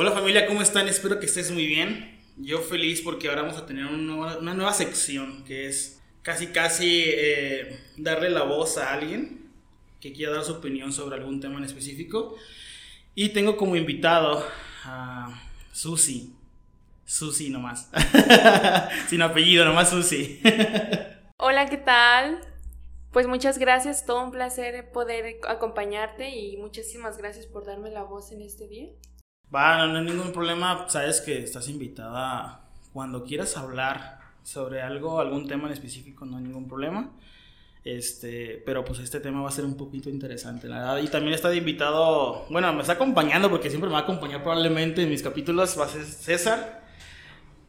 Hola 0.00 0.12
familia, 0.12 0.46
¿cómo 0.46 0.62
están? 0.62 0.86
Espero 0.86 1.18
que 1.18 1.26
estés 1.26 1.50
muy 1.50 1.66
bien. 1.66 2.20
Yo 2.36 2.60
feliz 2.60 3.02
porque 3.02 3.28
ahora 3.28 3.42
vamos 3.42 3.58
a 3.58 3.66
tener 3.66 3.84
una 3.86 4.54
nueva, 4.54 4.72
sección 4.72 5.42
que 5.42 5.66
es 5.66 6.00
casi 6.22 6.52
casi 6.52 7.02
eh, 7.04 7.80
darle 7.96 8.30
la 8.30 8.44
voz 8.44 8.78
a 8.78 8.92
alguien 8.92 9.50
que 10.00 10.12
quiera 10.12 10.34
dar 10.34 10.44
su 10.44 10.52
opinión 10.52 10.92
sobre 10.92 11.16
algún 11.16 11.40
tema 11.40 11.58
en 11.58 11.64
específico. 11.64 12.36
Y 13.16 13.30
tengo 13.30 13.56
como 13.56 13.74
invitado 13.74 14.46
a 14.84 15.42
Susi. 15.72 16.32
Susi 17.04 17.50
nomás. 17.50 17.90
Sin 19.08 19.20
apellido, 19.20 19.64
nomás 19.64 19.90
Susi. 19.90 20.40
Hola, 21.38 21.68
¿qué 21.68 21.76
tal? 21.76 22.38
Pues 23.10 23.26
muchas 23.26 23.58
gracias, 23.58 24.06
todo 24.06 24.22
un 24.22 24.30
placer 24.30 24.92
poder 24.92 25.40
acompañarte 25.48 26.36
y 26.38 26.56
muchísimas 26.56 27.18
gracias 27.18 27.46
por 27.46 27.66
darme 27.66 27.90
la 27.90 28.04
voz 28.04 28.30
en 28.30 28.42
este 28.42 28.68
día. 28.68 28.90
Va, 29.54 29.86
no, 29.86 29.98
hay 29.98 30.04
ningún 30.04 30.32
problema. 30.32 30.86
Sabes 30.88 31.20
que 31.20 31.42
estás 31.42 31.68
invitada 31.68 32.60
cuando 32.92 33.24
quieras 33.24 33.56
hablar 33.56 34.18
sobre 34.42 34.82
algo, 34.82 35.20
algún 35.20 35.46
tema 35.46 35.66
en 35.66 35.72
específico, 35.72 36.26
no 36.26 36.36
hay 36.36 36.42
ningún 36.42 36.68
problema. 36.68 37.10
Este, 37.84 38.62
pero 38.66 38.84
pues 38.84 38.98
este 38.98 39.20
tema 39.20 39.40
va 39.40 39.48
a 39.48 39.52
ser 39.52 39.64
un 39.64 39.76
poquito 39.76 40.10
interesante, 40.10 40.68
la 40.68 40.78
verdad. 40.78 40.98
Y 40.98 41.08
también 41.08 41.34
está 41.34 41.54
invitado, 41.54 42.46
bueno, 42.50 42.72
me 42.74 42.82
está 42.82 42.94
acompañando 42.94 43.48
porque 43.48 43.70
siempre 43.70 43.88
me 43.88 43.94
va 43.94 44.00
a 44.00 44.02
acompañar 44.02 44.42
probablemente 44.42 45.02
en 45.02 45.08
mis 45.08 45.22
capítulos, 45.22 45.78
va 45.78 45.86
a 45.86 45.88
ser 45.88 46.04
César. 46.04 46.84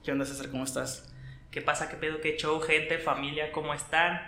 ¿Qué 0.04 0.12
onda, 0.12 0.26
César? 0.26 0.50
¿Cómo 0.50 0.66
estás? 0.66 1.14
¿Qué 1.52 1.62
pasa? 1.62 1.90
¿Qué 1.90 1.96
pedo? 1.96 2.20
¿Qué 2.22 2.36
show, 2.38 2.60
gente, 2.60 2.98
familia? 2.98 3.52
¿Cómo 3.54 3.74
están? 3.74 4.20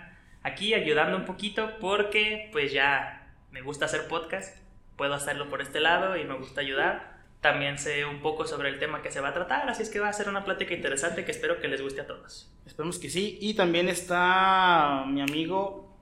Aquí 0.42 0.72
ayudando 0.72 1.16
un 1.16 1.24
poquito 1.26 1.70
porque 1.80 2.48
pues 2.52 2.72
ya 2.72 3.30
me 3.50 3.60
gusta 3.60 3.84
hacer 3.84 4.08
podcast, 4.08 4.56
puedo 4.96 5.14
hacerlo 5.14 5.50
por 5.50 5.60
este 5.60 5.80
lado 5.80 6.16
y 6.16 6.24
me 6.24 6.34
gusta 6.34 6.62
ayudar 6.62 7.11
también 7.42 7.76
sé 7.76 8.06
un 8.06 8.20
poco 8.20 8.46
sobre 8.46 8.68
el 8.68 8.78
tema 8.78 9.02
que 9.02 9.10
se 9.10 9.20
va 9.20 9.30
a 9.30 9.34
tratar, 9.34 9.68
así 9.68 9.82
es 9.82 9.90
que 9.90 9.98
va 9.98 10.08
a 10.08 10.12
ser 10.12 10.28
una 10.28 10.44
plática 10.44 10.74
interesante 10.74 11.24
que 11.24 11.32
espero 11.32 11.60
que 11.60 11.66
les 11.66 11.82
guste 11.82 12.00
a 12.00 12.06
todos. 12.06 12.48
Esperemos 12.64 13.00
que 13.00 13.10
sí. 13.10 13.36
Y 13.40 13.54
también 13.54 13.88
está 13.88 15.04
mi 15.08 15.20
amigo 15.20 15.92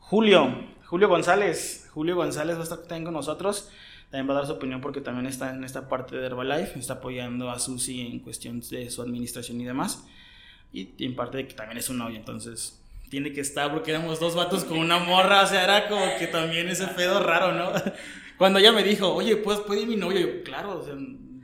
Julio. 0.00 0.74
Julio 0.86 1.08
González. 1.08 1.88
Julio 1.94 2.16
González 2.16 2.56
va 2.56 2.60
a 2.60 2.64
estar 2.64 2.78
también 2.78 3.04
con 3.04 3.14
nosotros. 3.14 3.70
También 4.10 4.28
va 4.28 4.32
a 4.32 4.38
dar 4.38 4.46
su 4.46 4.52
opinión 4.54 4.80
porque 4.80 5.00
también 5.00 5.26
está 5.26 5.54
en 5.54 5.62
esta 5.62 5.88
parte 5.88 6.16
de 6.16 6.26
Herbalife. 6.26 6.80
Está 6.80 6.94
apoyando 6.94 7.48
a 7.48 7.60
Susi 7.60 8.00
en 8.00 8.18
cuestión 8.18 8.60
de 8.60 8.90
su 8.90 9.02
administración 9.02 9.60
y 9.60 9.64
demás. 9.64 10.04
Y 10.72 10.92
en 11.04 11.14
parte 11.14 11.36
de 11.36 11.46
que 11.46 11.54
también 11.54 11.78
es 11.78 11.88
un 11.88 11.98
novio, 11.98 12.16
entonces 12.16 12.82
tiene 13.08 13.32
que 13.32 13.40
estar 13.40 13.70
porque 13.70 13.92
éramos 13.92 14.18
dos 14.18 14.34
vatos 14.34 14.64
con 14.64 14.78
una 14.78 14.98
morra. 14.98 15.42
O 15.42 15.46
sea, 15.46 15.62
era 15.62 15.88
como 15.88 16.04
que 16.18 16.26
también 16.26 16.68
ese 16.68 16.88
pedo 16.88 17.22
raro, 17.22 17.52
¿no? 17.52 17.72
Cuando 18.44 18.58
ella 18.58 18.72
me 18.72 18.82
dijo, 18.82 19.10
oye, 19.10 19.38
pues 19.38 19.60
puede 19.60 19.80
ir 19.80 19.88
mi 19.88 19.96
novio, 19.96 20.20
yo, 20.20 20.42
claro, 20.42 20.78
o 20.78 20.84
sea, 20.84 20.92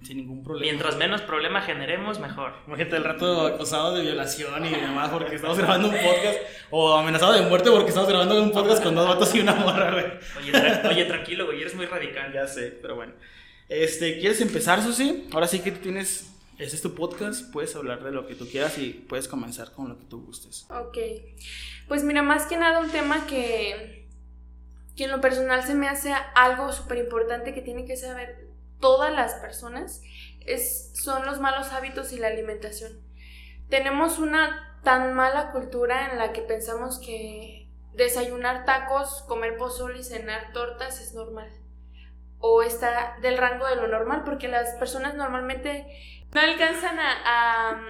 sin 0.03 0.19
ningún 0.19 0.45
problema. 0.45 0.71
Mientras 0.71 0.99
menos 0.99 1.23
problema 1.23 1.63
generemos, 1.63 2.21
mejor. 2.21 2.53
Imagínate 2.67 2.97
el 2.97 3.05
rato 3.05 3.47
acosado 3.47 3.95
de 3.95 4.03
violación 4.03 4.67
y 4.67 4.69
demás 4.69 5.09
porque 5.09 5.37
estamos 5.37 5.57
grabando 5.57 5.89
un 5.89 5.95
podcast, 5.95 6.39
o 6.69 6.93
amenazado 6.93 7.33
de 7.33 7.41
muerte 7.41 7.71
porque 7.71 7.89
estamos 7.89 8.07
grabando 8.07 8.43
un 8.43 8.53
podcast 8.53 8.83
con 8.83 8.95
dos 8.95 9.09
vatos 9.09 9.35
y 9.35 9.41
una 9.41 9.55
morra, 9.55 9.93
güey. 9.93 10.05
Oye, 10.37 10.89
oye, 10.91 11.05
tranquilo, 11.07 11.47
güey, 11.47 11.63
eres 11.63 11.75
muy 11.75 11.87
radical. 11.87 12.35
Ya 12.35 12.47
sé, 12.47 12.79
pero 12.83 12.97
bueno. 12.97 13.15
Este, 13.71 14.19
¿quieres 14.19 14.43
empezar, 14.43 14.83
Susi? 14.83 15.27
Ahora 15.33 15.47
sí 15.47 15.61
que 15.61 15.71
tienes, 15.71 16.35
este 16.59 16.77
es 16.77 16.83
tu 16.83 16.95
podcast, 16.95 17.51
puedes 17.51 17.75
hablar 17.77 18.05
de 18.05 18.11
lo 18.11 18.27
que 18.27 18.35
tú 18.35 18.47
quieras 18.47 18.77
y 18.77 18.91
puedes 18.91 19.27
comenzar 19.27 19.73
con 19.73 19.89
lo 19.89 19.99
que 19.99 20.05
tú 20.05 20.23
gustes. 20.23 20.67
Ok, 20.69 20.99
pues 21.89 22.05
mira, 22.05 22.23
más 22.23 22.45
que 22.45 22.59
nada 22.59 22.79
un 22.81 22.91
tema 22.91 23.27
que 23.27 24.00
que 25.01 25.05
en 25.05 25.13
lo 25.13 25.23
personal 25.23 25.63
se 25.63 25.75
me 25.75 25.89
hace 25.89 26.13
algo 26.35 26.71
súper 26.73 26.99
importante 26.99 27.55
que 27.55 27.63
tienen 27.63 27.87
que 27.87 27.97
saber 27.97 28.51
todas 28.81 29.11
las 29.11 29.33
personas, 29.37 30.03
es, 30.45 30.93
son 30.93 31.25
los 31.25 31.41
malos 31.41 31.73
hábitos 31.73 32.13
y 32.13 32.19
la 32.19 32.27
alimentación. 32.27 33.01
Tenemos 33.71 34.19
una 34.19 34.79
tan 34.85 35.15
mala 35.15 35.53
cultura 35.53 36.11
en 36.11 36.19
la 36.19 36.35
que 36.35 36.43
pensamos 36.43 36.99
que 36.99 37.67
desayunar 37.95 38.67
tacos, 38.67 39.23
comer 39.27 39.57
pozole 39.57 40.01
y 40.01 40.05
cenar 40.05 40.53
tortas 40.53 41.01
es 41.01 41.15
normal. 41.15 41.51
O 42.39 42.63
está 42.63 43.17
del 43.23 43.39
rango 43.39 43.67
de 43.69 43.77
lo 43.77 43.89
normal, 43.89 44.25
porque 44.27 44.49
las 44.49 44.75
personas 44.75 45.15
normalmente 45.15 45.87
no 46.35 46.43
alcanzan 46.43 46.99
a, 47.01 47.81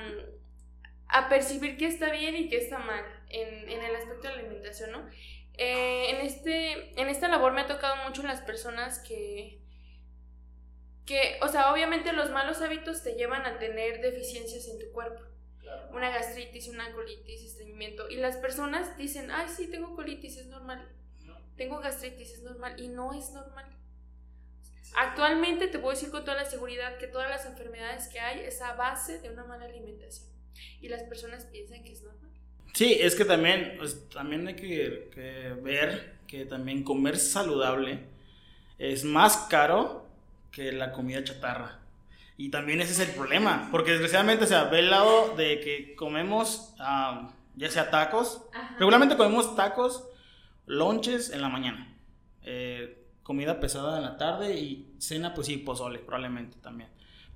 a, 1.08 1.28
percibir 1.28 1.76
qué 1.76 1.88
está 1.88 2.12
bien 2.12 2.36
y 2.36 2.48
qué 2.48 2.58
está 2.58 2.78
mal 2.78 3.04
en, 3.30 3.68
en 3.68 3.82
el 3.82 3.96
aspecto 3.96 4.28
de 4.28 4.34
la 4.34 4.40
alimentación, 4.42 4.92
¿no? 4.92 5.08
Eh, 5.62 6.08
en, 6.08 6.26
este, 6.26 6.98
en 6.98 7.10
esta 7.10 7.28
labor 7.28 7.52
me 7.52 7.60
ha 7.60 7.66
tocado 7.66 7.94
mucho 8.08 8.22
las 8.22 8.40
personas 8.40 8.98
que, 9.00 9.60
que, 11.04 11.38
o 11.42 11.48
sea, 11.48 11.70
obviamente 11.70 12.14
los 12.14 12.30
malos 12.30 12.62
hábitos 12.62 13.02
te 13.02 13.12
llevan 13.12 13.44
a 13.44 13.58
tener 13.58 14.00
deficiencias 14.00 14.66
en 14.68 14.78
tu 14.78 14.90
cuerpo. 14.90 15.20
Una 15.92 16.08
gastritis, 16.08 16.68
una 16.68 16.90
colitis, 16.94 17.44
estreñimiento. 17.44 18.08
Y 18.08 18.16
las 18.16 18.38
personas 18.38 18.96
dicen, 18.96 19.30
ay, 19.30 19.50
sí, 19.54 19.66
tengo 19.66 19.94
colitis, 19.94 20.38
es 20.38 20.46
normal. 20.46 20.88
Tengo 21.58 21.78
gastritis, 21.78 22.32
es 22.32 22.42
normal. 22.42 22.80
Y 22.80 22.88
no 22.88 23.12
es 23.12 23.30
normal. 23.32 23.66
Actualmente 24.96 25.68
te 25.68 25.78
puedo 25.78 25.94
decir 25.94 26.10
con 26.10 26.24
toda 26.24 26.38
la 26.38 26.46
seguridad 26.46 26.96
que 26.96 27.06
todas 27.06 27.28
las 27.28 27.44
enfermedades 27.44 28.08
que 28.08 28.18
hay 28.18 28.40
es 28.40 28.62
a 28.62 28.72
base 28.76 29.20
de 29.20 29.28
una 29.28 29.44
mala 29.44 29.66
alimentación. 29.66 30.30
Y 30.80 30.88
las 30.88 31.02
personas 31.02 31.44
piensan 31.44 31.84
que 31.84 31.92
es 31.92 32.02
normal. 32.02 32.29
Sí, 32.72 32.96
es 33.00 33.14
que 33.14 33.24
también, 33.24 33.74
pues, 33.78 34.08
también 34.08 34.46
hay 34.46 34.56
que, 34.56 35.10
ver 35.62 36.18
que 36.26 36.44
también 36.44 36.84
comer 36.84 37.18
saludable 37.18 38.04
es 38.78 39.04
más 39.04 39.36
caro 39.48 40.06
que 40.50 40.72
la 40.72 40.92
comida 40.92 41.22
chatarra. 41.24 41.78
Y 42.36 42.50
también 42.50 42.80
ese 42.80 42.92
es 42.92 43.08
el 43.08 43.14
problema, 43.14 43.68
porque 43.70 43.92
desgraciadamente, 43.92 44.44
o 44.44 44.46
sea, 44.46 44.64
ve 44.64 44.78
el 44.78 44.90
lado 44.90 45.36
de 45.36 45.60
que 45.60 45.94
comemos, 45.94 46.74
ya 47.56 47.70
sea 47.70 47.90
tacos, 47.90 48.42
regularmente 48.78 49.16
comemos 49.16 49.54
tacos, 49.56 50.04
lonches 50.64 51.30
en 51.30 51.42
la 51.42 51.50
mañana, 51.50 51.94
eh, 52.42 53.04
comida 53.22 53.60
pesada 53.60 53.98
en 53.98 54.04
la 54.04 54.16
tarde 54.16 54.58
y 54.58 54.94
cena, 54.98 55.34
pues 55.34 55.48
sí, 55.48 55.58
pozole, 55.58 55.98
probablemente 55.98 56.56
también 56.60 56.88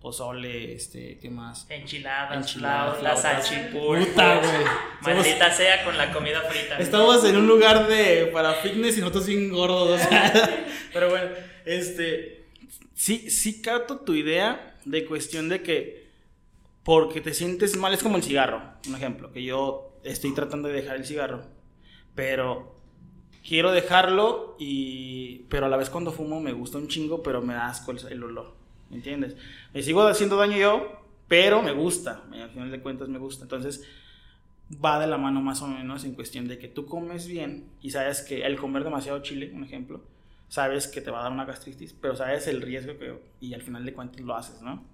pozole, 0.05 0.75
este, 0.75 1.17
¿qué 1.17 1.31
más? 1.31 1.65
Enchiladas, 1.71 2.37
Enchiladas 2.37 3.03
la 3.03 3.71
Puta, 3.73 4.39
güey. 4.39 5.17
Maldita 5.17 5.51
sea 5.51 5.83
con 5.83 5.97
la 5.97 6.13
comida 6.13 6.43
frita. 6.43 6.77
Estamos 6.77 7.25
en 7.25 7.39
un 7.39 7.47
lugar 7.47 7.89
de 7.89 8.27
para 8.27 8.53
fitness 8.53 8.99
y 8.99 9.01
nosotros 9.01 9.25
sin 9.25 9.51
gordos, 9.51 9.99
Pero 10.93 11.09
bueno, 11.09 11.31
este 11.65 12.45
sí 12.93 13.31
sí 13.31 13.63
capto 13.63 14.01
tu 14.01 14.13
idea 14.13 14.77
de 14.85 15.07
cuestión 15.07 15.49
de 15.49 15.63
que 15.63 16.11
porque 16.83 17.23
te 17.23 17.33
sientes 17.33 17.75
mal 17.79 17.95
es 17.95 18.03
como 18.03 18.19
el 18.19 18.23
cigarro, 18.23 18.63
un 18.87 18.97
ejemplo, 18.97 19.33
que 19.33 19.43
yo 19.43 19.99
estoy 20.05 20.35
tratando 20.35 20.69
de 20.69 20.75
dejar 20.75 20.97
el 20.97 21.07
cigarro, 21.07 21.47
pero 22.15 22.79
quiero 23.43 23.73
dejarlo 23.73 24.55
y 24.59 25.47
pero 25.49 25.65
a 25.65 25.71
la 25.71 25.79
vez 25.79 25.89
cuando 25.89 26.13
fumo 26.13 26.43
me 26.43 26.53
gusta 26.53 26.77
un 26.77 26.89
chingo, 26.89 27.23
pero 27.23 27.41
me 27.41 27.55
da 27.55 27.69
asco 27.69 27.91
el 27.93 28.23
olor. 28.23 28.64
¿Me 28.95 28.99
entiendes? 28.99 29.37
Me 29.73 29.83
sigo 29.83 30.03
haciendo 30.03 30.37
daño 30.37 30.57
yo, 30.57 31.03
pero 31.27 31.63
me 31.63 31.73
gusta, 31.73 32.23
al 32.33 32.51
final 32.51 32.71
de 32.71 32.81
cuentas 32.81 33.09
me 33.09 33.19
gusta. 33.19 33.43
Entonces, 33.43 33.85
va 34.73 35.01
de 35.01 35.09
la 35.09 35.19
mano 35.19 35.41
más 35.43 35.63
o 35.63 35.67
menos 35.67 36.05
en 36.05 36.15
cuestión 36.15 36.47
de 36.47 36.59
que 36.59 36.69
tú 36.69 36.87
comes 36.87 37.27
bien 37.27 37.69
y 37.81 37.91
sabes 37.91 38.23
que 38.23 38.47
el 38.47 38.57
comer 38.57 38.85
demasiado 38.85 39.21
chile, 39.21 39.51
un 39.53 39.65
ejemplo, 39.65 40.05
sabes 40.49 40.87
que 40.87 41.01
te 41.01 41.11
va 41.11 41.21
a 41.21 41.23
dar 41.25 41.33
una 41.33 41.45
gastritis, 41.45 41.93
pero 41.93 42.15
sabes 42.15 42.47
el 42.47 42.63
riesgo 42.63 42.97
que, 42.97 43.21
y 43.41 43.53
al 43.55 43.63
final 43.63 43.85
de 43.85 43.93
cuentas 43.93 44.21
lo 44.21 44.37
haces, 44.37 44.63
¿no? 44.63 44.85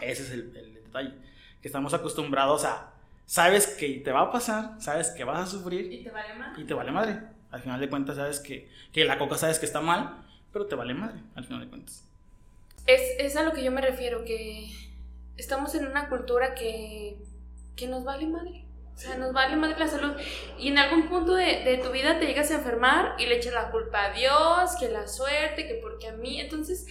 Ese 0.00 0.24
es 0.24 0.30
el, 0.32 0.52
detalle, 0.52 1.14
que 1.62 1.68
estamos 1.68 1.94
acostumbrados 1.94 2.64
a, 2.64 2.94
sabes 3.26 3.68
que 3.68 4.00
te 4.00 4.10
va 4.10 4.22
a 4.22 4.32
pasar, 4.32 4.74
sabes 4.80 5.10
que 5.10 5.22
vas 5.22 5.38
a 5.38 5.46
sufrir. 5.46 5.92
Y 5.92 6.02
te 6.02 6.10
vale 6.10 6.34
madre. 6.34 6.62
Y 6.62 6.64
te 6.64 6.74
vale 6.74 6.90
madre. 6.90 7.20
Al 7.52 7.60
final 7.60 7.78
de 7.78 7.88
cuentas 7.88 8.16
sabes 8.16 8.40
que, 8.40 8.68
que 8.92 9.04
la 9.04 9.18
coca 9.18 9.38
sabes 9.38 9.60
que 9.60 9.66
está 9.66 9.80
mal, 9.80 10.24
pero 10.52 10.66
te 10.66 10.74
vale 10.74 10.94
madre, 10.94 11.20
al 11.36 11.44
final 11.44 11.60
de 11.60 11.68
cuentas. 11.68 12.04
Es, 12.86 13.00
es, 13.18 13.36
a 13.36 13.42
lo 13.42 13.52
que 13.52 13.64
yo 13.64 13.70
me 13.70 13.80
refiero, 13.80 14.24
que 14.24 14.70
estamos 15.36 15.74
en 15.74 15.86
una 15.86 16.08
cultura 16.08 16.54
que, 16.54 17.16
que 17.76 17.86
nos 17.86 18.04
vale 18.04 18.26
madre. 18.26 18.64
O 18.94 18.96
sea, 18.96 19.16
nos 19.16 19.32
vale 19.32 19.56
madre 19.56 19.78
la 19.78 19.88
salud. 19.88 20.12
Y 20.58 20.68
en 20.68 20.78
algún 20.78 21.08
punto 21.08 21.34
de, 21.34 21.64
de, 21.64 21.78
tu 21.78 21.90
vida 21.90 22.20
te 22.20 22.26
llegas 22.26 22.50
a 22.50 22.56
enfermar 22.56 23.16
y 23.18 23.26
le 23.26 23.36
echas 23.36 23.52
la 23.52 23.70
culpa 23.70 24.04
a 24.04 24.12
Dios, 24.12 24.76
que 24.78 24.88
la 24.88 25.08
suerte, 25.08 25.66
que 25.66 25.74
porque 25.74 26.08
a 26.08 26.12
mí. 26.12 26.40
Entonces, 26.40 26.86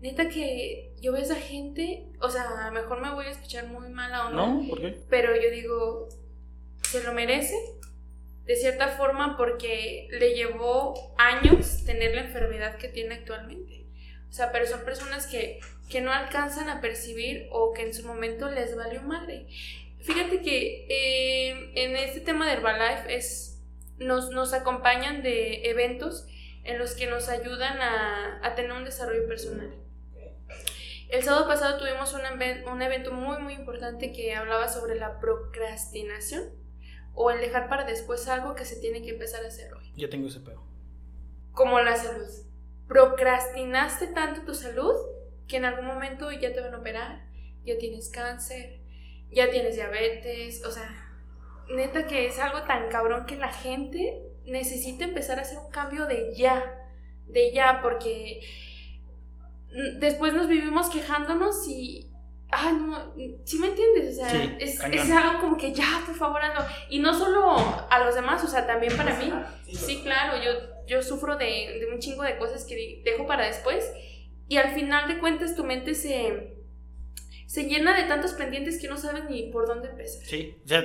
neta 0.00 0.28
que 0.28 0.92
yo 1.00 1.12
veo 1.12 1.20
a 1.20 1.24
esa 1.24 1.36
gente, 1.36 2.06
o 2.20 2.28
sea, 2.28 2.42
a 2.42 2.66
lo 2.66 2.72
mejor 2.72 3.00
me 3.00 3.14
voy 3.14 3.26
a 3.26 3.30
escuchar 3.30 3.66
muy 3.68 3.88
mala 3.88 4.26
onda. 4.26 4.46
No, 4.46 4.68
¿por 4.68 4.80
qué? 4.80 5.00
Pero 5.08 5.34
yo 5.34 5.50
digo, 5.50 6.08
¿se 6.82 7.04
lo 7.04 7.12
merece? 7.12 7.54
De 8.44 8.56
cierta 8.56 8.88
forma, 8.88 9.36
porque 9.36 10.08
le 10.10 10.34
llevó 10.34 11.14
años 11.16 11.84
tener 11.84 12.14
la 12.14 12.22
enfermedad 12.22 12.76
que 12.76 12.88
tiene 12.88 13.14
actualmente. 13.14 13.83
O 14.34 14.36
sea, 14.36 14.50
pero 14.50 14.66
son 14.66 14.80
personas 14.80 15.28
que, 15.28 15.60
que 15.88 16.00
no 16.00 16.12
alcanzan 16.12 16.68
a 16.68 16.80
percibir 16.80 17.46
o 17.52 17.72
que 17.72 17.82
en 17.82 17.94
su 17.94 18.04
momento 18.04 18.50
les 18.50 18.74
valió 18.74 19.00
madre. 19.00 19.46
Fíjate 20.00 20.42
que 20.42 20.88
eh, 20.88 21.70
en 21.76 21.94
este 21.94 22.18
tema 22.18 22.44
de 22.44 22.54
Herbalife 22.54 23.14
es, 23.14 23.62
nos, 23.98 24.30
nos 24.30 24.52
acompañan 24.52 25.22
de 25.22 25.70
eventos 25.70 26.26
en 26.64 26.80
los 26.80 26.96
que 26.96 27.06
nos 27.06 27.28
ayudan 27.28 27.80
a, 27.80 28.40
a 28.42 28.56
tener 28.56 28.72
un 28.72 28.84
desarrollo 28.84 29.24
personal. 29.28 29.72
El 31.10 31.22
sábado 31.22 31.46
pasado 31.46 31.78
tuvimos 31.78 32.12
un, 32.12 32.22
un 32.72 32.82
evento 32.82 33.12
muy, 33.12 33.38
muy 33.40 33.52
importante 33.52 34.10
que 34.10 34.34
hablaba 34.34 34.66
sobre 34.66 34.96
la 34.96 35.20
procrastinación 35.20 36.42
o 37.14 37.30
el 37.30 37.40
dejar 37.40 37.68
para 37.68 37.84
después 37.84 38.26
algo 38.26 38.56
que 38.56 38.64
se 38.64 38.80
tiene 38.80 39.00
que 39.00 39.10
empezar 39.10 39.44
a 39.44 39.46
hacer 39.46 39.72
hoy. 39.74 39.92
Ya 39.94 40.10
tengo 40.10 40.26
ese 40.26 40.40
pedo. 40.40 40.60
Como 41.52 41.78
la 41.78 41.94
salud. 41.94 42.26
Procrastinaste 42.88 44.08
tanto 44.08 44.42
tu 44.42 44.54
salud 44.54 44.94
que 45.48 45.56
en 45.56 45.64
algún 45.64 45.86
momento 45.86 46.30
ya 46.32 46.52
te 46.52 46.60
van 46.60 46.74
a 46.74 46.78
operar, 46.78 47.24
ya 47.64 47.78
tienes 47.78 48.08
cáncer, 48.08 48.80
ya 49.30 49.50
tienes 49.50 49.74
diabetes, 49.74 50.64
o 50.64 50.70
sea, 50.70 50.88
neta 51.70 52.06
que 52.06 52.26
es 52.26 52.38
algo 52.38 52.62
tan 52.62 52.88
cabrón 52.88 53.26
que 53.26 53.36
la 53.36 53.52
gente 53.52 54.22
necesita 54.46 55.04
empezar 55.04 55.38
a 55.38 55.42
hacer 55.42 55.58
un 55.58 55.70
cambio 55.70 56.06
de 56.06 56.34
ya, 56.34 56.62
de 57.26 57.52
ya, 57.52 57.80
porque 57.82 58.40
después 59.98 60.34
nos 60.34 60.48
vivimos 60.48 60.88
quejándonos 60.90 61.66
y... 61.68 62.10
Ah, 62.56 62.70
no, 62.70 63.12
¿sí 63.44 63.58
me 63.58 63.68
entiendes? 63.68 64.16
O 64.16 64.20
sea, 64.20 64.30
Sí, 64.30 64.56
es, 64.60 64.78
es 64.84 65.10
algo 65.10 65.40
como 65.40 65.56
que 65.56 65.72
ya, 65.72 66.02
por 66.06 66.14
favor, 66.14 66.40
hazlo. 66.40 66.64
Y 66.88 67.00
no 67.00 67.12
solo 67.12 67.56
a 67.90 67.98
los 68.04 68.14
demás, 68.14 68.44
o 68.44 68.46
sea, 68.46 68.64
también 68.64 68.96
para 68.96 69.16
mí. 69.16 69.32
Sí, 69.72 70.02
claro, 70.04 70.40
yo, 70.40 70.52
yo 70.86 71.02
sufro 71.02 71.36
de, 71.36 71.78
de 71.80 71.86
un 71.92 71.98
chingo 71.98 72.22
de 72.22 72.36
cosas 72.36 72.64
que 72.64 73.02
dejo 73.04 73.26
para 73.26 73.46
después 73.46 73.84
y 74.48 74.56
al 74.56 74.74
final 74.74 75.08
de 75.08 75.18
cuentas 75.18 75.56
tu 75.56 75.64
mente 75.64 75.94
se, 75.94 76.56
se 77.46 77.64
llena 77.64 77.96
de 77.96 78.04
tantos 78.08 78.32
pendientes 78.32 78.80
que 78.80 78.88
no 78.88 78.96
sabes 78.96 79.24
ni 79.30 79.44
por 79.50 79.66
dónde 79.66 79.88
empezar. 79.88 80.22
Sí, 80.24 80.54
o 80.64 80.68
sea, 80.68 80.84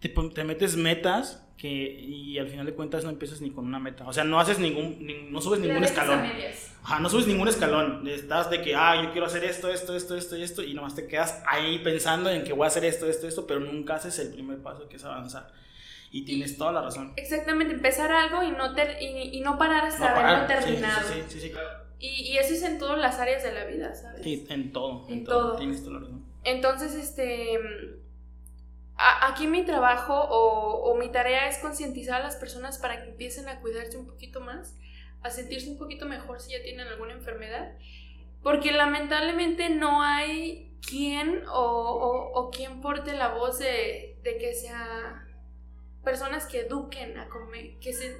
te, 0.00 0.08
te 0.08 0.44
metes 0.44 0.76
metas 0.76 1.44
que 1.56 1.68
y 1.68 2.38
al 2.38 2.46
final 2.48 2.66
de 2.66 2.74
cuentas 2.74 3.02
no 3.02 3.10
empiezas 3.10 3.40
ni 3.40 3.50
con 3.50 3.66
una 3.66 3.80
meta. 3.80 4.06
O 4.06 4.12
sea, 4.12 4.22
no 4.22 4.38
haces 4.38 4.60
ningún, 4.60 5.04
ni- 5.04 5.24
no 5.30 5.40
subes 5.40 5.58
ningún 5.58 5.82
escalón. 5.84 6.20
Ajá, 6.84 7.00
no 7.00 7.10
subes 7.10 7.26
ningún 7.26 7.48
escalón. 7.48 8.06
Estás 8.06 8.48
de 8.48 8.62
que, 8.62 8.76
ah, 8.76 9.02
yo 9.02 9.10
quiero 9.10 9.26
hacer 9.26 9.42
esto, 9.44 9.68
esto, 9.68 9.96
esto, 9.96 10.16
esto 10.16 10.36
y 10.36 10.42
esto, 10.44 10.62
y 10.62 10.72
nomás 10.74 10.94
te 10.94 11.08
quedas 11.08 11.42
ahí 11.48 11.80
pensando 11.80 12.30
en 12.30 12.44
que 12.44 12.52
voy 12.52 12.64
a 12.64 12.68
hacer 12.68 12.84
esto, 12.84 13.08
esto, 13.08 13.26
esto, 13.26 13.44
pero 13.46 13.58
nunca 13.58 13.96
haces 13.96 14.18
el 14.20 14.32
primer 14.32 14.58
paso 14.58 14.88
que 14.88 14.96
es 14.96 15.04
avanzar. 15.04 15.52
Y 16.10 16.24
tienes 16.24 16.56
toda 16.56 16.72
la 16.72 16.82
razón. 16.82 17.12
Exactamente, 17.16 17.74
empezar 17.74 18.10
algo 18.10 18.42
y 18.42 18.50
no, 18.50 18.74
ter- 18.74 18.96
y, 19.00 19.36
y 19.36 19.40
no 19.42 19.58
parar 19.58 19.84
hasta 19.86 20.10
No 20.14 20.20
haberlo 20.20 20.46
terminado. 20.46 21.08
Sí, 21.08 21.22
sí, 21.28 21.40
sí, 21.40 21.50
claro. 21.50 21.68
Y, 21.98 22.06
y 22.32 22.38
eso 22.38 22.54
es 22.54 22.62
en 22.62 22.78
todas 22.78 22.98
las 22.98 23.18
áreas 23.18 23.42
de 23.42 23.52
la 23.52 23.64
vida, 23.64 23.94
¿sabes? 23.94 24.22
Sí, 24.22 24.46
en 24.48 24.72
todo. 24.72 25.06
En, 25.08 25.18
En 25.18 25.24
todo. 25.24 25.48
todo. 25.50 25.56
Tienes 25.58 25.82
toda 25.82 25.94
la 25.94 26.00
razón. 26.06 26.24
Entonces, 26.44 26.94
este, 26.94 27.58
a- 28.96 29.28
aquí 29.32 29.46
mi 29.46 29.64
trabajo 29.64 30.14
o, 30.14 30.90
o 30.90 30.94
mi 30.96 31.10
tarea 31.10 31.48
es 31.48 31.58
concientizar 31.58 32.20
a 32.20 32.24
las 32.24 32.36
personas 32.36 32.78
para 32.78 33.02
que 33.02 33.10
empiecen 33.10 33.48
a 33.48 33.60
cuidarse 33.60 33.96
un 33.98 34.06
poquito 34.06 34.40
más, 34.40 34.76
a 35.22 35.30
sentirse 35.30 35.68
un 35.70 35.78
poquito 35.78 36.06
mejor 36.06 36.40
si 36.40 36.52
ya 36.52 36.62
tienen 36.62 36.86
alguna 36.86 37.12
enfermedad, 37.12 37.72
porque 38.42 38.72
lamentablemente 38.72 39.68
no 39.68 40.02
hay 40.02 40.72
quien 40.88 41.42
o, 41.48 41.60
o, 41.60 42.32
o 42.40 42.50
quien 42.50 42.80
porte 42.80 43.12
la 43.14 43.34
voz 43.34 43.58
de, 43.58 44.16
de 44.22 44.38
que 44.38 44.54
sea 44.54 45.24
personas 46.04 46.46
que 46.46 46.60
eduquen 46.60 47.18
a 47.18 47.28
comer, 47.28 47.78
que 47.80 47.92
se 47.92 48.16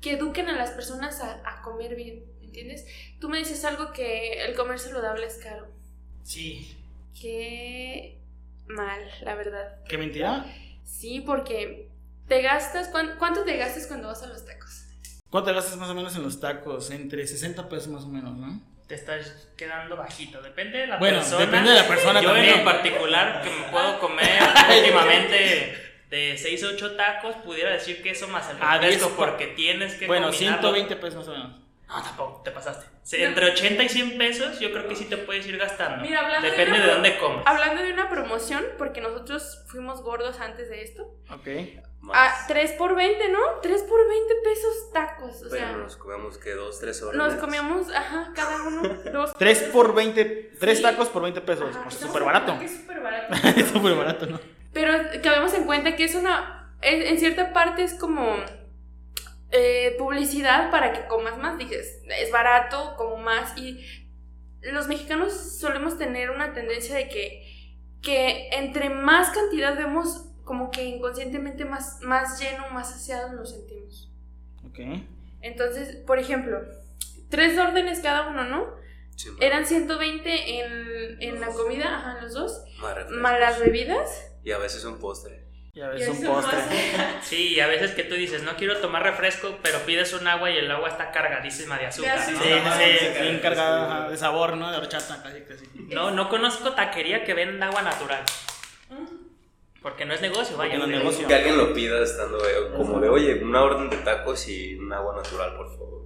que 0.00 0.12
eduquen 0.12 0.48
a 0.48 0.56
las 0.56 0.70
personas 0.70 1.20
a, 1.20 1.42
a 1.44 1.60
comer 1.62 1.94
bien, 1.94 2.24
¿entiendes? 2.40 2.86
Tú 3.20 3.28
me 3.28 3.36
dices 3.38 3.64
algo 3.66 3.92
que 3.92 4.44
el 4.44 4.54
comer 4.56 4.78
saludable 4.78 5.26
es 5.26 5.36
caro. 5.36 5.68
Sí. 6.22 6.74
Qué 7.20 8.18
mal, 8.66 9.00
la 9.22 9.34
verdad. 9.34 9.76
¿Qué 9.88 9.98
mentira? 9.98 10.46
Sí, 10.84 11.20
porque 11.20 11.88
te 12.28 12.40
gastas, 12.40 12.88
¿cuán- 12.88 13.16
¿cuánto 13.18 13.44
te 13.44 13.56
gastas 13.58 13.86
cuando 13.86 14.08
vas 14.08 14.22
a 14.22 14.26
los 14.28 14.44
tacos? 14.46 14.84
¿Cuánto 15.28 15.50
te 15.50 15.54
gastas 15.56 15.76
más 15.76 15.90
o 15.90 15.94
menos 15.94 16.16
en 16.16 16.22
los 16.22 16.40
tacos? 16.40 16.90
Entre 16.90 17.26
60 17.26 17.68
pesos 17.68 17.88
más 17.88 18.04
o 18.04 18.08
menos, 18.08 18.36
¿no? 18.38 18.58
Te 18.88 18.94
estás 18.94 19.48
quedando 19.56 19.96
bajito. 19.96 20.40
Depende 20.42 20.78
de 20.78 20.86
la 20.86 20.98
Bueno, 20.98 21.18
persona. 21.18 21.44
depende 21.44 21.70
de 21.70 21.76
la 21.76 21.86
persona 21.86 22.20
Yo 22.22 22.28
también. 22.32 22.54
en 22.54 22.58
lo 22.60 22.64
particular, 22.64 23.42
que 23.42 23.50
me 23.50 23.70
puedo 23.70 24.00
comer 24.00 24.40
últimamente 24.78 25.74
de 26.10 26.36
6 26.36 26.64
a 26.64 26.66
8 26.68 26.96
tacos, 26.96 27.36
pudiera 27.36 27.70
decir 27.70 28.02
que 28.02 28.10
eso 28.10 28.26
más 28.28 28.50
el 28.50 28.56
Ah, 28.60 28.78
refresco, 28.78 29.06
10, 29.06 29.16
porque 29.16 29.46
tienes 29.48 29.94
que 29.94 30.06
Bueno, 30.06 30.28
combinarlo. 30.30 30.58
120 30.72 30.96
pesos 30.96 31.18
más 31.20 31.28
o 31.28 31.32
menos. 31.32 31.60
No, 31.88 32.02
tampoco, 32.02 32.42
te 32.44 32.50
pasaste. 32.52 32.86
Entre 33.16 33.46
80 33.50 33.82
y 33.82 33.88
100 33.88 34.18
pesos, 34.18 34.60
yo 34.60 34.70
creo 34.70 34.86
que 34.86 34.94
sí 34.94 35.06
te 35.06 35.16
puedes 35.16 35.44
ir 35.46 35.56
gastando. 35.58 36.02
Mira, 36.02 36.20
hablando 36.20 36.44
de 36.46 36.50
Depende 36.52 36.76
una- 36.78 36.86
de 36.86 36.92
dónde 36.92 37.18
comes. 37.18 37.42
Hablando 37.46 37.82
de 37.82 37.92
una 37.92 38.08
promoción, 38.08 38.64
porque 38.78 39.00
nosotros 39.00 39.64
fuimos 39.66 40.00
gordos 40.02 40.38
antes 40.38 40.68
de 40.68 40.82
esto. 40.82 41.02
Ok. 41.32 41.48
Ah, 42.14 42.44
3 42.48 42.72
por 42.72 42.94
20, 42.94 43.28
¿no? 43.28 43.40
3 43.60 43.82
por 43.82 44.08
20 44.08 44.34
pesos 44.44 44.92
tacos. 44.92 45.42
O 45.42 45.50
sea, 45.50 45.66
Pero 45.66 45.78
nos 45.78 45.96
comemos 45.96 46.38
que 46.38 46.52
dos, 46.52 46.78
tres 46.80 47.02
horas. 47.02 47.16
nos 47.16 47.34
comíamos, 47.34 47.90
ajá, 47.92 48.32
cada 48.34 48.62
uno 48.62 48.82
dos. 49.12 49.32
3 49.36 49.58
por 49.72 49.92
20, 49.94 50.52
3 50.60 50.78
Sí. 50.78 50.82
tacos 50.84 51.08
por 51.08 51.22
20 51.22 51.40
pesos. 51.40 51.70
Ajá, 51.70 51.82
Pues 51.82 51.94
estamos 51.96 52.12
súper 52.14 52.24
barato. 52.24 52.52
Es 52.62 52.76
súper 52.76 53.00
barato. 53.00 53.34
es 53.60 53.66
súper 53.68 53.94
barato, 53.96 54.26
¿no? 54.26 54.40
Pero 54.72 54.92
cabemos 55.22 55.52
en 55.54 55.64
cuenta 55.64 55.96
que 55.96 56.04
es 56.04 56.14
una. 56.14 56.74
En, 56.82 57.02
en 57.02 57.18
cierta 57.18 57.52
parte 57.52 57.82
es 57.82 57.94
como. 57.94 58.36
eh, 59.52 59.96
publicidad 59.98 60.70
para 60.70 60.92
que 60.92 61.06
comas 61.06 61.38
más. 61.38 61.58
Dices, 61.58 62.00
es 62.06 62.30
barato, 62.30 62.94
como 62.96 63.16
más. 63.16 63.56
Y 63.58 63.84
los 64.62 64.86
mexicanos 64.88 65.32
solemos 65.58 65.98
tener 65.98 66.30
una 66.30 66.52
tendencia 66.52 66.94
de 66.96 67.08
que. 67.08 67.46
Que 68.02 68.48
entre 68.52 68.88
más 68.88 69.28
cantidad 69.30 69.76
vemos, 69.76 70.24
como 70.44 70.70
que 70.70 70.84
inconscientemente 70.84 71.66
más, 71.66 72.00
más 72.00 72.40
lleno, 72.40 72.70
más 72.70 72.90
saciados 72.92 73.32
nos 73.32 73.50
sentimos. 73.50 74.10
Ok. 74.66 74.78
Entonces, 75.42 75.96
por 76.06 76.18
ejemplo, 76.18 76.62
tres 77.28 77.58
órdenes 77.58 78.00
cada 78.00 78.28
uno, 78.28 78.44
¿no? 78.44 78.66
Sí, 79.16 79.28
Eran 79.40 79.66
120 79.66 80.60
en, 80.60 81.22
en 81.22 81.40
la 81.40 81.48
comida, 81.48 81.94
ajá, 81.98 82.22
los 82.22 82.32
dos. 82.32 82.64
más. 82.80 83.10
Más 83.10 83.38
las 83.38 83.60
bebidas. 83.60 84.29
Y 84.44 84.52
a 84.52 84.58
veces 84.58 84.84
un 84.84 84.98
postre. 84.98 85.50
Ya 85.72 85.88
ves, 85.88 86.06
Y 86.06 86.10
un 86.10 86.24
postre. 86.24 86.58
Sí, 87.22 87.54
y 87.54 87.60
a 87.60 87.66
veces 87.68 87.92
que 87.92 88.02
tú 88.02 88.14
dices, 88.14 88.42
no 88.42 88.56
quiero 88.56 88.78
tomar 88.78 89.02
refresco, 89.02 89.58
pero 89.62 89.78
pides 89.80 90.12
un 90.14 90.26
agua 90.26 90.50
y 90.50 90.58
el 90.58 90.70
agua 90.70 90.88
está 90.88 91.12
cargadísima 91.12 91.78
de 91.78 91.86
azúcar. 91.86 92.18
De 92.18 92.24
Sí, 92.24 92.38
sí, 92.40 92.98
sí, 92.98 93.22
bien 93.22 93.38
cargada 93.38 94.08
de 94.10 94.16
sabor, 94.16 94.56
¿no? 94.56 94.70
De 94.70 94.78
horchata, 94.78 95.22
casi, 95.22 95.42
casi. 95.42 95.66
No, 95.74 96.10
no 96.10 96.28
conozco 96.28 96.72
taquería 96.72 97.24
que 97.24 97.34
venda 97.34 97.66
agua 97.66 97.82
natural. 97.82 98.24
Porque 99.80 100.04
no 100.04 100.12
es 100.12 100.20
negocio, 100.20 100.56
vaya. 100.56 100.76
No 100.76 100.84
es 100.84 100.90
negocio. 100.90 101.26
Que 101.26 101.34
alguien 101.34 101.56
lo 101.56 101.72
pida 101.72 102.02
estando 102.02 102.38
eh, 102.46 102.72
como 102.76 103.00
de, 103.00 103.08
oye, 103.08 103.42
una 103.42 103.62
orden 103.62 103.88
de 103.88 103.96
tacos 103.98 104.46
y 104.48 104.74
un 104.74 104.92
agua 104.92 105.16
natural, 105.16 105.56
por 105.56 105.70
favor. 105.70 105.99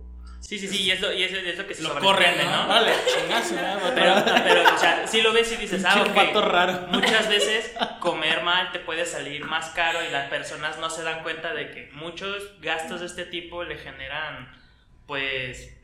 Sí, 0.55 0.69
sí, 0.69 0.69
sí, 0.69 0.83
y 0.85 0.91
es 0.93 1.01
lo, 1.01 1.13
y 1.13 1.25
es, 1.25 1.33
es 1.33 1.59
lo 1.59 1.67
que 1.67 1.75
se 1.75 1.83
Lo 1.83 1.99
corren, 1.99 2.37
¿no? 2.45 2.67
¿no? 2.67 2.75
Dale, 2.75 2.93
chingazo, 3.13 3.55
¿no? 3.57 3.91
Pero, 3.93 4.15
pero, 4.45 4.75
o 4.75 4.79
sea, 4.79 5.05
si 5.09 5.21
lo 5.21 5.33
ves 5.33 5.51
y 5.51 5.57
dices, 5.57 5.85
ah, 5.85 6.05
ok. 6.09 6.37
raro. 6.45 6.87
Muchas 6.91 7.29
veces 7.29 7.73
comer 8.01 8.43
mal 8.43 8.71
te 8.71 8.79
puede 8.79 9.05
salir 9.05 9.45
más 9.45 9.71
caro 9.71 9.99
y 10.05 10.13
las 10.13 10.29
personas 10.29 10.79
no 10.79 10.91
se 10.91 11.03
dan 11.03 11.23
cuenta 11.25 11.53
de 11.55 11.71
que 11.73 11.91
muchos 11.95 12.61
gastos 12.61 13.01
de 13.01 13.07
este 13.07 13.25
tipo 13.25 13.65
le 13.65 13.79
generan, 13.79 14.49
pues, 15.09 15.77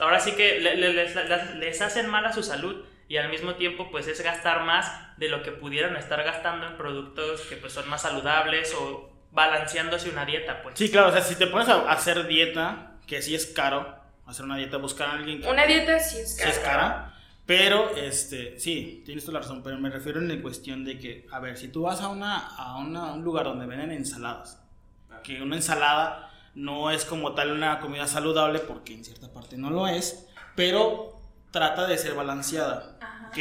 ahora 0.00 0.18
sí 0.18 0.32
que 0.32 0.58
le- 0.60 0.76
le- 0.76 0.92
les, 0.94 1.14
les 1.56 1.80
hacen 1.80 2.08
mal 2.08 2.26
a 2.26 2.32
su 2.32 2.42
salud 2.42 2.84
y 3.08 3.16
al 3.18 3.28
mismo 3.28 3.54
tiempo 3.54 3.90
pues 3.90 4.06
es 4.08 4.20
gastar 4.20 4.64
más 4.64 4.90
de 5.16 5.28
lo 5.28 5.42
que 5.42 5.52
pudieran 5.52 5.96
estar 5.96 6.22
gastando 6.24 6.66
en 6.66 6.76
productos 6.76 7.42
que 7.42 7.56
pues 7.56 7.72
son 7.72 7.88
más 7.88 8.02
saludables 8.02 8.74
o 8.74 9.10
balanceándose 9.30 10.10
una 10.10 10.24
dieta, 10.24 10.62
pues. 10.62 10.78
Sí, 10.78 10.90
claro, 10.90 11.08
o 11.08 11.12
sea, 11.12 11.20
si 11.22 11.36
te 11.36 11.46
pones 11.46 11.68
a 11.68 11.90
hacer 11.90 12.26
dieta, 12.26 12.92
que 13.06 13.22
sí 13.22 13.34
es 13.34 13.46
caro, 13.46 13.97
hacer 14.28 14.44
una 14.44 14.56
dieta, 14.56 14.76
buscar 14.76 15.08
a 15.08 15.12
alguien 15.12 15.40
que 15.40 15.48
Una 15.48 15.66
dieta 15.66 15.98
sí 15.98 16.18
es 16.18 16.34
sí 16.34 16.38
cara. 16.38 16.50
es 16.50 16.58
cara, 16.58 17.14
pero, 17.46 17.96
este, 17.96 18.58
sí, 18.60 19.02
tienes 19.06 19.24
toda 19.24 19.38
la 19.38 19.42
razón, 19.42 19.62
pero 19.62 19.78
me 19.78 19.88
refiero 19.90 20.20
en 20.20 20.42
cuestión 20.42 20.84
de 20.84 20.98
que, 20.98 21.26
a 21.32 21.40
ver, 21.40 21.56
si 21.56 21.68
tú 21.68 21.82
vas 21.82 22.00
a, 22.02 22.08
una, 22.08 22.36
a 22.46 22.76
una- 22.76 23.12
un 23.14 23.22
lugar 23.24 23.44
donde 23.46 23.66
venden 23.66 23.90
ensaladas, 23.92 24.62
que 25.24 25.40
una 25.42 25.56
ensalada 25.56 26.30
no 26.54 26.90
es 26.90 27.04
como 27.04 27.34
tal 27.34 27.52
una 27.52 27.80
comida 27.80 28.06
saludable, 28.06 28.58
porque 28.60 28.94
en 28.94 29.04
cierta 29.04 29.32
parte 29.32 29.56
no 29.56 29.70
lo 29.70 29.86
es, 29.88 30.26
pero 30.54 31.18
trata 31.50 31.86
de 31.86 31.96
ser 31.96 32.14
balanceada, 32.14 32.98
Ajá. 33.00 33.28
¿ok? 33.28 33.38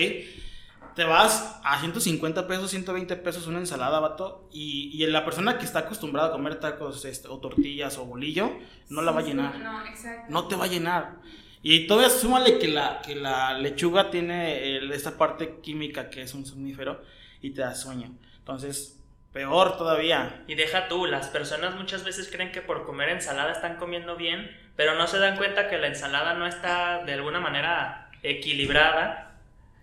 Te 0.97 1.03
vas 1.03 1.61
a 1.63 1.79
150 1.79 2.47
pesos, 2.47 2.71
120 2.71 3.15
pesos 3.17 3.45
una 3.47 3.59
ensalada, 3.59 3.99
vato, 3.99 4.49
y, 4.51 4.89
y 4.93 5.05
la 5.07 5.23
persona 5.23 5.57
que 5.59 5.63
está 5.65 5.79
acostumbrada 5.79 6.29
a 6.29 6.31
comer 6.31 6.55
tacos 6.59 7.05
este, 7.05 7.27
o 7.27 7.37
tortillas 7.37 7.97
o 7.99 8.05
bolillo, 8.05 8.51
no 8.89 9.01
la 9.03 9.11
va 9.11 9.19
a 9.19 9.23
Sí, 9.23 9.29
llenar 9.29 9.59
No, 9.59 9.85
exacto. 9.85 10.25
no 10.29 10.47
te 10.47 10.55
va 10.55 10.65
a 10.65 10.67
llenar. 10.67 11.15
Y 11.61 11.85
todavía 11.85 12.09
súmale 12.09 12.57
que 12.57 12.67
la, 12.67 13.01
que 13.05 13.15
la 13.15 13.53
lechuga 13.59 14.09
tiene 14.09 14.75
el- 14.77 14.91
esta 14.91 15.17
parte 15.19 15.59
química 15.61 16.09
que 16.09 16.23
es 16.23 16.33
un 16.33 16.45
somnífero 16.47 17.01
y 17.43 17.51
te 17.51 17.61
da 17.61 17.75
sueño. 17.75 18.15
Entonces, 18.39 18.99
peor 19.33 19.77
todavía. 19.77 20.43
Y 20.47 20.55
deja 20.55 20.87
tú, 20.87 21.05
las 21.05 21.27
personas 21.27 21.75
muchas 21.75 22.03
veces 22.05 22.27
creen 22.31 22.51
que 22.51 22.61
por 22.61 22.85
comer 22.85 23.09
ensalada 23.09 23.51
están 23.51 23.77
comiendo 23.77 24.15
bien, 24.15 24.49
pero 24.75 24.95
no 24.95 25.05
se 25.05 25.19
dan 25.19 25.37
cuenta 25.37 25.67
que 25.69 25.77
la 25.77 25.87
ensalada 25.87 26.33
no 26.33 26.47
está 26.47 27.03
de 27.05 27.13
alguna 27.13 27.39
manera 27.39 28.09
equilibrada 28.23 29.26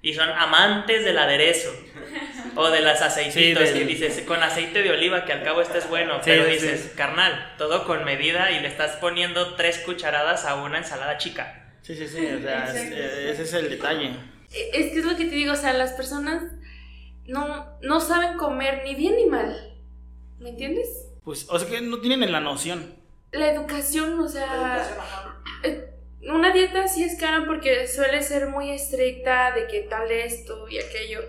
y 0.05 0.13
son 0.15 0.29
amantes 0.29 1.05
del 1.05 1.17
aderezo 1.19 1.71
o 2.57 2.69
de 2.71 2.81
las 2.81 3.01
aceititos 3.03 3.69
Sí, 3.71 3.75
que 3.79 3.85
dices 3.87 4.21
con 4.27 4.43
aceite 4.43 4.83
de 4.83 4.91
oliva 4.91 5.25
que 5.25 5.33
al 5.33 5.43
cabo 5.43 5.61
este 5.63 5.79
es 5.79 5.89
bueno, 5.89 6.17
Sí, 6.17 6.23
pero 6.27 6.45
dices, 6.47 6.81
sí. 6.83 6.91
carnal, 6.97 7.55
todo 7.59 7.85
con 7.85 8.05
medida 8.05 8.51
y 8.53 8.61
le 8.61 8.69
estás 8.69 8.97
poniendo 8.97 9.55
tres 9.57 9.79
cucharadas 9.79 10.45
a 10.45 10.57
una 10.63 10.79
ensalada 10.79 11.17
chica. 11.19 11.73
Sí, 11.83 11.95
sí, 11.97 12.07
sí, 12.07 12.27
o 12.27 12.41
sea, 12.41 12.65
es- 12.71 12.93
eh, 12.93 13.31
ese 13.33 13.43
es 13.43 13.53
el 13.55 13.71
detalle. 13.71 14.13
e, 14.53 14.71
es 14.73 14.93
que 14.93 14.99
es 15.01 15.05
lo 15.05 15.17
que 15.17 15.25
te 15.25 15.35
digo, 15.35 15.53
o 15.53 15.57
sea, 15.57 15.73
las 15.73 15.93
personas 15.93 16.43
no, 17.27 17.79
no 17.81 18.01
saben 18.01 18.37
comer 18.37 18.83
ni 18.85 18.95
bien 18.95 19.17
ni 19.17 19.27
mal. 19.27 19.75
¿Me 20.39 20.51
entiendes? 20.51 20.89
Pues, 21.25 21.47
o 21.49 21.59
sea 21.59 21.69
que 21.69 21.81
no 21.81 21.99
tienen 22.01 22.31
la 22.31 22.41
noción. 22.41 22.95
La 23.33 23.51
educación, 23.51 24.21
o 24.21 24.29
sea, 24.29 24.87
eh, 25.63 25.89
una 26.29 26.53
dieta 26.53 26.89
sí 26.89 27.05
es 27.05 27.19
cara 27.19 27.45
porque 27.47 27.87
suele 27.87 28.23
ser 28.23 28.49
muy 28.49 28.71
estricta 28.71 29.53
de 29.53 29.67
que 29.67 29.83
tal 29.83 30.11
esto 30.11 30.69
y 30.69 30.79
aquello. 30.79 31.21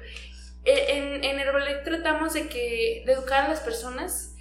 E, 0.63 0.97
En, 0.97 1.23
en 1.23 1.39
Herbalife 1.39 1.81
tratamos 1.83 2.33
de 2.33 2.47
que 2.47 3.03
de 3.05 3.13
educar 3.13 3.45
a 3.45 3.49
las 3.49 3.59
personas 3.59 4.35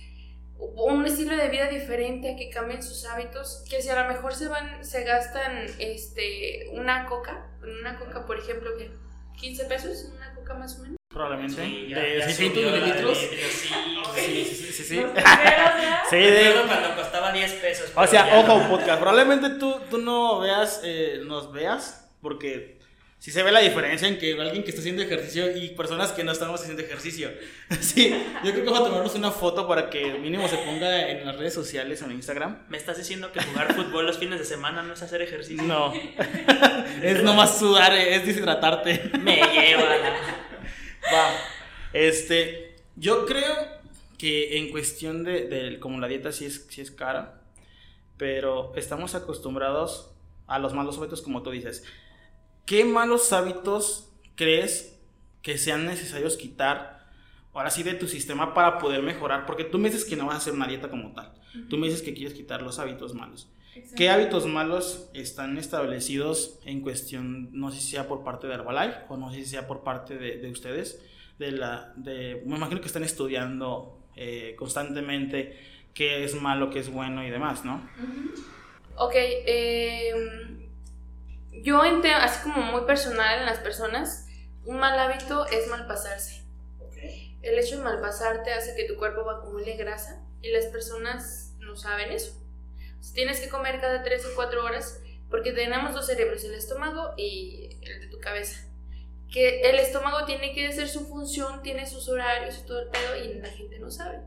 un 0.58 1.04
estilo 1.06 1.36
de 1.36 1.48
vida 1.48 1.68
diferente, 1.68 2.32
a 2.32 2.36
que 2.36 2.50
cambien 2.50 2.82
sus 2.82 3.04
hábitos, 3.04 3.64
que 3.68 3.82
si 3.82 3.88
a 3.88 4.02
lo 4.02 4.08
mejor 4.08 4.34
se 4.34 4.48
van, 4.48 4.84
se 4.84 5.04
gastan 5.04 5.66
este 5.78 6.68
una 6.72 7.06
coca, 7.06 7.46
una 7.62 7.98
coca 7.98 8.26
por 8.26 8.38
ejemplo 8.38 8.76
que 8.76 8.90
15 9.36 9.64
pesos, 9.64 10.10
una 10.14 10.33
coca 10.44 10.54
más 10.54 10.78
o 10.78 10.82
menos. 10.82 10.96
Probablemente. 11.08 11.64
Sí, 11.64 11.86
ya- 11.88 11.98
de 12.00 12.18
ya 12.18 12.24
600 12.26 12.54
subió 12.62 12.70
la 12.70 12.76
de 12.76 12.80
mililitros. 12.82 13.22
litros, 13.22 13.50
sí, 13.52 13.68
Sí, 14.14 14.44
sí, 14.44 14.72
sí, 14.72 14.84
sí, 14.84 14.96
de- 16.16 16.62
cuando 16.66 16.94
costaba 16.96 17.32
10 17.32 17.52
pesos. 17.54 17.92
O 17.94 18.06
sea, 18.06 18.38
ojo, 18.38 18.58
no. 18.58 18.68
podcast. 18.68 19.00
Probablemente 19.00 19.50
tú, 19.58 19.76
tú 19.90 19.98
no 19.98 20.40
veas, 20.40 20.80
eh, 20.84 21.20
nos 21.24 21.52
veas, 21.52 22.10
porque 22.20 22.78
si 23.24 23.30
se 23.30 23.42
ve 23.42 23.50
la 23.52 23.60
diferencia 23.60 24.06
en 24.06 24.18
que 24.18 24.38
alguien 24.38 24.64
que 24.64 24.68
está 24.68 24.82
haciendo 24.82 25.00
ejercicio 25.00 25.56
y 25.56 25.70
personas 25.70 26.12
que 26.12 26.24
no 26.24 26.32
estamos 26.32 26.60
haciendo 26.60 26.82
ejercicio. 26.82 27.30
Sí, 27.80 28.10
yo 28.44 28.52
creo 28.52 28.64
que 28.64 28.70
vamos 28.70 28.80
a 28.80 28.84
tomarnos 28.84 29.14
una 29.14 29.30
foto 29.30 29.66
para 29.66 29.88
que 29.88 30.12
mínimo 30.18 30.46
se 30.46 30.58
ponga 30.58 31.08
en 31.08 31.24
las 31.24 31.34
redes 31.34 31.54
sociales 31.54 32.02
o 32.02 32.04
en 32.04 32.12
Instagram. 32.12 32.66
¿Me 32.68 32.76
estás 32.76 32.98
diciendo 32.98 33.32
que 33.32 33.40
jugar 33.42 33.72
fútbol 33.76 34.04
los 34.04 34.18
fines 34.18 34.38
de 34.40 34.44
semana 34.44 34.82
no 34.82 34.92
es 34.92 35.00
hacer 35.02 35.22
ejercicio? 35.22 35.62
No, 35.62 35.94
es 37.02 37.22
nomás 37.22 37.58
sudar, 37.58 37.94
es 37.94 38.26
deshidratarte. 38.26 39.10
Me 39.22 39.36
lleva. 39.36 39.84
Va. 41.10 41.30
Este, 41.94 42.76
yo 42.94 43.24
creo 43.24 43.56
que 44.18 44.58
en 44.58 44.70
cuestión 44.70 45.24
de, 45.24 45.46
de- 45.48 45.80
como 45.80 45.98
la 45.98 46.08
dieta 46.08 46.30
sí 46.30 46.44
es, 46.44 46.66
sí 46.68 46.82
es 46.82 46.90
cara, 46.90 47.40
pero 48.18 48.74
estamos 48.76 49.14
acostumbrados 49.14 50.10
a 50.46 50.58
los 50.58 50.74
malos 50.74 50.98
hábitos 50.98 51.22
como 51.22 51.42
tú 51.42 51.50
dices. 51.52 51.84
¿Qué 52.66 52.84
malos 52.84 53.32
hábitos 53.32 54.10
crees 54.36 54.98
que 55.42 55.58
sean 55.58 55.86
necesarios 55.86 56.36
quitar 56.36 57.06
ahora 57.52 57.70
sí 57.70 57.82
de 57.82 57.94
tu 57.94 58.08
sistema 58.08 58.54
para 58.54 58.78
poder 58.78 59.02
mejorar? 59.02 59.46
Porque 59.46 59.64
tú 59.64 59.78
me 59.78 59.90
dices 59.90 60.04
que 60.04 60.16
no 60.16 60.26
vas 60.26 60.36
a 60.36 60.38
hacer 60.38 60.52
una 60.54 60.66
dieta 60.66 60.88
como 60.88 61.12
tal. 61.12 61.32
Tú 61.68 61.76
me 61.76 61.86
dices 61.86 62.02
que 62.02 62.14
quieres 62.14 62.34
quitar 62.34 62.62
los 62.62 62.78
hábitos 62.78 63.14
malos. 63.14 63.48
¿Qué 63.96 64.08
hábitos 64.08 64.46
malos 64.46 65.10
están 65.14 65.58
establecidos 65.58 66.60
en 66.64 66.80
cuestión, 66.80 67.48
no 67.52 67.70
sé 67.72 67.80
si 67.80 67.90
sea 67.92 68.06
por 68.06 68.22
parte 68.22 68.46
de 68.46 68.54
Herbalife 68.54 68.98
o 69.08 69.16
no 69.16 69.30
sé 69.30 69.40
si 69.40 69.46
sea 69.46 69.66
por 69.66 69.82
parte 69.82 70.16
de, 70.16 70.38
de 70.38 70.50
ustedes? 70.50 71.02
De 71.38 71.50
la, 71.50 71.92
de, 71.96 72.42
me 72.46 72.56
imagino 72.56 72.80
que 72.80 72.86
están 72.86 73.02
estudiando 73.02 73.98
eh, 74.14 74.54
constantemente 74.56 75.58
qué 75.92 76.24
es 76.24 76.40
malo, 76.40 76.70
qué 76.70 76.78
es 76.78 76.90
bueno 76.90 77.24
y 77.26 77.30
demás, 77.30 77.64
¿no? 77.64 77.88
Ok, 78.96 79.14
em, 79.16 80.53
yo 81.64 81.84
en 81.84 82.02
te- 82.02 82.12
así 82.12 82.42
como 82.42 82.60
muy 82.62 82.82
personal 82.82 83.40
en 83.40 83.46
las 83.46 83.58
personas, 83.58 84.26
un 84.64 84.78
mal 84.78 84.98
hábito 84.98 85.46
es 85.46 85.66
malpasarse. 85.68 86.42
El 87.42 87.58
hecho 87.58 87.76
de 87.78 87.84
malpasarte 87.84 88.52
hace 88.52 88.74
que 88.74 88.84
tu 88.84 88.96
cuerpo 88.96 89.28
acumule 89.28 89.76
grasa 89.76 90.22
y 90.40 90.50
las 90.50 90.66
personas 90.66 91.54
no 91.58 91.76
saben 91.76 92.10
eso. 92.12 92.40
O 92.98 93.02
sea, 93.02 93.14
tienes 93.14 93.40
que 93.40 93.48
comer 93.50 93.80
cada 93.80 94.02
3 94.02 94.24
o 94.26 94.34
4 94.34 94.64
horas 94.64 95.00
porque 95.28 95.52
tenemos 95.52 95.92
dos 95.94 96.06
cerebros, 96.06 96.44
el 96.44 96.54
estómago 96.54 97.12
y 97.18 97.78
el 97.82 98.00
de 98.02 98.06
tu 98.08 98.20
cabeza. 98.20 98.66
Que 99.30 99.62
el 99.62 99.78
estómago 99.78 100.24
tiene 100.26 100.54
que 100.54 100.68
hacer 100.68 100.88
su 100.88 101.06
función, 101.06 101.62
tiene 101.62 101.86
sus 101.86 102.08
horarios 102.08 102.58
y 102.58 102.66
todo 102.66 102.80
el 102.80 102.88
pedo 102.88 103.16
y 103.24 103.34
la 103.40 103.48
gente 103.48 103.78
no 103.78 103.90
sabe. 103.90 104.20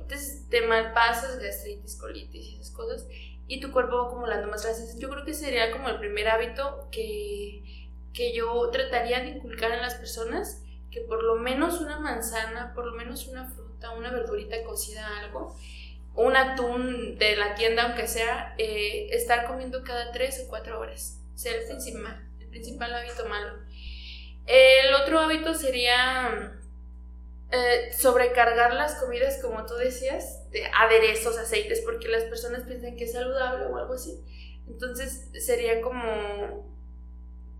Entonces 0.00 0.48
te 0.48 0.62
malpasas, 0.66 1.38
gastritis, 1.38 1.96
colitis 1.96 2.44
y 2.46 2.54
esas 2.56 2.70
cosas 2.70 3.06
y 3.46 3.60
tu 3.60 3.72
cuerpo 3.72 3.96
va 3.96 4.06
acumulando 4.08 4.48
más 4.48 4.64
grasas. 4.64 4.98
Yo 4.98 5.10
creo 5.10 5.24
que 5.24 5.34
sería 5.34 5.70
como 5.70 5.88
el 5.88 5.98
primer 5.98 6.28
hábito 6.28 6.88
que, 6.90 7.88
que 8.12 8.34
yo 8.34 8.70
trataría 8.70 9.20
de 9.20 9.28
inculcar 9.28 9.72
en 9.72 9.82
las 9.82 9.94
personas, 9.94 10.62
que 10.90 11.00
por 11.00 11.22
lo 11.22 11.36
menos 11.36 11.80
una 11.80 11.98
manzana, 11.98 12.72
por 12.74 12.86
lo 12.86 12.92
menos 12.92 13.26
una 13.26 13.46
fruta, 13.48 13.90
una 13.90 14.10
verdurita 14.10 14.62
cocida, 14.64 15.06
algo, 15.20 15.56
un 16.14 16.36
atún 16.36 17.18
de 17.18 17.36
la 17.36 17.54
tienda, 17.54 17.84
aunque 17.84 18.06
sea, 18.06 18.54
eh, 18.58 19.08
estar 19.10 19.46
comiendo 19.46 19.82
cada 19.82 20.12
tres 20.12 20.42
o 20.44 20.48
cuatro 20.48 20.78
horas. 20.78 21.20
Ser 21.34 21.60
el 21.60 21.66
principal, 21.66 22.28
el 22.40 22.46
principal 22.48 22.94
hábito 22.94 23.26
malo. 23.26 23.58
El 24.46 24.94
otro 24.94 25.20
hábito 25.20 25.54
sería 25.54 26.60
eh, 27.54 27.92
sobrecargar 27.92 28.74
las 28.74 28.96
comidas, 28.96 29.38
como 29.40 29.64
tú 29.64 29.74
decías, 29.74 30.50
de 30.50 30.66
aderezos, 30.66 31.38
aceites, 31.38 31.82
porque 31.82 32.08
las 32.08 32.24
personas 32.24 32.64
piensan 32.64 32.96
que 32.96 33.04
es 33.04 33.12
saludable 33.12 33.66
o 33.66 33.76
algo 33.76 33.94
así. 33.94 34.24
Entonces 34.66 35.30
sería 35.44 35.80
como, 35.80 36.73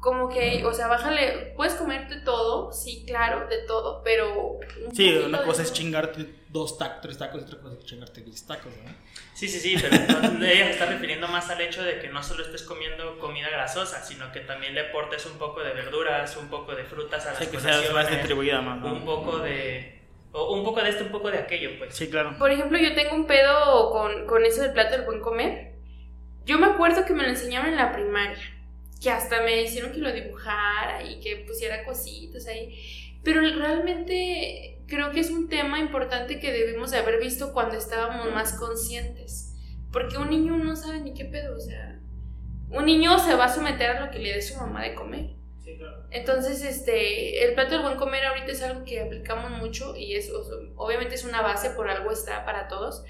como 0.05 0.29
que, 0.29 0.63
o 0.67 0.75
sea, 0.75 0.87
bájale, 0.87 1.55
puedes 1.57 1.73
comerte 1.77 2.17
todo, 2.17 2.71
sí, 2.75 3.05
claro, 3.07 3.49
de 3.49 3.63
todo, 3.67 4.03
pero... 4.05 4.59
un 4.85 4.95
Sí, 4.95 5.17
una 5.17 5.43
cosa 5.43 5.63
es 5.63 5.69
todo. 5.69 5.77
chingarte 5.79 6.27
dos 6.51 6.77
tacos, 6.77 7.01
tres 7.01 7.17
tacos, 7.17 7.41
y 7.41 7.45
otra 7.45 7.59
cosa 7.59 7.75
es 7.81 7.87
chingarte 7.87 8.21
diez 8.21 8.47
tacos, 8.47 8.71
¿no? 8.85 8.93
Sí, 9.33 9.49
sí, 9.49 9.59
sí, 9.59 9.77
pero 9.81 9.97
entonces 9.97 10.43
ella 10.43 10.67
se 10.67 10.71
está 10.73 10.85
refiriendo 10.85 11.27
más 11.29 11.49
al 11.49 11.59
hecho 11.63 11.83
de 11.83 12.01
que 12.01 12.09
no 12.11 12.23
solo 12.23 12.45
estés 12.45 12.65
comiendo 12.65 13.19
comida 13.19 13.49
grasosa, 13.49 14.05
sino 14.05 14.31
que 14.31 14.41
también 14.41 14.75
le 14.75 14.83
aportes 14.91 15.25
un 15.25 15.39
poco 15.39 15.63
de 15.63 15.73
verduras, 15.73 16.37
un 16.37 16.49
poco 16.49 16.75
de 16.75 16.85
frutas 16.85 17.25
a 17.25 17.31
las 17.31 17.39
Sí, 17.39 17.47
que 17.47 17.59
sea 17.59 17.81
más 17.95 18.11
distribuida 18.11 18.61
más, 18.61 18.85
un 18.85 18.99
¿no? 18.99 19.05
poco 19.07 19.39
de... 19.39 20.03
O 20.33 20.53
un 20.53 20.65
poco 20.65 20.83
de 20.83 20.91
esto, 20.91 21.05
un 21.05 21.13
poco 21.13 21.31
de 21.31 21.39
aquello, 21.39 21.79
pues. 21.79 21.95
Sí, 21.95 22.11
claro. 22.11 22.37
Por 22.39 22.51
ejemplo, 22.51 22.77
yo 22.77 22.95
tengo 22.95 23.15
un 23.15 23.27
pedo 23.27 23.91
con, 23.91 24.27
con 24.27 24.45
eso 24.45 24.61
del 24.61 24.73
plato 24.75 24.97
del 24.97 25.07
buen 25.07 25.21
comer. 25.23 25.73
Yo 26.45 26.59
me 26.59 26.67
acuerdo 26.67 27.07
que 27.07 27.15
me 27.15 27.23
lo 27.23 27.31
enseñaron 27.31 27.69
en 27.71 27.77
la 27.77 27.91
primaria, 27.93 28.37
que 29.05 29.11
hasta 29.11 29.43
me 29.43 29.61
hicieron 29.63 29.93
que 29.93 29.99
lo 29.99 30.11
dibujara 30.11 31.05
y 31.05 31.21
que 31.21 31.37
pusiera 31.47 31.85
cositas 31.85 32.47
ahí. 32.47 32.75
Pero 33.23 33.43
realmente 33.43 34.79
creo 34.87 35.11
que 35.11 35.21
es 35.21 35.31
un 35.31 35.51
tema 35.51 35.79
importante 35.79 36.41
que 36.41 36.51
debemos 36.51 36.91
de 36.91 36.99
haber 36.99 37.21
visto 37.21 37.53
cuando 37.53 37.77
estábamos 37.77 38.33
más 38.33 38.55
conscientes. 38.55 39.55
Porque 39.93 40.17
un 40.17 40.31
niño 40.31 40.57
no 40.57 40.75
sabe 40.75 41.01
ni 41.01 41.13
qué 41.13 41.27
pedo, 41.27 41.55
o 41.55 41.61
sea, 41.61 42.01
un 42.71 42.87
niño 42.87 43.19
se 43.19 43.35
va 43.35 43.45
a 43.45 43.55
someter 43.55 43.91
a 43.91 44.07
lo 44.07 44.11
que 44.11 44.19
le 44.19 44.33
dé 44.33 44.41
su 44.41 44.57
mamá 44.57 44.83
de 44.83 44.95
comer. 44.95 45.35
Sí, 45.63 45.77
claro. 45.77 46.07
Entonces, 46.11 46.65
este, 46.65 47.45
el 47.45 47.55
plato 47.55 47.75
del 47.75 47.83
buen 47.83 47.97
comer 47.97 48.25
ahorita 48.25 48.53
es 48.53 48.63
algo 48.63 48.85
que 48.85 49.01
aplicamos 49.01 49.51
mucho 49.51 49.95
y 49.97 50.15
es, 50.15 50.33
obviamente 50.77 51.15
es 51.15 51.25
una 51.25 51.43
base, 51.43 51.71
por 51.71 51.91
algo 51.91 52.11
está 52.11 52.47
para 52.47 52.69
todos, 52.69 53.05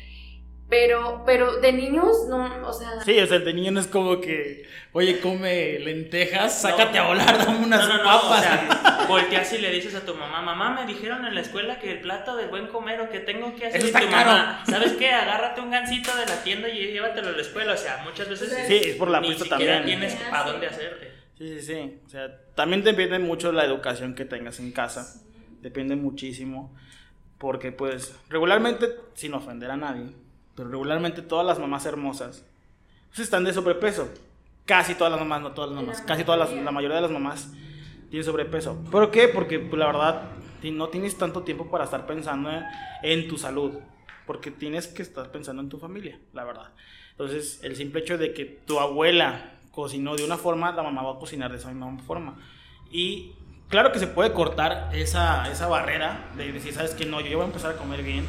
pero, 0.69 1.23
pero 1.27 1.57
de 1.61 1.73
niños, 1.73 2.27
no, 2.29 2.67
o 2.67 2.73
sea, 2.73 3.01
Sí, 3.05 3.19
o 3.21 3.27
sea, 3.27 3.39
de 3.39 3.53
niño 3.55 3.71
no 3.73 3.81
es 3.81 3.87
como 3.87 4.21
que, 4.21 4.65
oye, 4.93 5.21
come 5.21 5.79
lentejas, 5.79 6.61
sácate 6.63 6.99
No. 6.99 7.05
a 7.05 7.09
volar, 7.09 7.39
dame 7.39 7.65
unas 7.65 7.87
No, 7.89 7.89
no, 7.89 7.99
no, 7.99 8.05
papas. 8.05 8.39
o 8.39 8.43
sea, 8.43 9.05
volteas 9.09 9.53
y 9.53 9.59
le 9.59 9.71
dices 9.71 9.95
a 9.95 10.05
tu 10.05 10.15
mamá, 10.15 10.41
mamá, 10.43 10.71
me 10.71 10.87
dijeron 10.93 11.25
en 11.27 11.35
la 11.35 11.41
escuela 11.43 11.79
que 11.79 11.93
el 11.93 12.01
plato 12.01 12.35
de 12.37 12.47
buen 12.47 12.67
comer 12.69 13.01
o 13.03 13.11
que 13.11 13.21
tengo 13.21 13.55
que 13.55 13.67
hacer 13.67 13.77
Eso 13.79 13.87
y 13.87 13.91
está 13.91 14.01
tu 14.01 14.09
caro. 14.11 14.31
mamá, 14.31 14.65
¿sabes 14.67 14.93
qué? 14.95 15.11
Agárrate 15.13 15.61
un 15.61 15.71
gansito 15.71 16.17
de 16.17 16.27
la 16.27 16.43
tienda 16.43 16.69
y 16.69 16.93
llévatelo 16.93 17.29
a 17.29 17.33
la 17.33 17.43
escuela, 17.43 17.75
o 17.75 17.77
sea, 17.77 18.03
muchas 18.05 18.29
veces 18.29 18.53
Sí, 18.67 18.81
es 18.91 18.97
por 18.97 19.11
la 19.11 19.21
ni 19.21 19.35
también. 19.37 19.85
tienes 19.85 20.13
Sí. 20.13 20.19
para 20.31 20.51
dónde 20.51 20.67
hacerte. 20.67 21.13
Sí, 21.39 21.49
sí, 21.49 21.63
sí. 21.63 22.01
O 22.07 22.09
sea, 22.09 22.29
también 22.55 22.83
depende 22.85 23.19
mucho 23.19 23.49
de 23.49 23.55
la 23.55 23.65
educación 23.65 24.15
que 24.15 24.25
tengas 24.25 24.61
en 24.61 24.73
casa. 24.73 25.21
Depende 25.61 25.97
muchísimo. 25.97 26.75
Porque, 27.39 27.73
pues, 27.73 28.15
regularmente, 28.31 28.87
sin 29.15 29.35
ofender 29.35 29.71
a 29.71 29.77
nadie, 29.77 30.07
pero 30.55 30.69
regularmente 30.69 31.23
todas 31.23 31.47
las 31.47 31.59
mamás 31.59 31.87
hermosas 31.87 32.45
pues, 33.09 33.21
están 33.21 33.45
de 33.45 33.53
sobrepeso. 33.53 34.09
Casi 34.65 34.95
todas 34.95 35.13
las 35.13 35.21
mamás, 35.21 35.43
no 35.43 35.53
todas 35.53 35.71
las 35.71 35.81
mamás. 35.81 36.01
La 36.01 36.07
Casi 36.07 36.25
todas 36.25 36.39
las, 36.39 36.65
la 36.65 36.71
mayoría 36.71 36.97
de 36.97 37.03
las 37.03 37.11
mamás 37.11 37.53
tienen 38.11 38.25
sobrepeso. 38.25 38.77
¿Por 38.91 39.11
qué? 39.11 39.29
Porque, 39.29 39.59
pues, 39.59 39.79
la 39.79 39.87
verdad, 39.87 40.23
no 40.63 40.89
tienes 40.89 41.17
tanto 41.17 41.43
tiempo 41.43 41.71
para 41.71 41.85
estar 41.85 42.07
pensando 42.07 42.51
en, 42.51 42.65
en 43.03 43.29
tu 43.29 43.37
salud. 43.37 43.73
Porque 44.27 44.51
tienes 44.51 44.87
que 44.87 45.03
estar 45.03 45.31
pensando 45.31 45.63
en 45.63 45.69
tu 45.69 45.79
familia, 45.79 46.19
la 46.33 46.45
verdad. 46.45 46.71
Entonces, 47.11 47.61
el 47.63 47.77
simple 47.77 48.01
hecho 48.01 48.19
de 48.19 48.33
que 48.33 48.45
tu 48.45 48.81
abuela 48.81 49.53
cocinó 49.71 50.17
de 50.17 50.25
una 50.25 50.37
forma, 50.37 50.73
la 50.73 50.83
mamá 50.83 51.03
va 51.03 51.13
a 51.13 51.19
cocinar 51.19 51.51
de 51.51 51.59
esa 51.59 51.69
misma 51.69 51.97
forma. 52.07 52.37
Y 52.91 53.33
claro 53.69 53.93
que 53.93 53.99
se 53.99 54.07
puede 54.07 54.33
cortar 54.33 54.91
esa, 54.95 55.51
esa 55.51 55.67
barrera 55.69 56.31
de 56.37 56.53
decir, 56.53 56.73
sabes 56.73 56.95
que 56.95 57.05
no, 57.05 57.21
yo 57.21 57.37
voy 57.37 57.45
a 57.45 57.47
empezar 57.49 57.73
a 57.73 57.77
comer 57.77 58.03
bien. 58.03 58.25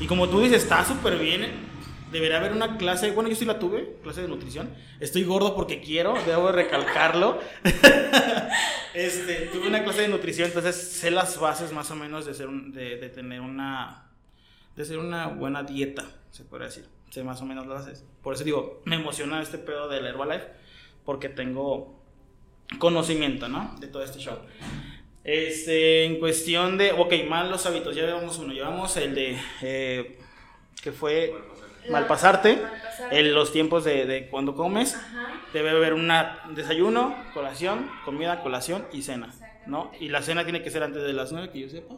Y 0.00 0.06
como 0.06 0.28
tú 0.28 0.40
dices, 0.40 0.62
está 0.62 0.84
súper 0.84 1.18
bien. 1.18 1.68
Debería 2.12 2.38
haber 2.38 2.52
una 2.52 2.78
clase, 2.78 3.10
bueno, 3.10 3.28
yo 3.28 3.36
sí 3.36 3.44
la 3.44 3.58
tuve, 3.58 3.96
clase 4.02 4.22
de 4.22 4.28
nutrición. 4.28 4.70
Estoy 4.98 5.24
gordo 5.24 5.54
porque 5.54 5.80
quiero, 5.80 6.14
debo 6.26 6.46
de 6.46 6.52
recalcarlo. 6.52 7.38
este, 8.94 9.50
tuve 9.52 9.68
una 9.68 9.84
clase 9.84 10.02
de 10.02 10.08
nutrición, 10.08 10.48
entonces 10.48 10.74
sé 10.74 11.10
las 11.10 11.38
bases 11.38 11.72
más 11.72 11.90
o 11.90 11.96
menos 11.96 12.24
de, 12.24 12.32
ser 12.32 12.48
de 12.48 13.08
tener 13.10 13.42
una 13.42 14.08
de 14.78 14.84
ser 14.84 14.98
una 14.98 15.26
buena 15.26 15.64
dieta, 15.64 16.04
se 16.30 16.44
puede 16.44 16.66
decir. 16.66 16.86
Sé 17.10 17.24
más 17.24 17.42
o 17.42 17.44
menos 17.44 17.66
las 17.66 17.84
bases. 17.84 18.04
Por 18.22 18.34
eso 18.34 18.44
digo, 18.44 18.80
me 18.84 18.94
emociona 18.94 19.42
este 19.42 19.58
pedo 19.58 19.88
del 19.88 20.06
Herbalife, 20.06 20.46
porque 21.04 21.28
tengo 21.28 22.00
conocimiento, 22.78 23.48
¿no? 23.48 23.74
De 23.80 23.88
todo 23.88 24.04
este 24.04 24.20
show. 24.20 24.38
Este, 25.30 26.04
en 26.04 26.18
cuestión 26.18 26.78
de, 26.78 26.92
ok, 26.92 27.12
malos 27.28 27.66
hábitos, 27.66 27.94
ya 27.94 28.06
llevamos 28.06 28.38
uno, 28.38 28.52
llevamos 28.54 28.96
el 28.96 29.14
de, 29.14 29.36
eh, 29.62 30.18
que 30.82 30.90
fue 30.90 31.34
malpasarte, 31.90 32.56
Malpasarte. 32.56 33.18
el, 33.20 33.34
los 33.34 33.52
tiempos 33.52 33.84
de, 33.84 34.06
de 34.06 34.28
cuando 34.28 34.54
comes, 34.54 34.94
Ajá. 34.94 35.34
debe 35.52 35.68
haber 35.70 35.92
un 35.92 36.10
desayuno, 36.54 37.14
colación, 37.34 37.90
comida, 38.06 38.42
colación 38.42 38.86
y 38.92 39.02
cena, 39.02 39.28
¿no? 39.66 39.92
Y 40.00 40.08
la 40.08 40.22
cena 40.22 40.44
tiene 40.44 40.62
que 40.62 40.70
ser 40.70 40.82
antes 40.82 41.02
de 41.02 41.12
las 41.12 41.30
9, 41.30 41.50
que 41.50 41.60
yo 41.60 41.68
sepa. 41.68 41.94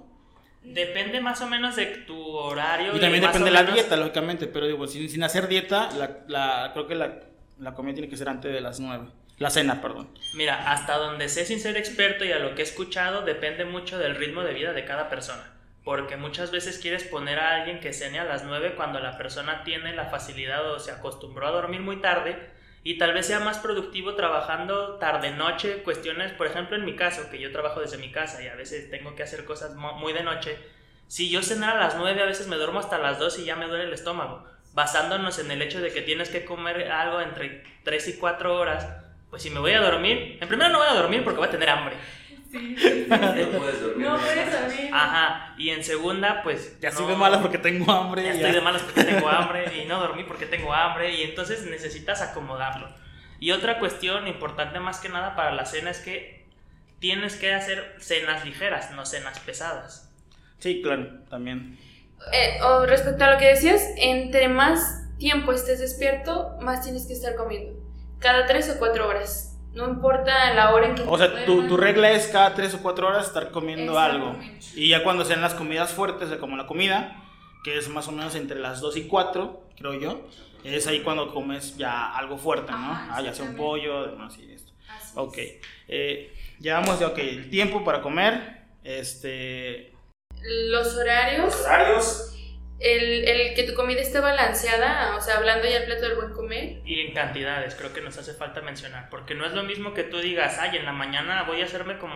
Depende 0.65 1.21
más 1.21 1.41
o 1.41 1.47
menos 1.47 1.77
de 1.77 1.87
tu 1.87 2.21
horario. 2.21 2.97
Y 2.97 3.01
también 3.01 3.23
más 3.23 3.33
depende 3.33 3.51
de 3.51 3.55
la 3.55 3.63
menos- 3.63 3.75
dieta, 3.77 3.97
lógicamente, 3.97 4.47
pero 4.49 4.67
digo, 4.67 4.87
sin, 4.89 5.09
sin 5.09 5.23
hacer 5.23 5.47
dieta, 5.47 5.89
la, 5.93 6.19
la- 6.27 6.71
creo 6.75 6.87
que 6.89 6.97
la, 6.97 7.21
la 7.61 7.75
comida 7.75 7.95
tiene 7.95 8.09
que 8.09 8.17
ser 8.17 8.29
antes 8.29 8.53
de 8.53 8.61
las 8.61 8.81
9. 8.81 9.07
La 9.41 9.49
cena, 9.49 9.81
perdón. 9.81 10.11
Mira, 10.35 10.71
hasta 10.71 10.99
donde 10.99 11.31
sé 11.31 11.47
sin 11.47 11.61
ser 11.61 11.79
experto 11.79 12.27
y 12.27 12.33
a 12.33 12.39
lo 12.39 12.55
que 12.55 12.61
he 12.61 12.65
escuchado, 12.65 13.23
depende 13.23 13.65
mucho 13.65 13.97
del 13.97 14.17
ritmo 14.17 14.43
de 14.43 14.53
vida 14.53 14.75
de 14.75 14.85
cada 14.85 15.09
persona. 15.09 15.51
Porque 15.83 16.19
muchas 16.19 16.51
veces 16.51 16.79
quieres 16.79 17.05
poner 17.05 17.39
a 17.39 17.55
alguien 17.55 17.81
que 17.81 17.95
cene 17.95 18.21
a 18.21 18.25
las 18.25 18.45
9 18.45 18.75
cuando 18.77 19.01
la 19.01 19.17
persona 19.17 19.65
tiene 19.65 19.95
la 19.95 20.11
facilidad 20.11 20.71
o 20.71 20.79
se 20.79 20.91
acostumbró 20.91 21.47
a 21.47 21.53
dormir 21.53 21.81
muy 21.81 22.03
tarde 22.03 22.37
y 22.83 22.99
tal 22.99 23.15
vez 23.15 23.29
sea 23.29 23.41
más 23.41 23.59
productivo 23.59 24.15
trabajando 24.15 24.99
tarde-noche, 24.99 25.83
cuestiones, 25.85 26.33
por 26.33 26.47
ejemplo 26.47 26.77
en 26.77 26.85
mi 26.85 26.95
caso, 26.95 27.31
que 27.31 27.41
yo 27.41 27.51
trabajo 27.51 27.81
desde 27.81 27.97
mi 27.97 28.13
casa 28.13 28.43
y 28.43 28.49
a 28.49 28.57
veces 28.57 28.91
tengo 28.91 29.15
que 29.15 29.23
hacer 29.23 29.47
cosas 29.47 29.75
muy 29.75 30.13
de 30.13 30.23
noche, 30.23 30.59
si 31.07 31.31
yo 31.31 31.43
cenar 31.43 31.79
a 31.79 31.81
las 31.81 31.97
9 31.97 32.23
a 32.23 32.27
veces 32.27 32.47
me 32.47 32.57
duermo 32.57 32.79
hasta 32.79 32.99
las 32.99 33.19
2 33.19 33.39
y 33.39 33.45
ya 33.47 33.57
me 33.57 33.69
duele 33.69 33.85
el 33.85 33.93
estómago, 33.95 34.45
basándonos 34.75 35.39
en 35.39 35.51
el 35.51 35.63
hecho 35.63 35.81
de 35.81 35.93
que 35.93 36.03
tienes 36.03 36.29
que 36.29 36.45
comer 36.45 36.93
algo 36.93 37.23
entre 37.23 37.65
3 37.85 38.09
y 38.09 38.13
4 38.19 38.55
horas, 38.55 38.87
pues 39.31 39.43
si 39.43 39.51
me 39.51 39.61
voy 39.61 39.73
a 39.73 39.81
dormir, 39.81 40.39
en 40.41 40.49
primero 40.49 40.71
no 40.71 40.79
voy 40.79 40.89
a 40.89 40.95
dormir 40.95 41.23
porque 41.25 41.39
voy 41.39 41.49
a 41.49 41.51
tener 41.51 41.69
hambre. 41.71 41.97
No 42.51 43.59
puedes 43.59 43.81
dormir. 43.81 44.07
No 44.09 44.19
puedes 44.19 44.53
dormir. 44.53 44.91
Ajá, 44.93 45.55
y 45.57 45.71
en 45.71 45.85
segunda, 45.85 46.43
pues. 46.43 46.79
Ya 46.81 46.89
no- 46.89 46.95
estoy 46.95 47.07
de 47.13 47.17
malas 47.17 47.41
porque 47.41 47.59
tengo 47.59 47.93
hambre. 47.93 48.23
Ya 48.25 48.31
ya. 48.31 48.35
estoy 48.37 48.53
de 48.53 48.61
malas 48.61 48.83
porque 48.83 49.05
tengo 49.05 49.29
hambre 49.29 49.71
y 49.83 49.87
no 49.87 50.01
dormí 50.01 50.25
porque 50.25 50.47
tengo 50.47 50.75
hambre 50.75 51.15
y 51.15 51.23
entonces 51.23 51.65
necesitas 51.67 52.21
acomodarlo. 52.23 52.89
Y 53.39 53.53
otra 53.53 53.79
cuestión 53.79 54.27
importante 54.27 54.81
más 54.81 54.99
que 54.99 55.09
nada 55.09 55.37
para 55.37 55.53
la 55.53 55.65
cena 55.65 55.91
es 55.91 55.99
que 56.01 56.45
tienes 56.99 57.37
que 57.37 57.55
hacer 57.55 57.95
cenas 58.01 58.45
ligeras, 58.45 58.91
no 58.91 59.07
cenas 59.07 59.39
pesadas. 59.41 60.11
Sí, 60.59 60.83
claro, 60.83 61.21
también. 61.31 61.79
Eh, 62.33 62.59
o 62.63 62.85
respecto 62.85 63.25
a 63.25 63.31
lo 63.33 63.39
que 63.39 63.47
decías, 63.47 63.83
entre 63.97 64.49
más 64.49 65.07
tiempo 65.19 65.53
estés 65.53 65.79
despierto, 65.79 66.57
más 66.61 66.83
tienes 66.83 67.07
que 67.07 67.13
estar 67.15 67.35
comiendo. 67.37 67.80
Cada 68.21 68.47
tres 68.47 68.71
o 68.71 68.79
cuatro 68.79 69.09
horas. 69.09 69.51
No 69.73 69.89
importa 69.89 70.53
la 70.55 70.75
hora 70.75 70.87
en 70.89 70.95
que 70.97 71.03
O 71.03 71.17
sea, 71.17 71.45
tu, 71.45 71.69
tu 71.69 71.77
regla 71.77 72.11
es 72.11 72.27
cada 72.27 72.55
3 72.55 72.75
o 72.75 72.83
4 72.83 73.07
horas 73.07 73.27
estar 73.29 73.51
comiendo 73.51 73.99
algo. 73.99 74.37
Y 74.75 74.89
ya 74.89 75.05
cuando 75.05 75.25
sean 75.25 75.41
las 75.43 75.55
comidas 75.55 75.93
fuertes, 75.93 76.29
como 76.39 76.57
la 76.57 76.67
comida, 76.67 77.23
que 77.63 77.79
es 77.79 77.89
más 77.89 78.09
o 78.09 78.13
menos 78.13 78.35
entre 78.35 78.59
las 78.59 78.81
2 78.81 78.97
y 78.97 79.03
4, 79.05 79.69
creo 79.77 79.95
yo, 79.95 80.29
es 80.65 80.87
ahí 80.89 81.01
cuando 81.01 81.33
comes 81.33 81.77
ya 81.77 82.17
algo 82.17 82.37
fuerte, 82.37 82.73
¿no? 82.73 82.79
Ajá, 82.79 83.15
ah, 83.17 83.23
ya 83.23 83.33
sea 83.33 83.45
un 83.45 83.57
pollo, 83.57 84.09
demás 84.09 84.37
y 84.39 84.53
esto. 84.53 84.73
Así 84.89 85.11
es. 85.11 85.17
Ok. 85.17 85.39
Eh, 85.89 86.33
llevamos 86.59 86.99
ya, 86.99 87.09
ok, 87.09 87.19
el 87.19 87.49
tiempo 87.49 87.85
para 87.85 88.03
comer, 88.03 88.65
este... 88.83 89.93
Los 90.43 90.97
horarios, 90.97 91.55
Horarios. 91.61 92.35
el, 92.81 93.25
comida 93.81 94.01
esté 94.01 94.21
balanceada, 94.21 95.17
o 95.17 95.21
sea, 95.21 95.37
hablando 95.39 95.65
ya 95.65 95.79
del 95.81 95.85
plato 95.87 96.03
del 96.03 96.17
buen 96.17 96.33
comer. 96.33 96.81
Y 96.85 97.01
en 97.01 97.15
cantidades, 97.15 97.75
creo 97.75 97.93
que 97.93 98.01
nos 98.01 98.19
hace 98.19 98.35
falta 98.35 98.61
mencionar, 98.61 99.09
porque 99.11 99.35
no 99.35 99.45
es 99.47 99.53
lo 99.53 99.63
mismo 99.63 99.95
que 99.95 100.03
tú 100.05 100.19
digas, 100.19 100.59
ay, 100.59 100.77
en 100.77 100.85
la 100.85 100.93
mañana 100.93 101.43
voy 101.45 101.63
a 101.63 101.65
hacerme 101.65 101.99
como 101.99 102.15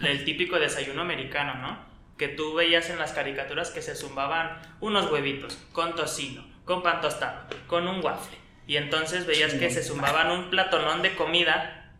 el 0.00 0.24
típico 0.24 0.58
desayuno 0.58 1.02
americano, 1.02 1.54
¿no? 1.54 1.86
Que 2.18 2.28
tú 2.28 2.54
veías 2.54 2.90
en 2.90 2.98
las 2.98 3.12
caricaturas 3.12 3.70
que 3.70 3.80
se 3.82 3.94
zumbaban 3.94 4.60
unos 4.80 5.10
huevitos 5.10 5.56
con 5.72 5.94
tocino, 5.96 6.44
con 6.64 6.82
pan 6.82 7.00
tostado, 7.00 7.44
con 7.66 7.86
un 7.88 8.04
waffle. 8.04 8.36
Y 8.66 8.76
entonces 8.76 9.24
veías 9.26 9.54
que 9.54 9.70
se 9.70 9.82
zumbaban 9.82 10.30
un 10.30 10.50
platonón 10.50 11.00
de 11.02 11.14
comida 11.14 11.94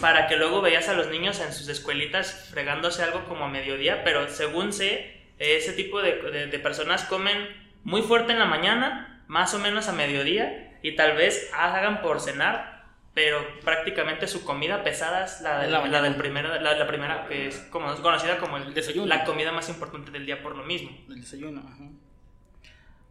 para 0.00 0.26
que 0.28 0.36
luego 0.36 0.60
veías 0.60 0.88
a 0.88 0.94
los 0.94 1.08
niños 1.08 1.40
en 1.40 1.52
sus 1.52 1.68
escuelitas 1.68 2.48
fregándose 2.50 3.02
algo 3.02 3.24
como 3.24 3.44
a 3.46 3.48
mediodía, 3.48 4.04
pero 4.04 4.28
según 4.28 4.72
sé, 4.72 5.18
ese 5.38 5.72
tipo 5.72 6.02
de, 6.02 6.16
de- 6.16 6.46
de 6.48 6.58
personas 6.58 7.04
comen 7.04 7.38
muy 7.84 8.02
fuerte 8.02 8.32
en 8.32 8.38
la 8.38 8.44
mañana, 8.44 9.22
más 9.26 9.54
o 9.54 9.58
menos 9.58 9.88
a 9.88 9.92
mediodía, 9.92 10.78
y 10.82 10.96
tal 10.96 11.16
vez 11.16 11.50
hagan 11.54 12.02
por 12.02 12.20
cenar, 12.20 12.84
pero 13.14 13.44
prácticamente 13.64 14.26
su 14.28 14.44
comida 14.44 14.82
pesada 14.82 15.24
es 15.24 15.40
la, 15.40 15.58
de- 15.60 15.68
la 15.68 16.00
del 16.02 16.14
primero, 16.14 16.60
la, 16.60 16.74
la 16.74 16.86
primera, 16.86 17.26
que 17.26 17.48
es 17.48 17.58
como 17.70 17.92
es 17.92 18.00
conocida 18.00 18.38
como 18.38 18.56
el, 18.56 18.64
El 18.68 18.74
desayuno. 18.74 19.06
la 19.06 19.24
comida 19.24 19.52
más 19.52 19.68
importante 19.68 20.10
del 20.10 20.26
día 20.26 20.42
por 20.42 20.56
lo 20.56 20.62
mismo. 20.64 20.90
El 21.08 21.20
desayuno, 21.20 21.60
ajá. 21.60 21.84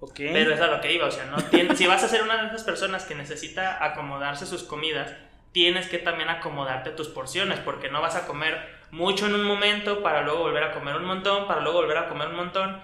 Ok. 0.02 0.16
Pero 0.18 0.54
es 0.54 0.62
a 0.62 0.68
lo 0.68 0.80
que 0.80 0.94
iba, 0.94 1.08
o 1.08 1.12
sea, 1.12 1.26
no 1.26 1.38
tienes- 1.38 1.78
si 1.78 1.86
vas 1.86 2.04
a 2.04 2.08
ser 2.08 2.24
una 2.24 2.42
de 2.42 2.48
esas 2.48 2.64
personas 2.64 3.04
que 3.06 3.16
necesita 3.16 3.84
acomodarse 3.84 4.46
sus 4.46 4.64
comidas, 4.64 5.14
tienes 5.52 5.88
que 5.90 5.98
también 5.98 6.30
acomodarte 6.30 6.92
tus 6.92 7.10
porciones, 7.10 7.60
porque 7.60 7.90
no 7.90 8.02
vas 8.02 8.16
a 8.16 8.26
comer 8.26 8.78
mucho 8.92 9.26
en 9.28 9.34
un 9.36 9.44
momento 9.44 10.02
para 10.02 10.22
luego 10.22 10.40
volver 10.44 10.64
a 10.64 10.72
comer 10.74 10.96
un 10.96 11.06
montón, 11.06 11.48
para 11.48 11.62
luego 11.62 11.82
volver 11.82 11.98
a 11.98 12.08
comer 12.08 12.30
un 12.30 12.36
montón, 12.38 12.82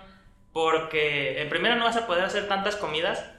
porque 0.56 1.42
en 1.42 1.50
primera 1.50 1.76
no 1.76 1.84
vas 1.84 1.98
a 1.98 2.08
poder 2.08 2.24
hacer 2.24 2.48
tantas 2.48 2.78
comidas 2.78 3.30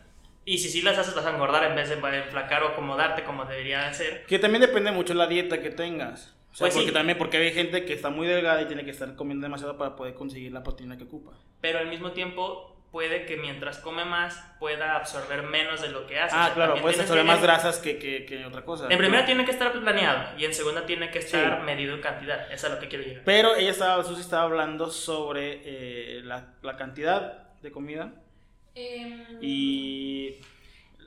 y 0.45 0.59
si 0.59 0.69
sí 0.69 0.83
las 0.83 0.99
haces 0.99 1.15
vas 1.15 1.25
a 1.25 1.31
engordar 1.31 1.65
en 1.65 1.75
vez 1.75 1.89
de 1.89 1.95
enflacar 1.95 2.63
o 2.63 2.69
acomodarte 2.69 3.25
como 3.25 3.47
debería 3.47 3.89
de 3.89 3.95
ser. 3.95 4.27
Que 4.27 4.39
también 4.39 4.61
depende 4.61 4.93
mucho 4.93 5.15
la 5.15 5.27
dieta 5.27 5.63
que 5.63 5.71
tengas. 5.71 6.37
O 6.53 6.55
sea, 6.57 6.67
Pues 6.67 6.75
sí. 6.75 6.81
porque 6.81 6.93
también 6.93 7.17
porque 7.17 7.39
hay 7.39 7.55
gente 7.55 7.87
que 7.87 7.95
está 7.95 8.11
muy 8.11 8.27
delgada 8.27 8.61
y 8.61 8.67
tiene 8.67 8.85
que 8.85 8.91
estar 8.91 9.17
comiendo 9.17 9.47
demasiado 9.47 9.79
para 9.79 9.97
poder 9.97 10.13
conseguir 10.13 10.53
la 10.53 10.63
proteína 10.63 10.99
que 10.99 11.05
ocupa. 11.05 11.33
Pero 11.63 11.79
al 11.79 11.87
mismo 11.89 12.13
tiempo 12.13 12.76
puede 12.97 13.27
que 13.27 13.37
mientras 13.37 13.77
come 13.79 14.07
más 14.07 14.43
pueda 14.59 14.97
absorber 14.97 15.43
menos 15.43 15.83
de 15.83 15.89
lo 15.89 16.07
que 16.07 16.19
hace. 16.19 16.35
O 16.35 16.39
Ah, 16.39 16.45
sea, 16.47 16.55
claro, 16.55 16.81
puedes 16.81 16.99
absorber 16.99 17.25
que 17.25 17.29
más 17.31 17.43
grasas 17.43 17.77
que, 17.79 17.99
que, 17.99 18.25
que 18.25 18.43
otra 18.47 18.63
cosa. 18.65 18.87
En 18.89 18.97
primera 18.97 19.27
tiene 19.27 19.45
que 19.45 19.51
estar 19.51 19.71
planeado 19.71 20.39
y 20.39 20.47
en 20.47 20.55
segunda 20.55 20.87
tiene 20.87 21.11
que 21.11 21.19
estar 21.19 21.59
Sí. 21.59 21.67
medido 21.67 21.95
en 21.95 22.01
cantidad. 22.01 22.47
Eso 22.47 22.55
es 22.55 22.65
a 22.65 22.69
lo 22.77 22.81
que 22.81 22.89
quiero 22.89 23.05
llegar. 23.05 23.23
Pero 23.27 23.55
ella 23.55 23.71
estaba, 23.71 24.03
Susi 24.03 24.23
estaba 24.23 24.45
hablando 24.45 24.91
sobre 24.91 25.61
eh, 25.63 26.21
la, 26.25 26.55
la 26.63 26.77
cantidad 26.79 27.51
de 27.61 27.71
comida 27.71 28.13
Em, 28.75 29.27
y 29.43 30.41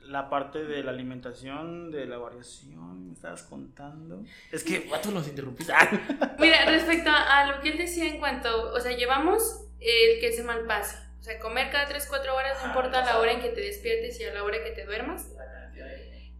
la 0.06 0.30
parte 0.30 0.62
de 0.64 0.84
la 0.84 0.92
alimentación, 0.92 1.90
de 1.90 2.06
la 2.06 2.18
variación, 2.18 3.08
me 3.08 3.14
estabas 3.14 3.42
contando. 3.42 4.22
Es 4.52 4.62
que, 4.62 4.86
vato, 4.88 5.10
los 5.10 5.26
interrumpiste. 5.26 5.72
Mira, 6.38 6.66
respecto 6.66 7.10
a 7.10 7.46
lo 7.46 7.60
que 7.60 7.70
él 7.70 7.78
decía 7.78 8.06
en 8.06 8.18
cuanto, 8.20 8.72
o 8.72 8.78
sea, 8.78 8.96
llevamos 8.96 9.66
el 9.80 10.20
que 10.20 10.30
se 10.32 10.44
malpase. 10.44 11.09
O 11.20 11.22
sea, 11.22 11.38
comer 11.38 11.70
cada 11.70 11.86
3, 11.86 12.06
4 12.08 12.34
horas, 12.34 12.58
no 12.62 12.68
importa 12.68 13.04
la 13.04 13.18
hora 13.18 13.32
en 13.32 13.42
que 13.42 13.50
te 13.50 13.60
despiertes 13.60 14.18
y 14.18 14.24
a 14.24 14.32
la 14.32 14.42
hora 14.42 14.64
que 14.64 14.70
te 14.70 14.86
duermas. 14.86 15.28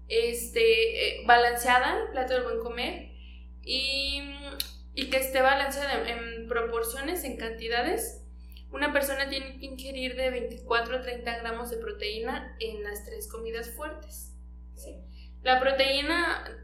Este, 0.08 1.20
eh, 1.20 1.22
balanceada, 1.26 2.10
plato 2.10 2.32
del 2.32 2.44
buen 2.44 2.60
comer. 2.60 3.10
Y, 3.62 4.22
y 4.94 5.10
que 5.10 5.18
esté 5.18 5.42
balanceada 5.42 6.08
en, 6.08 6.18
en 6.18 6.48
proporciones, 6.48 7.24
en 7.24 7.36
cantidades. 7.36 8.24
Una 8.72 8.92
persona 8.92 9.28
tiene 9.28 9.58
que 9.58 9.66
ingerir 9.66 10.16
de 10.16 10.30
24 10.30 10.96
a 10.96 11.02
30 11.02 11.38
gramos 11.38 11.70
de 11.70 11.76
proteína 11.76 12.56
en 12.58 12.82
las 12.82 13.04
tres 13.04 13.28
comidas 13.28 13.70
fuertes. 13.70 14.32
¿sí? 14.76 14.96
La 15.42 15.60
proteína 15.60 16.60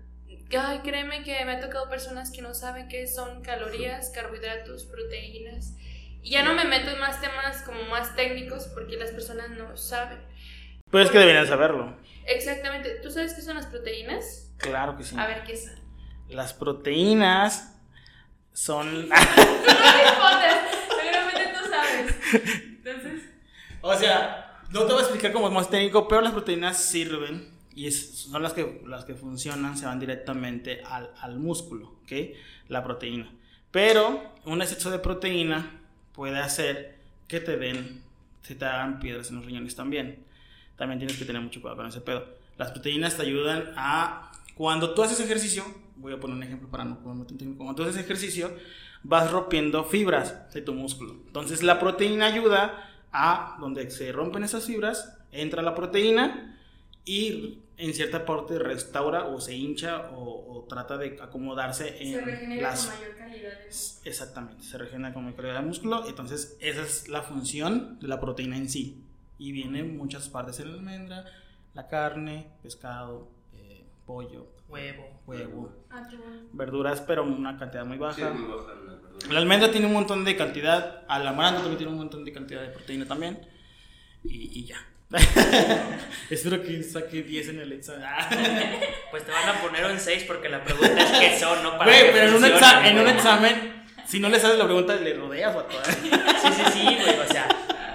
Ay, 0.56 0.78
créeme 0.80 1.24
que 1.24 1.44
me 1.44 1.52
ha 1.52 1.60
tocado 1.60 1.88
personas 1.88 2.30
que 2.30 2.40
no 2.40 2.54
saben 2.54 2.88
qué 2.88 3.06
son 3.08 3.42
calorías, 3.42 4.10
carbohidratos, 4.10 4.84
proteínas. 4.84 5.74
Y 6.26 6.30
ya 6.30 6.42
no 6.42 6.54
me 6.54 6.64
meto 6.64 6.90
en 6.90 6.98
más 6.98 7.20
temas 7.20 7.62
como 7.62 7.84
más 7.84 8.16
técnicos 8.16 8.64
porque 8.74 8.96
las 8.96 9.12
personas 9.12 9.48
no 9.50 9.76
saben. 9.76 10.18
Pero 10.90 11.04
es 11.04 11.10
que 11.12 11.20
deberían 11.20 11.46
saberlo. 11.46 11.96
Exactamente. 12.26 12.96
¿Tú 13.00 13.12
sabes 13.12 13.32
qué 13.32 13.42
son 13.42 13.54
las 13.54 13.66
proteínas? 13.66 14.52
Claro 14.56 14.96
que 14.96 15.04
sí. 15.04 15.14
A 15.16 15.28
ver, 15.28 15.44
¿qué 15.44 15.56
son? 15.56 15.74
Las 16.28 16.52
proteínas 16.52 17.78
son... 18.52 18.90
Tú 18.90 19.08
no 19.08 19.92
respondes. 19.92 20.54
Seguramente 21.00 21.52
tú 21.56 21.70
sabes. 21.70 22.60
Entonces, 22.64 23.22
O 23.80 23.94
sea, 23.94 24.62
no 24.70 24.80
te 24.80 24.94
voy 24.94 25.02
a 25.02 25.02
explicar 25.02 25.32
como 25.32 25.48
más 25.52 25.70
técnico, 25.70 26.08
pero 26.08 26.22
las 26.22 26.32
proteínas 26.32 26.76
sirven 26.76 27.56
y 27.72 27.88
son 27.92 28.42
las 28.42 28.52
que, 28.52 28.82
las 28.84 29.04
que 29.04 29.14
funcionan, 29.14 29.78
se 29.78 29.86
van 29.86 30.00
directamente 30.00 30.82
al, 30.86 31.12
al 31.20 31.38
músculo, 31.38 32.00
¿ok? 32.02 32.12
La 32.66 32.82
proteína. 32.82 33.32
Pero 33.70 34.34
un 34.44 34.60
exceso 34.60 34.90
de 34.90 34.98
proteína 34.98 35.85
puede 36.16 36.38
hacer 36.38 36.96
que 37.28 37.40
te 37.40 37.56
den, 37.56 38.02
se 38.42 38.54
te 38.54 38.64
hagan 38.64 38.98
piedras 38.98 39.30
en 39.30 39.36
los 39.36 39.44
riñones 39.44 39.76
también. 39.76 40.24
También 40.76 40.98
tienes 40.98 41.16
que 41.16 41.24
tener 41.24 41.40
mucho 41.42 41.60
cuidado 41.60 41.76
con 41.76 41.86
ese 41.86 42.00
pedo. 42.00 42.26
Las 42.58 42.72
proteínas 42.72 43.16
te 43.16 43.22
ayudan 43.22 43.72
a, 43.76 44.32
cuando 44.54 44.94
tú 44.94 45.02
haces 45.02 45.20
ejercicio, 45.20 45.64
voy 45.96 46.14
a 46.14 46.20
poner 46.20 46.36
un 46.36 46.42
ejemplo 46.42 46.68
para 46.68 46.84
no 46.84 46.98
ponerme 46.98 47.26
tan 47.26 47.38
técnico, 47.38 47.64
cuando 47.64 47.82
tú 47.82 47.88
haces 47.88 48.02
ejercicio, 48.02 48.50
vas 49.02 49.30
rompiendo 49.30 49.84
fibras 49.84 50.52
de 50.52 50.62
tu 50.62 50.74
músculo. 50.74 51.16
Entonces 51.26 51.62
la 51.62 51.78
proteína 51.78 52.26
ayuda 52.26 52.90
a 53.12 53.56
donde 53.60 53.90
se 53.90 54.10
rompen 54.12 54.42
esas 54.44 54.64
fibras, 54.64 55.16
entra 55.32 55.62
la 55.62 55.74
proteína 55.74 56.58
y 57.04 57.60
en 57.78 57.92
cierta 57.94 58.24
parte 58.24 58.58
restaura 58.58 59.26
o 59.26 59.40
se 59.40 59.54
hincha 59.54 60.10
o, 60.12 60.56
o 60.58 60.64
trata 60.64 60.96
de 60.96 61.18
acomodarse 61.20 62.02
en 62.02 62.14
Se 62.14 62.20
regenera 62.22 62.62
las... 62.70 62.86
con 62.86 62.98
mayor 62.98 63.16
calidad. 63.16 63.58
de 63.58 63.66
músculo. 63.66 64.00
Exactamente, 64.10 64.62
se 64.62 64.78
regenera 64.78 65.12
con 65.14 65.24
mayor 65.24 65.36
calidad 65.36 65.60
de 65.60 65.66
músculo. 65.66 66.08
Entonces, 66.08 66.56
esa 66.60 66.82
es 66.82 67.08
la 67.08 67.22
función 67.22 67.98
de 68.00 68.08
la 68.08 68.18
proteína 68.20 68.56
en 68.56 68.68
sí. 68.70 69.02
Y 69.38 69.52
viene 69.52 69.80
en 69.80 69.96
muchas 69.98 70.28
partes 70.30 70.58
en 70.60 70.68
la 70.70 70.74
almendra, 70.76 71.24
la 71.74 71.88
carne, 71.88 72.48
pescado, 72.62 73.28
eh, 73.52 73.84
pollo, 74.06 74.46
Huevo. 74.68 75.20
huevo, 75.26 75.72
Atún. 75.90 76.48
verduras, 76.52 77.00
pero 77.02 77.22
una 77.24 77.56
cantidad 77.58 77.84
muy 77.84 77.96
Sí, 77.96 78.00
baja. 78.00 78.30
muy 78.30 78.50
baja 78.50 78.72
la. 78.74 79.32
La 79.32 79.38
almendra 79.38 79.70
tiene 79.70 79.86
un 79.86 79.92
montón 79.92 80.24
de 80.24 80.36
cantidad, 80.36 81.04
al 81.08 81.26
amaranto 81.26 81.60
también 81.60 81.78
tiene 81.78 81.92
un 81.92 81.98
montón 81.98 82.24
de 82.24 82.32
cantidad 82.32 82.62
de 82.62 82.68
proteína 82.70 83.06
también. 83.06 83.46
Y, 84.24 84.58
y 84.60 84.64
ya. 84.64 84.76
Espero 86.30 86.62
que 86.62 86.82
saque 86.82 87.22
10 87.22 87.48
en 87.50 87.60
el 87.60 87.72
examen. 87.72 88.02
Pues 89.10 89.24
te 89.24 89.30
van 89.32 89.48
a 89.48 89.60
poner 89.60 89.84
un 89.86 89.98
6 89.98 90.24
porque 90.26 90.48
la 90.48 90.62
pregunta 90.64 91.00
es 91.00 91.10
qué 91.18 91.38
son, 91.40 91.62
no 91.62 91.78
para 91.78 91.84
Güey, 91.90 92.06
que 92.06 92.12
pero 92.12 92.26
en 92.28 92.34
un, 92.34 92.40
funcionen, 92.40 92.62
exa- 92.62 92.86
en 92.90 92.98
un 92.98 93.08
examen, 93.08 93.84
si 94.06 94.20
no 94.20 94.28
le 94.28 94.38
sabes 94.40 94.58
la 94.58 94.64
pregunta, 94.64 94.94
le 94.96 95.14
rodeas 95.14 95.54
o 95.56 95.66
Sí, 96.02 96.48
sí, 96.54 96.62
sí, 96.72 96.82
güey, 96.82 97.18
o 97.20 97.26
sea, 97.32 97.46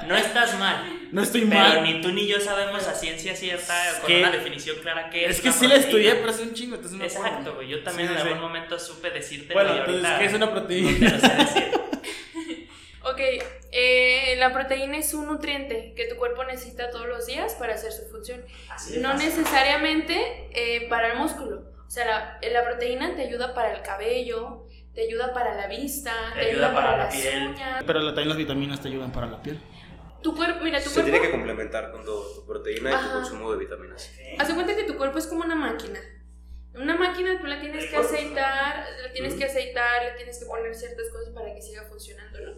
no 0.08 0.16
estás 0.18 0.58
mal. 0.58 1.00
No 1.12 1.22
estoy 1.22 1.42
Pero 1.42 1.52
mal. 1.60 1.84
ni 1.84 2.02
tú 2.02 2.10
ni 2.14 2.26
yo 2.26 2.40
sabemos 2.40 2.88
a 2.88 2.96
ciencia 2.96 3.36
cierta, 3.36 3.76
con 4.00 4.08
que- 4.08 4.20
una 4.22 4.32
definición 4.32 4.78
clara 4.82 5.10
qué 5.10 5.26
es. 5.26 5.32
Es 5.36 5.42
que 5.42 5.52
sí 5.52 5.68
la 5.68 5.76
estudié, 5.76 6.16
pero 6.16 6.30
hace 6.32 6.44
un 6.44 6.54
chingo, 6.54 6.76
entonces 6.78 6.98
no. 6.98 7.04
Exacto, 7.06 7.54
güey. 7.56 7.68
Yo 7.68 7.84
también 7.84 8.08
Sí, 8.08 8.14
en 8.16 8.20
algún 8.22 8.38
sí. 8.38 8.42
momento 8.42 8.80
supe 8.80 9.10
decirte. 9.12 9.54
Bueno, 9.54 9.76
entonces, 9.76 10.08
¿qué 10.18 10.26
es 10.26 10.34
una 10.34 10.50
proteína? 10.50 10.92
No 10.92 11.20
te 11.20 11.28
lo 11.28 11.28
sé 11.28 11.36
decir. 11.36 11.72
Ok, 13.04 13.20
eh, 13.72 14.36
la 14.38 14.54
proteína 14.54 14.98
es 14.98 15.14
un 15.16 15.26
nutriente 15.26 15.94
que 15.96 16.06
tu 16.08 16.18
cuerpo 16.18 16.44
necesita 16.44 16.92
todos 16.92 17.08
los 17.08 17.26
días 17.26 17.56
para 17.56 17.74
hacer 17.74 17.92
su 17.92 18.08
función. 18.10 18.44
Así 18.70 19.00
No 19.00 19.12
fácil. 19.14 19.30
necesariamente 19.30 20.50
eh, 20.54 20.88
para 20.88 21.14
el 21.14 21.18
músculo. 21.18 21.64
O 21.88 21.90
sea, 21.90 22.06
la, 22.42 22.50
la 22.50 22.64
proteína 22.64 23.16
te 23.16 23.24
ayuda 23.24 23.54
para 23.56 23.74
el 23.76 23.82
cabello, 23.82 24.68
te 24.94 25.02
ayuda 25.02 25.34
para 25.34 25.56
la 25.56 25.68
vista, 25.68 26.14
Te 26.36 26.52
ayuda 26.52 26.74
para 26.74 26.92
la 26.92 26.98
las 27.06 27.16
piel. 27.16 27.48
uñas. 27.50 27.84
Pero 27.86 28.00
la- 28.00 28.10
también 28.12 28.30
las 28.30 28.38
vitaminas 28.38 28.82
te 28.82 28.88
ayudan 28.90 29.12
para 29.12 29.28
la 29.28 29.42
piel. 29.42 29.60
Tu 30.22 30.36
cuerpo, 30.36 30.64
mira, 30.64 30.78
tu 30.80 30.90
Se 30.90 30.94
cuerpo. 31.02 31.10
tiene 31.12 31.26
que 31.26 31.32
complementar 31.32 31.92
con 31.92 32.06
tu, 32.06 32.12
tu 32.36 32.46
proteína 32.46 32.92
y 32.92 32.94
tu 32.94 33.00
Ajá. 33.00 33.14
consumo 33.14 33.52
de 33.52 33.58
vitaminas. 33.58 34.12
Haz 34.38 34.48
de 34.48 34.54
cuenta 34.54 34.76
que 34.76 34.84
tu 34.84 34.96
cuerpo 34.96 35.18
es 35.18 35.26
como 35.26 35.42
una 35.44 35.56
máquina. 35.56 36.00
Una 36.76 36.96
máquina 36.96 37.38
tú 37.42 37.48
la 37.48 37.60
tienes 37.60 37.90
que 37.90 37.98
aceitar, 37.98 38.86
la 39.02 39.12
tienes 39.12 39.34
que 39.34 39.44
aceitar, 39.44 40.04
le 40.06 40.12
tienes 40.12 40.40
que 40.40 40.46
poner 40.46 40.74
ciertas 40.76 41.10
cosas 41.10 41.34
para 41.34 41.54
que 41.54 41.62
siga 41.62 41.84
funcionando, 41.84 42.40
¿no? 42.40 42.52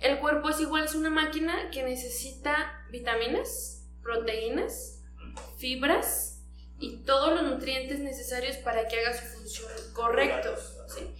El 0.00 0.18
cuerpo 0.20 0.50
es 0.50 0.60
igual, 0.60 0.84
es 0.84 0.94
una 0.94 1.10
máquina 1.10 1.70
que 1.70 1.82
necesita 1.82 2.86
vitaminas, 2.90 3.86
proteínas, 4.02 5.02
fibras 5.58 6.42
y 6.78 6.98
todos 7.04 7.34
los 7.34 7.42
nutrientes 7.50 7.98
necesarios 7.98 8.56
para 8.58 8.86
que 8.88 9.00
haga 9.00 9.18
su 9.18 9.24
función 9.26 9.70
correcto, 9.92 10.54
¿sí? 10.86 11.14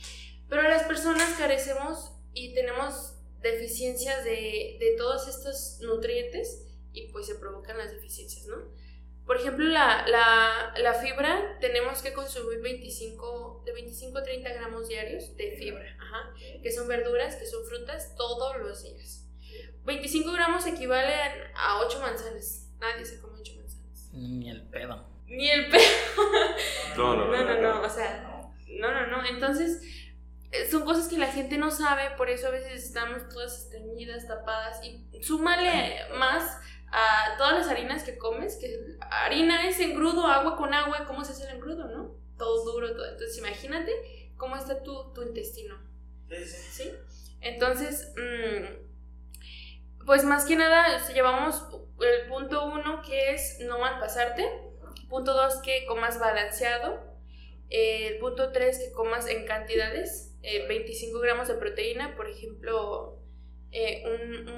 Pero 0.49 0.63
las 0.63 0.85
personas 0.85 1.37
carecemos 1.37 2.13
y 2.33 2.55
tenemos 2.55 3.15
deficiencias 3.43 4.25
de, 4.25 4.77
de 4.81 4.95
todos 4.97 5.29
estos 5.29 5.81
nutrientes 5.81 6.65
y 6.93 7.09
pues 7.09 7.27
se 7.27 7.35
provocan 7.35 7.79
las 7.79 7.93
deficiencias, 7.93 8.47
¿no? 8.47 8.57
Por 9.29 9.37
ejemplo, 9.37 9.67
la, 9.67 10.07
la, 10.09 10.73
la 10.79 10.95
fibra 10.95 11.59
tenemos 11.61 12.01
que 12.01 12.15
consumir 12.15 12.63
25, 12.63 13.63
de 13.67 13.75
25 13.75 14.17
a 14.17 14.23
30 14.23 14.55
gramos 14.55 14.89
diarios 14.89 15.37
de 15.37 15.51
fibra, 15.53 15.85
ajá, 16.01 16.33
que 16.63 16.73
son 16.73 16.89
verduras, 16.89 17.37
que 17.37 17.45
son 17.45 17.63
frutas, 17.67 18.17
todos 18.17 18.57
los 18.57 18.83
días. 18.83 19.29
25 19.85 20.33
gramos 20.33 20.65
equivalen 20.65 21.43
a 21.55 21.79
8 21.81 22.01
manzanas. 22.01 22.71
Nadie 22.81 23.05
se 23.05 23.21
come 23.21 23.39
8 23.39 23.53
manzanas. 23.57 24.09
Ni 24.15 24.49
el 24.49 24.63
pedo. 24.63 25.07
Ni 25.27 25.51
el 25.51 25.69
pe... 25.69 25.79
No, 26.97 27.15
no, 27.15 27.27
No, 27.27 27.45
no, 27.45 27.61
no, 27.61 27.83
o 27.83 27.91
sea, 27.91 28.23
no, 28.67 28.91
no, 28.91 29.07
no. 29.09 29.27
Entonces, 29.27 29.83
eh, 30.53 30.71
son 30.71 30.87
cosas 30.87 31.07
que 31.07 31.19
la 31.19 31.31
gente 31.31 31.59
no 31.59 31.71
sabe, 31.71 32.17
por 32.17 32.31
eso 32.31 32.47
a 32.47 32.51
veces 32.51 32.83
estamos 32.83 33.29
todas 33.29 33.65
estreñidas, 33.65 34.27
tapadas, 34.27 34.83
y 34.83 35.07
súmale 35.23 35.97
más 36.15 36.59
a 36.91 37.37
todas 37.37 37.55
las 37.55 37.69
harinas 37.69 38.03
que 38.03 38.19
comes, 38.19 38.57
que 38.57 38.97
harina 39.11 39.69
es 39.69 39.79
engrudo, 39.81 40.27
agua 40.27 40.57
con 40.57 40.73
agua, 40.75 41.05
¿cómo 41.07 41.25
se 41.25 41.33
hace 41.33 41.45
el 41.45 41.57
engrudo, 41.57 41.87
no? 41.89 42.15
Todo 42.37 42.73
duro, 42.73 42.95
todo. 42.95 43.07
Entonces, 43.07 43.39
imagínate 43.39 43.93
cómo 44.37 44.57
está 44.57 44.83
tu, 44.83 45.13
tu 45.13 45.23
intestino, 45.23 45.77
¿sí? 46.29 46.93
Entonces, 47.41 48.13
mm, 48.17 50.07
pues 50.07 50.25
más 50.25 50.45
que 50.45 50.57
nada, 50.57 50.99
si 51.01 51.13
llevamos 51.13 51.65
el 52.01 52.29
punto 52.29 52.67
uno, 52.67 53.03
que 53.03 53.33
es 53.33 53.59
no 53.61 53.79
malpasarte. 53.79 54.49
Punto 55.09 55.35
dos, 55.35 55.61
que 55.63 55.87
comas 55.87 56.19
balanceado. 56.19 57.09
Eh, 57.71 58.09
el 58.09 58.19
punto 58.19 58.51
3, 58.51 58.79
que 58.79 58.93
comas 58.93 59.29
en 59.29 59.45
cantidades, 59.45 60.35
eh, 60.43 60.67
25 60.67 61.19
gramos 61.21 61.49
de 61.49 61.55
proteína, 61.55 62.17
por 62.17 62.29
ejemplo, 62.29 63.19
eh, 63.73 64.03
un 64.07 64.49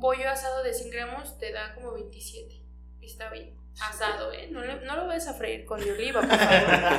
pollo 0.00 0.28
asado 0.30 0.62
de 0.62 0.72
100 0.74 0.90
gramos 0.90 1.38
te 1.38 1.52
da 1.52 1.74
como 1.74 1.92
27. 1.94 2.54
Y 3.00 3.06
Está 3.06 3.30
bien. 3.30 3.58
Asado, 3.80 4.30
¿eh? 4.32 4.48
No, 4.50 4.60
le- 4.60 4.80
no 4.84 4.96
lo 4.96 5.06
vayas 5.06 5.28
a 5.28 5.34
freír 5.34 5.64
con 5.64 5.82
de 5.82 5.90
oliva, 5.92 6.20
por 6.20 6.28
favor. 6.38 6.98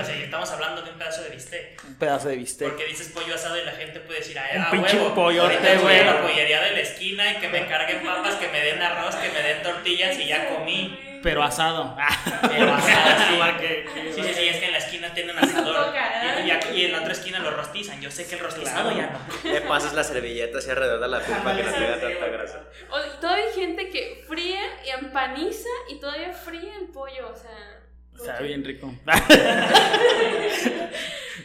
O 0.00 0.04
sea, 0.04 0.16
y 0.18 0.22
estamos 0.24 0.50
hablando 0.50 0.82
de 0.82 0.90
un 0.90 0.98
pedazo 0.98 1.22
de 1.22 1.30
bistec. 1.30 1.82
Un 1.86 1.94
pedazo 1.94 2.28
de 2.28 2.36
bistec. 2.36 2.68
Porque 2.68 2.84
dices 2.86 3.08
pollo 3.08 3.34
asado 3.34 3.56
y 3.58 3.64
la 3.64 3.72
gente 3.72 4.00
puede 4.00 4.18
decir, 4.18 4.38
ay, 4.38 4.58
Un 4.58 4.62
ah, 4.64 4.70
pinche 4.70 4.96
huevo, 4.96 5.14
pollote, 5.14 5.54
ahorita 5.56 5.74
voy 5.80 5.92
a 5.94 6.02
güey. 6.02 6.04
la 6.04 6.22
pollería 6.22 6.60
de 6.64 6.72
la 6.72 6.80
esquina 6.80 7.32
y 7.32 7.36
que 7.40 7.48
me 7.48 7.66
carguen 7.66 8.04
papas, 8.04 8.34
que 8.34 8.48
me 8.48 8.60
den 8.60 8.82
arroz, 8.82 9.14
que 9.14 9.28
me 9.30 9.42
den 9.42 9.62
tortillas 9.62 10.18
y 10.18 10.26
ya 10.26 10.48
comí. 10.54 11.17
Pero 11.22 11.42
asado. 11.42 11.96
Pero 12.48 12.72
asado, 12.74 13.24
sí. 13.28 13.34
Igual 13.34 13.56
que- 13.58 13.84
que- 13.94 14.12
Sí, 14.12 14.22
sí, 14.22 14.34
sí, 14.34 14.48
es 14.48 14.56
que 14.58 14.66
en 14.66 14.72
la 14.72 14.78
esquina 14.78 15.14
tienen 15.14 15.38
asador. 15.38 15.94
Y, 16.44 16.48
y 16.48 16.50
aquí 16.50 16.84
en 16.84 16.92
la 16.92 17.00
otra 17.00 17.12
esquina 17.12 17.38
lo 17.40 17.50
rostizan. 17.52 18.00
Yo 18.00 18.10
sé 18.10 18.26
que 18.26 18.34
el 18.34 18.40
rostizado 18.40 18.90
ya 18.96 19.10
no. 19.10 19.50
Le 19.50 19.60
pasas 19.62 19.92
la 19.94 20.02
servilleta 20.04 20.58
hacia 20.58 20.72
alrededor 20.72 21.00
de 21.00 21.08
la 21.08 21.20
piel 21.20 21.38
para 21.38 21.56
que 21.56 21.62
no 21.64 21.72
tenga 21.72 22.00
tanta 22.00 22.26
grasa. 22.28 22.62
O- 22.90 23.00
todavía 23.20 23.44
hay 23.46 23.52
gente 23.54 23.90
que 23.90 24.24
fríe 24.26 24.60
y 24.86 24.90
empaniza 24.90 25.68
y 25.88 26.00
todavía 26.00 26.32
fríe 26.32 26.72
el 26.80 26.86
pollo, 26.88 27.30
o 27.32 27.36
sea. 27.36 27.50
Está 28.16 28.40
bien 28.40 28.64
rico. 28.64 28.92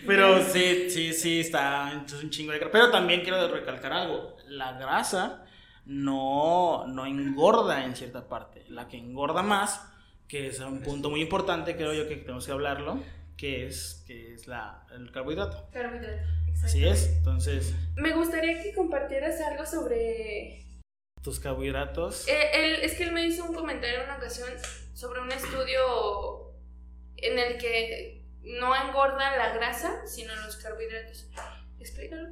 Pero 0.06 0.44
sí, 0.44 0.90
sí, 0.90 1.14
sí, 1.14 1.40
está 1.42 1.92
es 2.06 2.14
un 2.14 2.30
chingo 2.30 2.52
de 2.52 2.60
grasa. 2.60 2.72
Pero 2.72 2.92
también 2.92 3.22
quiero 3.22 3.48
recalcar 3.48 3.94
algo. 3.94 4.36
La 4.48 4.74
grasa 4.74 5.43
no, 5.86 6.86
no 6.88 7.06
engorda 7.06 7.86
en 7.86 7.96
cierta 7.96 8.28
parte. 8.28 8.64
La 8.70 8.88
que 8.88 8.98
engorda 8.98 9.42
más, 9.44 9.82
que 10.28 10.48
es 10.48 10.60
un 10.60 10.82
punto 10.82 11.10
muy 11.10 11.22
importante, 11.22 11.76
creo 11.76 11.94
yo 11.94 12.08
que 12.08 12.16
tenemos 12.18 12.46
que 12.46 12.52
hablarlo, 12.52 13.00
que 13.38 13.68
es, 13.68 14.04
que 14.08 14.34
es 14.34 14.48
la, 14.48 14.86
el 14.96 15.12
carbohidrato. 15.12 15.70
Carbohidrato. 15.72 16.28
Así 16.64 16.86
es. 16.86 17.08
Entonces, 17.18 17.74
Me 17.96 18.14
gustaría 18.14 18.62
que 18.64 18.74
compartieras 18.74 19.42
algo 19.42 19.66
sobre 19.66 20.66
tus 21.22 21.40
carbohidratos. 21.40 22.28
Eh, 22.28 22.52
él- 22.54 22.80
es 22.84 22.94
que 22.96 23.04
él 23.04 23.12
me 23.12 23.26
hizo 23.26 23.44
un 23.46 23.54
comentario 23.54 24.00
en 24.00 24.04
una 24.06 24.18
ocasión 24.18 24.50
sobre 24.94 25.20
un 25.22 25.32
estudio 25.32 26.54
en 27.18 27.40
el 27.40 27.58
que 27.58 28.24
no 28.44 28.74
engorda 28.76 29.36
la 29.38 29.54
grasa, 29.56 30.06
sino 30.06 30.36
los 30.36 30.56
carbohidratos. 30.58 31.28
Explícalo. 31.80 32.30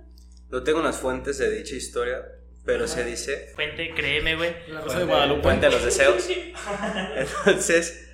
No 0.50 0.64
tengo 0.64 0.80
unas 0.80 0.98
fuentes 0.98 1.38
de 1.38 1.50
dicha 1.52 1.76
historia, 1.76 2.22
pero 2.64 2.88
se 2.88 3.04
dice 3.04 3.52
Fuente, 3.56 3.94
créeme, 3.96 4.36
güey. 4.36 4.54
La 4.68 4.82
Rosa 4.82 5.00
de 5.00 5.06
Guadalupe. 5.06 5.42
Fuente 5.42 5.66
de 5.66 5.72
los 5.72 5.84
deseos. 5.84 6.28
Entonces, 7.16 8.08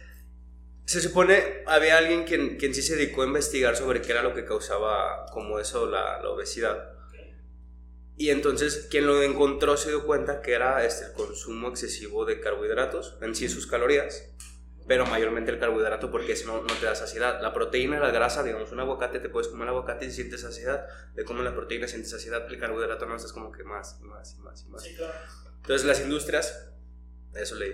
se 0.86 1.01
supone 1.01 1.63
había 1.65 1.97
alguien 1.97 2.23
quien, 2.23 2.57
quien 2.57 2.73
sí 2.73 2.81
se 2.81 2.95
dedicó 2.95 3.23
a 3.23 3.25
investigar 3.25 3.75
sobre 3.75 4.01
qué 4.01 4.13
era 4.13 4.23
lo 4.23 4.33
que 4.33 4.45
causaba 4.45 5.25
como 5.31 5.60
eso 5.60 5.86
la, 5.86 6.21
la 6.21 6.29
obesidad. 6.29 6.93
Y 8.15 8.31
entonces 8.31 8.88
quien 8.89 9.05
lo 9.05 9.21
encontró 9.21 9.77
se 9.77 9.89
dio 9.89 10.05
cuenta 10.05 10.41
que 10.41 10.53
era 10.53 10.83
este, 10.83 11.05
el 11.05 11.12
consumo 11.12 11.67
excesivo 11.67 12.25
de 12.25 12.39
carbohidratos, 12.39 13.15
en 13.21 13.36
sí 13.36 13.47
sus 13.47 13.67
calorías, 13.67 14.31
pero 14.88 15.06
mayormente 15.06 15.52
el 15.52 15.60
carbohidrato 15.60 16.10
porque 16.10 16.32
ese 16.32 16.45
no, 16.45 16.62
no 16.62 16.73
te 16.80 16.86
da 16.86 16.95
saciedad. 16.95 17.41
La 17.41 17.54
proteína 17.54 18.00
la 18.00 18.10
grasa, 18.12 18.41
digamos, 18.43 18.71
un 18.71 18.80
aguacate, 18.80 19.19
te 19.19 19.30
puedes 19.30 19.50
comer 19.50 19.63
el 19.63 19.69
aguacate 19.69 20.06
y 20.06 20.12
sientes 20.12 20.41
saciedad, 20.41 20.86
de 21.13 21.26
comer 21.26 21.43
la 21.43 21.54
proteína 21.54 21.88
sientes 21.88 22.12
saciedad, 22.12 22.45
el 22.50 22.58
carbohidrato 22.60 23.06
no, 23.06 23.15
estás 23.15 23.34
como 23.34 23.52
que 23.52 23.63
más, 23.63 24.00
y 24.02 24.06
más, 24.06 24.36
y 24.38 24.41
más, 24.41 24.63
y 24.65 24.69
más. 24.69 24.86
Entonces 25.62 25.86
las 25.86 26.00
industrias, 26.00 26.71
eso 27.34 27.56
leí, 27.56 27.73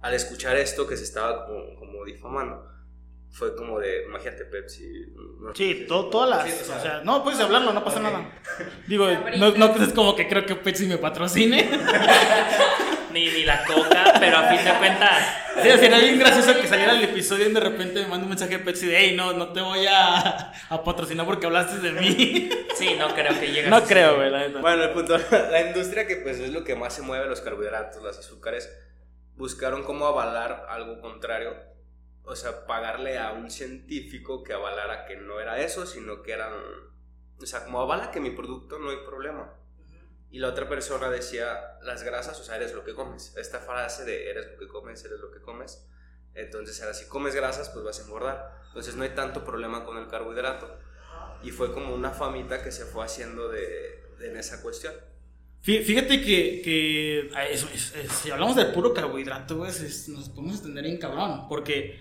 al 0.00 0.14
escuchar 0.14 0.56
esto 0.56 0.86
que 0.86 0.96
se 0.96 1.04
estaba 1.04 1.46
como, 1.46 1.74
como 1.76 2.04
difamando, 2.04 2.70
fue 3.30 3.56
como 3.56 3.80
de, 3.80 4.04
imagínate 4.04 4.44
Pepsi. 4.44 5.06
no 5.40 5.52
Sí, 5.54 5.86
to- 5.88 6.08
todas 6.08 6.30
las. 6.30 6.44
Sí, 6.48 6.56
o 6.62 6.64
sea, 6.64 6.76
o 6.76 6.80
sea, 6.80 7.00
no, 7.02 7.22
puedes 7.24 7.40
hablarlo, 7.40 7.72
no 7.72 7.82
pasa 7.82 7.96
Ok. 7.98 8.02
nada. 8.04 8.30
Digo, 8.86 9.08
no, 9.38 9.50
no 9.56 9.66
es 9.84 9.92
como 9.92 10.14
que 10.14 10.28
creo 10.28 10.46
que 10.46 10.54
Pepsi 10.54 10.86
me 10.86 10.98
patrocine. 10.98 11.68
Ni, 13.14 13.30
ni 13.30 13.44
la 13.44 13.64
coca, 13.64 14.14
pero 14.20 14.36
a 14.36 14.48
fin 14.48 14.64
de 14.64 14.74
cuentas. 14.74 15.24
Sí, 15.62 15.70
sería 15.70 15.98
bien 15.98 16.18
gracioso 16.18 16.60
que 16.60 16.66
saliera 16.66 16.92
el 16.92 17.04
episodio 17.04 17.48
y 17.48 17.52
de 17.52 17.60
repente 17.60 18.02
me 18.02 18.08
manda 18.08 18.24
un 18.24 18.28
mensaje 18.28 18.58
de 18.58 18.64
Pepsi 18.64 18.86
de, 18.86 18.98
hey, 18.98 19.14
no, 19.16 19.32
no 19.32 19.52
te 19.52 19.60
voy 19.60 19.86
a, 19.86 20.52
a 20.68 20.84
patrocinar 20.84 21.24
porque 21.24 21.46
hablaste 21.46 21.78
de 21.78 21.92
mí. 21.92 22.50
Sí, 22.74 22.96
no 22.98 23.14
creo 23.14 23.38
que 23.38 23.46
llegue 23.46 23.68
a 23.68 23.70
No 23.70 23.78
ese 23.78 23.86
creo, 23.86 24.16
güey, 24.16 24.30
la 24.30 24.40
neta. 24.40 24.60
Bueno, 24.60 24.82
el 24.82 24.90
punto, 24.90 25.16
la 25.30 25.60
industria 25.60 26.06
que 26.06 26.16
pues 26.16 26.40
es 26.40 26.50
lo 26.50 26.64
que 26.64 26.74
más 26.74 26.92
se 26.92 27.02
mueve, 27.02 27.26
los 27.26 27.40
carbohidratos, 27.40 28.02
los 28.02 28.18
azúcares, 28.18 28.68
buscaron 29.36 29.84
cómo 29.84 30.06
avalar 30.06 30.66
algo 30.68 31.00
contrario 31.00 31.74
o 32.26 32.34
sea, 32.34 32.66
pagarle 32.66 33.18
a 33.18 33.32
un 33.32 33.50
científico 33.50 34.42
que 34.42 34.54
avalara 34.54 35.04
que 35.04 35.16
no 35.16 35.40
era 35.40 35.60
eso, 35.60 35.86
sino 35.86 36.22
que 36.22 36.32
eran, 36.32 36.52
o 37.40 37.46
sea, 37.46 37.64
como 37.64 37.80
avala 37.80 38.10
que 38.10 38.20
mi 38.20 38.30
producto 38.30 38.78
no 38.78 38.90
hay 38.90 38.98
problema. 39.04 39.52
Y 40.34 40.40
la 40.40 40.48
otra 40.48 40.68
persona 40.68 41.08
decía, 41.10 41.78
las 41.84 42.02
grasas, 42.02 42.40
o 42.40 42.42
sea, 42.42 42.56
eres 42.56 42.74
lo 42.74 42.82
que 42.82 42.92
comes. 42.92 43.32
Esta 43.36 43.60
frase 43.60 44.04
de 44.04 44.30
eres 44.30 44.50
lo 44.50 44.58
que 44.58 44.66
comes, 44.66 45.04
eres 45.04 45.20
lo 45.20 45.30
que 45.30 45.40
comes. 45.40 45.86
Entonces 46.34 46.80
era, 46.80 46.92
si 46.92 47.06
comes 47.06 47.36
grasas, 47.36 47.68
pues 47.68 47.84
vas 47.84 48.00
a 48.00 48.02
engordar. 48.02 48.62
Entonces 48.66 48.96
no 48.96 49.04
hay 49.04 49.10
tanto 49.10 49.44
problema 49.44 49.84
con 49.84 49.96
el 49.96 50.08
carbohidrato. 50.08 50.76
Y 51.44 51.52
fue 51.52 51.72
como 51.72 51.94
una 51.94 52.10
famita 52.10 52.64
que 52.64 52.72
se 52.72 52.84
fue 52.84 53.04
haciendo 53.04 53.48
de, 53.48 54.08
de 54.18 54.30
en 54.30 54.36
esa 54.36 54.60
cuestión. 54.60 54.94
Fíjate 55.60 56.20
que, 56.20 56.62
que 56.64 57.30
si 58.10 58.32
hablamos 58.32 58.56
del 58.56 58.72
puro 58.72 58.92
carbohidrato, 58.92 59.58
pues, 59.58 60.08
nos 60.08 60.30
podemos 60.30 60.56
extender 60.56 60.84
en 60.84 60.98
cabrón. 60.98 61.46
Porque, 61.48 62.00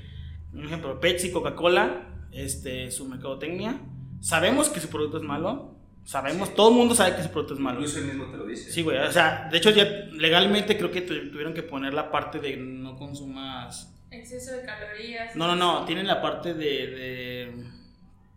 por 0.52 0.65
ejemplo, 0.65 1.00
Pepsi, 1.00 1.32
Coca-Cola, 1.32 2.28
este, 2.32 2.89
su 2.89 3.08
mercadotecnia, 3.08 3.80
sabemos 4.22 4.69
que 4.69 4.80
su 4.80 4.89
producto 4.89 5.17
es 5.17 5.24
malo. 5.24 5.83
Sabemos, 6.05 6.53
todo 6.53 6.69
el 6.69 6.75
mundo 6.75 6.95
sabe 6.95 7.15
que 7.15 7.23
su 7.23 7.29
producto 7.29 7.53
es 7.53 7.59
malo. 7.59 7.79
Incluso 7.79 7.99
él 7.99 8.05
mismo 8.05 8.25
te 8.25 8.37
lo 8.37 8.45
dice. 8.45 8.71
Sí, 8.71 8.81
güey. 8.81 8.97
O 8.97 9.11
sea, 9.11 9.47
de 9.51 9.57
hecho, 9.57 9.69
ya 9.69 9.85
legalmente 10.11 10.77
creo 10.77 10.91
que 10.91 11.01
tuvieron 11.01 11.53
que 11.53 11.63
poner 11.63 11.93
la 11.93 12.11
parte 12.11 12.39
de 12.39 12.57
no 12.57 12.97
consumas. 12.97 13.93
Exceso 14.11 14.51
de 14.51 14.63
calorías. 14.63 15.35
No, 15.35 15.47
no, 15.47 15.55
no. 15.55 15.85
Tienen 15.85 16.05
la 16.07 16.21
parte 16.21 16.53
de, 16.53 16.87
de 16.87 17.53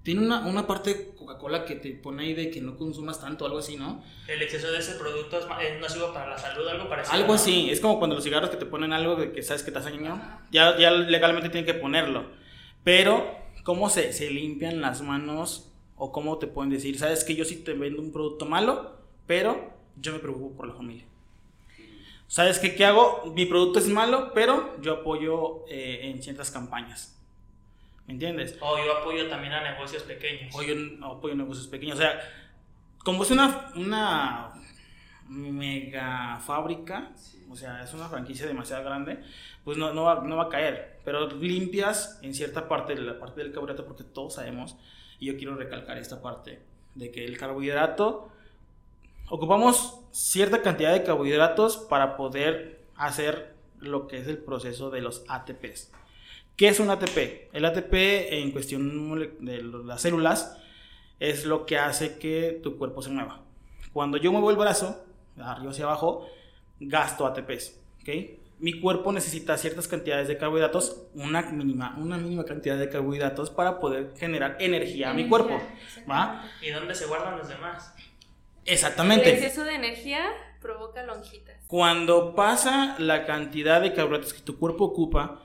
tiene 0.07 0.21
una, 0.21 0.47
una 0.47 0.69
parte 0.69 1.15
Coca-Cola 1.19 1.65
que 1.65 1.75
te 1.75 1.91
pone 1.91 2.23
ahí 2.23 2.33
de 2.33 2.49
que 2.49 2.61
no 2.61 2.77
consumas 2.77 3.21
tanto, 3.21 3.45
algo 3.45 3.59
así, 3.59 3.77
¿no? 3.77 4.05
El 4.29 4.41
exceso 4.41 4.71
de 4.71 4.79
ese 4.79 4.95
producto 4.95 5.37
es 5.37 5.81
nocivo 5.81 6.13
para 6.15 6.31
la 6.31 6.39
salud, 6.39 6.65
algo 6.69 6.89
parecido. 6.89 7.17
Algo 7.17 7.35
así, 7.35 7.71
es 7.71 7.81
como 7.81 7.99
cuando 7.99 8.15
los 8.15 8.23
cigarros 8.23 8.51
que 8.51 8.57
te 8.57 8.67
ponen 8.67 8.93
algo 8.93 9.17
de 9.17 9.33
que 9.33 9.43
sabes 9.43 9.65
que 9.65 9.73
te 9.73 9.81
hace 9.81 9.91
daño, 9.91 10.23
ya, 10.53 10.79
ya 10.79 10.93
legalmente 10.93 11.49
tienen 11.49 11.67
que 11.67 11.75
ponerlo. 11.75 12.31
Pero, 12.85 13.37
¿cómo 13.65 13.91
se, 13.91 14.13
se 14.13 14.31
limpian 14.31 14.81
las 14.81 15.03
manos? 15.03 15.73
O 15.97 16.13
cómo 16.13 16.39
te 16.39 16.47
pueden 16.47 16.71
decir, 16.71 16.99
sabes 16.99 17.25
que 17.25 17.35
yo 17.35 17.45
sí 17.45 17.57
te 17.57 17.73
vendo 17.73 18.03
un 18.03 18.13
producto 18.13 18.45
malo, 18.45 18.97
pero 19.27 19.73
yo 19.97 20.13
me 20.13 20.19
preocupo 20.19 20.57
por 20.57 20.69
la 20.69 20.75
familia. 20.75 21.05
¿Sabes 22.29 22.59
qué, 22.59 22.75
qué 22.75 22.85
hago? 22.85 23.33
Mi 23.35 23.47
producto 23.47 23.79
es 23.79 23.89
malo, 23.89 24.33
pero 24.35 24.81
yo 24.83 24.95
apoyo 24.95 25.65
eh, 25.69 26.11
en 26.11 26.23
ciertas 26.23 26.51
campañas. 26.51 27.17
¿Me 28.07 28.15
entiendes? 28.15 28.57
O 28.61 28.79
yo 28.79 28.99
apoyo 28.99 29.29
también 29.29 29.53
a 29.53 29.63
negocios 29.73 30.03
pequeños. 30.03 30.55
O 30.55 30.63
yo 30.63 30.75
apoyo 31.05 31.35
a 31.35 31.37
negocios 31.37 31.67
pequeños. 31.67 31.99
O 31.99 32.03
sea, 32.03 32.21
como 32.99 33.23
es 33.23 33.31
una, 33.31 33.71
una 33.77 34.53
mega 35.29 36.39
fábrica, 36.45 37.13
o 37.51 37.57
sea, 37.57 37.83
es 37.83 37.95
una 37.95 38.09
franquicia 38.09 38.47
demasiado 38.47 38.85
grande, 38.85 39.21
pues 39.65 39.77
no, 39.77 39.93
no, 39.93 40.05
va, 40.05 40.23
no 40.23 40.37
va 40.37 40.45
a 40.45 40.49
caer. 40.49 41.01
Pero 41.05 41.29
limpias 41.29 42.19
en 42.23 42.35
cierta 42.35 42.69
parte 42.69 42.95
de 42.95 43.03
la 43.03 43.19
parte 43.19 43.41
del 43.41 43.53
carbohidrato, 43.53 43.87
porque 43.87 44.05
todos 44.05 44.35
sabemos, 44.35 44.77
y 45.19 45.27
yo 45.27 45.37
quiero 45.37 45.57
recalcar 45.57 45.99
esta 45.99 46.21
parte, 46.21 46.61
de 46.95 47.11
que 47.11 47.25
el 47.25 47.37
carbohidrato, 47.37 48.29
ocupamos 49.29 50.01
cierta 50.11 50.63
cantidad 50.63 50.93
de 50.93 51.03
carbohidratos 51.03 51.77
para 51.77 52.17
poder 52.17 52.81
hacer 52.97 53.55
lo 53.79 54.07
que 54.07 54.19
es 54.19 54.29
el 54.29 54.39
proceso 54.39 54.91
de 54.91 55.03
los 55.03 55.25
ATPs. 55.29 55.93
¿Qué 56.57 56.69
es 56.69 56.81
un 56.81 56.89
ATP? 56.89 57.51
El 57.53 57.65
ATP 57.67 57.93
en 58.33 58.51
cuestión 58.51 59.45
de 59.45 59.63
las 59.63 60.01
células 60.01 60.57
es 61.21 61.45
lo 61.45 61.67
que 61.67 61.79
hace 61.79 62.19
que 62.19 62.61
tu 62.63 62.79
cuerpo 62.79 63.03
se 63.03 63.11
mueva. 63.11 63.43
Cuando 63.93 64.17
yo 64.17 64.33
muevo 64.33 64.51
el 64.51 64.57
brazo, 64.57 65.05
arriba 65.39 65.71
hacia 65.71 65.85
abajo, 65.85 66.27
gasto 66.81 67.27
ATPs. 67.27 67.79
¿okay? 68.01 68.41
Mi 68.59 68.81
cuerpo 68.81 69.13
necesita 69.13 69.59
ciertas 69.59 69.87
cantidades 69.87 70.29
de 70.29 70.39
carbohidratos, 70.39 71.09
una 71.15 71.43
mínima, 71.43 71.95
una 71.99 72.17
mínima 72.17 72.45
cantidad 72.45 72.79
de 72.79 72.89
carbohidratos 72.89 73.51
para 73.51 73.81
poder 73.81 74.15
generar 74.17 74.57
energía, 74.61 75.11
a 75.11 75.15
mi 75.15 75.29
cuerpo. 75.29 75.61
¿va? 76.11 76.45
¿Y 76.63 76.71
dónde 76.71 76.95
se 76.95 77.07
guardan 77.07 77.37
los 77.37 77.49
demás? 77.49 77.95
Exactamente. 78.65 79.29
El 79.29 79.37
exceso 79.37 79.65
de 79.65 79.75
energía 79.75 80.33
provoca 80.61 81.03
lonjitas. 81.03 81.57
Cuando 81.67 82.35
pasa 82.35 82.97
la 82.99 83.27
cantidad 83.27 83.81
de 83.81 83.93
carbohidratos 83.93 84.33
que 84.33 84.41
tu 84.41 84.59
cuerpo 84.59 84.85
ocupa, 84.85 85.43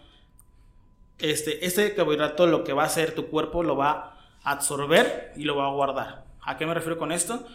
este, 1.19 1.65
este 1.65 1.93
carbohidrato 1.93 2.47
lo 2.47 2.63
que 2.63 2.73
va 2.73 2.83
a 2.83 2.87
hacer 2.87 3.13
tu 3.13 3.27
cuerpo 3.27 3.63
lo 3.63 3.75
va 3.75 4.17
a 4.43 4.51
absorber 4.51 5.33
y 5.35 5.43
lo 5.43 5.55
va 5.55 5.67
a 5.67 5.71
guardar. 5.71 6.25
¿A 6.41 6.57
qué 6.57 6.65
me 6.65 6.73
refiero 6.73 6.97
con 6.97 7.11
esto? 7.11 7.45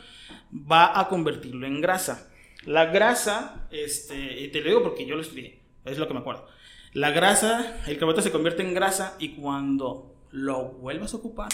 Va 0.53 0.99
a 0.99 1.09
convertirlo 1.09 1.67
en 1.67 1.81
grasa. 1.81 2.29
La 2.67 2.87
grasa, 2.87 3.69
este, 3.71 4.41
y 4.41 4.49
te 4.49 4.61
lo 4.61 4.69
digo 4.69 4.83
porque 4.83 5.07
yo 5.07 5.15
lo 5.15 5.23
estudié, 5.23 5.61
es 5.85 5.99
lo 5.99 6.09
que 6.09 6.15
me 6.15 6.21
acuerdo. 6.21 6.47
La 6.93 7.11
grasa, 7.11 7.77
el 7.87 7.97
carbohidrato 7.97 8.23
se 8.23 8.33
convierte 8.33 8.63
en 8.63 8.75
grasa 8.75 9.17
y 9.19 9.31
cuando 9.31 10.15
lo 10.33 10.65
vuelvas 10.65 11.15
a 11.15 11.19
ocupar, 11.19 11.49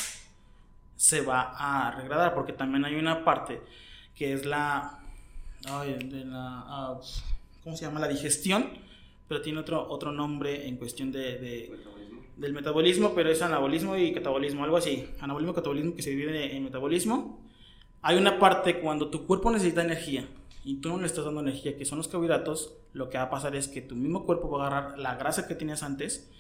se 0.97 1.21
va 1.21 1.55
a 1.57 1.91
regradar 1.91 2.35
porque 2.35 2.53
también 2.53 2.85
hay 2.85 2.95
una 2.95 3.25
parte 3.25 3.61
que 4.15 4.33
es 4.33 4.47
la, 4.47 5.01
la 5.65 6.65
ah, 6.67 7.01
¿cómo 7.63 7.77
se 7.77 7.85
llama? 7.85 8.01
La 8.01 8.09
digestión, 8.09 8.71
pero 9.29 9.43
tiene 9.43 9.61
otro, 9.61 9.87
otro 9.89 10.13
nombre 10.13 10.67
en 10.67 10.77
cuestión 10.77 11.13
de 11.13 11.71
del 12.37 12.55
metabolismo, 12.55 13.15
pero 13.15 13.31
es 13.31 13.43
anabolismo 13.43 13.97
y 13.97 14.13
catabolismo, 14.13 14.65
algo 14.65 14.77
así. 14.77 15.09
Anabolismo 15.21 15.53
y 15.53 15.55
catabolismo 15.55 15.95
que 15.95 16.03
se 16.03 16.11
divide 16.11 16.57
en 16.57 16.65
metabolismo. 16.65 17.41
Hay 18.01 18.17
una 18.17 18.39
parte 18.39 18.81
cuando 18.81 19.11
tu 19.11 19.27
cuerpo 19.27 19.51
necesita 19.51 19.83
energía 19.83 20.27
y 20.65 20.81
tú 20.81 20.91
no 20.91 20.99
le 20.99 21.07
estás 21.07 21.25
dando 21.25 21.41
energía, 21.41 21.77
que 21.77 21.85
son 21.85 21.99
los 21.99 22.09
carbohidratos, 22.09 22.75
lo 22.93 23.09
que 23.11 23.19
va 23.19 23.25
a 23.25 23.31
pasar 23.31 23.57
es 23.57 23.69
que 23.69 23.83
tu 23.83 23.97
mismo 23.97 24.25
cuerpo 24.25 24.49
va 24.51 24.65
a 24.65 24.67
agarrar 24.69 24.99
la 24.99 25.17
grasa 25.17 25.49
que 25.49 25.55
tenías 25.55 25.83
antes. 25.83 26.31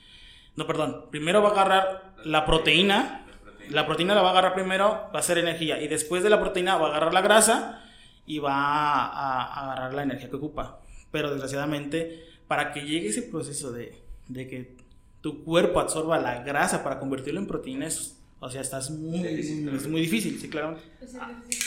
No, 0.55 0.67
perdón, 0.67 1.07
primero 1.11 1.43
va 1.43 1.49
a 1.49 1.53
agarrar 1.53 2.15
la 2.25 2.47
proteína, 2.47 3.27
la 3.71 3.87
proteína 3.87 4.15
la 4.15 4.23
va 4.23 4.29
a 4.29 4.33
agarrar 4.33 4.55
primero, 4.55 5.09
va 5.15 5.19
a 5.19 5.23
ser 5.23 5.39
energía, 5.39 5.81
y 5.81 5.89
después 5.89 6.23
de 6.23 6.31
la 6.31 6.41
proteína 6.41 6.77
va 6.77 6.87
a 6.87 6.91
agarrar 6.91 7.15
la 7.15 7.21
grasa 7.21 7.85
y 8.27 8.39
va 8.39 8.55
a, 8.55 9.63
agarrar 9.65 9.95
la 9.95 10.03
energía 10.03 10.31
que 10.31 10.37
ocupa. 10.37 10.81
Pero 11.11 11.31
desgraciadamente, 11.31 12.25
para 12.47 12.73
que 12.73 12.83
llegue 12.83 13.09
ese 13.09 13.23
proceso 13.23 13.73
de, 13.73 14.03
de 14.29 14.47
que 14.47 14.77
tu 15.21 15.43
cuerpo 15.43 15.81
absorba 15.81 16.19
la 16.19 16.43
grasa 16.43 16.85
para 16.85 17.01
convertirlo 17.01 17.41
en 17.41 17.47
proteínas, 17.47 18.22
o 18.45 18.51
sea, 18.51 18.61
estás 18.61 18.91
muy, 18.91 19.25
es 19.25 19.87
muy 19.87 20.01
difícil, 20.01 20.37
sí, 20.41 20.51
claro. 20.51 20.77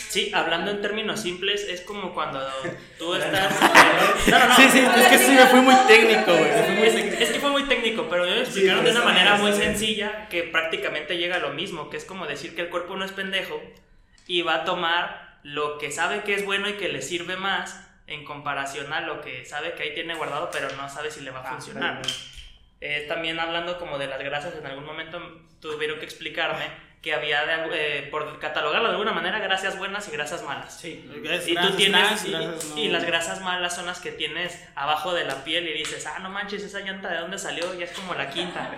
Sí, 0.09 0.29
hablando 0.33 0.71
en 0.71 0.81
términos 0.81 1.21
simples, 1.21 1.65
es 1.69 1.79
como 1.79 2.13
cuando 2.13 2.45
tú 2.99 3.15
estás... 3.15 3.55
Sí, 4.57 4.63
sí, 4.69 4.79
es 4.79 5.07
que 5.07 5.17
sí 5.17 5.31
me 5.31 5.45
fui 5.45 5.61
muy 5.61 5.75
técnico, 5.87 6.33
güey. 6.33 6.51
Es, 7.17 7.31
que 7.31 7.39
fue 7.39 7.49
muy 7.49 7.63
técnico, 7.63 8.07
pero 8.09 8.25
me 8.25 8.41
explicaron 8.41 8.83
de 8.83 8.91
una 8.91 9.05
manera 9.05 9.37
muy 9.37 9.53
sencilla 9.53 10.27
que 10.27 10.43
prácticamente 10.43 11.17
llega 11.17 11.37
a 11.37 11.39
lo 11.39 11.53
mismo, 11.53 11.89
que 11.89 11.95
es 11.95 12.03
como 12.03 12.27
decir 12.27 12.55
que 12.55 12.63
el 12.63 12.69
cuerpo 12.69 12.97
no 12.97 13.05
es 13.05 13.13
pendejo 13.13 13.57
y 14.27 14.41
va 14.41 14.55
a 14.55 14.65
tomar 14.65 15.39
lo 15.43 15.77
que 15.77 15.91
sabe 15.91 16.23
que 16.23 16.33
es 16.33 16.43
bueno 16.43 16.67
y 16.67 16.73
que 16.73 16.89
le 16.89 17.01
sirve 17.01 17.37
más 17.37 17.87
en 18.07 18.25
comparación 18.25 18.91
a 18.91 18.99
lo 18.99 19.21
que 19.21 19.45
sabe 19.45 19.75
que 19.75 19.83
ahí 19.83 19.93
tiene 19.93 20.13
guardado, 20.15 20.49
pero 20.51 20.67
no 20.75 20.89
sabe 20.89 21.09
si 21.09 21.21
le 21.21 21.31
va 21.31 21.39
a 21.39 21.43
ah, 21.43 21.51
funcionar. 21.53 22.01
Eh, 22.87 23.05
también 23.07 23.39
hablando 23.39 23.79
como 23.79 23.97
de 23.97 24.05
las 24.05 24.19
grasas, 24.19 24.53
en 24.55 24.67
algún 24.67 24.85
momento 24.85 25.19
tuvieron 25.59 25.97
que 25.97 26.05
explicarme 26.05 26.65
que 27.01 27.13
había, 27.13 27.67
eh, 27.73 28.07
por 28.11 28.37
catalogarlo 28.37 28.87
de 28.89 28.93
alguna 28.93 29.11
manera, 29.11 29.39
grasas 29.39 29.79
buenas 29.79 30.07
y 30.07 30.11
grasas 30.11 30.43
malas. 30.43 30.79
Sí, 30.79 31.03
y 31.47 31.55
tú 31.55 31.71
tienes, 31.75 32.25
y, 32.75 32.87
las 32.89 33.05
grasas 33.05 33.41
malas 33.41 33.75
son 33.75 33.87
las 33.87 33.99
que 34.01 34.11
tienes 34.11 34.63
abajo 34.75 35.15
de 35.15 35.23
la 35.23 35.43
piel 35.43 35.67
y 35.67 35.73
dices, 35.73 36.05
ah, 36.05 36.19
no 36.19 36.29
manches, 36.29 36.61
esa 36.61 36.81
llanta 36.81 37.11
de 37.11 37.19
dónde 37.19 37.39
salió, 37.39 37.73
ya 37.73 37.85
es 37.85 37.91
como 37.91 38.13
la 38.13 38.29
quinta. 38.29 38.69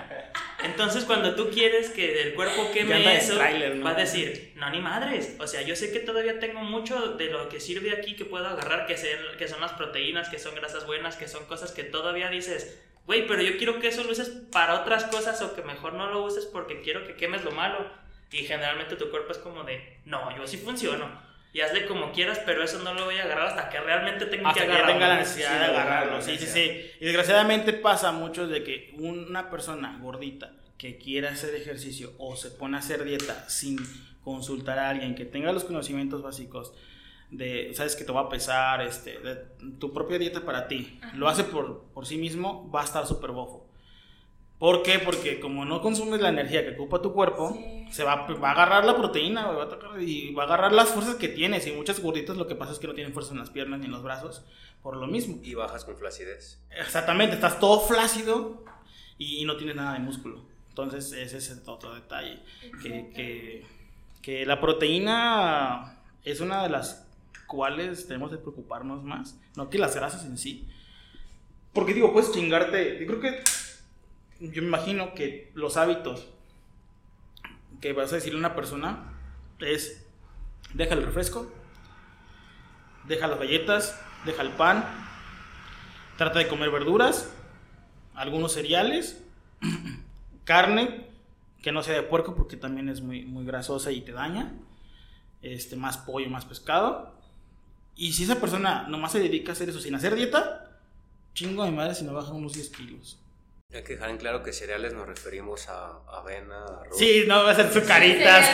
Entonces, 0.63 1.03
cuando 1.03 1.35
tú 1.35 1.49
quieres 1.49 1.89
que 1.89 2.21
el 2.21 2.33
cuerpo 2.33 2.71
queme 2.73 3.17
eso, 3.17 3.37
va 3.37 3.89
a 3.89 3.93
decir, 3.93 4.53
no, 4.55 4.69
ni 4.69 4.79
madres. 4.79 5.35
O 5.39 5.47
sea, 5.47 5.63
yo 5.63 5.75
sé 5.75 5.91
que 5.91 5.99
todavía 5.99 6.39
tengo 6.39 6.61
mucho 6.61 7.13
de 7.15 7.25
lo 7.25 7.49
que 7.49 7.59
sirve 7.59 7.91
aquí 7.91 8.15
que 8.15 8.23
puedo 8.23 8.47
agarrar, 8.47 8.87
que, 8.87 8.95
que 9.37 9.47
son 9.49 9.59
las 9.59 9.73
proteínas, 9.73 10.29
que 10.29 10.39
son 10.39 10.55
grasas 10.55 10.85
buenas, 10.85 11.17
que 11.17 11.27
son 11.27 11.45
cosas 11.45 11.71
que 11.71 11.83
todavía 11.83 12.29
dices, 12.29 12.77
güey, 13.07 13.25
pero 13.25 13.41
yo 13.41 13.57
quiero 13.57 13.79
que 13.79 13.87
eso 13.87 14.03
lo 14.03 14.11
uses 14.11 14.29
para 14.51 14.81
otras 14.81 15.05
cosas 15.05 15.41
o 15.41 15.55
que 15.55 15.63
mejor 15.63 15.93
no 15.93 16.11
lo 16.11 16.23
uses 16.23 16.45
porque 16.45 16.81
quiero 16.81 17.07
que 17.07 17.15
quemes 17.15 17.43
lo 17.43 17.51
malo. 17.51 17.89
Y 18.31 18.39
generalmente 18.39 18.97
tu 18.97 19.09
cuerpo 19.09 19.31
es 19.31 19.37
como 19.37 19.63
de, 19.63 19.99
no, 20.05 20.35
yo 20.37 20.45
sí 20.45 20.57
funciono. 20.57 21.25
Y 21.53 21.61
hazle 21.61 21.87
como 21.87 22.11
quieras, 22.11 22.41
pero 22.45 22.61
eso 22.61 22.79
no 22.79 22.93
lo 22.93 23.05
voy 23.05 23.15
a 23.15 23.23
agarrar 23.23 23.47
hasta 23.47 23.69
que 23.69 23.79
realmente 23.79 24.25
tenga 24.25 24.53
que 24.53 24.59
agarrarlo. 24.59 24.85
que 24.85 24.93
tenga 24.93 25.07
la 25.07 25.15
necesidad 25.15 25.59
de 25.59 25.65
agarrarlo. 25.65 26.21
Sí, 26.21 26.37
sí, 26.37 26.45
sí. 26.45 26.91
Y 26.99 27.05
desgraciadamente 27.05 27.71
pasa 27.73 28.11
mucho 28.11 28.47
de 28.47 28.63
que 28.63 28.93
una 28.99 29.49
persona 29.49 29.97
gordita 30.01 30.51
que 30.77 30.97
quiera 30.97 31.29
hacer 31.29 31.55
ejercicio 31.55 32.13
o 32.19 32.35
se 32.35 32.51
pone 32.51 32.75
a 32.75 32.81
hacer 32.81 33.03
dieta 33.05 33.49
sin 33.49 33.79
consultar 34.23 34.77
a 34.77 34.89
alguien 34.89 35.15
que 35.15 35.25
tenga 35.25 35.53
los 35.53 35.63
conocimientos 35.63 36.21
básicos 36.21 36.73
de, 37.29 37.71
sabes 37.73 37.95
que 37.95 38.03
te 38.03 38.11
va 38.11 38.21
a 38.21 38.29
pesar, 38.29 38.81
este, 38.81 39.19
de 39.19 39.35
tu 39.79 39.93
propia 39.93 40.17
dieta 40.17 40.45
para 40.45 40.67
ti, 40.67 40.99
lo 41.15 41.27
hace 41.27 41.43
por, 41.43 41.83
por 41.93 42.05
sí 42.05 42.17
mismo, 42.17 42.69
va 42.71 42.81
a 42.81 42.85
estar 42.85 43.05
súper 43.05 43.31
bofo. 43.31 43.67
¿Por 44.59 44.81
qué? 44.81 44.97
Porque 44.97 45.39
como 45.39 45.65
no 45.65 45.81
consumes 45.81 46.19
la 46.19 46.29
energía 46.29 46.65
que 46.65 46.73
ocupa 46.73 47.01
tu 47.01 47.13
cuerpo, 47.13 47.55
se 47.91 48.03
va, 48.03 48.27
va, 48.27 48.49
a 48.49 48.51
agarrar 48.53 48.85
la 48.85 48.95
proteína, 48.95 49.45
va 49.51 49.65
a 49.65 49.69
tocar, 49.69 50.01
y 50.01 50.33
va 50.33 50.43
a 50.43 50.45
agarrar 50.47 50.73
las 50.73 50.89
fuerzas 50.89 51.15
que 51.15 51.27
tienes. 51.27 51.67
Y 51.67 51.73
muchas 51.73 51.99
gorditas 51.99 52.37
lo 52.37 52.47
que 52.47 52.55
pasa 52.55 52.71
es 52.71 52.79
que 52.79 52.87
no 52.87 52.95
tienen 52.95 53.13
fuerza 53.13 53.33
en 53.33 53.39
las 53.39 53.51
piernas 53.51 53.79
ni 53.79 53.85
en 53.85 53.91
los 53.91 54.01
brazos, 54.01 54.43
por 54.81 54.97
lo 54.97 55.05
mismo. 55.05 55.39
Y 55.43 55.53
bajas 55.53 55.85
con 55.85 55.95
flacidez. 55.95 56.59
Exactamente, 56.71 57.35
estás 57.35 57.59
todo 57.59 57.81
flácido 57.81 58.63
y, 59.19 59.43
y 59.43 59.45
no 59.45 59.57
tienes 59.57 59.75
nada 59.75 59.93
de 59.93 59.99
músculo. 59.99 60.41
Entonces 60.69 61.11
ese 61.11 61.37
es 61.37 61.51
el 61.51 61.59
otro 61.67 61.93
detalle. 61.93 62.39
Que, 62.81 63.11
que, 63.15 63.65
que 64.23 64.45
la 64.47 64.59
proteína 64.59 65.99
es 66.23 66.39
una 66.39 66.63
de 66.63 66.69
las 66.69 67.06
cuales 67.47 68.07
tenemos 68.07 68.29
que 68.29 68.37
preocuparnos 68.37 69.03
más, 69.03 69.39
no 69.55 69.69
que 69.69 69.79
las 69.79 69.95
grasas 69.95 70.25
en 70.25 70.37
sí. 70.37 70.67
Porque 71.73 71.93
digo, 71.93 72.13
puedes 72.13 72.31
chingarte, 72.31 72.99
yo 72.99 73.07
creo 73.07 73.19
que, 73.19 73.43
yo 74.39 74.61
me 74.61 74.67
imagino 74.67 75.13
que 75.13 75.51
los 75.55 75.77
hábitos 75.77 76.27
que 77.81 77.93
vas 77.93 78.11
a 78.11 78.15
decirle 78.15 78.37
a 78.37 78.39
una 78.39 78.55
persona 78.55 79.13
es, 79.59 80.05
deja 80.73 80.93
el 80.93 81.03
refresco, 81.03 81.51
deja 83.07 83.27
las 83.27 83.39
galletas, 83.39 83.99
deja 84.25 84.41
el 84.41 84.51
pan, 84.51 84.85
trata 86.17 86.39
de 86.39 86.47
comer 86.47 86.71
verduras, 86.71 87.33
algunos 88.13 88.53
cereales, 88.53 89.23
carne, 90.43 91.07
que 91.61 91.71
no 91.71 91.83
sea 91.83 91.95
de 91.95 92.03
puerco 92.03 92.35
porque 92.35 92.57
también 92.57 92.89
es 92.89 93.01
muy, 93.01 93.25
muy 93.25 93.45
grasosa 93.45 93.91
y 93.91 94.01
te 94.01 94.11
daña, 94.11 94.53
este, 95.41 95.75
más 95.75 95.97
pollo, 95.97 96.29
más 96.29 96.45
pescado. 96.45 97.16
Y 97.97 98.13
si 98.13 98.23
esa 98.23 98.35
persona 98.39 98.85
nomás 98.87 99.11
se 99.11 99.19
dedica 99.19 99.51
a 99.51 99.53
hacer 99.53 99.69
eso 99.69 99.79
sin 99.79 99.95
hacer 99.95 100.15
dieta, 100.15 100.69
chingo 101.33 101.65
de 101.65 101.71
madre 101.71 101.95
si 101.95 102.03
no 102.05 102.13
baja 102.13 102.31
unos 102.31 102.53
10 102.53 102.69
kilos. 102.69 103.19
Hay 103.73 103.83
que 103.83 103.93
dejar 103.93 104.11
en 104.11 104.17
claro 104.17 104.43
que 104.43 104.53
cereales 104.53 104.93
nos 104.93 105.05
referimos 105.07 105.67
a 105.67 105.99
avena, 106.07 106.63
arroz. 106.63 106.97
Sí, 106.97 107.25
no 107.27 107.43
va 107.43 107.51
a 107.51 107.55
ser 107.55 107.73
sucaritas. 107.73 108.45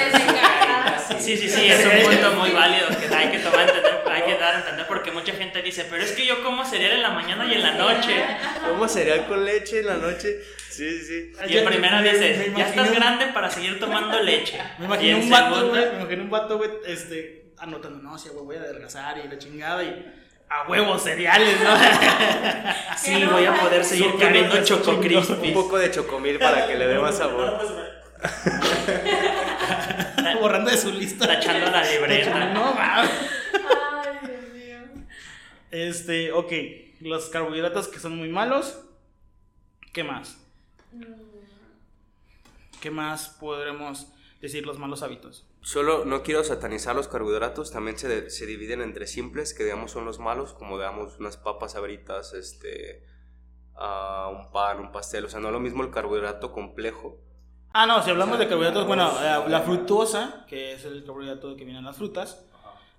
Sí, 1.19 1.37
sí, 1.37 1.49
sí, 1.49 1.67
es 1.67 1.85
un 1.85 2.09
punto 2.11 2.31
muy 2.33 2.49
válido 2.51 2.87
que 2.87 3.13
hay 3.13 3.29
que 3.31 3.39
tomar, 3.39 3.67
entender, 3.67 4.01
hay 4.07 4.23
que 4.23 4.37
dar 4.39 4.55
a 4.55 4.59
entender 4.59 4.87
porque 4.87 5.11
mucha 5.11 5.33
gente 5.33 5.61
dice, 5.61 5.85
pero 5.89 6.01
es 6.03 6.13
que 6.13 6.25
yo 6.25 6.43
como 6.43 6.65
cereal 6.65 6.93
en 6.93 7.01
la 7.03 7.11
mañana 7.11 7.45
y 7.45 7.53
en 7.53 7.61
la 7.61 7.73
noche. 7.75 8.25
Como 8.67 8.87
cereal 8.87 9.27
con 9.27 9.45
leche 9.45 9.81
en 9.81 9.85
la 9.87 9.97
noche. 9.97 10.39
Sí, 10.69 10.99
sí, 10.99 11.05
sí. 11.05 11.31
Y 11.47 11.57
en 11.57 11.65
primera 11.65 12.01
Me- 12.01 12.11
dices, 12.11 12.51
me 12.51 12.57
ya 12.57 12.67
estás 12.69 12.91
grande 12.91 13.27
para 13.27 13.49
seguir 13.51 13.79
tomando 13.79 14.19
leche. 14.21 14.57
Me 14.79 14.85
imagino 14.85 15.19
un 15.19 15.29
vato, 15.29 15.69
güey, 15.69 15.85
me 15.91 15.99
imagino 16.01 16.23
un 16.23 16.29
vato, 16.31 16.57
güey, 16.57 16.71
este, 16.87 17.42
anotando, 17.63 17.99
no, 17.99 18.17
sí, 18.17 18.29
güey, 18.29 18.45
voy 18.45 18.55
a 18.57 18.61
adelgazar 18.61 19.17
y 19.17 19.27
la 19.27 19.37
chingada 19.37 19.83
y 19.83 20.13
a 20.49 20.69
huevos 20.69 21.01
cereales, 21.01 21.59
¿no? 21.61 21.75
Sí, 22.97 23.25
voy 23.25 23.45
a 23.45 23.59
poder 23.59 23.83
seguir 23.83 24.11
comiendo 24.11 24.55
eso 24.55 24.81
choco 24.81 25.01
chingón. 25.01 25.39
Un 25.41 25.53
poco 25.53 25.77
de 25.77 25.91
chocomil 25.91 26.39
para 26.39 26.67
que 26.67 26.77
le 26.77 26.87
dé 26.87 26.99
más 26.99 27.17
sabor. 27.17 27.59
Borrando 30.39 30.71
de 30.71 30.77
su 30.77 30.91
lista. 30.91 31.27
Tachando 31.27 31.71
la 31.71 31.83
libreta. 31.89 32.53
No, 32.53 32.73
mames. 32.73 33.11
Ay, 33.53 34.27
Dios 34.27 34.53
mío. 34.53 34.79
Este, 35.71 36.31
ok, 36.31 36.51
los 37.01 37.29
carbohidratos 37.29 37.87
que 37.87 37.99
son 37.99 38.17
muy 38.17 38.29
malos. 38.29 38.79
¿Qué 39.91 40.03
más? 40.03 40.37
Mm, 40.91 41.03
¿Qué 42.81 42.91
más 42.91 43.29
podremos 43.29 44.07
decir 44.41 44.65
los 44.65 44.77
malos 44.77 45.03
hábitos? 45.03 45.45
Solo 45.63 46.03
no 46.03 46.23
quiero 46.23 46.43
satanizar 46.43 46.93
los 46.93 47.07
carbohidratos, 47.07 47.71
también 47.71 47.97
se, 47.97 48.29
se 48.29 48.45
dividen 48.45 48.81
entre 48.81 49.07
simples, 49.07 49.53
que 49.53 49.63
digamos 49.63 49.91
son 49.91 50.03
los 50.03 50.19
malos, 50.19 50.53
como 50.53 50.77
digamos 50.77 51.17
unas 51.19 51.37
papas 51.37 51.75
abritas, 51.75 52.33
este, 52.33 53.05
ah, 53.75 54.29
un 54.29 54.51
pan, 54.51 54.79
un 54.79 54.91
pastel, 54.91 55.23
o 55.23 55.29
sea, 55.29 55.39
no 55.39 55.47
es 55.47 55.53
lo 55.53 55.61
mismo 55.61 55.81
el 55.81 55.89
carbohidrato 55.89 56.51
complejo. 56.51 57.17
Ah, 57.71 57.85
no, 57.85 58.03
si 58.03 58.09
hablamos 58.09 58.37
de 58.39 58.49
carbohidratos, 58.49 58.85
bueno, 58.85 59.09
eh, 59.21 59.49
la 59.49 59.61
fructuosa, 59.61 60.45
que 60.49 60.73
es 60.73 60.83
el 60.83 61.05
carbohidrato 61.05 61.55
que 61.55 61.63
viene 61.63 61.79
en 61.79 61.85
las 61.85 61.95
frutas, 61.95 62.45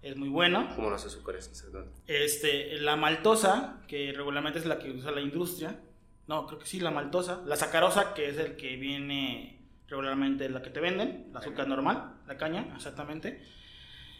es 0.00 0.16
muy 0.16 0.30
bueno. 0.30 0.70
Como 0.74 0.88
los 0.88 1.04
azúcares, 1.04 1.46
exactamente. 1.48 2.00
Este, 2.06 2.78
la 2.78 2.96
maltosa, 2.96 3.82
que 3.86 4.12
regularmente 4.16 4.58
es 4.58 4.66
la 4.66 4.78
que 4.78 4.90
usa 4.90 5.10
la 5.10 5.20
industria. 5.20 5.80
No, 6.26 6.46
creo 6.46 6.58
que 6.58 6.66
sí, 6.66 6.80
la 6.80 6.90
maltosa. 6.90 7.42
La 7.44 7.56
sacarosa, 7.56 8.14
que 8.14 8.30
es 8.30 8.38
el 8.38 8.56
que 8.56 8.76
viene 8.76 9.68
regularmente 9.86 10.48
la 10.48 10.62
que 10.62 10.70
te 10.70 10.80
venden, 10.80 11.28
el 11.30 11.36
azúcar 11.36 11.68
normal, 11.68 12.13
la 12.26 12.36
caña, 12.36 12.66
exactamente. 12.76 13.42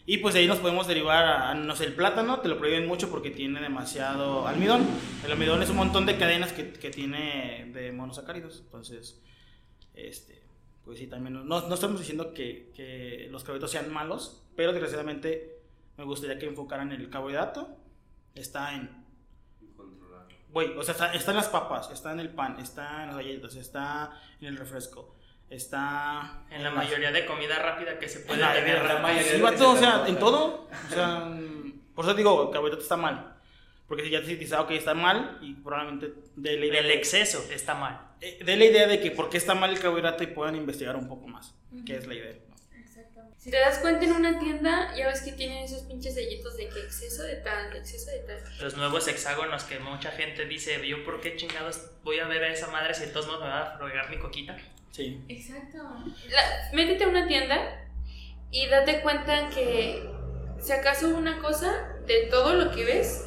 Y 0.07 0.19
pues 0.19 0.35
de 0.35 0.41
ahí 0.41 0.47
nos 0.47 0.59
podemos 0.59 0.87
derivar 0.87 1.25
a, 1.25 1.55
no 1.55 1.75
sé, 1.75 1.85
el 1.85 1.95
plátano, 1.95 2.41
te 2.41 2.49
lo 2.49 2.59
prohíben 2.59 2.87
mucho 2.87 3.11
porque 3.11 3.31
tiene 3.31 3.61
demasiado 3.61 4.47
almidón. 4.47 4.87
El 5.25 5.33
almidón 5.33 5.63
es 5.63 5.71
un 5.71 5.77
montón 5.77 6.05
de 6.05 6.19
cadenas 6.19 6.53
que, 6.53 6.73
que 6.73 6.91
tiene 6.91 7.71
de 7.73 7.91
monosacáridos. 7.93 8.61
Entonces, 8.67 9.23
este, 9.95 10.43
pues 10.85 10.99
sí, 10.99 11.07
también 11.07 11.35
no, 11.35 11.45
no 11.45 11.75
estamos 11.75 11.99
diciendo 11.99 12.35
que, 12.35 12.71
que 12.77 13.29
los 13.31 13.45
carbohidratos 13.45 13.71
sean 13.71 13.91
malos, 13.91 14.43
pero 14.57 14.73
desgraciadamente 14.73 15.63
me 15.97 16.05
gustaría 16.05 16.39
que 16.39 16.47
enfocaran 16.47 16.93
el 16.93 17.09
carbohidrato. 17.09 17.79
Está 18.35 18.75
en 18.75 19.05
Güey, 20.55 20.79
o 20.79 20.85
sea, 20.85 20.93
está, 20.93 21.13
está 21.13 21.33
en 21.33 21.37
las 21.39 21.49
papas, 21.49 21.91
está 21.91 22.13
en 22.13 22.21
el 22.21 22.29
pan, 22.29 22.61
está 22.61 23.03
en 23.03 23.09
las 23.09 23.17
galletas, 23.17 23.57
está 23.57 24.21
en 24.41 24.47
el 24.47 24.57
refresco, 24.57 25.17
está 25.57 26.43
En 26.51 26.63
la 26.63 26.71
mayoría 26.71 27.11
de 27.13 27.27
comida 27.27 27.59
rápida 27.59 27.99
que 27.99 28.09
se 28.09 28.21
en 28.21 28.27
puede 28.27 28.41
la- 28.41 28.53
tener. 28.53 28.77
en 28.77 28.83
la- 28.85 28.95
rápido. 29.01 29.23
sí, 29.23 29.41
vato, 29.41 29.71
o 29.71 29.77
sea, 29.77 30.05
en 30.07 30.19
todo. 30.19 30.69
O 30.91 30.95
sea, 30.95 31.07
mm, 31.27 31.81
por 31.95 32.05
eso 32.05 32.15
digo, 32.15 32.45
el 32.47 32.51
carbohidrato 32.53 32.83
está 32.83 32.97
mal. 32.97 33.31
Porque 33.87 34.03
si 34.05 34.11
ya 34.11 34.21
te 34.23 34.29
dices, 34.37 34.59
ok, 34.59 34.71
está 34.73 34.95
mal, 34.95 35.39
y 35.43 35.53
probablemente 35.55 36.15
de 36.37 36.57
la 36.59 36.67
idea, 36.67 36.81
El 36.81 36.91
exceso 36.93 37.45
está 37.53 37.75
mal. 37.75 38.01
eh, 38.21 38.39
dé 38.45 38.57
la 38.57 38.65
idea 38.65 38.87
de 38.87 38.99
que 39.01 39.11
por 39.11 39.29
qué 39.29 39.37
está 39.37 39.55
mal 39.55 39.71
el 39.71 39.79
carbohidrato 39.79 40.23
y 40.25 40.29
puedan 40.29 40.57
investigar 40.57 40.97
un 40.97 41.07
poco 41.07 41.27
más, 41.29 41.55
que 41.85 41.97
es 41.97 42.07
la 42.07 42.15
idea. 42.15 42.33
Si 43.37 43.51
te 43.51 43.59
das 43.59 43.77
cuenta 43.81 44.07
en 44.07 44.13
una 44.13 44.39
tienda, 44.39 44.95
ya 44.97 45.07
ves 45.07 45.21
que 45.21 45.33
tienen 45.33 45.65
esos 45.65 45.83
pinches 45.83 46.15
sellitos 46.15 46.57
de 46.57 46.67
que 46.71 46.81
exceso 46.81 47.23
de 47.25 47.37
tal, 47.37 47.71
de 47.71 47.79
exceso 47.81 48.11
de 48.11 48.21
tal. 48.21 48.39
Los 48.63 48.75
nuevos 48.79 49.07
hexágonos 49.07 49.65
que 49.65 49.79
mucha 49.81 50.11
gente 50.13 50.47
dice, 50.47 50.81
yo 50.89 51.05
por 51.05 51.21
qué 51.21 51.37
chingados 51.37 51.83
voy 52.05 52.21
a 52.21 52.27
ver 52.27 52.43
a 52.43 52.49
esa 52.55 52.69
madre 52.69 52.95
si 52.95 53.03
de 53.03 53.09
todos 53.09 53.27
modos 53.27 53.43
me 53.43 53.49
va 53.51 53.75
a 53.75 53.79
fregar 53.79 54.09
mi 54.09 54.17
coquita. 54.19 54.57
Sí. 54.95 55.21
Exacto. 55.29 55.79
La- 56.31 56.71
métete 56.73 57.03
a 57.03 57.09
una 57.09 57.27
tienda 57.27 57.85
y 58.53 58.67
date 58.69 59.01
cuenta 59.01 59.49
que 59.51 60.09
si 60.61 60.71
acaso 60.73 61.09
una 61.09 61.39
cosa 61.41 61.97
de 62.07 62.27
todo 62.31 62.55
lo 62.55 62.71
que 62.71 62.85
ves 62.85 63.25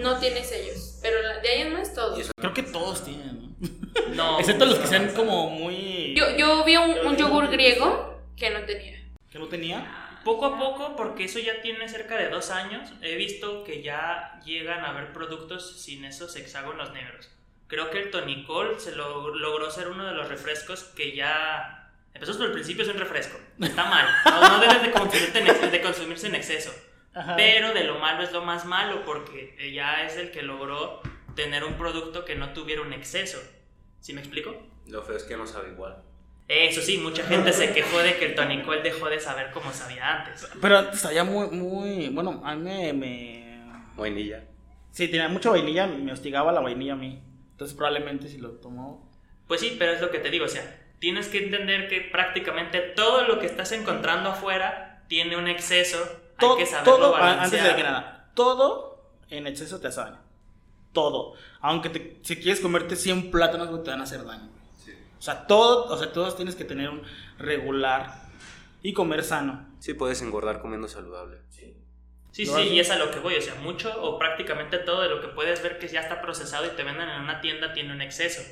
no 0.00 0.16
tiene 0.20 0.44
sellos, 0.44 1.00
pero 1.02 1.20
la- 1.20 1.38
de 1.38 1.48
ahí 1.48 1.60
en 1.62 1.72
más 1.72 1.92
todo. 1.92 2.16
Creo 2.36 2.54
que 2.54 2.62
todos 2.62 3.04
tienen, 3.04 3.42
¿no? 3.42 3.56
No. 4.14 4.38
Excepto 4.38 4.64
los 4.64 4.78
que 4.78 4.86
sean 4.86 5.08
como 5.14 5.50
muy... 5.50 6.14
Yo, 6.16 6.36
yo 6.36 6.64
vi 6.64 6.76
un, 6.76 6.96
un 7.04 7.16
yogur 7.16 7.48
griego 7.50 8.22
que 8.36 8.50
no 8.50 8.64
tenía. 8.64 8.96
que 9.30 9.38
no 9.40 9.48
tenía. 9.48 10.04
Poco 10.24 10.46
a 10.46 10.58
poco, 10.58 10.94
porque 10.94 11.24
eso 11.24 11.40
ya 11.40 11.60
tiene 11.62 11.88
cerca 11.88 12.16
de 12.16 12.28
dos 12.28 12.50
años, 12.50 12.90
he 13.02 13.16
visto 13.16 13.64
que 13.64 13.82
ya 13.82 14.38
llegan 14.44 14.84
a 14.84 14.90
haber 14.90 15.12
productos 15.12 15.80
sin 15.82 16.04
esos 16.04 16.36
hexágonos 16.36 16.92
negros. 16.92 17.28
Creo 17.68 17.90
que 17.90 18.02
el 18.02 18.10
tonicol 18.10 18.80
se 18.80 18.96
lo- 18.96 19.34
logró 19.34 19.70
ser 19.70 19.88
uno 19.88 20.04
de 20.06 20.12
los 20.14 20.28
refrescos 20.28 20.84
que 20.84 21.14
ya... 21.14 21.92
Empezó 22.14 22.36
por 22.36 22.46
el 22.46 22.52
principio, 22.52 22.82
es 22.82 22.88
un 22.88 22.98
refresco. 22.98 23.38
Está 23.60 23.84
mal. 23.84 24.06
No, 24.24 24.48
no 24.48 24.60
debes 24.60 24.82
de 24.82 24.90
consumirte 24.90 25.38
en 25.38 25.70
de 25.70 25.80
consumirse 25.80 26.26
en 26.26 26.34
exceso. 26.34 26.72
Ajá. 27.14 27.36
Pero 27.36 27.72
de 27.72 27.84
lo 27.84 27.98
malo 27.98 28.22
es 28.22 28.32
lo 28.32 28.42
más 28.42 28.64
malo 28.64 29.04
porque 29.04 29.54
ya 29.72 30.04
es 30.04 30.16
el 30.16 30.30
que 30.32 30.42
logró 30.42 31.00
tener 31.36 31.62
un 31.64 31.74
producto 31.74 32.24
que 32.24 32.34
no 32.34 32.52
tuviera 32.54 32.82
un 32.82 32.92
exceso. 32.92 33.38
¿Sí 34.00 34.12
me 34.14 34.20
explico? 34.20 34.56
Lo 34.86 35.02
feo 35.02 35.16
es 35.16 35.24
que 35.24 35.36
no 35.36 35.46
sabe 35.46 35.70
igual. 35.70 36.02
Eso 36.48 36.80
sí, 36.80 36.96
mucha 36.96 37.22
gente 37.24 37.52
se 37.52 37.72
quejó 37.74 37.98
de 37.98 38.16
que 38.16 38.26
el 38.26 38.34
tonicol 38.34 38.82
dejó 38.82 39.10
de 39.10 39.20
saber 39.20 39.50
cómo 39.52 39.70
sabía 39.72 40.20
antes. 40.24 40.48
Pero 40.60 40.78
antes 40.78 41.00
sabía 41.00 41.22
muy, 41.22 41.48
muy... 41.48 42.08
Bueno, 42.08 42.40
a 42.44 42.56
mí 42.56 42.62
me... 42.64 42.92
me... 42.94 43.62
Vainilla. 43.96 44.44
Sí, 44.90 45.08
tenía 45.08 45.28
mucha 45.28 45.50
vainilla, 45.50 45.86
me 45.86 46.10
hostigaba 46.12 46.50
la 46.52 46.60
vainilla 46.60 46.94
a 46.94 46.96
mí. 46.96 47.22
Entonces 47.58 47.76
probablemente 47.76 48.28
si 48.28 48.38
lo 48.38 48.50
tomó... 48.52 49.10
Pues 49.48 49.60
sí, 49.60 49.74
pero 49.78 49.90
es 49.92 50.00
lo 50.00 50.10
que 50.10 50.20
te 50.20 50.30
digo, 50.30 50.44
o 50.44 50.48
sea, 50.48 50.80
tienes 51.00 51.26
que 51.28 51.42
entender 51.42 51.88
que 51.88 52.02
prácticamente 52.02 52.80
todo 52.80 53.22
lo 53.26 53.40
que 53.40 53.46
estás 53.46 53.72
encontrando 53.72 54.30
afuera 54.30 55.02
tiene 55.08 55.36
un 55.36 55.48
exceso, 55.48 55.98
Todo, 56.38 56.52
hay 56.52 56.58
que 56.58 56.66
saberlo 56.66 56.96
todo 56.96 57.12
balancear. 57.12 57.44
antes 57.44 57.64
de 57.64 57.74
que 57.76 57.82
nada, 57.82 58.30
todo 58.34 59.02
en 59.30 59.46
exceso 59.48 59.80
te 59.80 59.88
hace 59.88 60.00
daño. 60.02 60.18
Todo. 60.92 61.32
Aunque 61.60 61.88
te- 61.90 62.18
si 62.22 62.36
quieres 62.36 62.60
comerte 62.60 62.94
100 62.94 63.30
plátanos, 63.30 63.82
te 63.82 63.90
van 63.90 64.00
a 64.00 64.04
hacer 64.04 64.24
daño. 64.24 64.48
güey. 64.48 64.96
O 65.18 65.22
sea, 65.22 65.46
todo, 65.48 65.86
o 65.92 65.96
sea, 65.96 66.12
todos 66.12 66.36
tienes 66.36 66.54
que 66.54 66.64
tener 66.64 66.88
un 66.90 67.02
regular 67.38 68.22
y 68.82 68.92
comer 68.92 69.24
sano. 69.24 69.66
Sí 69.80 69.94
puedes 69.94 70.22
engordar 70.22 70.60
comiendo 70.60 70.86
saludable. 70.88 71.38
Sí, 71.50 71.76
¿Lo 72.44 72.54
sí, 72.54 72.60
haces? 72.60 72.72
y 72.72 72.80
es 72.80 72.90
a 72.90 72.96
lo 72.98 73.10
que 73.10 73.18
voy, 73.18 73.34
o 73.36 73.42
sea, 73.42 73.54
mucho 73.56 73.92
o 74.02 74.18
prácticamente 74.18 74.78
todo 74.78 75.02
de 75.02 75.08
lo 75.08 75.20
que 75.20 75.28
puedes 75.28 75.62
ver 75.62 75.78
que 75.78 75.88
ya 75.88 76.00
está 76.00 76.20
procesado 76.20 76.66
y 76.66 76.70
te 76.70 76.82
venden 76.84 77.08
en 77.08 77.20
una 77.22 77.40
tienda 77.40 77.72
tiene 77.72 77.92
un 77.92 78.02
exceso. 78.02 78.42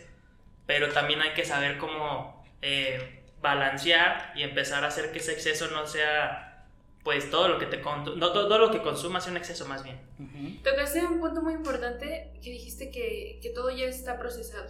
Pero 0.66 0.89
también 0.93 1.20
hay 1.22 1.32
que 1.34 1.45
saber 1.45 1.78
cómo 1.78 2.45
eh, 2.62 3.22
balancear 3.41 4.32
y 4.34 4.43
empezar 4.43 4.84
a 4.84 4.89
hacer 4.89 5.12
que 5.12 5.18
ese 5.18 5.32
exceso 5.32 5.68
no 5.68 5.87
sea, 5.87 6.66
pues, 7.05 7.30
todo 7.30 7.49
lo 7.49 7.59
que 7.59 7.66
te 7.66 7.80
con- 7.80 8.18
no, 8.18 8.32
todo 8.32 8.59
lo 8.59 8.70
que 8.72 8.82
consumas 8.82 9.22
sea 9.24 9.30
un 9.30 9.37
exceso 9.37 9.66
más 9.66 9.84
bien. 9.84 10.01
Ujú. 10.18 10.62
Tocaste 10.64 11.05
un 11.07 11.20
punto 11.20 11.43
muy 11.43 11.55
importante 11.55 12.32
que 12.43 12.51
dijiste 12.51 12.91
que, 12.91 13.39
que 13.43 13.51
todo 13.51 13.70
ya 13.70 13.87
está 13.87 14.18
procesado. 14.18 14.66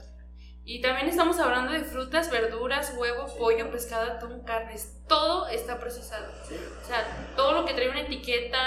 Y 0.69 0.81
también 0.81 1.09
estamos 1.09 1.39
hablando 1.39 1.73
de 1.73 1.85
frutas, 1.85 2.29
verduras, 2.29 2.93
huevo, 2.99 3.27
pollo, 3.39 3.71
pescado, 3.71 4.15
atún, 4.15 4.43
carnes. 4.43 5.01
Todo 5.07 5.47
está 5.47 5.79
procesado. 5.79 6.27
O 6.33 6.85
sea, 6.85 7.07
todo 7.37 7.53
lo 7.53 7.65
que 7.65 7.73
trae 7.73 7.89
una 7.89 8.01
etiqueta. 8.01 8.59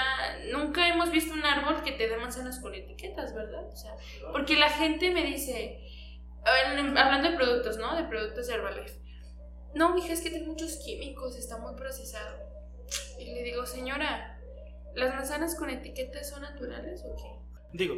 Nunca 0.50 0.88
hemos 0.88 1.10
visto 1.10 1.34
un 1.34 1.44
árbol 1.44 1.82
que 1.82 1.92
te 1.92 2.08
dé 2.08 2.16
manzanas 2.16 2.58
con 2.58 2.74
etiquetas, 2.74 3.34
¿verdad? 3.34 3.66
O 3.70 3.76
sea, 3.76 3.92
porque 4.32 4.56
la 4.56 4.70
gente 4.70 5.10
me 5.10 5.24
dice, 5.24 5.78
hablando 6.42 7.32
de 7.32 7.36
productos, 7.36 7.76
¿no? 7.76 7.94
De 7.94 8.04
productos 8.04 8.46
de 8.46 8.54
Herbalife. 8.54 8.98
No, 9.74 9.94
mija, 9.94 10.14
es 10.14 10.22
que 10.22 10.30
tiene 10.30 10.46
muchos 10.46 10.78
químicos, 10.78 11.36
está 11.36 11.58
muy 11.58 11.76
procesado. 11.76 12.38
Y 13.18 13.26
le 13.26 13.42
digo, 13.42 13.66
señora, 13.66 14.40
¿las 14.94 15.14
manzanas 15.14 15.54
con 15.54 15.68
etiquetas 15.68 16.30
son 16.30 16.40
naturales 16.40 17.04
o 17.04 17.14
qué? 17.14 17.76
Digo, 17.76 17.94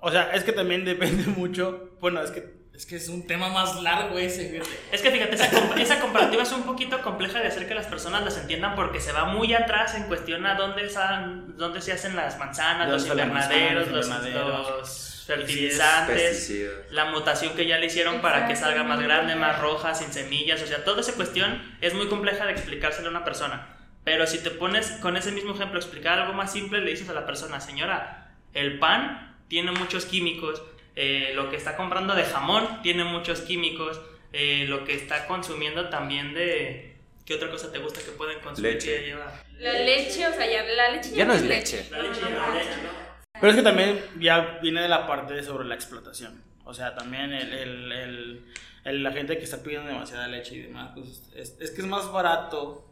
o 0.00 0.10
sea, 0.10 0.30
es 0.30 0.42
que 0.42 0.52
también 0.52 0.84
depende 0.86 1.24
mucho. 1.32 1.90
Bueno, 2.00 2.22
es 2.22 2.30
que 2.30 2.64
es, 2.76 2.86
que 2.86 2.96
es 2.96 3.08
un 3.08 3.26
tema 3.26 3.48
más 3.48 3.80
largo 3.82 4.18
ese, 4.18 4.48
fíjate. 4.48 4.70
Es 4.92 5.02
que 5.02 5.10
fíjate, 5.10 5.34
esa, 5.34 5.48
esa 5.80 6.00
comparativa 6.00 6.42
es 6.42 6.52
un 6.52 6.64
poquito 6.64 7.00
compleja 7.02 7.40
de 7.40 7.48
hacer 7.48 7.66
que 7.66 7.74
las 7.74 7.86
personas 7.86 8.24
las 8.24 8.36
entiendan 8.36 8.74
porque 8.74 9.00
se 9.00 9.12
va 9.12 9.24
muy 9.24 9.54
atrás 9.54 9.94
en 9.94 10.04
cuestión 10.04 10.44
a 10.46 10.54
dónde, 10.54 10.88
se 10.88 11.92
hacen 11.92 12.16
las 12.16 12.38
manzanas, 12.38 12.88
los 12.88 13.06
¿Dónde 13.06 13.22
salen 13.22 13.34
las 13.34 13.44
invernaderos, 13.44 13.88
los, 13.88 14.06
invernaderos? 14.06 14.70
los 14.70 15.24
fertilizantes, 15.26 16.52
la 16.90 17.06
mutación 17.06 17.54
que 17.54 17.66
ya 17.66 17.78
le 17.78 17.86
hicieron 17.86 18.20
para 18.20 18.46
que 18.46 18.54
salga 18.54 18.84
más 18.84 19.00
grande, 19.00 19.34
más 19.34 19.58
roja, 19.58 19.94
sin 19.94 20.12
semillas. 20.12 20.62
O 20.62 20.66
sea, 20.66 20.84
toda 20.84 21.00
esa 21.00 21.14
cuestión 21.14 21.60
es 21.80 21.94
muy 21.94 22.08
compleja 22.08 22.46
de 22.46 22.52
explicársela 22.52 23.08
a 23.08 23.10
una 23.10 23.24
persona. 23.24 23.66
Pero 24.04 24.26
si 24.26 24.38
te 24.38 24.52
pones 24.52 24.92
con 25.02 25.16
ese 25.16 25.32
mismo 25.32 25.52
ejemplo 25.52 25.78
a 25.78 25.82
explicar 25.82 26.20
algo 26.20 26.32
más 26.32 26.52
simple, 26.52 26.80
le 26.80 26.92
dices 26.92 27.08
a 27.08 27.12
la 27.12 27.26
persona, 27.26 27.60
señora, 27.60 28.30
el 28.54 28.78
pan 28.78 29.36
tiene 29.48 29.72
muchos 29.72 30.06
químicos, 30.06 30.62
eh, 30.96 31.32
lo 31.34 31.50
que 31.50 31.56
está 31.56 31.76
comprando 31.76 32.14
de 32.14 32.24
jamón 32.24 32.82
tiene 32.82 33.04
muchos 33.04 33.42
químicos, 33.42 34.00
eh, 34.32 34.64
lo 34.68 34.84
que 34.84 34.94
está 34.94 35.26
consumiendo 35.26 35.88
también 35.88 36.34
de... 36.34 36.96
¿Qué 37.24 37.34
otra 37.34 37.50
cosa 37.50 37.72
te 37.72 37.78
gusta 37.78 38.00
que 38.00 38.12
pueden 38.12 38.38
consumir? 38.40 38.74
Leche. 38.74 38.96
que 39.00 39.06
lleva? 39.06 39.42
La 39.58 39.72
leche, 39.72 40.26
o 40.26 40.32
sea, 40.32 40.46
ya 40.50 40.62
la 40.62 40.90
leche 40.90 41.10
Ya 41.14 41.24
no 41.24 41.32
es 41.32 41.42
leche. 41.42 41.86
La 41.90 42.02
leche 42.02 42.20
lleva 42.20 42.54
leche, 42.54 42.70
¿no? 42.82 43.06
Pero 43.40 43.50
es 43.50 43.56
que 43.56 43.62
también 43.62 44.00
ya 44.20 44.58
viene 44.62 44.80
de 44.82 44.88
la 44.88 45.06
parte 45.06 45.34
de 45.34 45.42
sobre 45.42 45.66
la 45.66 45.74
explotación. 45.74 46.40
O 46.64 46.72
sea, 46.72 46.94
también 46.94 47.32
el, 47.32 47.52
el- 47.52 47.92
el- 47.92 48.44
el- 48.84 49.02
la 49.02 49.10
gente 49.12 49.36
que 49.38 49.44
está 49.44 49.62
pidiendo 49.62 49.88
demasiada 49.88 50.28
leche 50.28 50.54
y 50.54 50.62
demás, 50.62 50.92
pues 50.94 51.22
es, 51.34 51.56
es 51.60 51.70
que 51.72 51.80
es 51.82 51.86
más 51.86 52.10
barato. 52.12 52.86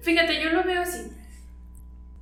Fíjate, 0.00 0.42
yo 0.42 0.50
lo 0.50 0.64
veo 0.64 0.82
así. 0.82 1.10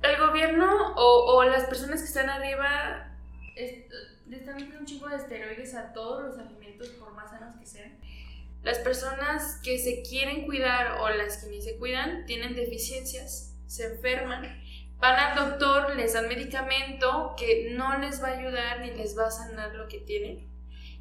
El 0.03 0.17
gobierno 0.17 0.93
o, 0.95 1.35
o 1.37 1.43
las 1.43 1.65
personas 1.65 2.01
que 2.01 2.07
están 2.07 2.29
arriba 2.29 3.17
es- 3.55 3.83
le 4.27 4.37
están 4.37 4.55
metiendo 4.55 4.79
un 4.79 4.85
chingo 4.85 5.07
de 5.07 5.17
esteroides 5.17 5.75
a 5.75 5.93
todos 5.93 6.23
los 6.23 6.37
alimentos, 6.37 6.89
por 6.89 7.13
más 7.13 7.29
sanos 7.29 7.55
que 7.59 7.65
sean. 7.65 7.97
Las 8.63 8.79
personas 8.79 9.59
que 9.63 9.77
se 9.77 10.01
quieren 10.01 10.45
cuidar 10.45 10.99
o 10.99 11.09
las 11.09 11.37
que 11.37 11.51
ni 11.51 11.61
se 11.61 11.77
cuidan 11.77 12.25
tienen 12.25 12.55
deficiencias, 12.55 13.55
se 13.67 13.93
enferman, 13.93 14.59
van 14.97 15.19
al 15.19 15.35
doctor, 15.35 15.95
les 15.95 16.13
dan 16.13 16.27
medicamento 16.27 17.35
que 17.37 17.71
no 17.71 17.97
les 17.99 18.21
va 18.23 18.29
a 18.29 18.37
ayudar 18.37 18.79
ni 18.81 18.91
les 18.91 19.17
va 19.17 19.27
a 19.27 19.31
sanar 19.31 19.75
lo 19.75 19.87
que 19.87 19.99
tienen, 19.99 20.47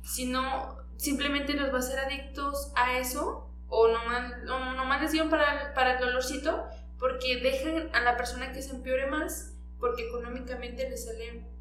sino 0.03 0.77
simplemente 0.97 1.55
los 1.55 1.72
va 1.72 1.77
a 1.77 1.81
hacer 1.81 1.99
adictos 1.99 2.72
a 2.77 2.99
eso 2.99 3.51
o 3.68 3.89
nomás, 3.89 4.43
nomás 4.45 5.01
les 5.01 5.12
dieron 5.12 5.31
para, 5.31 5.72
para 5.75 5.95
el 5.95 6.01
dolorcito 6.01 6.68
porque 6.99 7.39
dejan 7.39 7.95
a 7.95 8.01
la 8.01 8.16
persona 8.16 8.53
que 8.53 8.62
se 8.62 8.75
empeore 8.75 9.07
más 9.07 9.55
porque 9.81 10.07
económicamente 10.07 10.89
le 10.89 10.97
sale 10.97 11.54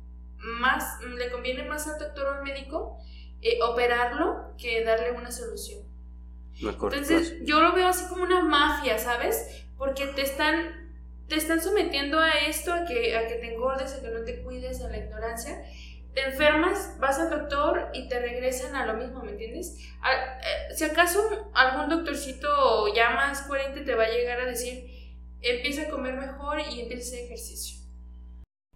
más, 0.43 1.01
le 1.01 1.29
conviene 1.31 1.63
más 1.63 1.87
al 1.87 1.99
doctor 1.99 2.25
o 2.27 2.31
al 2.35 2.43
médico 2.43 2.97
eh, 3.41 3.59
operarlo 3.63 4.53
que 4.57 4.83
darle 4.83 5.11
una 5.11 5.31
solución. 5.31 5.81
Entonces, 6.97 7.37
yo 7.45 7.61
lo 7.61 7.73
veo 7.73 7.87
así 7.87 8.05
como 8.07 8.23
una 8.23 8.41
mafia, 8.43 8.97
¿sabes? 8.99 9.65
Porque 9.77 10.05
te 10.07 10.21
están, 10.21 10.91
te 11.27 11.35
están 11.35 11.61
sometiendo 11.61 12.19
a 12.19 12.29
esto, 12.31 12.71
a 12.73 12.85
que, 12.85 13.17
a 13.17 13.27
que 13.27 13.35
te 13.35 13.53
engordes, 13.53 13.93
a 13.93 14.01
que 14.01 14.09
no 14.09 14.23
te 14.23 14.41
cuides, 14.43 14.81
a 14.81 14.89
la 14.89 14.97
ignorancia. 14.97 15.63
Te 16.13 16.21
enfermas, 16.25 16.95
vas 16.99 17.17
al 17.17 17.31
doctor 17.31 17.89
y 17.93 18.07
te 18.07 18.19
regresan 18.19 18.75
a 18.75 18.85
lo 18.85 18.93
mismo, 18.93 19.23
¿me 19.23 19.31
entiendes? 19.31 19.79
A- 20.01 20.13
eh, 20.39 20.75
si 20.75 20.83
acaso 20.83 21.49
algún 21.55 21.89
doctorcito 21.89 22.93
ya 22.93 23.09
más 23.09 23.41
coherente 23.41 23.81
te 23.81 23.95
va 23.95 24.03
a 24.03 24.09
llegar 24.09 24.39
a 24.39 24.45
decir, 24.45 24.85
empieza 25.41 25.81
a 25.83 25.89
comer 25.89 26.13
mejor 26.13 26.59
y 26.59 26.81
empieza 26.81 27.03
a 27.03 27.07
hacer 27.15 27.25
ejercicio. 27.25 27.79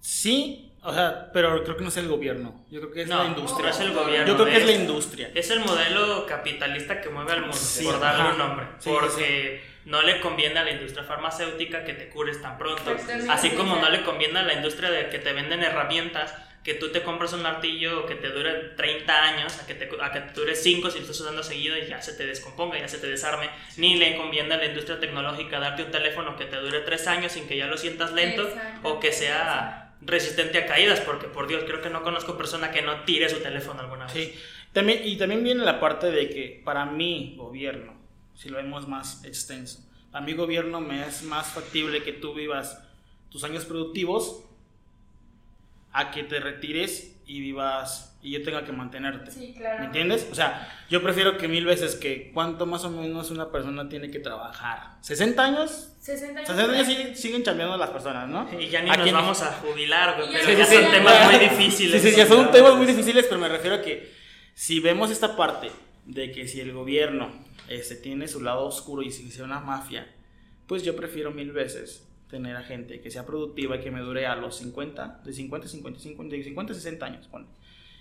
Sí, 0.02 0.67
o 0.88 0.94
sea, 0.94 1.30
pero 1.34 1.64
creo 1.64 1.76
que 1.78 1.84
no 1.84 1.90
es 1.90 1.98
el 1.98 2.08
gobierno. 2.08 2.66
Yo 2.72 2.80
creo 2.80 2.92
que 2.94 3.02
es 3.04 3.08
No, 3.08 3.18
la 3.24 3.26
industria. 3.30 3.66
no 3.66 3.72
es 3.72 3.80
el 3.82 3.92
gobierno. 3.94 4.28
Yo 4.28 4.36
creo 4.36 4.46
que 4.48 4.58
es 4.58 4.66
la 4.66 4.72
industria. 4.72 5.32
Es 5.36 5.50
el 5.50 5.60
modelo 5.60 6.26
capitalista 6.26 7.02
que 7.02 7.10
mueve 7.10 7.34
al 7.34 7.42
mundo, 7.42 7.56
Sí, 7.58 7.84
por 7.84 8.00
darle 8.00 8.22
ajá. 8.24 8.32
un 8.32 8.38
nombre. 8.38 8.66
Sí, 8.80 8.90
porque 8.90 9.62
no 9.86 10.02
le 10.02 10.20
conviene 10.22 10.60
a 10.60 10.64
la 10.64 10.72
industria 10.72 11.04
farmacéutica 11.04 11.84
que 11.84 11.94
te 11.94 12.10
cures 12.10 12.42
tan 12.42 12.58
pronto. 12.58 12.96
Así 13.30 13.50
como 13.52 13.76
no 13.76 13.90
le 13.90 14.04
conviene 14.04 14.40
a 14.40 14.44
la 14.44 14.54
industria 14.54 14.90
de 14.90 15.10
que 15.10 15.20
te 15.20 15.34
venden 15.34 15.62
herramientas, 15.64 16.34
que 16.64 16.74
tú 16.74 16.90
te 16.92 17.02
compras 17.02 17.32
un 17.32 17.42
martillo 17.44 18.06
que 18.06 18.16
te 18.16 18.30
dure 18.30 18.52
30 18.76 19.24
años, 19.24 19.58
a 19.60 19.66
que 19.66 19.74
te, 19.74 19.90
a 20.02 20.12
que 20.12 20.20
te 20.20 20.34
dure 20.40 20.54
5 20.54 20.90
si 20.90 20.98
lo 20.98 21.02
estás 21.04 21.20
usando 21.22 21.42
seguido 21.42 21.78
y 21.78 21.88
ya 21.88 22.02
se 22.02 22.12
te 22.14 22.26
descomponga, 22.26 22.78
ya 22.78 22.90
se 22.90 22.98
te 22.98 23.08
desarme. 23.08 23.50
Ni 23.78 23.96
le 23.96 24.18
conviene 24.18 24.54
a 24.54 24.58
la 24.58 24.66
industria 24.66 25.00
tecnológica 25.00 25.60
darte 25.60 25.84
un 25.84 25.92
teléfono 25.92 26.36
que 26.36 26.44
te 26.46 26.58
dure 26.58 26.82
3 26.82 27.08
años 27.08 27.32
sin 27.32 27.48
que 27.48 27.56
ya 27.56 27.68
lo 27.68 27.78
sientas 27.78 28.12
lento 28.12 28.50
o 28.84 29.00
que 29.00 29.14
sea 29.14 29.87
resistente 30.02 30.58
a 30.60 30.66
caídas, 30.66 31.02
porque 31.02 31.28
por 31.28 31.48
Dios, 31.48 31.64
creo 31.66 31.82
que 31.82 31.90
no 31.90 32.04
conozco 32.04 32.38
persona 32.38 32.72
que 32.72 32.82
no 32.82 33.04
tire 33.04 33.30
su 33.30 33.40
teléfono 33.40 33.82
alguna 33.82 34.06
vez. 34.06 34.14
Sí. 34.14 34.34
También, 34.74 35.02
y 35.04 35.18
también 35.18 35.44
viene 35.44 35.64
la 35.64 35.80
parte 35.80 36.12
de 36.12 36.30
que 36.30 36.62
para 36.64 36.86
mi 36.86 37.36
gobierno, 37.36 37.94
si 38.36 38.50
lo 38.50 38.58
vemos 38.58 38.88
más 38.88 39.24
extenso, 39.26 39.84
a 40.12 40.22
mi 40.22 40.34
gobierno 40.34 40.82
me 40.82 41.06
es 41.06 41.24
más 41.24 41.48
factible 41.48 42.04
que 42.04 42.14
tú 42.14 42.34
vivas 42.34 42.84
tus 43.30 43.44
años 43.44 43.66
productivos 43.66 44.44
a 45.92 46.12
que 46.12 46.24
te 46.24 46.40
retires 46.40 47.20
y 47.26 47.42
vivas 47.42 48.07
y 48.22 48.32
yo 48.32 48.44
tenga 48.44 48.66
que 48.66 48.72
mantenerte. 48.72 49.32
Sí, 49.32 49.54
claro. 49.56 49.80
¿Me 49.80 49.86
entiendes? 49.86 50.28
O 50.32 50.36
sea, 50.36 50.68
yo 50.90 51.02
prefiero 51.04 51.38
que 51.38 51.48
mil 51.48 51.66
veces 51.66 51.96
que 51.96 52.32
cuánto 52.34 52.66
más 52.66 52.84
o 52.84 52.90
menos 52.90 53.30
una 53.32 53.52
persona 53.52 53.88
tiene 53.90 54.10
que 54.10 54.20
trabajar. 54.20 54.98
¿60 55.04 55.38
años? 55.40 55.94
60 56.02 56.40
años. 56.40 56.50
60 56.50 56.74
años 56.74 56.88
siguen, 56.88 57.16
siguen 57.16 57.44
chambeando 57.44 57.78
las 57.78 57.90
personas, 57.92 58.28
¿no? 58.28 58.48
Y 58.60 58.68
ya 58.70 58.82
ni 58.82 58.90
¿A 58.90 58.94
nos 58.98 59.04
quién- 59.04 59.16
vamos 59.16 59.42
a 59.44 59.52
jubilar, 59.54 60.18
ya 60.18 60.26
pero 60.40 60.52
no 60.54 60.58
ya 60.58 60.66
sé, 60.66 60.82
son 60.84 60.92
temas 60.92 61.14
ya. 61.20 61.26
muy 61.30 61.40
difíciles. 61.50 62.02
Sí, 62.02 62.10
sí, 62.12 62.18
ya 62.18 62.26
son 62.26 62.52
temas 62.52 62.76
muy 62.76 62.86
difíciles, 62.86 63.26
pero 63.28 63.40
me 63.40 63.50
refiero 63.50 63.76
a 63.78 63.82
que 63.82 64.12
si 64.56 64.80
vemos 64.80 65.12
esta 65.12 65.36
parte 65.38 65.70
de 66.06 66.32
que 66.32 66.48
si 66.48 66.60
el 66.60 66.72
gobierno 66.74 67.30
este, 67.70 67.96
tiene 67.96 68.28
su 68.28 68.42
lado 68.42 68.66
oscuro 68.66 69.02
y 69.04 69.12
si 69.12 69.30
sea 69.32 69.46
una 69.46 69.60
mafia, 69.60 70.08
pues 70.68 70.84
yo 70.84 70.96
prefiero 70.96 71.32
mil 71.32 71.52
veces 71.52 72.04
tener 72.30 72.56
a 72.58 72.64
gente 72.64 73.00
que 73.00 73.12
sea 73.12 73.26
productiva 73.26 73.76
y 73.78 73.80
que 73.82 73.92
me 73.92 74.02
dure 74.02 74.26
a 74.26 74.36
los 74.36 74.58
50, 74.58 75.22
de 75.24 75.32
50 75.34 75.68
a 75.68 75.70
55, 75.70 76.24
de 76.26 76.44
50 76.44 76.74
a 76.74 76.76
60 76.76 77.06
años, 77.06 77.28
ponle, 77.28 77.48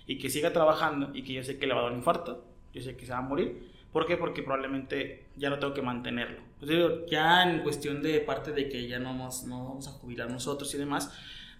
y 0.07 0.17
que 0.17 0.29
siga 0.29 0.53
trabajando 0.53 1.11
y 1.13 1.23
que 1.23 1.33
yo 1.33 1.43
sé 1.43 1.59
que 1.59 1.67
le 1.67 1.73
va 1.73 1.81
a 1.81 1.83
dar 1.83 1.91
un 1.91 1.99
infarto, 1.99 2.45
yo 2.73 2.81
sé 2.81 2.95
que 2.95 3.05
se 3.05 3.11
va 3.11 3.19
a 3.19 3.21
morir. 3.21 3.71
¿Por 3.91 4.05
qué? 4.05 4.17
Porque 4.17 4.41
probablemente 4.41 5.25
ya 5.35 5.49
no 5.49 5.59
tengo 5.59 5.73
que 5.73 5.81
mantenerlo. 5.81 6.39
Pues 6.59 6.71
digo, 6.71 7.05
ya 7.07 7.43
en 7.43 7.59
cuestión 7.59 8.01
de 8.01 8.19
parte 8.21 8.51
de 8.51 8.69
que 8.69 8.87
ya 8.87 8.99
no, 8.99 9.13
nos, 9.13 9.43
no 9.45 9.65
vamos 9.65 9.87
a 9.87 9.91
jubilar 9.91 10.29
nosotros 10.29 10.73
y 10.73 10.77
demás, 10.77 11.11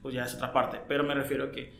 pues 0.01 0.15
ya 0.15 0.23
es 0.23 0.35
otra 0.35 0.53
parte. 0.53 0.79
Pero 0.87 1.03
me 1.03 1.13
refiero 1.13 1.45
a 1.45 1.51
que 1.51 1.73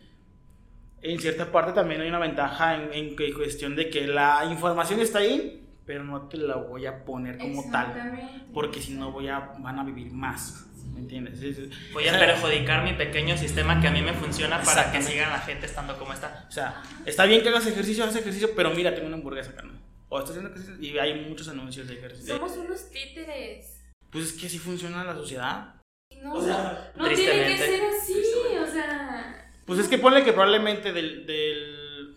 en 1.00 1.18
cierta 1.18 1.50
parte 1.50 1.72
también 1.72 2.00
hay 2.00 2.08
una 2.08 2.18
ventaja 2.18 2.74
en, 2.74 2.92
en 2.92 3.34
cuestión 3.34 3.76
de 3.76 3.88
que 3.88 4.06
la 4.06 4.44
información 4.50 5.00
está 5.00 5.20
ahí, 5.20 5.67
pero 5.88 6.04
no 6.04 6.28
te 6.28 6.36
la 6.36 6.56
voy 6.56 6.84
a 6.84 7.02
poner 7.02 7.38
como 7.38 7.70
tal, 7.70 7.94
porque 8.52 8.82
si 8.82 8.92
no 8.92 9.10
voy 9.10 9.28
a, 9.28 9.38
van 9.58 9.78
a 9.78 9.84
vivir 9.84 10.12
más, 10.12 10.66
¿me 10.92 11.00
entiendes? 11.00 11.40
Sí, 11.40 11.54
sí. 11.54 11.70
Voy 11.94 12.06
a 12.06 12.12
O 12.12 12.14
sea, 12.14 12.26
perjudicar 12.26 12.84
mi 12.84 12.92
pequeño 12.92 13.38
sistema 13.38 13.80
que 13.80 13.88
a 13.88 13.90
mí 13.90 14.02
me 14.02 14.12
funciona 14.12 14.60
para 14.60 14.92
que 14.92 15.02
sigan 15.02 15.30
la 15.30 15.38
gente 15.38 15.64
estando 15.64 15.98
como 15.98 16.12
está. 16.12 16.44
O 16.46 16.52
sea, 16.52 16.82
está 17.06 17.24
bien 17.24 17.40
que 17.40 17.48
hagas 17.48 17.66
ejercicio, 17.66 18.04
hagas 18.04 18.16
ejercicio, 18.16 18.50
pero 18.54 18.68
mira, 18.72 18.94
tengo 18.94 19.06
una 19.06 19.16
hamburguesa, 19.16 19.54
carnal. 19.54 19.80
O 20.10 20.18
estás 20.18 20.32
haciendo 20.32 20.50
ejercicio 20.50 20.78
y 20.78 20.98
hay 20.98 21.26
muchos 21.26 21.48
anuncios 21.48 21.88
de 21.88 21.94
ejercicio. 21.94 22.36
Somos 22.36 22.54
unos 22.58 22.90
títeres. 22.90 23.80
Pues 24.10 24.26
es 24.26 24.32
que 24.34 24.46
así 24.46 24.58
funciona 24.58 25.02
la 25.04 25.14
sociedad. 25.14 25.74
No, 26.22 26.34
O 26.34 26.42
sea, 26.42 26.92
no 26.96 27.08
tiene 27.08 27.46
que 27.46 27.56
ser 27.56 27.80
así, 27.84 28.22
o 28.62 28.66
sea. 28.70 29.50
Pues 29.64 29.78
es 29.78 29.88
que 29.88 29.96
ponle 29.96 30.22
que 30.22 30.34
probablemente 30.34 30.92
del, 30.92 31.24
del, 31.24 32.14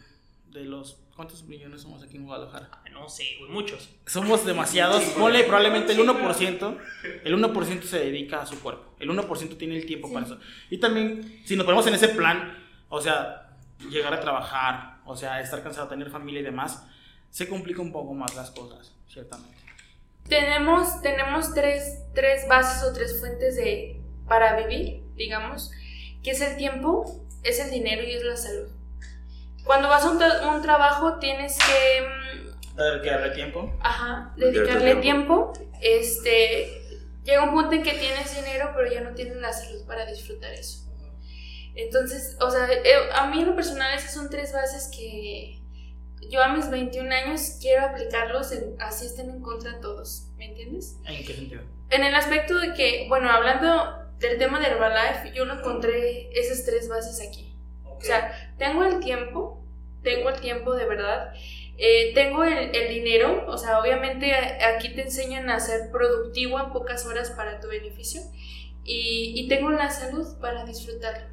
de 0.48 0.66
los... 0.66 0.98
¿Cuántos 1.22 1.44
millones 1.44 1.82
somos 1.84 2.02
aquí 2.02 2.18
en 2.18 2.26
Guadalajara? 2.26 2.68
Ay, 2.84 2.94
No 2.94 3.08
sé, 3.08 3.26
güey, 3.38 3.52
muchos. 3.52 3.92
Somos 4.08 4.44
demasiados. 4.44 5.04
Ponle 5.20 5.44
probablemente 5.44 5.92
el 5.94 6.00
1%. 6.00 6.78
El 7.24 7.36
1% 7.36 7.84
se 7.84 8.00
dedica 8.00 8.42
a 8.42 8.46
su 8.48 8.60
cuerpo. 8.60 8.96
El 9.00 9.12
1% 9.12 9.56
tiene 9.56 9.78
el 9.78 9.86
tiempo 9.86 10.08
Sí. 10.08 10.14
para 10.16 10.26
eso. 10.26 10.40
Y 10.72 10.80
también, 10.80 11.44
si 11.46 11.56
nos 11.56 11.66
ponemos 11.66 11.86
en 11.86 11.94
ese 11.94 12.08
plan, 12.10 12.58
o 12.90 13.00
sea, 13.00 13.56
llegar 13.92 14.16
a 14.16 14.20
trabajar, 14.20 15.02
o 15.06 15.16
sea, 15.16 15.40
estar 15.42 15.62
cansado, 15.62 15.88
tener 15.90 16.10
familia 16.10 16.40
y 16.40 16.44
demás, 16.44 16.88
se 17.30 17.48
complica 17.48 17.84
un 17.84 17.92
poco 17.92 18.16
más 18.16 18.36
las 18.36 18.50
cosas, 18.50 18.92
ciertamente. 19.08 19.56
Tenemos, 20.28 21.04
tenemos 21.04 21.54
tres, 21.54 22.00
tres 22.16 22.48
bases 22.48 22.82
o 22.90 22.94
tres 22.94 23.20
fuentes 23.20 23.58
de, 23.58 24.02
para 24.28 24.60
vivir, 24.66 25.04
digamos, 25.16 25.70
que 26.24 26.32
es 26.32 26.42
el 26.42 26.58
tiempo, 26.58 27.24
es 27.44 27.60
el 27.60 27.70
dinero 27.70 28.02
y 28.02 28.12
es 28.14 28.24
la 28.24 28.36
salud. 28.38 28.70
Cuando 29.66 29.88
vas 29.90 30.04
a 30.04 30.12
un, 30.12 30.20
tra- 30.20 30.56
un 30.56 30.62
trabajo 30.62 31.20
tienes 31.20 31.58
que 31.58 32.02
mm, 32.02 33.02
que 33.02 33.10
darle 33.10 33.30
tiempo. 33.32 33.72
Ajá, 33.82 34.34
dedicarle 34.38 34.96
tiempo. 34.96 35.54
tiempo. 35.54 35.72
Este, 35.82 37.00
llega 37.24 37.44
un 37.44 37.52
punto 37.52 37.74
en 37.76 37.84
que 37.84 37.94
tienes 37.94 38.36
dinero, 38.36 38.72
pero 38.76 38.92
ya 38.92 39.02
no 39.02 39.14
tienes 39.14 39.38
la 39.38 39.54
salud 39.54 39.86
para 39.86 40.06
disfrutar 40.06 40.52
eso. 40.54 40.88
Entonces, 41.76 42.36
o 42.42 42.50
sea, 42.52 42.68
eh, 42.72 42.84
a 43.14 43.28
mí 43.28 43.40
en 43.42 43.48
lo 43.48 43.56
personal 43.56 43.94
esas 43.98 44.14
son 44.14 44.30
tres 44.30 44.52
bases 44.52 44.90
que 44.96 45.62
yo 46.30 46.42
a 46.44 46.50
mis 46.50 46.70
21 46.70 47.14
años 47.14 47.58
quiero 47.62 47.86
aplicarlos 47.86 48.52
en, 48.52 48.76
así 48.82 49.06
estén 49.06 49.30
en 49.30 49.42
contra 49.42 49.80
todos, 49.80 50.28
¿me 50.38 50.46
entiendes? 50.46 50.98
¿En 51.06 51.26
qué 51.26 51.34
sentido? 51.34 51.62
En 51.90 52.04
el 52.04 52.14
aspecto 52.16 52.58
de 52.60 52.74
que, 52.74 53.06
bueno, 53.10 53.30
hablando 53.32 53.98
del 54.20 54.38
tema 54.38 54.60
de 54.60 54.68
Herbalife, 54.68 55.32
yo 55.34 55.46
lo 55.46 55.56
encontré 55.60 56.30
esas 56.38 56.66
tres 56.66 56.88
bases 56.90 57.26
aquí. 57.28 57.51
O 58.02 58.04
sea, 58.04 58.54
tengo 58.58 58.84
el 58.84 59.00
tiempo, 59.00 59.64
tengo 60.04 60.30
el 60.30 60.42
tiempo 60.42 60.76
de 60.76 60.86
verdad, 60.86 61.34
eh, 61.78 62.12
tengo 62.14 62.44
el, 62.44 62.76
el, 62.76 62.90
dinero, 62.90 63.46
o 63.48 63.58
sea, 63.58 63.80
obviamente 63.80 64.34
aquí 64.36 64.90
te 64.90 65.04
enseñan 65.04 65.50
a 65.50 65.60
ser 65.60 65.92
productivo 65.92 66.60
en 66.60 66.72
pocas 66.72 67.06
horas 67.06 67.32
para 67.32 67.60
tu 67.60 67.68
beneficio, 67.68 68.22
y, 68.84 69.34
y 69.36 69.48
tengo 69.48 69.70
la 69.70 69.90
salud 69.90 70.28
para 70.40 70.66
disfrutarlo. 70.66 71.32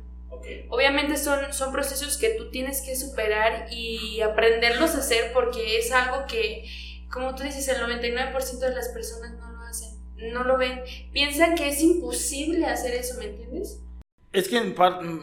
Obviamente 0.69 1.16
son, 1.16 1.53
son 1.53 1.73
procesos 1.73 2.16
que 2.16 2.31
tú 2.31 2.51
tienes 2.51 2.83
que 2.83 2.95
superar 2.97 3.66
y 3.71 4.21
aprenderlos 4.21 4.95
a 4.95 4.99
hacer 4.99 5.33
porque 5.33 5.79
es 5.79 5.91
algo 5.91 6.27
que, 6.27 6.64
como 7.11 7.35
tú 7.35 7.43
dices, 7.43 7.66
el 7.69 7.79
99% 7.79 8.59
de 8.59 8.75
las 8.75 8.89
personas 8.89 9.33
no 9.33 9.51
lo 9.51 9.62
hacen, 9.62 9.99
no 10.16 10.45
lo 10.45 10.59
ven. 10.59 10.83
Piensan 11.12 11.55
que 11.55 11.69
es 11.69 11.81
imposible 11.81 12.66
hacer 12.66 12.95
eso, 12.95 13.19
¿me 13.19 13.27
entiendes? 13.27 13.81
Es 14.33 14.49
que 14.49 14.59
en, 14.59 14.74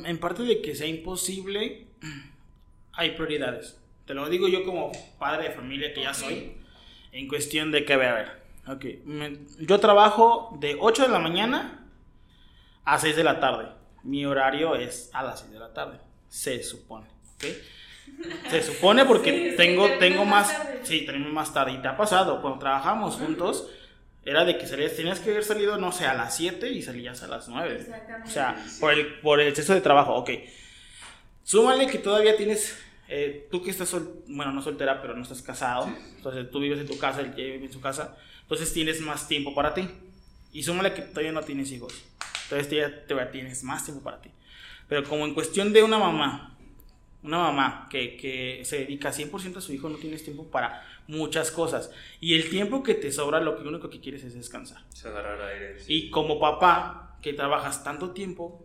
en 0.06 0.18
parte 0.18 0.44
de 0.44 0.62
que 0.62 0.76
sea 0.76 0.88
imposible, 0.88 1.88
hay 2.94 3.12
prioridades. 3.12 3.80
Te 4.06 4.14
lo 4.14 4.30
digo 4.30 4.48
yo 4.48 4.64
como 4.64 4.92
padre 5.20 5.50
de 5.50 5.56
familia 5.56 5.94
que 5.94 6.04
ya 6.04 6.14
soy, 6.14 6.54
en 7.12 7.28
cuestión 7.28 7.72
de 7.72 7.86
que, 7.86 7.94
a 7.94 7.98
ver, 7.98 8.10
a 8.10 8.16
ver, 8.16 8.42
okay. 8.68 9.04
yo 9.60 9.80
trabajo 9.80 10.56
de 10.60 10.78
8 10.80 11.04
de 11.04 11.10
la 11.10 11.20
mañana 11.20 11.88
a 12.84 13.00
6 13.00 13.16
de 13.16 13.24
la 13.24 13.40
tarde 13.40 13.76
mi 14.06 14.24
horario 14.26 14.76
es 14.76 15.10
a 15.14 15.24
las 15.24 15.42
6 15.42 15.52
de 15.52 15.60
la 15.60 15.74
tarde. 15.74 16.00
Se 16.30 16.64
supone. 16.64 17.08
Se 18.50 18.62
supone 18.62 19.04
porque 19.06 19.54
tengo, 19.58 19.90
tengo 20.00 20.26
más. 20.26 20.56
Sí, 20.84 21.06
tenemos 21.06 21.34
más 21.34 21.54
tarde. 21.54 21.74
Y 21.74 21.78
te 21.80 21.88
ha 21.88 21.98
pasado, 21.98 22.42
cuando 22.42 22.60
trabajamos 22.60 23.16
juntos, 23.16 23.70
era 24.26 24.44
de 24.44 24.58
que 24.58 24.66
salías, 24.66 24.96
tenías 24.96 25.20
que 25.20 25.30
haber 25.30 25.44
salido, 25.44 25.78
no 25.78 25.92
sé, 25.92 26.06
a 26.06 26.16
las 26.16 26.36
7 26.36 26.72
y 26.72 26.82
salías 26.82 27.22
a 27.22 27.28
las 27.28 27.48
9. 27.48 27.88
O 28.26 28.30
sea, 28.30 28.56
por 28.80 28.92
el, 28.92 29.20
por 29.20 29.40
el 29.40 29.48
exceso 29.50 29.76
de 29.76 29.82
trabajo. 29.82 30.16
Ok. 30.16 30.32
Súmale 31.44 31.86
que 31.86 32.00
todavía 32.00 32.36
tienes. 32.36 32.76
Eh, 33.08 33.48
tú 33.52 33.62
que 33.62 33.70
estás, 33.70 33.96
bueno, 34.28 34.52
no 34.52 34.64
soltera, 34.64 35.00
pero 35.00 35.16
no 35.16 35.22
estás 35.22 35.44
casado. 35.44 35.96
Entonces 36.18 36.50
tú 36.50 36.60
vives 36.60 36.80
en 36.80 36.88
tu 36.88 36.98
casa, 36.98 37.22
él 37.22 37.34
vive 37.36 37.66
en 37.66 37.72
su 37.72 37.80
casa. 37.80 38.18
Entonces 38.42 38.74
tienes 38.74 39.00
más 39.00 39.28
tiempo 39.28 39.54
para 39.54 39.76
ti. 39.76 39.88
Y 40.52 40.64
súmale 40.64 40.96
que 40.96 41.04
todavía 41.04 41.32
no 41.32 41.42
tienes 41.42 41.72
hijos. 41.72 41.94
Entonces 42.46 42.70
ya 42.72 43.06
te 43.06 43.16
tienes 43.28 43.64
más 43.64 43.86
tiempo 43.86 44.04
para 44.04 44.22
ti. 44.22 44.32
Pero 44.90 45.04
como 45.04 45.26
en 45.26 45.36
cuestión 45.36 45.72
de 45.72 45.84
una 45.84 46.00
mamá, 46.00 46.58
una 47.22 47.38
mamá 47.38 47.88
que, 47.92 48.18
que 48.18 48.62
se 48.66 48.80
dedica 48.80 49.12
100% 49.12 49.58
a 49.58 49.62
su 49.62 49.72
hijo, 49.72 49.88
no 49.88 49.98
tienes 49.98 50.24
tiempo 50.24 50.50
para 50.50 50.84
muchas 51.08 51.52
cosas. 51.52 51.92
Y 52.20 52.36
el 52.36 52.50
tiempo 52.50 52.84
que 52.84 52.96
te 52.96 53.12
sobra, 53.12 53.40
lo 53.40 53.58
único 53.60 53.90
que 53.90 54.00
quieres 54.00 54.24
es 54.24 54.34
descansar. 54.34 54.84
Y 55.88 56.10
como 56.10 56.40
papá, 56.40 57.18
que 57.22 57.34
trabajas 57.34 57.84
tanto 57.84 58.12
tiempo, 58.12 58.64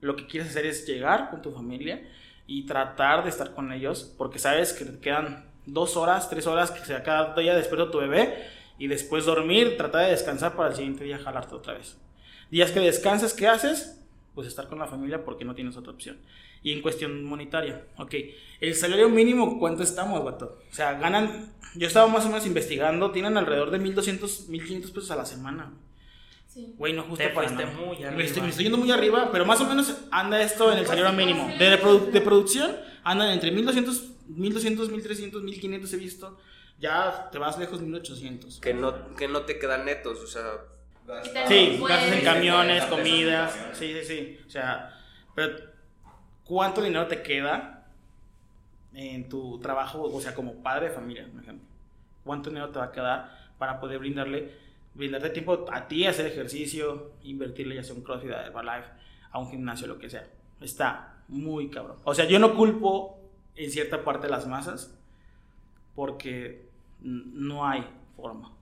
lo 0.00 0.16
que 0.16 0.26
quieres 0.26 0.50
hacer 0.50 0.66
es 0.66 0.86
llegar 0.86 1.30
con 1.30 1.42
tu 1.42 1.52
familia 1.52 2.06
y 2.46 2.66
tratar 2.66 3.24
de 3.24 3.30
estar 3.30 3.54
con 3.54 3.72
ellos, 3.72 4.14
porque 4.16 4.38
sabes 4.38 4.72
que 4.72 4.84
te 4.84 4.98
quedan 5.00 5.50
dos 5.66 5.96
horas, 5.96 6.30
tres 6.30 6.46
horas, 6.46 6.70
que 6.70 6.84
sea 6.84 7.02
cada 7.02 7.34
día 7.34 7.54
despierto 7.54 7.90
tu 7.90 7.98
bebé, 7.98 8.46
y 8.78 8.86
después 8.88 9.24
dormir, 9.24 9.76
tratar 9.76 10.04
de 10.04 10.10
descansar 10.12 10.54
para 10.54 10.68
el 10.68 10.76
siguiente 10.76 11.04
día 11.04 11.18
jalarte 11.18 11.54
otra 11.54 11.74
vez. 11.74 11.98
Días 12.50 12.70
que 12.70 12.80
descansas, 12.80 13.34
¿qué 13.34 13.48
haces? 13.48 14.00
Pues 14.34 14.46
estar 14.46 14.68
con 14.68 14.78
la 14.78 14.86
familia 14.86 15.24
porque 15.24 15.44
no 15.44 15.54
tienes 15.54 15.76
otra 15.76 15.92
opción. 15.92 16.18
Y 16.66 16.72
en 16.72 16.82
cuestión 16.82 17.22
monetaria, 17.22 17.86
ok, 17.96 18.12
el 18.60 18.74
salario 18.74 19.08
mínimo, 19.08 19.56
¿cuánto 19.56 19.84
estamos, 19.84 20.24
vato? 20.24 20.58
O 20.68 20.74
sea, 20.74 20.94
ganan, 20.94 21.52
yo 21.76 21.86
estaba 21.86 22.08
más 22.08 22.24
o 22.24 22.28
menos 22.28 22.44
investigando, 22.44 23.12
tienen 23.12 23.36
alrededor 23.36 23.70
de 23.70 23.78
1200, 23.78 24.48
1500 24.48 24.90
pesos 24.90 25.12
a 25.12 25.14
la 25.14 25.24
semana. 25.24 25.74
Sí. 26.48 26.74
Güey, 26.76 26.92
no 26.92 27.04
justo 27.04 27.24
para 27.32 27.48
nada. 27.52 27.66
Muy 27.66 27.98
arriba. 27.98 28.10
Me, 28.10 28.24
estoy, 28.24 28.42
me 28.42 28.48
estoy 28.48 28.64
yendo 28.64 28.78
muy 28.78 28.90
arriba, 28.90 29.28
pero 29.30 29.46
más 29.46 29.60
o 29.60 29.68
menos 29.68 29.96
anda 30.10 30.42
esto 30.42 30.72
en 30.72 30.78
el 30.78 30.86
salario 30.86 31.12
mínimo. 31.12 31.48
De, 31.56 31.70
de 32.10 32.20
producción 32.20 32.74
andan 33.04 33.30
entre 33.30 33.52
1200, 33.52 34.26
1200, 34.26 34.90
1300, 34.90 35.42
1500 35.44 35.92
he 35.92 35.96
visto. 35.96 36.36
Ya 36.80 37.28
te 37.30 37.38
vas 37.38 37.60
lejos 37.60 37.80
1800. 37.80 38.58
Que 38.58 38.74
no, 38.74 39.14
que 39.14 39.28
no 39.28 39.42
te 39.42 39.60
quedan 39.60 39.84
netos, 39.84 40.18
o 40.18 40.26
sea 40.26 40.42
Sí, 41.46 41.80
gastos 41.88 42.12
en 42.12 42.24
camiones, 42.24 42.84
comidas. 42.86 43.56
Sí, 43.72 43.94
sí, 44.00 44.04
sí. 44.04 44.38
O 44.44 44.50
sea, 44.50 44.92
pero 45.36 45.75
¿cuánto 46.46 46.82
dinero 46.82 47.06
te 47.06 47.22
queda 47.22 47.86
en 48.94 49.28
tu 49.28 49.58
trabajo, 49.58 50.02
o 50.02 50.20
sea, 50.20 50.34
como 50.34 50.62
padre 50.62 50.88
de 50.88 50.94
familia, 50.94 51.28
por 51.30 51.42
ejemplo? 51.42 51.66
¿Cuánto 52.24 52.50
dinero 52.50 52.70
te 52.70 52.78
va 52.78 52.86
a 52.86 52.92
quedar 52.92 53.30
para 53.58 53.78
poder 53.78 53.98
brindarle, 53.98 54.52
brindarte 54.94 55.30
tiempo 55.30 55.66
a 55.70 55.86
ti, 55.86 56.06
hacer 56.06 56.26
ejercicio, 56.26 57.12
invertirle 57.22 57.74
ya 57.74 57.82
sea 57.82 57.94
un 57.94 58.02
CrossFit, 58.02 58.32
a 58.32 58.46
Herbalife, 58.46 58.88
a 59.30 59.38
un 59.38 59.50
gimnasio, 59.50 59.86
lo 59.86 59.98
que 59.98 60.08
sea? 60.08 60.26
Está 60.60 61.16
muy 61.28 61.68
cabrón. 61.68 61.96
O 62.04 62.14
sea, 62.14 62.26
yo 62.26 62.38
no 62.38 62.54
culpo 62.54 63.18
en 63.54 63.70
cierta 63.70 64.02
parte 64.04 64.28
las 64.28 64.46
masas 64.46 64.98
porque 65.94 66.68
no 67.00 67.66
hay 67.66 67.84
forma. 68.16 68.52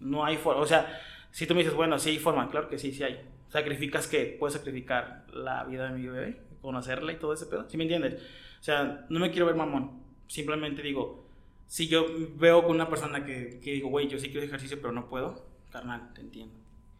No 0.00 0.24
hay 0.24 0.36
forma. 0.36 0.62
O 0.62 0.66
sea, 0.66 1.00
si 1.30 1.46
tú 1.46 1.54
me 1.54 1.60
dices, 1.60 1.74
bueno, 1.74 1.98
sí 1.98 2.10
hay 2.10 2.18
forma, 2.18 2.50
claro 2.50 2.68
que 2.68 2.78
sí, 2.78 2.92
sí 2.92 3.02
hay. 3.02 3.20
Sacrificas 3.48 4.06
que 4.06 4.36
puedes 4.38 4.54
sacrificar 4.54 5.24
la 5.32 5.64
vida 5.64 5.90
de 5.90 5.98
mi 5.98 6.06
bebé, 6.06 6.40
conocerla 6.66 7.12
y 7.12 7.18
todo 7.18 7.32
ese 7.32 7.46
pedo. 7.46 7.68
¿Sí 7.68 7.76
me 7.76 7.84
entiendes? 7.84 8.20
O 8.60 8.64
sea, 8.64 9.06
no 9.08 9.20
me 9.20 9.30
quiero 9.30 9.46
ver 9.46 9.54
mamón. 9.54 10.02
Simplemente 10.26 10.82
digo, 10.82 11.24
si 11.66 11.88
yo 11.88 12.06
veo 12.36 12.62
con 12.62 12.72
una 12.72 12.88
persona 12.88 13.24
que, 13.24 13.60
que 13.62 13.72
digo, 13.72 13.88
güey, 13.88 14.08
yo 14.08 14.18
sí 14.18 14.28
quiero 14.30 14.44
ejercicio, 14.44 14.78
pero 14.80 14.92
no 14.92 15.08
puedo, 15.08 15.46
carnal, 15.70 16.12
te 16.14 16.20
entiendo. 16.20 16.54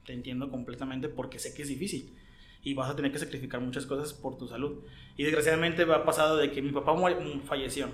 Te 0.05 0.12
entiendo 0.12 0.51
completamente 0.51 1.09
porque 1.09 1.39
sé 1.39 1.53
que 1.55 1.62
es 1.62 1.69
difícil 1.69 2.14
y 2.67 2.75
vas 2.75 2.91
a 2.91 2.97
tener 2.97 3.12
que 3.12 3.19
sacrificar 3.21 3.61
muchas 3.61 3.87
cosas 3.87 4.12
por 4.12 4.37
tu 4.37 4.49
salud. 4.49 4.79
Y 5.17 5.23
desgraciadamente 5.23 5.87
me 5.87 5.95
ha 5.95 6.05
pasado 6.05 6.37
de 6.37 6.51
que 6.51 6.61
mi 6.62 6.73
papá 6.73 6.97
falleció 7.45 7.89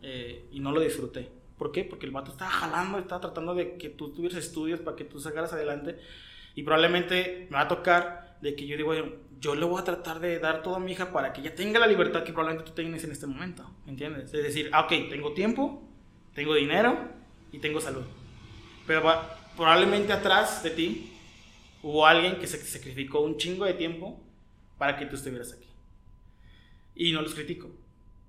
eh, 0.00 0.46
y 0.52 0.60
no 0.60 0.70
lo 0.70 0.80
disfruté. 0.80 1.28
¿Por 1.58 1.72
qué? 1.72 1.82
Porque 1.82 2.06
el 2.06 2.12
vato 2.12 2.30
estaba 2.30 2.50
jalando, 2.50 2.98
estaba 2.98 3.20
tratando 3.20 3.54
de 3.56 3.76
que 3.76 3.88
tú 3.88 4.12
tuvieras 4.12 4.38
estudios 4.38 4.78
para 4.78 4.96
que 4.96 5.02
tú 5.02 5.18
sacaras 5.18 5.52
adelante. 5.52 5.98
Y 6.54 6.62
probablemente 6.62 7.48
me 7.50 7.56
va 7.56 7.62
a 7.62 7.68
tocar 7.68 8.38
de 8.40 8.54
que 8.54 8.68
yo 8.68 8.76
digo, 8.76 8.92
yo 9.40 9.54
le 9.54 9.64
voy 9.64 9.80
a 9.80 9.84
tratar 9.84 10.20
de 10.20 10.38
dar 10.38 10.62
todo 10.62 10.76
a 10.76 10.80
mi 10.80 10.92
hija 10.92 11.12
para 11.12 11.32
que 11.32 11.40
ella 11.40 11.54
tenga 11.54 11.78
la 11.78 11.86
libertad 11.86 12.24
que 12.24 12.32
probablemente 12.32 12.70
tú 12.70 12.74
tengas 12.74 13.04
en 13.04 13.12
este 13.12 13.26
momento. 13.26 13.68
¿Me 13.84 13.92
entiendes? 13.92 14.32
Es 14.32 14.42
decir, 14.42 14.70
ah, 14.72 14.82
ok, 14.82 15.10
tengo 15.10 15.32
tiempo, 15.32 15.82
tengo 16.34 16.54
dinero 16.54 16.98
y 17.52 17.58
tengo 17.58 17.80
salud. 17.80 18.04
Pero 18.86 19.02
probablemente 19.56 20.12
atrás 20.12 20.62
de 20.62 20.70
ti 20.70 21.12
hubo 21.82 22.06
alguien 22.06 22.38
que 22.38 22.46
se 22.46 22.58
sacrificó 22.58 23.20
un 23.20 23.36
chingo 23.36 23.64
de 23.64 23.74
tiempo 23.74 24.20
para 24.78 24.96
que 24.96 25.06
tú 25.06 25.16
estuvieras 25.16 25.52
aquí. 25.52 25.66
Y 26.94 27.12
no 27.12 27.22
los 27.22 27.34
critico. 27.34 27.68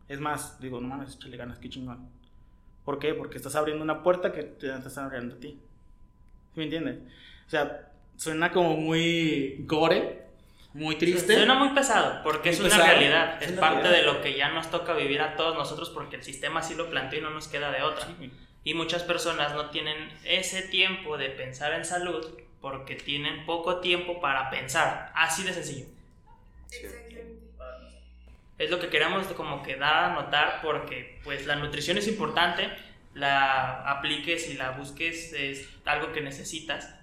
Es 0.07 0.19
más, 0.19 0.59
digo, 0.59 0.79
no 0.79 0.87
mames, 0.87 1.15
échale 1.15 1.37
ganas, 1.37 1.59
qué 1.59 1.69
chingón. 1.69 2.09
¿Por 2.85 2.99
qué? 2.99 3.13
Porque 3.13 3.37
estás 3.37 3.55
abriendo 3.55 3.83
una 3.83 4.03
puerta 4.03 4.31
que 4.31 4.43
te, 4.43 4.73
están 4.73 5.05
abriendo 5.05 5.35
a 5.35 5.39
ti. 5.39 5.59
¿Me 6.55 6.63
entiendes? 6.63 6.99
O 7.45 7.49
sea, 7.49 7.91
suena 8.15 8.51
como 8.51 8.77
muy 8.77 9.63
gore, 9.65 10.26
muy 10.77 10.95
triste. 10.95 11.33
Suena 11.33 11.55
muy 11.55 11.69
pesado, 11.69 12.21
porque 12.23 12.51
es 12.51 12.59
una 12.59 12.77
realidad. 12.77 13.41
Es, 13.41 13.53
parte 13.53 13.87
de 13.87 14.03
lo 14.03 14.21
que 14.21 14.37
ya 14.37 14.49
nos 14.49 14.69
toca 14.69 14.93
vivir 14.93 15.21
a 15.21 15.35
todos 15.35 15.57
nosotros, 15.57 15.89
porque 15.89 16.17
el 16.17 16.23
sistema 16.23 16.59
así 16.59 16.75
lo 16.75 16.89
planteó 16.89 17.19
y 17.19 17.21
no 17.23 17.31
nos 17.31 17.47
queda 17.47 17.71
de 17.71 17.81
otra. 17.81 18.07
Y 18.63 18.73
muchas 18.75 19.01
personas 19.01 19.53
no 19.53 19.71
tienen 19.71 19.97
ese 20.23 20.61
tiempo 20.61 21.17
de 21.17 21.29
pensar 21.29 21.73
en 21.73 21.83
salud 21.83 22.23
porque 22.61 22.95
tienen 22.95 23.45
poco 23.45 23.77
tiempo 23.77 24.21
para 24.21 24.51
pensar. 24.51 25.11
Así 25.15 25.43
de 25.43 25.53
sencillo. 25.53 25.85
Es 28.59 28.69
lo 28.69 28.79
que 28.79 28.89
queremos 28.89 29.25
como 29.27 29.63
que 29.63 29.77
dar 29.77 30.11
a 30.11 30.13
notar 30.13 30.59
porque 30.61 31.19
pues 31.23 31.47
la 31.47 31.55
nutrición 31.55 31.97
es 31.97 32.07
importante, 32.07 32.69
la 33.15 33.81
apliques 33.89 34.47
y 34.49 34.53
la 34.53 34.71
busques 34.71 35.33
es 35.33 35.67
algo 35.85 36.11
que 36.11 36.21
necesitas, 36.21 36.96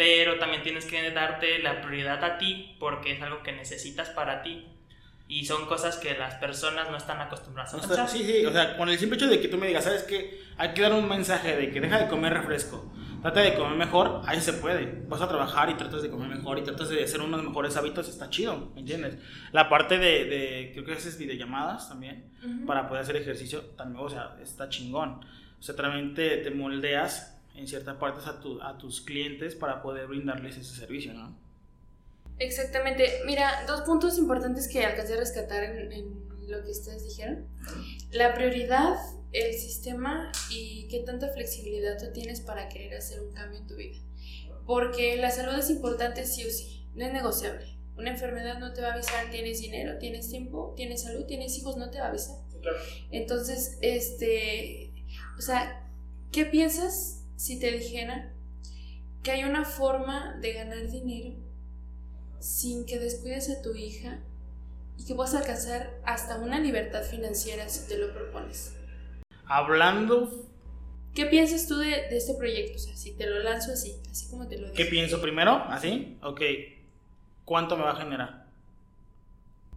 pero 0.00 0.38
también 0.38 0.62
tienes 0.62 0.86
que 0.86 1.10
darte 1.10 1.58
la 1.58 1.82
prioridad 1.82 2.24
a 2.24 2.38
ti 2.38 2.74
porque 2.80 3.12
es 3.12 3.20
algo 3.20 3.42
que 3.42 3.52
necesitas 3.52 4.08
para 4.08 4.42
ti 4.42 4.64
y 5.28 5.44
son 5.44 5.66
cosas 5.66 5.98
que 5.98 6.16
las 6.16 6.36
personas 6.36 6.90
no 6.90 6.96
están 6.96 7.20
acostumbradas 7.20 7.74
a 7.74 7.80
pensar. 7.80 8.08
Sí, 8.08 8.24
sí, 8.24 8.46
o 8.46 8.50
sea, 8.50 8.78
con 8.78 8.88
el 8.88 8.98
simple 8.98 9.16
hecho 9.18 9.28
de 9.28 9.38
que 9.38 9.48
tú 9.48 9.58
me 9.58 9.66
digas, 9.66 9.84
¿sabes 9.84 10.04
qué? 10.04 10.40
Hay 10.56 10.72
que 10.72 10.80
dar 10.80 10.94
un 10.94 11.06
mensaje 11.06 11.54
de 11.54 11.70
que 11.70 11.82
deja 11.82 11.98
de 11.98 12.08
comer 12.08 12.32
refresco 12.32 12.90
trata 13.20 13.40
de 13.40 13.54
comer 13.54 13.76
mejor, 13.76 14.22
ahí 14.24 14.40
se 14.40 14.54
puede. 14.54 15.04
Vas 15.06 15.20
a 15.20 15.28
trabajar 15.28 15.68
y 15.68 15.74
tratas 15.74 16.00
de 16.00 16.10
comer 16.10 16.28
mejor 16.28 16.58
y 16.58 16.62
tratas 16.62 16.88
de 16.88 17.04
hacer 17.04 17.20
unos 17.20 17.42
mejores 17.42 17.76
hábitos, 17.76 18.08
está 18.08 18.30
chido, 18.30 18.70
¿me 18.74 18.80
entiendes? 18.80 19.18
La 19.52 19.68
parte 19.68 19.98
de, 19.98 20.24
de 20.24 20.70
creo 20.72 20.84
que 20.86 20.92
haces 20.92 21.18
videollamadas 21.18 21.88
también, 21.88 22.32
para 22.66 22.88
poder 22.88 23.02
hacer 23.02 23.16
ejercicio, 23.16 23.60
también, 23.76 24.04
o 24.04 24.08
sea, 24.08 24.36
está 24.42 24.68
chingón. 24.68 25.20
O 25.60 25.62
sea, 25.62 25.76
también 25.76 26.14
te, 26.14 26.50
moldeas 26.50 27.29
en 27.54 27.66
ciertas 27.66 27.96
partes 27.96 28.26
a, 28.26 28.40
tu, 28.40 28.60
a 28.62 28.78
tus 28.78 29.00
clientes 29.00 29.54
para 29.54 29.82
poder 29.82 30.06
brindarles 30.06 30.56
ese 30.56 30.74
servicio, 30.74 31.12
¿no? 31.12 31.36
Exactamente. 32.38 33.20
Mira, 33.26 33.64
dos 33.66 33.82
puntos 33.82 34.18
importantes 34.18 34.66
que 34.68 34.84
alcancé 34.84 35.14
a 35.14 35.18
rescatar 35.18 35.62
en, 35.64 35.92
en 35.92 36.30
lo 36.48 36.62
que 36.62 36.70
ustedes 36.70 37.04
dijeron. 37.04 37.46
La 38.12 38.34
prioridad 38.34 38.96
el 39.32 39.54
sistema 39.54 40.32
y 40.50 40.88
qué 40.88 41.00
tanta 41.00 41.28
flexibilidad 41.28 41.98
tú 41.98 42.12
tienes 42.12 42.40
para 42.40 42.68
querer 42.68 42.94
hacer 42.94 43.20
un 43.20 43.32
cambio 43.32 43.58
en 43.60 43.66
tu 43.66 43.76
vida. 43.76 43.98
Porque 44.66 45.16
la 45.16 45.30
salud 45.30 45.58
es 45.58 45.70
importante 45.70 46.26
sí 46.26 46.44
o 46.44 46.50
sí, 46.50 46.86
no 46.94 47.06
es 47.06 47.12
negociable. 47.12 47.66
Una 47.96 48.10
enfermedad 48.10 48.58
no 48.58 48.72
te 48.72 48.80
va 48.80 48.88
a 48.88 48.92
avisar, 48.94 49.30
tienes 49.30 49.60
dinero, 49.60 49.98
tienes 49.98 50.30
tiempo, 50.30 50.74
tienes 50.76 51.02
salud, 51.02 51.26
tienes 51.26 51.56
hijos, 51.58 51.76
no 51.76 51.90
te 51.90 51.98
va 51.98 52.06
a 52.06 52.08
avisar. 52.08 52.36
Entonces, 53.10 53.78
este, 53.82 54.92
o 55.38 55.40
sea, 55.40 55.88
¿qué 56.32 56.44
piensas 56.44 57.19
si 57.40 57.58
te 57.58 57.70
dijera 57.72 58.30
que 59.22 59.30
hay 59.30 59.44
una 59.44 59.64
forma 59.64 60.36
de 60.42 60.52
ganar 60.52 60.90
dinero 60.90 61.36
sin 62.38 62.84
que 62.84 62.98
descuides 62.98 63.48
a 63.48 63.62
tu 63.62 63.74
hija 63.74 64.18
y 64.98 65.06
que 65.06 65.14
puedas 65.14 65.34
alcanzar 65.34 65.98
hasta 66.04 66.36
una 66.36 66.60
libertad 66.60 67.02
financiera 67.02 67.66
si 67.70 67.88
te 67.88 67.96
lo 67.96 68.12
propones? 68.12 68.74
Hablando, 69.46 70.30
¿Qué 71.14 71.24
piensas 71.24 71.66
tú 71.66 71.78
de, 71.78 71.88
de 71.88 72.16
este 72.18 72.34
proyecto? 72.34 72.76
O 72.76 72.78
sea, 72.78 72.94
si 72.94 73.12
te 73.12 73.26
lo 73.26 73.42
lanzo 73.42 73.72
así, 73.72 73.96
así 74.10 74.28
como 74.28 74.46
te 74.46 74.58
lo 74.58 74.66
¿qué 74.72 74.84
dije. 74.84 74.90
pienso 74.90 75.22
primero? 75.22 75.52
¿Así? 75.52 76.18
Ok. 76.22 76.42
¿Cuánto 77.46 77.74
me 77.78 77.84
va 77.84 77.92
a 77.92 77.96
generar? 77.96 78.46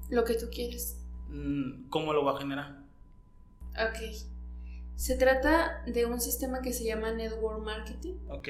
Lo 0.10 0.26
que 0.26 0.34
tú 0.36 0.48
quieres. 0.54 0.98
Mm, 1.30 1.88
¿Cómo 1.90 2.12
lo 2.12 2.26
va 2.26 2.36
a 2.36 2.40
generar? 2.40 2.78
Ok. 3.72 4.00
Se 4.96 5.16
trata 5.16 5.84
de 5.86 6.06
un 6.06 6.22
sistema 6.22 6.62
que 6.62 6.74
se 6.74 6.84
llama 6.86 7.12
Network 7.12 7.60
Marketing. 7.64 8.16
Ok. 8.30 8.50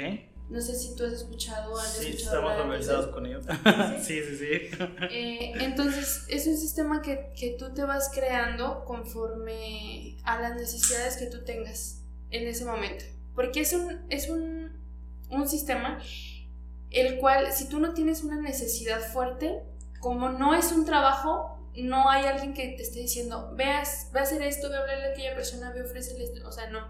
No 0.50 0.62
sé 0.62 0.76
si 0.76 0.96
tú 0.96 1.06
has 1.06 1.14
escuchado 1.14 1.74
o 1.74 1.78
han 1.80 1.86
Sí, 1.88 2.10
escuchado 2.10 2.36
estamos 2.36 2.52
hablar 2.52 2.58
de 2.58 2.62
familiarizados 2.62 3.08
con 3.08 3.26
ellos. 3.26 3.46
sí, 4.06 4.22
sí, 4.22 4.38
sí. 4.38 4.86
Eh, 5.10 5.54
entonces, 5.62 6.26
es 6.28 6.46
un 6.48 6.58
sistema 6.58 7.02
que, 7.02 7.32
que 7.36 7.56
tú 7.58 7.74
te 7.74 7.84
vas 7.84 8.12
creando 8.14 8.84
conforme 8.86 10.18
a 10.26 10.40
las 10.42 10.56
necesidades 10.56 11.18
que 11.18 11.28
tú 11.28 11.44
tengas 11.44 12.02
en 12.30 12.48
ese 12.48 12.66
momento. 12.66 13.06
Porque 13.36 13.62
es 13.62 13.74
un, 13.74 14.02
es 14.10 14.30
un, 14.30 14.72
un 15.30 15.48
sistema 15.48 16.00
el 16.92 17.18
cual, 17.18 17.52
si 17.52 17.68
tú 17.68 17.80
no 17.80 17.94
tienes 17.94 18.24
una 18.24 18.40
necesidad 18.40 19.00
fuerte, 19.00 19.64
como 20.00 20.30
no 20.30 20.54
es 20.54 20.72
un 20.72 20.86
trabajo, 20.86 21.53
no 21.76 22.10
hay 22.10 22.26
alguien 22.26 22.54
que 22.54 22.70
te 22.70 22.84
esté 22.84 23.00
diciendo, 23.00 23.52
veas, 23.56 24.10
ve 24.14 24.20
a 24.20 24.24
hacer 24.24 24.42
esto, 24.42 24.70
ve 24.70 24.76
a 24.78 24.80
hablarle 24.82 25.06
a 25.08 25.10
aquella 25.10 25.36
persona, 25.36 25.72
ve 25.72 25.82
a 25.82 25.84
ofrecerle 25.84 26.26
esto, 26.26 26.48
o 26.48 26.52
sea, 26.52 26.70
no. 26.70 26.88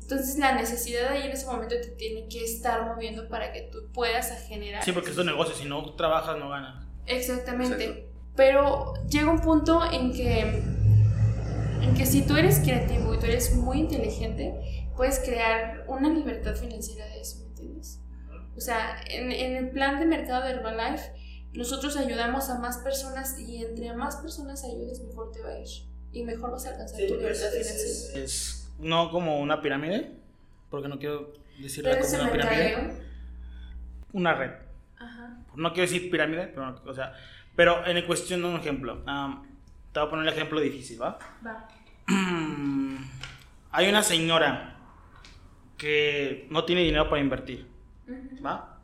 Entonces 0.00 0.38
la 0.38 0.52
necesidad 0.52 1.08
ahí 1.08 1.24
en 1.24 1.32
ese 1.32 1.46
momento 1.46 1.74
te 1.74 1.88
tiene 1.88 2.28
que 2.28 2.42
estar 2.42 2.86
moviendo 2.86 3.28
para 3.28 3.52
que 3.52 3.62
tú 3.62 3.90
puedas 3.92 4.30
generar. 4.48 4.82
Sí, 4.82 4.92
porque 4.92 5.10
es 5.10 5.16
tu 5.16 5.24
negocio. 5.24 5.54
Si 5.54 5.66
no 5.66 5.94
trabajas, 5.94 6.38
no 6.38 6.48
ganas. 6.48 6.86
Exactamente. 7.06 7.84
Exacto. 7.84 8.08
Pero 8.34 8.94
llega 9.08 9.30
un 9.30 9.40
punto 9.40 9.82
en 9.92 10.12
que, 10.12 10.40
en 11.82 11.94
que 11.94 12.06
si 12.06 12.22
tú 12.22 12.36
eres 12.36 12.60
creativo 12.60 13.14
y 13.14 13.18
tú 13.18 13.26
eres 13.26 13.54
muy 13.54 13.80
inteligente, 13.80 14.54
puedes 14.96 15.18
crear 15.18 15.84
una 15.88 16.08
libertad 16.08 16.54
financiera 16.54 17.04
de 17.06 17.20
eso, 17.20 17.40
¿me 17.40 17.46
entiendes? 17.48 18.00
O 18.56 18.60
sea, 18.60 19.00
en, 19.10 19.30
en 19.30 19.56
el 19.56 19.70
plan 19.70 19.98
de 19.98 20.06
mercado 20.06 20.44
de 20.44 20.52
Herbalife, 20.52 21.10
nosotros 21.52 21.96
ayudamos 21.96 22.50
a 22.50 22.58
más 22.58 22.78
personas 22.78 23.38
y 23.38 23.64
entre 23.64 23.92
más 23.94 24.16
personas 24.16 24.64
ayudes, 24.64 25.00
mejor 25.02 25.32
te 25.32 25.42
va 25.42 25.50
a 25.50 25.58
ir. 25.58 25.68
Y 26.12 26.22
mejor 26.22 26.50
vas 26.50 26.66
a 26.66 26.70
alcanzar 26.70 26.98
tu 26.98 27.14
libertad 27.16 27.50
financiera. 27.50 28.24
Es 28.24 28.70
no 28.78 29.10
como 29.10 29.40
una 29.40 29.60
pirámide, 29.60 30.12
porque 30.70 30.88
no 30.88 30.98
quiero 30.98 31.32
decirla 31.58 31.90
Pero 31.92 32.04
como 32.04 32.22
una 32.22 32.32
pirámide. 32.32 33.02
Una 34.12 34.34
red. 34.34 34.50
Ajá. 34.98 35.38
No 35.54 35.72
quiero 35.72 35.90
decir 35.90 36.10
pirámide, 36.10 36.48
pero, 36.48 36.80
o 36.86 36.94
sea, 36.94 37.12
pero 37.56 37.86
en 37.86 38.04
cuestión 38.06 38.42
de 38.42 38.48
un 38.48 38.56
ejemplo. 38.56 39.02
am, 39.06 39.46
te 39.92 40.00
voy 40.00 40.06
a 40.06 40.10
poner 40.10 40.26
el 40.28 40.32
ejemplo 40.34 40.60
difícil, 40.60 41.00
¿va? 41.00 41.18
Va. 41.44 41.68
Hay 43.70 43.88
una 43.88 44.02
señora 44.02 44.76
que 45.76 46.46
no 46.50 46.64
tiene 46.64 46.82
dinero 46.82 47.08
para 47.08 47.20
invertir. 47.20 47.68
¿va? 48.44 48.77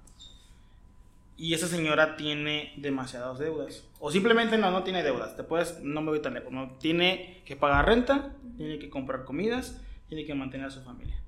Y 1.36 1.52
esa 1.52 1.66
señora 1.66 2.16
tiene 2.16 2.72
demasiadas 2.76 3.38
deudas. 3.38 3.84
O 3.98 4.10
simplemente 4.10 4.56
no, 4.56 4.70
no 4.70 4.84
tiene 4.84 5.02
deudas. 5.02 5.36
Te 5.36 5.42
puedes, 5.42 5.82
no 5.82 6.00
me 6.00 6.10
voy 6.10 6.20
tan 6.20 6.34
lejos. 6.34 6.52
No, 6.52 6.70
tiene 6.78 7.42
que 7.44 7.56
pagar 7.56 7.86
renta, 7.86 8.34
tiene 8.56 8.78
que 8.78 8.88
comprar 8.88 9.24
comidas, 9.24 9.80
tiene 10.08 10.24
que 10.24 10.34
mantener 10.34 10.68
a 10.68 10.70
su 10.70 10.82
familia. 10.82 11.20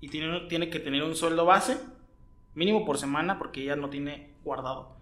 Y 0.00 0.08
tiene, 0.08 0.40
tiene 0.48 0.70
que 0.70 0.80
tener 0.80 1.02
un 1.02 1.14
sueldo 1.14 1.44
base, 1.44 1.78
mínimo 2.54 2.86
por 2.86 2.96
semana, 2.96 3.38
porque 3.38 3.62
ella 3.62 3.76
no 3.76 3.90
tiene 3.90 4.30
guardado 4.44 4.96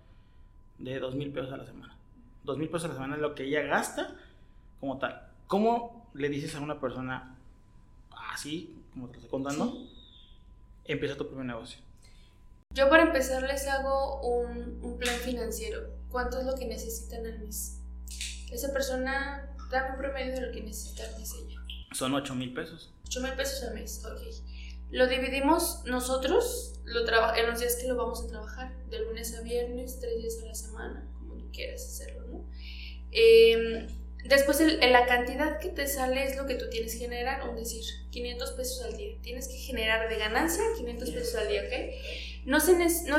de 0.79 0.99
dos 0.99 1.15
mil 1.15 1.31
pesos 1.31 1.53
a 1.53 1.57
la 1.57 1.65
semana. 1.65 1.97
Dos 2.43 2.59
mil 2.59 2.69
pesos 2.69 2.87
a 2.87 2.89
la 2.89 2.95
semana 2.95 3.15
es 3.15 3.21
lo 3.21 3.35
que 3.37 3.45
ella 3.45 3.63
gasta 3.63 4.17
como 4.81 4.99
tal. 4.99 5.29
¿Cómo 5.47 6.11
le 6.15 6.29
dices 6.29 6.57
a 6.57 6.61
una 6.61 6.81
persona 6.81 7.37
así, 8.11 8.77
como 8.93 9.07
te 9.07 9.13
lo 9.13 9.19
estoy 9.19 9.31
contando, 9.31 9.87
empieza 10.85 11.17
tu 11.17 11.29
primer 11.29 11.47
negocio? 11.47 11.79
Yo 12.75 12.89
para 12.89 13.03
empezar 13.05 13.43
les 13.43 13.67
hago 13.67 14.21
un, 14.23 14.79
un 14.83 14.99
plan 14.99 15.15
financiero. 15.17 15.91
¿Cuánto 16.11 16.39
es 16.41 16.47
lo 16.47 16.55
que 16.55 16.67
necesitan 16.67 17.25
al 17.27 17.39
mes? 17.41 17.79
Esa 18.51 18.73
persona, 18.73 19.55
dame 19.71 19.91
un 19.93 19.97
promedio 19.99 20.33
de 20.35 20.41
lo 20.43 20.53
que 20.53 20.61
necesita 20.63 21.05
al 21.05 21.19
mes 21.19 21.33
ella. 21.35 21.59
Son 21.95 22.15
ocho 22.15 22.35
mil 22.35 22.53
pesos. 22.55 22.93
8 23.07 23.21
mil 23.21 23.33
pesos 23.35 23.63
al 23.65 23.75
mes, 23.75 24.03
ok. 24.05 24.21
Lo 24.91 25.07
dividimos 25.07 25.83
nosotros 25.87 26.81
lo 26.85 27.05
traba- 27.05 27.39
en 27.39 27.47
los 27.47 27.61
días 27.61 27.77
que 27.77 27.87
lo 27.89 27.97
vamos 27.97 28.23
a 28.25 28.27
trabajar, 28.27 28.75
de 28.89 28.99
lunes 29.01 29.35
a 29.37 29.43
viernes, 29.43 30.01
tres 30.01 30.17
días 30.23 30.39
a 30.43 30.47
la 30.47 30.55
semana, 30.55 31.07
como 31.19 31.35
tú 31.37 31.51
quieras 31.53 31.85
hacerlo, 31.85 32.27
¿no? 32.29 32.45
Eh, 33.11 33.87
después 34.25 34.61
el- 34.61 34.81
la 34.93 35.07
cantidad 35.07 35.59
que 35.59 35.69
te 35.69 35.87
sale 35.87 36.25
es 36.25 36.37
lo 36.37 36.47
que 36.47 36.55
tú 36.55 36.69
tienes 36.71 36.93
que 36.95 37.01
generar, 37.01 37.47
es 37.51 37.57
decir, 37.57 37.85
500 38.11 38.53
pesos 38.53 38.83
al 38.83 38.97
día. 38.97 39.17
Tienes 39.23 39.49
que 39.49 39.57
generar 39.57 40.09
de 40.09 40.17
ganancia 40.17 40.63
500 40.77 41.11
pesos 41.11 41.35
al 41.37 41.49
día, 41.49 41.63
¿ok? 41.63 42.32
No, 42.45 42.57
es 42.57 42.69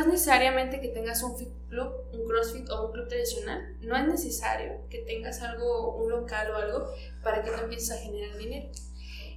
necesariamente 0.08 0.82
que 0.82 0.90
tengas 0.90 1.24
un 1.24 1.38
fit 1.38 1.50
club, 1.70 1.94
un 2.12 2.28
crossfit 2.28 2.70
o 2.70 2.88
un 2.88 2.92
club 2.92 3.08
tradicional. 3.08 3.78
No 3.82 3.96
es 3.96 4.06
necesario 4.06 4.82
que 4.90 5.00
tengas 5.00 5.42
algo, 5.42 5.96
un 5.96 6.10
local 6.10 6.52
o 6.52 6.56
algo 6.58 6.94
para 7.24 7.42
que 7.42 7.52
tú 7.52 7.62
empieces 7.64 7.92
a 7.92 8.02
generar 8.02 8.38
dinero. 8.38 8.68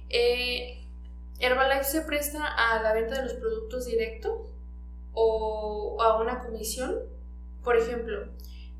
Eh, 0.09 0.83
Herbalife 1.39 1.85
se 1.85 2.01
presta 2.01 2.45
a 2.45 2.81
la 2.81 2.93
venta 2.93 3.15
de 3.15 3.23
los 3.23 3.33
productos 3.35 3.85
directo 3.85 4.49
o 5.13 6.01
a 6.01 6.21
una 6.21 6.43
comisión. 6.43 6.99
Por 7.63 7.77
ejemplo, 7.77 8.27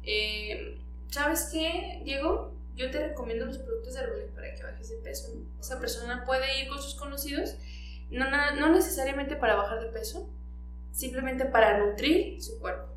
eh, 0.04 0.78
¿sabes 1.10 1.50
qué, 1.54 2.02
Diego? 2.04 2.54
Yo 2.76 2.92
te 2.92 3.08
recomiendo 3.08 3.46
los 3.46 3.60
productos 3.60 3.94
de 3.94 4.02
Herbalife 4.02 4.34
para 4.34 4.54
que 4.54 4.64
bajes 4.64 4.90
de 4.90 4.98
peso. 4.98 5.32
Esa 5.60 5.80
persona 5.80 6.26
puede 6.26 6.62
ir 6.62 6.68
con 6.68 6.82
sus 6.82 6.96
conocidos, 6.96 7.56
no, 8.10 8.30
no 8.56 8.70
necesariamente 8.74 9.36
para 9.38 9.56
bajar 9.56 9.80
de 9.80 9.88
peso, 9.88 10.30
simplemente 10.92 11.46
para 11.46 11.78
nutrir 11.80 12.42
su 12.42 12.60
cuerpo. 12.60 12.88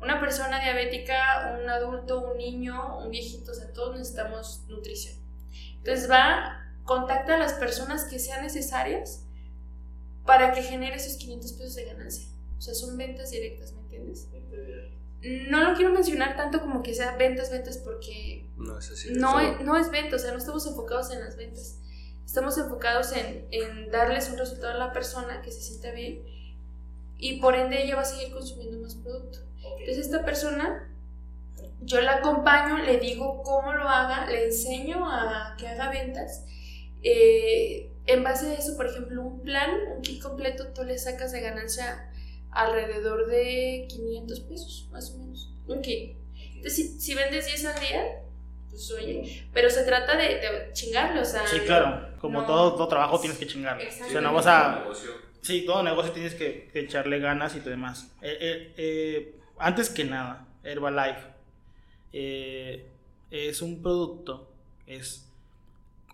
Una 0.00 0.20
persona 0.20 0.60
diabética, 0.62 1.58
un 1.60 1.68
adulto, 1.68 2.20
un 2.20 2.36
niño, 2.36 2.98
un 2.98 3.10
viejito, 3.10 3.52
o 3.52 3.54
sea, 3.54 3.72
todos 3.72 3.96
necesitamos 3.96 4.64
nutrición. 4.68 5.14
Entonces 5.78 6.10
va, 6.10 6.66
contacta 6.84 7.34
a 7.34 7.38
las 7.38 7.54
personas 7.54 8.04
que 8.04 8.18
sean 8.18 8.42
necesarias 8.42 9.24
para 10.24 10.52
que 10.52 10.62
genere 10.62 10.96
esos 10.96 11.16
500 11.16 11.52
pesos 11.52 11.74
de 11.76 11.84
ganancia. 11.86 12.28
O 12.58 12.60
sea, 12.60 12.74
son 12.74 12.96
ventas 12.96 13.30
directas, 13.30 13.72
¿me 13.72 13.80
entiendes? 13.80 14.28
No 15.22 15.64
lo 15.68 15.74
quiero 15.74 15.92
mencionar 15.92 16.36
tanto 16.36 16.60
como 16.60 16.82
que 16.82 16.94
sea 16.94 17.16
ventas, 17.16 17.50
ventas, 17.50 17.78
porque 17.78 18.46
No 18.56 18.78
es 18.78 18.90
así. 18.90 19.12
no 19.14 19.40
es 19.40 19.58
es, 19.58 19.64
no 19.64 19.76
es 19.76 19.90
venta, 19.90 20.16
o 20.16 20.18
sea, 20.18 20.32
no 20.32 20.38
estamos 20.38 20.66
enfocados 20.66 21.10
en 21.12 21.20
las 21.20 21.36
ventas. 21.36 21.78
Estamos 22.24 22.58
enfocados 22.58 23.12
en, 23.12 23.46
en 23.50 23.90
darles 23.90 24.28
un 24.30 24.38
resultado 24.38 24.74
a 24.74 24.76
la 24.76 24.92
persona 24.92 25.42
que 25.42 25.50
se 25.50 25.60
sienta 25.62 25.90
bien 25.92 26.22
y 27.18 27.40
por 27.40 27.54
ende 27.54 27.82
ella 27.82 27.96
va 27.96 28.02
a 28.02 28.06
seguir 28.06 28.32
consumiendo 28.32 28.78
más 28.78 28.94
producto. 28.96 29.38
Entonces 29.78 30.06
esta 30.06 30.24
persona, 30.24 30.88
yo 31.82 32.00
la 32.00 32.16
acompaño, 32.16 32.78
le 32.78 32.98
digo 32.98 33.42
cómo 33.42 33.72
lo 33.72 33.88
haga, 33.88 34.26
le 34.26 34.46
enseño 34.46 35.08
a 35.10 35.54
que 35.58 35.66
haga 35.68 35.90
ventas. 35.90 36.44
Eh, 37.02 37.92
en 38.06 38.22
base 38.22 38.46
a 38.48 38.54
eso, 38.54 38.76
por 38.76 38.86
ejemplo, 38.86 39.22
un 39.22 39.42
plan, 39.42 39.70
un 39.96 40.02
kit 40.02 40.22
completo, 40.22 40.68
tú 40.68 40.84
le 40.84 40.98
sacas 40.98 41.32
de 41.32 41.40
ganancia 41.40 42.10
alrededor 42.50 43.26
de 43.26 43.86
500 43.88 44.40
pesos, 44.40 44.88
más 44.92 45.10
o 45.12 45.18
menos. 45.18 45.52
Un 45.66 45.82
kit. 45.82 46.16
Entonces, 46.56 46.74
si, 46.74 47.00
si 47.00 47.14
vendes 47.14 47.46
10 47.46 47.64
al 47.66 47.80
día, 47.80 48.22
pues 48.70 48.90
oye, 48.92 49.48
pero 49.52 49.70
se 49.70 49.82
trata 49.84 50.16
de, 50.16 50.24
de 50.36 50.72
chingarle, 50.72 51.20
o 51.20 51.24
sea. 51.24 51.46
Sí, 51.46 51.60
claro. 51.60 52.14
Como 52.20 52.40
no- 52.40 52.46
todo, 52.46 52.74
todo 52.74 52.88
trabajo 52.88 53.18
tienes 53.20 53.38
que 53.38 53.46
chingarle. 53.46 53.88
O 53.88 54.08
sea, 54.10 54.20
no 54.20 54.32
vas 54.32 54.46
a... 54.46 54.84
Sí, 55.46 55.64
todo 55.64 55.84
negocio 55.84 56.10
tienes 56.10 56.34
que, 56.34 56.68
que 56.72 56.80
echarle 56.80 57.20
ganas 57.20 57.54
y 57.54 57.60
todo 57.60 57.70
demás. 57.70 58.12
Eh, 58.20 58.36
eh, 58.40 58.74
eh, 58.76 59.34
antes 59.58 59.90
que 59.90 60.04
nada, 60.04 60.48
Herbalife 60.64 61.20
eh, 62.12 62.84
es 63.30 63.62
un 63.62 63.80
producto, 63.80 64.50
es 64.88 65.30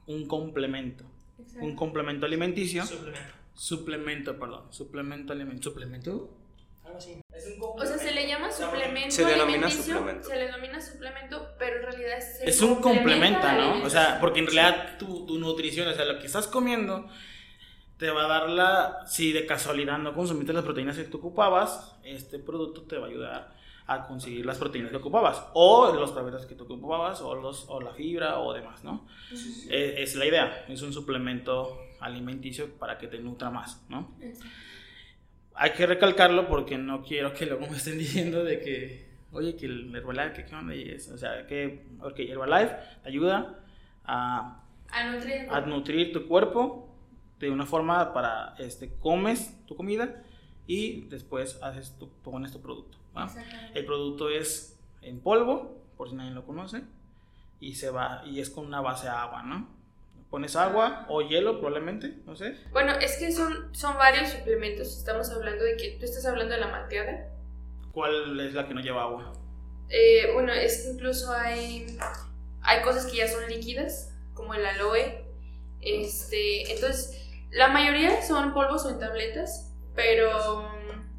un 0.07 0.28
complemento. 0.28 1.05
Exacto. 1.39 1.64
Un 1.64 1.76
complemento 1.76 2.26
alimenticio. 2.26 2.85
Suplemento. 2.85 3.35
Suplemento, 3.55 4.39
perdón. 4.39 4.64
Suplemento 4.70 5.33
alimenticio. 5.33 5.70
¿Suplemento? 5.70 6.30
Algo 6.85 6.99
así. 6.99 7.18
Es 7.35 7.47
un 7.47 7.62
O 7.62 7.87
sea, 7.87 7.97
se 7.97 8.12
le 8.12 8.28
llama 8.28 8.53
suplemento 8.53 9.14
Se 9.14 9.24
denomina 9.24 9.66
alimenticio, 9.66 9.95
suplemento. 9.95 10.28
Se 10.28 10.37
le 10.37 10.45
denomina 10.45 10.80
suplemento, 10.83 11.55
pero 11.59 11.76
en 11.76 11.83
realidad 11.85 12.18
es, 12.18 12.43
el 12.43 12.49
Es 12.51 12.61
un 12.61 12.83
complementa, 12.83 13.55
¿no? 13.55 13.83
O 13.83 13.89
sea, 13.89 14.20
porque 14.20 14.41
en 14.41 14.47
realidad 14.47 14.99
tu, 14.99 15.24
tu 15.24 15.39
nutrición, 15.39 15.89
o 15.89 15.95
sea, 15.95 16.05
lo 16.05 16.18
que 16.18 16.26
estás 16.26 16.47
comiendo, 16.47 17.09
te 18.03 18.11
va 18.11 18.25
a 18.25 18.29
dar 18.29 18.51
la. 18.51 19.07
Si 19.07 19.33
de 19.33 19.47
casualidad 19.47 19.97
no 19.97 20.13
consumiste 20.13 20.53
las 20.53 20.65
proteínas 20.65 20.97
que 20.97 21.05
tú 21.05 21.19
ocupabas, 21.19 21.97
este 22.03 22.41
producto 22.41 22.83
te 22.83 22.99
va 22.99 23.07
a 23.07 23.11
ayudar 23.11 23.55
a 23.87 24.07
conseguir 24.09 24.45
las 24.45 24.59
proteínas 24.59 24.91
que 24.91 24.97
ocupabas, 24.97 25.45
o 25.55 25.93
los 25.95 26.11
carbohidratos 26.11 26.49
que 26.49 26.57
tú 26.57 26.65
ocupabas, 26.65 27.21
o, 27.21 27.37
los, 27.37 27.67
o 27.69 27.81
la 27.81 27.93
fibra, 27.93 28.41
o 28.41 28.53
demás, 28.53 28.83
¿no? 28.83 29.07
Eh, 29.71 29.95
es 29.99 30.17
la 30.17 30.27
idea, 30.27 30.65
es 30.69 30.83
un 30.83 30.93
suplemento 30.93 31.79
alimenticio 32.01 32.75
para 32.77 32.99
que 32.99 33.07
te 33.07 33.21
nutra 33.21 33.51
más, 33.51 33.85
¿no? 33.89 34.17
Hay 35.55 35.71
que 35.71 35.87
recalcarlo 35.87 36.49
porque 36.49 36.79
no 36.79 37.03
quiero 37.05 37.33
que 37.33 37.47
luego 37.47 37.69
me 37.69 37.77
estén 37.77 37.99
diciendo 37.99 38.43
de 38.43 38.59
que, 38.59 39.09
oye, 39.31 39.55
que 39.55 39.67
el 39.67 39.95
Herbalife, 39.95 40.33
que 40.33 40.45
qué 40.47 40.55
onda, 40.57 40.75
y 40.75 40.89
eso, 40.89 41.15
o 41.15 41.19
sea, 41.19 41.47
que, 41.47 41.87
ok, 42.01 42.19
Herbalife 42.19 42.75
te 43.03 43.09
ayuda 43.11 43.61
a, 44.05 44.61
A 44.91 45.05
nutrir. 45.13 45.47
a 45.51 45.61
nutrir 45.61 46.13
tu 46.13 46.27
cuerpo 46.27 46.89
de 47.47 47.53
una 47.53 47.66
forma 47.66 48.12
para, 48.12 48.55
este, 48.59 48.95
comes 49.01 49.64
tu 49.66 49.76
comida 49.76 50.22
y 50.66 51.03
después 51.09 51.59
haces 51.62 51.97
tu, 51.99 52.09
pones 52.22 52.53
tu 52.53 52.61
producto, 52.61 52.99
¿va? 53.16 53.32
El 53.74 53.84
producto 53.84 54.28
es 54.28 54.78
en 55.03 55.20
polvo, 55.20 55.82
por 55.97 56.09
si 56.09 56.14
nadie 56.14 56.30
lo 56.30 56.47
conoce, 56.47 56.82
y 57.61 57.74
se 57.74 57.90
va, 57.90 58.22
y 58.26 58.40
es 58.40 58.51
con 58.51 58.66
una 58.66 58.80
base 58.80 59.09
a 59.09 59.22
agua, 59.22 59.43
¿no? 59.43 59.68
Pones 60.30 60.57
agua 60.57 61.05
o 61.09 61.20
hielo 61.20 61.61
probablemente, 61.61 62.22
no 62.24 62.34
sé. 62.34 62.57
Bueno, 62.72 62.93
es 62.95 63.18
que 63.18 63.30
son, 63.30 63.74
son 63.74 63.99
varios 63.99 64.30
suplementos. 64.30 64.97
Estamos 64.97 65.30
hablando 65.30 65.62
de 65.62 65.76
que 65.76 65.97
tú 65.99 66.07
estás 66.07 66.24
hablando 66.24 66.55
de 66.55 66.61
la 66.61 66.68
malteada. 66.68 67.28
¿Cuál 67.93 68.40
es 68.40 68.55
la 68.55 68.66
que 68.66 68.72
no 68.72 68.80
lleva 68.80 69.03
agua? 69.03 69.32
Eh, 69.90 70.32
bueno, 70.32 70.55
es 70.55 70.82
que 70.82 70.93
incluso 70.93 71.30
hay, 71.32 71.99
hay 72.62 72.82
cosas 72.82 73.05
que 73.07 73.18
ya 73.18 73.28
son 73.28 73.47
líquidas, 73.47 74.16
como 74.32 74.55
el 74.55 74.64
aloe. 74.64 75.22
Este, 75.82 76.72
entonces, 76.72 77.30
la 77.53 77.69
mayoría 77.69 78.21
son 78.23 78.53
polvos 78.55 78.85
o 78.87 78.91
en 78.91 78.99
tabletas, 78.99 79.73
pero 79.95 80.69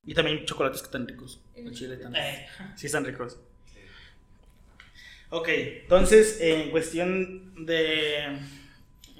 Y 0.06 0.14
también 0.14 0.46
chocolates 0.46 0.82
que 0.82 0.86
están 0.88 1.08
ricos. 1.08 1.42
El 1.56 1.68
El 1.68 1.74
chile 1.74 1.98
también. 1.98 2.24
Eh, 2.26 2.48
Sí, 2.76 2.88
están 2.88 3.06
ricos. 3.06 3.40
Ok, 5.30 5.48
entonces, 5.50 6.40
en 6.42 6.70
cuestión 6.70 7.66
de 7.66 8.38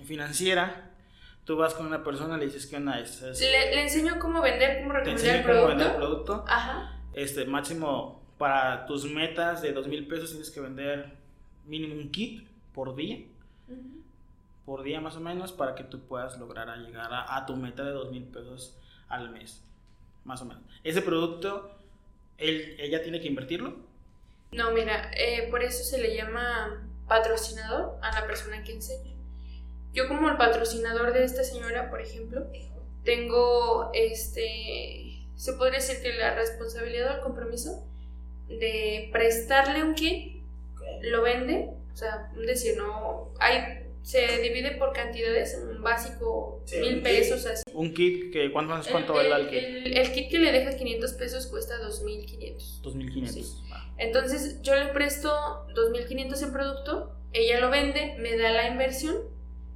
financiera, 0.05 0.91
tú 1.43 1.55
vas 1.57 1.74
con 1.74 1.88
una 1.88 2.03
persona, 2.03 2.38
le 2.38 2.45
dices 2.45 2.68
que 2.68 2.76
onda 2.76 2.99
es. 2.99 3.22
es- 3.24 3.39
le, 3.41 3.74
le 3.74 3.82
enseño 3.84 4.20
cómo 4.20 4.41
vender, 4.41 4.82
cómo 4.82 4.93
recomendar 4.93 5.26
el 5.28 5.36
enseño 5.41 5.55
cómo 5.55 5.68
vender 5.70 5.88
el 5.88 5.93
producto. 5.95 6.26
producto. 6.26 6.45
Ajá. 6.47 6.99
Este, 7.14 7.45
máximo 7.45 8.22
para 8.38 8.86
tus 8.86 9.05
metas 9.05 9.61
de 9.61 9.72
dos 9.72 9.88
mil 9.88 10.05
pesos 10.07 10.30
tienes 10.32 10.51
que 10.51 10.59
vender 10.59 11.14
mínimo 11.66 11.95
un 11.95 12.11
kit 12.11 12.47
por 12.74 12.95
día. 12.95 13.20
Ujú. 13.68 14.02
Por 14.66 14.84
día 14.84 15.01
más 15.01 15.16
o 15.18 15.20
menos 15.20 15.51
para 15.51 15.76
que 15.76 15.84
tú 15.84 16.01
puedas 16.07 16.38
lograr 16.38 16.70
a 16.70 16.78
llegar 16.78 17.14
a, 17.14 17.36
a 17.36 17.45
tu 17.45 17.55
meta 17.55 17.84
de 17.84 17.91
dos 17.91 18.11
mil 18.11 18.24
pesos 18.24 18.78
al 19.09 19.30
mes. 19.30 19.64
Más 20.24 20.41
o 20.41 20.45
menos. 20.45 20.64
Ese 20.84 21.01
producto, 21.01 21.78
él, 22.38 22.76
ella 22.80 23.03
tiene 23.03 23.20
que 23.20 23.28
invertirlo. 23.28 23.76
No, 24.51 24.72
mira, 24.72 25.11
eh, 25.18 25.47
por 25.49 25.64
eso 25.64 25.84
se 25.84 25.99
le 25.99 26.16
llama 26.16 26.88
patrocinador 27.07 27.97
a 28.01 28.20
la 28.20 28.28
persona 28.28 28.64
que 28.64 28.74
enseña. 28.74 29.11
Yo 29.93 30.07
como 30.07 30.30
el 30.30 30.38
patrocinador 30.38 31.14
de 31.14 31.24
esta 31.24 31.43
señora, 31.43 31.89
por 31.89 32.01
ejemplo, 32.01 32.47
tengo 33.03 33.91
este, 33.93 35.26
se 35.36 35.53
podría 35.53 35.80
decir 35.80 36.01
que 36.01 36.14
la 36.14 36.36
responsabilidad 36.36 37.11
o 37.11 37.16
el 37.18 37.22
compromiso 37.22 37.86
de 38.47 39.09
prestarle 39.11 39.84
un 39.84 39.93
kit, 39.93 40.41
lo 41.01 41.22
vende, 41.22 41.70
o 41.93 41.97
sea, 41.97 42.32
decir, 42.36 42.78
no, 42.78 43.30
hay, 43.39 43.82
se 44.03 44.39
divide 44.41 44.71
por 44.71 44.93
cantidades, 44.93 45.57
un 45.63 45.81
básico 45.81 46.61
Sí, 46.65 46.77
mil 46.79 46.97
un 46.97 47.03
pesos, 47.03 47.45
así. 47.45 47.63
Un 47.73 47.93
kit 47.93 48.31
que 48.31 48.51
¿cuánto, 48.51 48.75
cuánto 48.91 49.19
el, 49.19 49.29
vale 49.29 49.43
el 49.45 49.49
kit? 49.49 49.59
el- 49.63 49.97
el 49.97 50.11
kit 50.11 50.29
que 50.29 50.39
le 50.39 50.51
deja 50.51 50.75
500 50.75 51.13
pesos 51.13 51.47
cuesta 51.47 51.77
2500. 51.79 52.81
2500. 52.83 53.63
Va. 53.71 53.93
Entonces 53.97 54.61
yo 54.61 54.75
le 54.75 54.87
presto 54.87 55.31
2.500 55.73 56.43
en 56.43 56.51
producto, 56.53 57.15
ella 57.31 57.59
lo 57.59 57.69
vende, 57.69 58.15
me 58.19 58.37
da 58.37 58.51
la 58.51 58.67
inversión, 58.67 59.15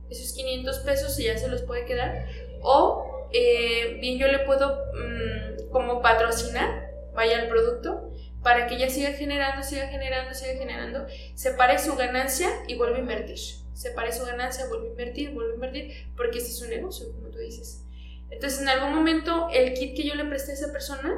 esos 0.09 0.34
500 0.34 0.80
pesos 0.80 1.19
y 1.19 1.23
ya 1.23 1.38
se 1.38 1.47
los 1.47 1.63
puede 1.63 1.86
quedar. 1.86 2.28
O 2.61 3.30
eh, 3.34 3.97
bien 3.99 4.19
yo 4.19 4.28
le 4.28 4.39
puedo 4.39 4.78
mm, 4.93 5.69
como 5.71 6.01
patrocinar, 6.01 6.91
vaya 7.13 7.41
el 7.43 7.49
producto, 7.49 8.11
para 8.43 8.67
que 8.67 8.75
ella 8.75 8.89
siga 8.89 9.11
generando, 9.13 9.63
siga 9.63 9.88
generando, 9.88 10.34
siga 10.34 10.53
generando, 10.53 11.07
separe 11.34 11.80
su 11.80 11.95
ganancia 11.95 12.49
y 12.67 12.75
vuelva 12.75 12.97
a 12.97 12.99
invertir. 12.99 13.38
Separe 13.78 14.11
su 14.11 14.25
ganancia, 14.25 14.65
vuelve 14.67 14.88
a 14.88 14.89
invertir, 14.89 15.30
vuelve 15.30 15.51
a 15.51 15.55
invertir, 15.55 15.91
porque 16.15 16.39
este 16.39 16.49
es 16.49 16.61
un 16.63 16.69
negocio, 16.69 17.11
como 17.11 17.28
tú 17.28 17.38
dices. 17.38 17.86
Entonces 18.32 18.59
en 18.59 18.69
algún 18.69 18.95
momento 18.95 19.49
el 19.53 19.75
kit 19.75 19.95
que 19.95 20.03
yo 20.03 20.15
le 20.15 20.25
presté 20.25 20.51
a 20.51 20.55
esa 20.55 20.71
persona 20.71 21.13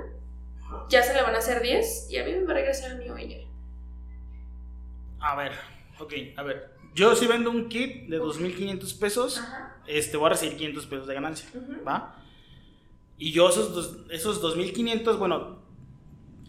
ya 0.90 1.02
se 1.02 1.14
le 1.14 1.22
van 1.22 1.36
a 1.36 1.38
hacer 1.38 1.62
10 1.62 2.12
y 2.12 2.18
a 2.18 2.26
mí 2.26 2.34
me 2.34 2.44
va 2.44 2.52
a 2.52 2.56
regresar 2.56 2.92
el 2.92 2.98
mío 2.98 3.16
ella. 3.16 3.38
A 5.22 5.38
ver, 5.38 5.54
ok, 6.00 6.14
a 6.36 6.44
ver. 6.44 6.70
Yo 6.94 7.16
si 7.16 7.28
vendo 7.28 7.50
un 7.50 7.70
kit 7.70 8.10
de 8.10 8.18
2500 8.18 8.94
pesos, 8.96 9.38
Ajá. 9.38 9.78
este, 9.88 10.18
voy 10.18 10.26
a 10.26 10.30
recibir 10.32 10.58
500 10.58 10.86
pesos 10.88 11.08
de 11.08 11.14
ganancia. 11.14 11.50
¿va? 11.88 12.22
Y 13.18 13.32
yo 13.32 13.48
esos, 13.48 13.74
dos, 13.74 14.06
esos 14.10 14.42
2500, 14.42 15.18
bueno, 15.18 15.62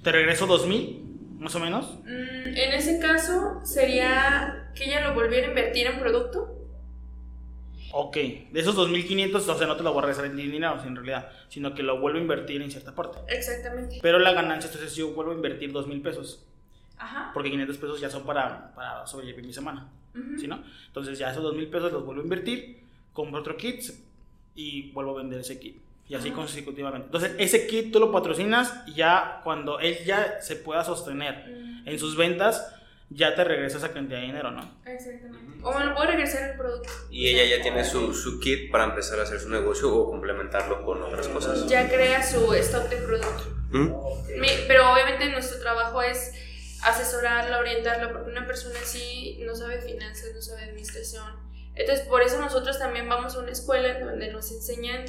te 0.03 0.11
regreso 0.11 0.49
2000, 0.49 1.10
más 1.41 1.55
o 1.57 1.61
menos. 1.61 1.99
Mm, 2.05 2.47
en 2.47 2.73
ese 2.73 3.01
caso 3.01 3.61
sería 3.65 4.71
que 4.75 4.85
ella 4.85 5.09
lo 5.09 5.15
volviera 5.15 5.47
a 5.47 5.51
invertir 5.51 5.87
en 5.87 5.99
producto. 5.99 6.57
Ok, 7.93 8.15
de 8.17 8.61
esos 8.61 8.77
2500, 8.77 9.49
o 9.49 9.59
sea, 9.59 9.67
no 9.67 9.77
te 9.77 9.83
lo 9.83 9.93
voy 9.93 9.99
a 9.99 10.03
regresar 10.03 10.27
en 10.27 10.37
dinero, 10.37 10.81
en 10.85 10.95
realidad, 10.95 11.29
sino 11.49 11.75
que 11.75 11.83
lo 11.83 11.99
vuelvo 11.99 12.19
a 12.19 12.23
invertir 12.23 12.63
en 12.63 12.71
cierta 12.71 12.95
parte. 12.95 13.19
Exactamente. 13.35 13.99
Pero 14.01 14.21
la 14.21 14.33
ganancia, 14.33 14.71
entonces 14.71 14.95
yo 14.95 15.13
vuelvo 15.13 15.33
a 15.33 15.35
invertir 15.35 15.73
2000 15.73 16.01
pesos, 16.01 16.47
Ajá. 16.97 17.33
porque 17.35 17.51
500 17.51 17.79
pesos 17.79 18.01
ya 18.01 18.09
son 18.09 18.23
para, 18.25 18.73
para 18.77 19.07
sobrevivir 19.09 19.45
mi 19.45 19.53
semana. 19.53 19.89
Ujú. 20.15 20.39
¿sí, 20.39 20.47
no? 20.47 20.63
Entonces 20.89 21.19
ya 21.19 21.31
esos 21.31 21.43
dos 21.43 21.55
mil 21.55 21.69
pesos 21.69 21.93
los 21.93 22.05
vuelvo 22.05 22.21
a 22.21 22.25
invertir, 22.25 22.81
compro 23.13 23.41
otro 23.41 23.57
kit 23.57 23.83
y 24.55 24.91
vuelvo 24.93 25.13
a 25.17 25.23
vender 25.23 25.41
ese 25.41 25.59
kit. 25.59 25.77
Y 26.11 26.15
así 26.17 26.31
consecutivamente. 26.33 27.07
Entonces 27.07 27.33
ese 27.39 27.67
kit 27.69 27.93
tú 27.93 28.01
lo 28.01 28.11
patrocinas 28.11 28.73
y 28.87 28.95
ya 28.95 29.41
cuando 29.45 29.79
él 29.79 29.97
ya 30.05 30.41
se 30.43 30.57
pueda 30.57 30.83
sostener 30.85 31.45
Mm, 31.49 31.89
en 31.89 31.99
sus 31.99 32.17
ventas, 32.17 32.75
ya 33.11 33.35
te 33.35 33.45
regresa 33.45 33.79
esa 33.79 33.93
cantidad 33.93 34.19
de 34.21 34.27
dinero, 34.27 34.51
¿no? 34.51 34.61
Exactamente. 34.87 35.39
O 35.63 35.73
me 35.79 35.85
lo 35.85 35.95
puedo 35.95 36.09
regresar 36.11 36.51
el 36.51 36.57
producto. 36.57 36.89
Y 37.11 37.29
ella 37.29 37.57
ya 37.57 37.63
tiene 37.63 37.85
su, 37.85 38.13
su 38.15 38.41
kit 38.41 38.71
para 38.71 38.85
empezar 38.85 39.19
a 39.21 39.23
hacer 39.23 39.39
su 39.41 39.49
negocio 39.51 39.95
o 39.95 40.11
complementarlo 40.11 40.85
con 40.85 41.03
otras 41.03 41.29
cosas. 41.29 41.67
Ya 41.69 41.89
crea 41.89 42.23
su 42.23 42.53
stock 42.55 42.89
de 42.89 42.97
producto. 42.97 43.45
¿Mm? 43.71 44.41
Mi- 44.41 44.49
pero 44.67 44.93
obviamente 44.93 45.29
nuestro 45.31 45.61
trabajo 45.61 46.03
es 46.03 46.33
asesorarla, 46.83 47.59
orientarla, 47.59 48.13
porque 48.13 48.31
una 48.31 48.47
persona 48.47 48.75
así 48.83 49.39
no 49.45 49.55
sabe 49.55 49.81
finanzas, 49.81 50.31
no 50.35 50.41
sabe 50.43 50.65
administración. 50.65 51.25
Entonces, 51.75 52.07
por 52.07 52.23
eso 52.23 52.39
nosotros 52.41 52.79
también 52.79 53.09
vamos 53.09 53.35
a 53.35 53.39
una 53.41 53.51
escuela 53.53 53.99
donde 54.01 54.33
nos 54.33 54.51
enseñan 54.51 55.05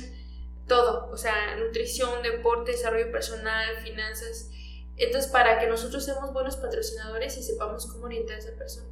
todo, 0.71 1.09
o 1.11 1.17
sea, 1.17 1.57
nutrición, 1.57 2.23
deporte, 2.23 2.71
desarrollo 2.71 3.11
personal, 3.11 3.75
finanzas. 3.83 4.49
Entonces, 4.95 5.29
para 5.29 5.59
que 5.59 5.67
nosotros 5.67 6.05
seamos 6.05 6.31
buenos 6.31 6.55
patrocinadores 6.55 7.37
y 7.37 7.43
sepamos 7.43 7.87
cómo 7.87 8.05
orientar 8.05 8.37
a 8.37 8.39
esa 8.39 8.57
persona. 8.57 8.87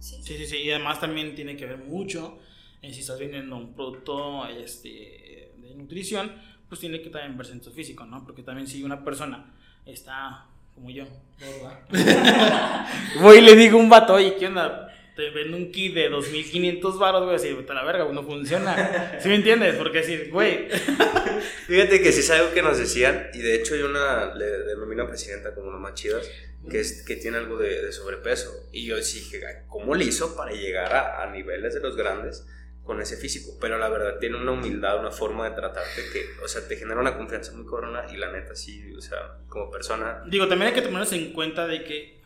Sí. 0.00 0.16
Sí, 0.24 0.36
sí, 0.36 0.46
sí. 0.46 0.56
Y 0.56 0.72
además 0.72 1.00
también 1.00 1.36
tiene 1.36 1.56
que 1.56 1.66
ver 1.66 1.78
mucho 1.78 2.40
en 2.82 2.92
si 2.92 3.00
estás 3.00 3.20
vendiendo 3.20 3.56
un 3.56 3.74
producto 3.74 4.48
este, 4.48 5.52
de 5.56 5.74
nutrición, 5.76 6.32
pues 6.68 6.80
tiene 6.80 7.00
que 7.00 7.10
también 7.10 7.38
verse 7.38 7.52
en 7.52 7.62
su 7.62 7.70
físico, 7.70 8.04
¿no? 8.04 8.24
Porque 8.24 8.42
también 8.42 8.66
si 8.66 8.82
una 8.82 9.04
persona 9.04 9.54
está 9.86 10.46
como 10.74 10.90
yo, 10.90 11.04
gorda, 11.40 12.88
voy 13.22 13.38
y 13.38 13.40
le 13.40 13.54
digo 13.54 13.78
a 13.78 13.82
un 13.82 13.88
vato, 13.88 14.14
oye, 14.14 14.34
¿qué 14.36 14.48
onda? 14.48 14.92
Te 15.18 15.30
vendo 15.30 15.56
un 15.56 15.72
kit 15.72 15.94
de 15.94 16.08
2500 16.10 16.96
baros, 16.96 17.24
güey, 17.24 17.34
así, 17.34 17.52
vete 17.52 17.72
a 17.72 17.74
la 17.74 17.82
verga, 17.82 18.04
güey, 18.04 18.14
no 18.14 18.22
funciona. 18.22 19.18
¿Sí 19.20 19.28
me 19.28 19.34
entiendes? 19.34 19.74
Porque 19.74 19.98
decir, 19.98 20.30
güey, 20.30 20.68
Fíjate 21.66 22.00
que 22.00 22.12
sí 22.12 22.20
es 22.20 22.30
algo 22.30 22.54
que 22.54 22.62
nos 22.62 22.78
decían, 22.78 23.28
y 23.34 23.38
de 23.38 23.56
hecho 23.56 23.74
hay 23.74 23.82
una, 23.82 24.32
le 24.36 24.46
denomino 24.46 25.08
presidenta 25.08 25.56
como 25.56 25.70
una 25.70 25.78
más 25.78 25.94
chidas, 25.94 26.30
que, 26.70 26.78
es, 26.78 27.02
que 27.02 27.16
tiene 27.16 27.38
algo 27.38 27.58
de, 27.58 27.82
de 27.82 27.90
sobrepeso. 27.90 28.68
Y 28.70 28.86
yo 28.86 28.96
dije, 28.96 29.44
"Ay, 29.44 29.64
¿cómo 29.66 29.96
le 29.96 30.04
hizo 30.04 30.36
para 30.36 30.52
llegar 30.52 30.94
a, 30.94 31.24
a 31.24 31.32
niveles 31.32 31.74
de 31.74 31.80
los 31.80 31.96
grandes 31.96 32.46
con 32.84 33.02
ese 33.02 33.16
físico? 33.16 33.58
Pero 33.60 33.76
la 33.76 33.88
verdad 33.88 34.20
tiene 34.20 34.36
una 34.36 34.52
humildad, 34.52 35.00
una 35.00 35.10
forma 35.10 35.50
de 35.50 35.56
tratarte 35.56 36.00
que, 36.12 36.26
o 36.44 36.46
sea, 36.46 36.68
te 36.68 36.76
genera 36.76 37.00
una 37.00 37.16
confianza 37.16 37.50
muy 37.54 37.66
corona 37.66 38.06
y 38.08 38.18
la 38.18 38.30
neta 38.30 38.54
sí, 38.54 38.94
o 38.96 39.00
sea, 39.00 39.38
como 39.48 39.68
persona, 39.68 40.22
Digo, 40.28 40.46
también 40.46 40.68
hay 40.68 40.74
que 40.74 40.82
tomarnos 40.82 41.12
en 41.12 41.32
cuenta 41.32 41.66
de 41.66 41.82
que, 41.82 42.20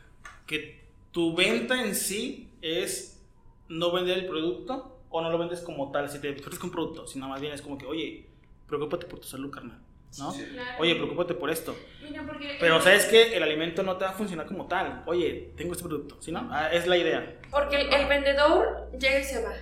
que 0.47 0.79
tu 1.11 1.35
venta 1.35 1.83
en 1.83 1.95
sí 1.95 2.51
es 2.63 3.21
no 3.69 3.93
vender 3.93 4.19
el 4.19 4.27
producto 4.27 5.01
o 5.11 5.21
no 5.21 5.31
lo 5.31 5.39
vendes 5.39 5.61
como 5.61 5.91
tal, 5.93 6.09
si 6.09 6.21
te 6.21 6.31
ofrezco 6.31 6.67
un 6.67 6.73
producto, 6.73 7.07
sino 7.07 7.29
más 7.29 7.41
bien 7.41 7.53
es 7.53 7.61
como 7.61 7.77
que, 7.77 7.85
oye, 7.85 8.27
preocúpate 8.67 9.07
por 9.07 9.19
tu 9.21 9.29
salud, 9.29 9.51
carnal. 9.51 9.79
¿no? 10.19 10.33
Claro. 10.33 10.81
Oye, 10.81 10.95
preocúpate 10.95 11.35
por 11.35 11.51
esto. 11.51 11.75
Mira, 12.03 12.27
Pero 12.61 12.81
sabes 12.81 13.07
que 13.07 13.35
el 13.37 13.43
alimento 13.43 13.83
no 13.83 13.97
te 13.97 14.05
va 14.05 14.11
a 14.11 14.15
funcionar 14.15 14.47
como 14.47 14.67
tal. 14.67 15.03
Oye, 15.07 15.53
tengo 15.57 15.73
este 15.73 15.85
producto, 15.85 16.21
¿sí 16.21 16.33
no? 16.33 16.49
Ah, 16.51 16.69
es 16.73 16.87
la 16.87 16.97
idea. 16.97 17.41
Porque 17.51 17.81
el, 17.81 17.93
el 17.93 18.09
vendedor 18.09 18.91
llega 18.99 19.21
y 19.21 19.25
se 19.25 19.43
va. 19.43 19.53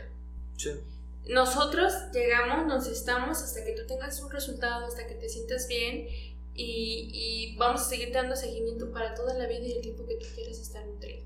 Sí. 0.57 0.71
Nosotros 1.29 1.93
llegamos, 2.13 2.67
nos 2.67 2.87
estamos 2.87 3.43
hasta 3.43 3.65
que 3.65 3.73
tú 3.73 3.87
tengas 3.87 4.21
un 4.21 4.31
resultado, 4.31 4.87
hasta 4.87 5.07
que 5.07 5.15
te 5.15 5.29
sientas 5.29 5.69
bien 5.69 6.09
y, 6.55 7.11
y 7.13 7.57
vamos 7.57 7.83
a 7.83 7.85
seguir 7.85 8.13
dando 8.13 8.35
seguimiento 8.35 8.91
para 8.91 9.15
toda 9.15 9.35
la 9.35 9.47
vida 9.47 9.61
y 9.61 9.73
el 9.73 9.81
tiempo 9.81 10.07
que 10.07 10.17
tú 10.17 10.27
quieras 10.35 10.59
estar 10.59 10.85
nutrido. 10.85 11.25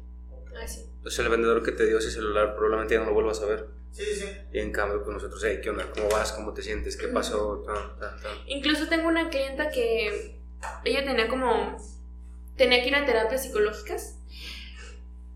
Sea, 1.07 1.25
el 1.25 1.31
vendedor 1.31 1.63
que 1.63 1.73
te 1.73 1.87
dio 1.87 1.99
ese 1.99 2.11
celular 2.11 2.55
probablemente 2.55 2.95
ya 2.95 3.01
no 3.01 3.07
lo 3.07 3.15
vuelvas 3.15 3.41
a 3.41 3.47
ver. 3.47 3.67
Sí, 3.93 4.05
sí, 4.05 4.21
sí. 4.21 4.27
Y 4.53 4.59
en 4.59 4.73
cambio, 4.73 5.05
con 5.05 5.15
nosotros, 5.15 5.43
hey, 5.45 5.61
¿qué 5.63 5.71
onda? 5.71 5.87
¿Cómo 5.93 6.09
vas? 6.09 6.33
¿Cómo 6.33 6.53
te 6.53 6.63
sientes? 6.63 6.97
¿Qué 6.97 7.09
pasó? 7.09 7.63
Tan, 7.65 7.99
tan, 7.99 8.21
tan. 8.21 8.33
Incluso 8.47 8.89
tengo 8.89 9.09
una 9.09 9.29
clienta 9.29 9.71
que 9.71 10.37
ella 10.85 11.05
tenía 11.05 11.29
como, 11.29 11.77
tenía 12.57 12.83
que 12.83 12.89
ir 12.89 12.97
a 12.97 13.07
terapias 13.07 13.43
psicológicas. 13.43 14.19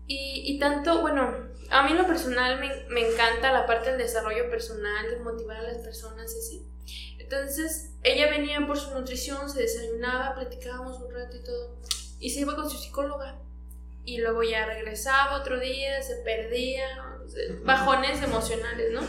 Y, 0.07 0.43
y 0.45 0.59
tanto, 0.59 1.01
bueno, 1.01 1.35
a 1.69 1.83
mí 1.83 1.91
en 1.91 1.97
lo 1.97 2.07
personal 2.07 2.59
me, 2.59 2.85
me 2.89 3.07
encanta 3.07 3.51
la 3.51 3.65
parte 3.65 3.91
del 3.91 3.99
desarrollo 3.99 4.49
personal, 4.49 5.09
de 5.09 5.19
motivar 5.19 5.57
a 5.57 5.63
las 5.63 5.77
personas 5.77 6.33
y 6.35 6.39
así. 6.39 6.65
Entonces, 7.19 7.91
ella 8.03 8.29
venía 8.29 8.65
por 8.65 8.77
su 8.77 8.91
nutrición, 8.91 9.49
se 9.49 9.61
desayunaba, 9.61 10.33
platicábamos 10.33 10.99
un 10.99 11.13
rato 11.13 11.37
y 11.37 11.43
todo. 11.43 11.75
Y 12.19 12.31
se 12.31 12.39
iba 12.39 12.55
con 12.55 12.69
su 12.69 12.77
psicóloga. 12.77 13.39
Y 14.05 14.17
luego 14.19 14.43
ya 14.43 14.65
regresaba 14.65 15.37
otro 15.39 15.59
día, 15.59 16.01
se 16.01 16.15
perdía, 16.17 16.85
bajones 17.63 18.21
emocionales, 18.23 18.91
¿no? 18.91 19.01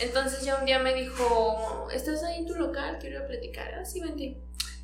Entonces 0.00 0.44
ya 0.44 0.56
un 0.56 0.64
día 0.64 0.78
me 0.78 0.94
dijo, 0.94 1.88
¿estás 1.92 2.22
ahí 2.24 2.38
en 2.38 2.46
tu 2.46 2.54
local? 2.54 2.98
Quiero 3.00 3.16
ir 3.16 3.22
a 3.22 3.26
platicar. 3.26 3.74
Ah, 3.74 3.84
sí, 3.84 4.00
vente. 4.00 4.38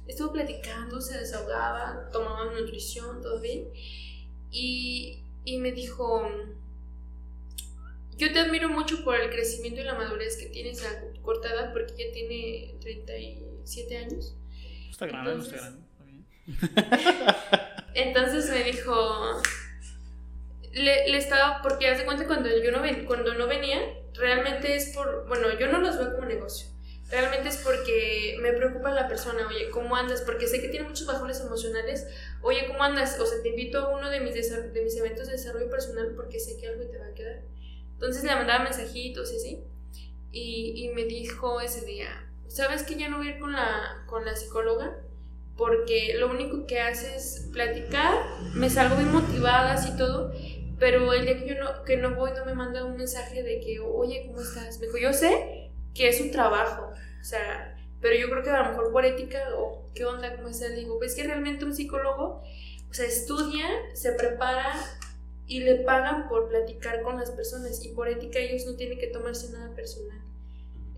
Estuvo 0.06 0.32
platicando, 0.32 1.00
se 1.00 1.18
desahogaba, 1.18 2.08
tomaba 2.12 2.52
nutrición, 2.52 3.20
todo 3.22 3.40
bien. 3.40 3.68
Y, 4.50 5.22
y 5.44 5.58
me 5.58 5.72
dijo, 5.72 6.30
yo 8.16 8.32
te 8.32 8.38
admiro 8.38 8.68
mucho 8.68 9.04
por 9.04 9.16
el 9.16 9.30
crecimiento 9.30 9.80
y 9.80 9.84
la 9.84 9.94
madurez 9.94 10.36
que 10.36 10.46
tienes 10.46 10.84
a 10.84 11.00
tu 11.12 11.20
corta 11.22 11.48
edad, 11.52 11.72
porque 11.72 11.94
ella 11.96 12.12
tiene 12.12 12.74
37 12.80 13.96
años. 13.96 14.34
Está 14.90 15.06
grande, 15.06 15.34
no 15.36 15.42
está 15.42 15.56
Entonces- 15.56 15.84
grande. 16.46 16.88
Entonces 17.98 18.48
me 18.48 18.62
dijo, 18.62 19.42
le, 20.72 21.16
estaba, 21.16 21.60
porque 21.62 21.88
hace 21.88 22.04
cuenta 22.04 22.28
cuando 22.28 22.48
yo 22.48 22.70
no, 22.70 22.80
ven, 22.80 23.04
cuando 23.06 23.34
no 23.34 23.48
venía, 23.48 23.80
realmente 24.14 24.76
es 24.76 24.90
por, 24.94 25.26
bueno, 25.26 25.58
yo 25.58 25.66
no 25.66 25.80
los 25.80 25.98
veo 25.98 26.14
como 26.14 26.26
negocio. 26.26 26.68
Realmente 27.10 27.48
es 27.48 27.56
porque 27.56 28.36
me 28.40 28.52
preocupa 28.52 28.92
la 28.92 29.08
persona, 29.08 29.48
oye, 29.48 29.70
¿cómo 29.70 29.96
andas? 29.96 30.22
Porque 30.22 30.46
sé 30.46 30.60
que 30.60 30.68
tiene 30.68 30.86
muchos 30.86 31.08
bajones 31.08 31.40
emocionales. 31.40 32.06
Oye, 32.42 32.68
¿cómo 32.68 32.84
andas? 32.84 33.18
O 33.18 33.26
sea, 33.26 33.42
te 33.42 33.48
invito 33.48 33.78
a 33.78 33.88
uno 33.88 34.10
de 34.10 34.20
mis, 34.20 34.34
de 34.34 34.82
mis 34.82 34.96
eventos 34.96 35.26
de 35.26 35.32
desarrollo 35.32 35.68
personal 35.68 36.12
porque 36.14 36.38
sé 36.38 36.56
que 36.56 36.68
algo 36.68 36.84
te 36.84 36.98
va 36.98 37.06
a 37.06 37.14
quedar. 37.14 37.42
Entonces 37.94 38.22
le 38.22 38.32
mandaba 38.32 38.62
mensajitos 38.62 39.32
y 39.32 39.36
así. 39.36 39.64
Y, 40.30 40.84
y 40.84 40.88
me 40.90 41.04
dijo 41.06 41.60
ese 41.60 41.84
día, 41.84 42.30
¿sabes 42.46 42.84
que 42.84 42.94
ya 42.94 43.08
no 43.08 43.16
voy 43.16 43.28
a 43.28 43.30
ir 43.32 43.40
con 43.40 43.52
la, 43.52 44.04
con 44.06 44.24
la 44.24 44.36
psicóloga? 44.36 44.98
Porque 45.58 46.14
lo 46.16 46.30
único 46.30 46.66
que 46.66 46.80
hace 46.80 47.14
es 47.16 47.50
platicar, 47.52 48.14
me 48.54 48.70
salgo 48.70 48.96
bien 48.96 49.12
motivada 49.12 49.72
así 49.72 49.94
todo, 49.98 50.32
pero 50.78 51.12
el 51.12 51.26
día 51.26 51.38
que 51.38 51.48
yo 51.48 51.54
no, 51.56 51.82
que 51.84 51.96
no 51.96 52.14
voy 52.14 52.30
no 52.36 52.46
me 52.46 52.54
manda 52.54 52.84
un 52.84 52.96
mensaje 52.96 53.42
de 53.42 53.60
que, 53.60 53.80
oye, 53.80 54.24
¿cómo 54.26 54.40
estás? 54.40 54.78
Me 54.78 54.86
dijo, 54.86 54.98
yo 54.98 55.12
sé 55.12 55.70
que 55.94 56.08
es 56.08 56.20
un 56.20 56.30
trabajo, 56.30 56.92
o 57.20 57.24
sea, 57.24 57.76
pero 58.00 58.14
yo 58.14 58.30
creo 58.30 58.42
que 58.42 58.50
a 58.50 58.62
lo 58.62 58.70
mejor 58.70 58.92
por 58.92 59.04
ética 59.04 59.40
o 59.56 59.82
qué 59.94 60.04
onda, 60.04 60.36
cómo 60.36 60.48
está, 60.48 60.68
le 60.68 60.76
digo, 60.76 60.98
pues 60.98 61.16
que 61.16 61.24
realmente 61.24 61.64
un 61.64 61.74
psicólogo, 61.74 62.40
o 62.88 62.94
sea, 62.94 63.06
estudia, 63.06 63.66
se 63.94 64.12
prepara 64.12 64.72
y 65.48 65.60
le 65.60 65.76
pagan 65.76 66.28
por 66.28 66.48
platicar 66.48 67.02
con 67.02 67.16
las 67.18 67.32
personas 67.32 67.84
y 67.84 67.88
por 67.88 68.08
ética 68.08 68.38
ellos 68.38 68.64
no 68.66 68.76
tienen 68.76 68.98
que 68.98 69.08
tomarse 69.08 69.50
nada 69.50 69.74
personal. 69.74 70.20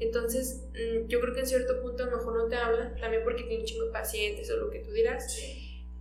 Entonces, 0.00 0.64
mm, 0.72 1.06
yo 1.08 1.20
creo 1.20 1.34
que 1.34 1.40
en 1.40 1.46
cierto 1.46 1.80
punto 1.82 2.02
a 2.02 2.06
lo 2.06 2.16
mejor 2.16 2.36
no 2.36 2.48
te 2.48 2.56
hablan, 2.56 2.96
también 2.96 3.22
porque 3.22 3.42
tiene 3.44 3.60
un 3.60 3.66
chingo 3.66 3.84
de 3.84 3.92
pacientes 3.92 4.50
o 4.50 4.56
lo 4.56 4.70
que 4.70 4.80
tú 4.80 4.90
dirás. 4.90 5.38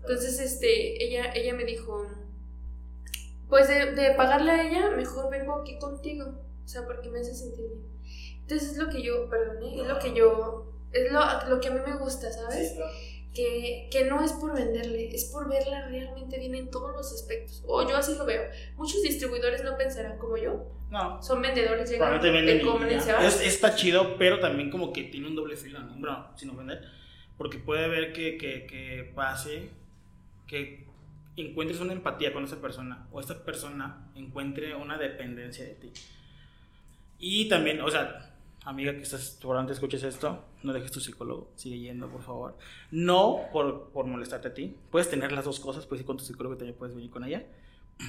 Entonces, 0.02 0.40
este, 0.40 1.04
ella, 1.04 1.34
ella 1.34 1.54
me 1.54 1.66
dijo, 1.66 2.08
pues 3.50 3.68
de, 3.68 3.92
de 3.94 4.12
pagarle 4.16 4.52
a 4.52 4.68
ella, 4.68 4.90
mejor 4.92 5.30
vengo 5.30 5.56
aquí 5.56 5.78
contigo, 5.78 6.26
o 6.64 6.68
sea, 6.68 6.86
porque 6.86 7.10
me 7.10 7.20
hace 7.20 7.36
sentir 7.36 7.68
bien. 7.68 7.84
Entonces 8.42 8.72
es 8.72 8.78
lo 8.78 8.90
que 8.90 9.04
yo, 9.04 9.30
perdón, 9.30 9.64
¿eh? 9.64 9.82
es 9.82 9.88
lo 9.88 10.00
que 10.00 10.14
yo, 10.14 10.72
es 10.92 11.12
lo, 11.12 11.20
lo 11.50 11.60
que 11.60 11.68
a 11.68 11.72
mí 11.72 11.80
me 11.86 11.98
gusta, 11.98 12.32
¿sabes? 12.32 12.76
Que, 13.34 13.88
que 13.92 14.06
no 14.06 14.24
es 14.24 14.34
por 14.34 14.54
venderle, 14.56 15.10
es 15.16 15.26
por 15.26 15.50
verla 15.50 15.88
realmente 15.88 16.40
bien 16.40 16.56
en 16.56 16.70
todos 16.72 16.92
los 16.96 17.12
aspectos. 17.14 17.64
O 17.68 17.88
yo 17.88 17.96
así 17.98 18.16
lo 18.16 18.26
veo. 18.26 18.44
Muchos 18.76 19.02
distribuidores 19.04 19.64
no 19.64 19.78
pensarán 19.78 20.18
como 20.18 20.38
yo. 20.38 20.66
No. 20.90 21.22
Son 21.22 21.42
vendedores, 21.42 21.90
llegan, 21.90 22.10
Probablemente 22.10 22.54
venden 22.54 22.58
te 22.58 22.64
y 22.64 22.68
comen 22.68 22.90
y 22.90 22.94
ya. 22.94 23.02
se 23.02 23.14
van. 23.14 23.26
Es- 23.26 23.42
está 23.46 23.76
chido, 23.76 24.18
pero 24.18 24.40
también 24.40 24.72
como 24.72 24.92
que 24.92 25.04
tiene 25.04 25.28
un 25.28 25.36
doble 25.36 25.56
filo, 25.56 25.80
¿no? 25.80 25.94
Bueno, 25.96 26.28
sin 26.36 26.50
ofender. 26.50 26.82
Porque 27.38 27.60
puede 27.60 27.88
ver 27.88 28.12
que, 28.12 28.38
que, 28.38 28.66
que 28.66 29.12
pase, 29.16 29.70
que 30.48 30.86
encuentres 31.38 31.80
una 31.80 31.94
empatía 31.94 32.34
con 32.34 32.44
esa 32.44 32.60
persona 32.60 33.08
o 33.12 33.20
esta 33.22 33.46
persona 33.46 34.12
encuentre 34.16 34.76
una 34.76 34.98
dependencia 34.98 35.64
de 35.64 35.76
ti. 35.76 35.94
Y 37.20 37.48
también, 37.48 37.82
o 37.82 37.90
sea, 37.90 38.29
amiga 38.70 38.94
que 38.94 39.02
estás, 39.02 39.38
probablemente 39.40 39.74
escuches 39.74 40.04
esto, 40.04 40.44
no 40.64 40.74
dejes 40.74 40.92
tu 40.92 41.00
psicólogo, 41.00 41.52
sigue 41.56 41.80
yendo, 41.80 42.08
por 42.08 42.22
favor. 42.22 42.58
No 42.92 43.42
por, 43.52 43.90
por 43.90 44.06
molestarte 44.06 44.50
a 44.50 44.54
ti, 44.54 44.76
puedes 44.92 45.10
tener 45.10 45.32
las 45.32 45.46
dos 45.46 45.60
cosas, 45.60 45.86
puedes 45.86 46.02
ir 46.02 46.08
con 46.08 46.18
tu 46.18 46.24
psicólogo 46.24 46.56
y 46.56 46.58
también 46.58 46.78
puedes 46.78 46.96
venir 46.96 47.10
con 47.10 47.24
ella. 47.24 47.46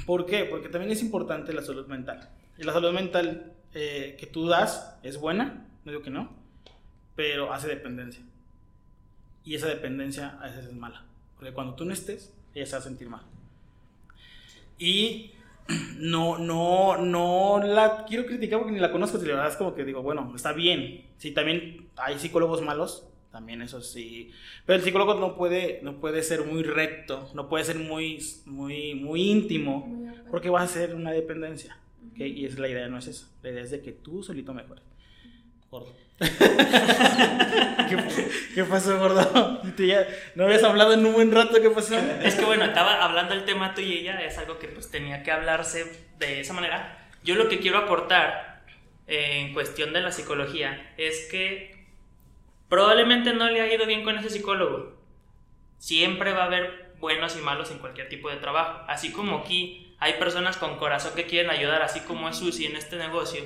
¿Por 0.06 0.26
qué? 0.26 0.44
Porque 0.44 0.68
también 0.68 0.92
es 0.92 1.02
importante 1.02 1.52
la 1.52 1.62
salud 1.62 1.86
mental. 1.86 2.30
Y 2.58 2.64
la 2.64 2.72
salud 2.72 2.92
mental 2.92 3.54
eh, 3.74 4.16
que 4.18 4.26
tú 4.26 4.46
das 4.46 4.96
es 5.02 5.18
buena, 5.18 5.66
no 5.84 5.92
digo 5.92 6.02
que 6.02 6.10
no, 6.10 6.30
pero 7.16 7.52
hace 7.52 7.68
dependencia. 7.68 8.22
Y 9.44 9.54
esa 9.54 9.66
dependencia 9.66 10.38
a 10.40 10.46
veces 10.46 10.66
es 10.66 10.72
mala. 10.72 11.04
Porque 11.36 11.52
cuando 11.52 11.74
tú 11.74 11.84
no 11.84 11.92
estés, 11.92 12.32
ella 12.54 12.66
se 12.66 12.72
va 12.72 12.78
a 12.78 12.82
sentir 12.82 13.08
mal. 13.08 13.22
Y 14.78 15.32
no, 15.98 16.38
no, 16.38 16.96
no 16.98 17.60
la 17.62 18.04
quiero 18.06 18.26
criticar 18.26 18.58
porque 18.58 18.72
ni 18.72 18.80
la 18.80 18.92
conozco. 18.92 19.18
Si 19.18 19.26
la 19.26 19.34
verdad 19.34 19.50
es 19.50 19.56
como 19.56 19.74
que 19.74 19.84
digo, 19.84 20.02
bueno, 20.02 20.32
está 20.34 20.52
bien. 20.52 21.06
Sí, 21.18 21.32
también 21.32 21.88
hay 21.96 22.18
psicólogos 22.18 22.62
malos, 22.62 23.08
también 23.30 23.62
eso 23.62 23.80
sí. 23.80 24.30
Pero 24.66 24.78
el 24.78 24.84
psicólogo 24.84 25.14
no 25.14 25.36
puede, 25.36 25.80
no 25.82 26.00
puede 26.00 26.22
ser 26.22 26.44
muy 26.44 26.62
recto, 26.62 27.28
no 27.34 27.48
puede 27.48 27.64
ser 27.64 27.78
muy, 27.78 28.18
muy, 28.46 28.94
muy 28.94 29.30
íntimo, 29.30 30.12
porque 30.30 30.50
va 30.50 30.62
a 30.62 30.66
ser 30.66 30.94
una 30.94 31.12
dependencia. 31.12 31.78
¿ok? 32.12 32.20
Y 32.20 32.44
es 32.46 32.58
la 32.58 32.68
idea, 32.68 32.88
no 32.88 32.98
es 32.98 33.06
eso. 33.06 33.28
La 33.42 33.50
idea 33.50 33.62
es 33.62 33.70
de 33.70 33.80
que 33.80 33.92
tú 33.92 34.22
solito 34.22 34.54
mejores. 34.54 34.84
Gordo. 35.70 35.92
¿Qué, 37.88 37.96
qué 38.54 38.64
pasó, 38.64 38.98
gordo? 38.98 39.62
Ya 39.80 40.06
no 40.34 40.44
habías 40.44 40.62
hablado 40.62 40.92
en 40.92 41.06
un 41.06 41.14
buen 41.14 41.32
rato, 41.32 41.60
¿qué 41.62 41.70
pasó? 41.70 41.96
Es 42.22 42.34
que 42.34 42.44
bueno, 42.44 42.66
estaba 42.66 43.02
hablando 43.02 43.32
el 43.32 43.46
tema 43.46 43.74
tú 43.74 43.80
y 43.80 43.94
ella, 43.94 44.20
es 44.20 44.36
algo 44.36 44.58
que 44.58 44.68
pues 44.68 44.90
tenía 44.90 45.22
que 45.22 45.32
hablarse 45.32 45.90
de 46.18 46.40
esa 46.40 46.52
manera. 46.52 47.08
Yo 47.24 47.34
lo 47.34 47.48
que 47.48 47.60
quiero 47.60 47.78
aportar 47.78 48.62
eh, 49.06 49.40
en 49.40 49.54
cuestión 49.54 49.94
de 49.94 50.02
la 50.02 50.12
psicología 50.12 50.92
es 50.98 51.28
que 51.30 51.86
probablemente 52.68 53.32
no 53.32 53.48
le 53.48 53.62
ha 53.62 53.72
ido 53.72 53.86
bien 53.86 54.04
con 54.04 54.18
ese 54.18 54.28
psicólogo. 54.28 55.00
Siempre 55.78 56.32
va 56.32 56.42
a 56.42 56.46
haber 56.46 56.92
buenos 56.98 57.36
y 57.36 57.40
malos 57.40 57.70
en 57.70 57.78
cualquier 57.78 58.10
tipo 58.10 58.28
de 58.28 58.36
trabajo. 58.36 58.84
Así 58.86 59.12
como 59.12 59.38
aquí 59.38 59.96
hay 59.98 60.14
personas 60.14 60.58
con 60.58 60.76
corazón 60.76 61.12
que 61.16 61.24
quieren 61.24 61.50
ayudar, 61.50 61.82
así 61.82 62.00
como 62.00 62.28
es 62.28 62.36
Susi 62.36 62.66
en 62.66 62.76
este 62.76 62.96
negocio. 62.96 63.42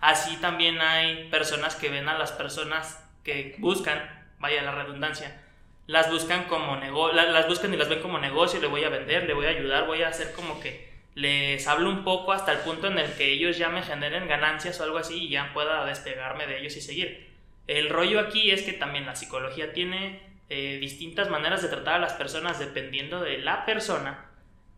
Así 0.00 0.36
también 0.36 0.80
hay 0.80 1.28
personas 1.30 1.74
que 1.74 1.88
ven 1.88 2.08
a 2.08 2.18
las 2.18 2.32
personas 2.32 3.04
que 3.24 3.56
buscan, 3.58 4.00
vaya 4.38 4.62
la 4.62 4.72
redundancia, 4.72 5.42
las 5.86 6.10
buscan 6.10 6.44
como 6.44 6.76
nego 6.76 7.12
la- 7.12 7.24
las 7.26 7.48
buscan 7.48 7.74
y 7.74 7.76
las 7.76 7.88
ven 7.88 8.00
como 8.00 8.18
negocio, 8.18 8.60
le 8.60 8.68
voy 8.68 8.84
a 8.84 8.88
vender, 8.90 9.24
le 9.26 9.34
voy 9.34 9.46
a 9.46 9.50
ayudar, 9.50 9.86
voy 9.86 10.02
a 10.02 10.08
hacer 10.08 10.32
como 10.32 10.60
que 10.60 10.88
les 11.14 11.66
hablo 11.66 11.90
un 11.90 12.04
poco 12.04 12.32
hasta 12.32 12.52
el 12.52 12.58
punto 12.58 12.86
en 12.86 12.98
el 12.98 13.12
que 13.14 13.32
ellos 13.32 13.58
ya 13.58 13.70
me 13.70 13.82
generen 13.82 14.28
ganancias 14.28 14.78
o 14.80 14.84
algo 14.84 14.98
así 14.98 15.24
y 15.24 15.28
ya 15.30 15.52
pueda 15.52 15.84
despegarme 15.84 16.46
de 16.46 16.60
ellos 16.60 16.76
y 16.76 16.80
seguir. 16.80 17.28
El 17.66 17.88
rollo 17.90 18.20
aquí 18.20 18.50
es 18.52 18.62
que 18.62 18.72
también 18.72 19.04
la 19.04 19.16
psicología 19.16 19.72
tiene 19.72 20.20
eh, 20.48 20.78
distintas 20.80 21.28
maneras 21.28 21.60
de 21.62 21.68
tratar 21.68 21.94
a 21.94 21.98
las 21.98 22.12
personas 22.14 22.58
dependiendo 22.60 23.20
de 23.20 23.38
la 23.38 23.66
persona 23.66 24.26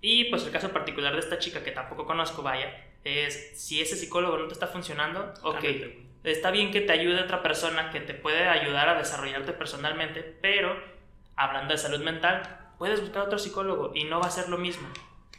y 0.00 0.24
pues 0.24 0.44
el 0.46 0.50
caso 0.52 0.72
particular 0.72 1.12
de 1.12 1.20
esta 1.20 1.38
chica 1.38 1.62
que 1.62 1.72
tampoco 1.72 2.06
conozco, 2.06 2.42
vaya, 2.42 2.72
es 3.04 3.52
si 3.60 3.80
ese 3.80 3.96
psicólogo 3.96 4.36
no 4.38 4.46
te 4.46 4.54
está 4.54 4.66
funcionando, 4.66 5.32
ok, 5.42 5.64
está 6.24 6.50
bien 6.50 6.70
que 6.70 6.80
te 6.82 6.92
ayude 6.92 7.20
otra 7.22 7.42
persona 7.42 7.90
que 7.90 8.00
te 8.00 8.14
puede 8.14 8.48
ayudar 8.48 8.88
a 8.88 8.98
desarrollarte 8.98 9.52
personalmente, 9.52 10.22
pero 10.42 10.76
hablando 11.36 11.72
de 11.72 11.78
salud 11.78 12.00
mental, 12.00 12.72
puedes 12.78 13.00
buscar 13.00 13.22
otro 13.22 13.38
psicólogo 13.38 13.92
y 13.94 14.04
no 14.04 14.20
va 14.20 14.26
a 14.26 14.30
ser 14.30 14.48
lo 14.48 14.58
mismo. 14.58 14.88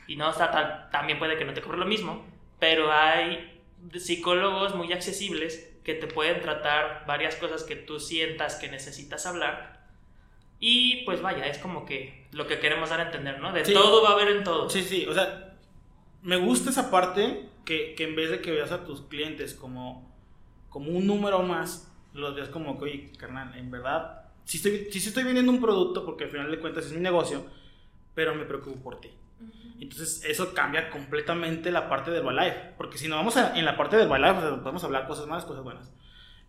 Y 0.07 0.15
no 0.15 0.29
está 0.29 0.51
tal, 0.51 0.89
también 0.91 1.19
puede 1.19 1.37
que 1.37 1.45
no 1.45 1.53
te 1.53 1.61
cobre 1.61 1.77
lo 1.77 1.85
mismo, 1.85 2.25
pero 2.59 2.91
hay 2.91 3.61
psicólogos 3.97 4.75
muy 4.75 4.91
accesibles 4.93 5.67
que 5.83 5.93
te 5.95 6.07
pueden 6.07 6.41
tratar 6.41 7.05
varias 7.07 7.35
cosas 7.35 7.63
que 7.63 7.75
tú 7.75 7.99
sientas 7.99 8.55
que 8.55 8.67
necesitas 8.69 9.25
hablar 9.25 9.79
Y 10.63 11.03
pues 11.05 11.23
vaya, 11.23 11.47
es 11.47 11.57
como 11.57 11.87
que 11.87 12.27
lo 12.33 12.45
que 12.45 12.59
queremos 12.59 12.91
dar 12.91 12.99
a 12.99 13.05
entender, 13.05 13.39
¿no? 13.39 13.51
De 13.51 13.65
Sí. 13.65 13.73
todo 13.73 14.03
va 14.03 14.09
a 14.09 14.13
haber 14.13 14.27
en 14.27 14.43
todo. 14.43 14.69
Sí, 14.69 14.83
sí, 14.83 15.07
o 15.07 15.13
sea, 15.13 15.55
me 16.21 16.35
gusta 16.35 16.69
esa 16.69 16.91
parte 16.91 17.49
que, 17.65 17.95
que 17.95 18.03
en 18.05 18.15
vez 18.15 18.29
de 18.31 18.41
que 18.41 18.51
veas 18.51 18.71
a 18.71 18.85
tus 18.85 19.01
clientes 19.01 19.53
como, 19.53 20.11
como 20.69 20.91
un 20.91 21.05
número 21.07 21.41
más, 21.43 21.91
los 22.13 22.35
veas 22.35 22.49
como 22.49 22.77
que, 22.77 22.83
oye, 22.85 23.11
carnal, 23.17 23.55
en 23.57 23.71
verdad, 23.71 24.23
sí 24.45 24.57
estoy, 24.57 24.87
sí 24.91 24.99
estoy 24.99 25.23
vendiendo 25.23 25.51
un 25.51 25.61
producto 25.61 26.05
porque 26.05 26.25
al 26.25 26.29
final 26.31 26.51
de 26.51 26.59
cuentas 26.59 26.85
es 26.85 26.93
mi 26.93 26.99
negocio, 27.01 27.45
pero 28.15 28.35
me 28.35 28.45
preocupo 28.45 28.81
por 28.81 28.99
ti. 29.01 29.09
Entonces, 29.79 30.23
eso 30.25 30.53
cambia 30.53 30.91
completamente 30.91 31.71
la 31.71 31.89
parte 31.89 32.11
del 32.11 32.19
Herbalife. 32.19 32.73
Porque 32.77 32.99
si 32.99 33.07
no 33.07 33.15
vamos 33.15 33.35
a- 33.37 33.57
en 33.57 33.65
la 33.65 33.75
parte 33.75 33.97
del 33.97 34.07
o 34.11 34.15
sea, 34.15 34.49
vamos 34.63 34.83
a 34.83 34.85
hablar 34.85 35.07
cosas 35.07 35.25
malas, 35.25 35.45
cosas 35.45 35.63
buenas. 35.63 35.91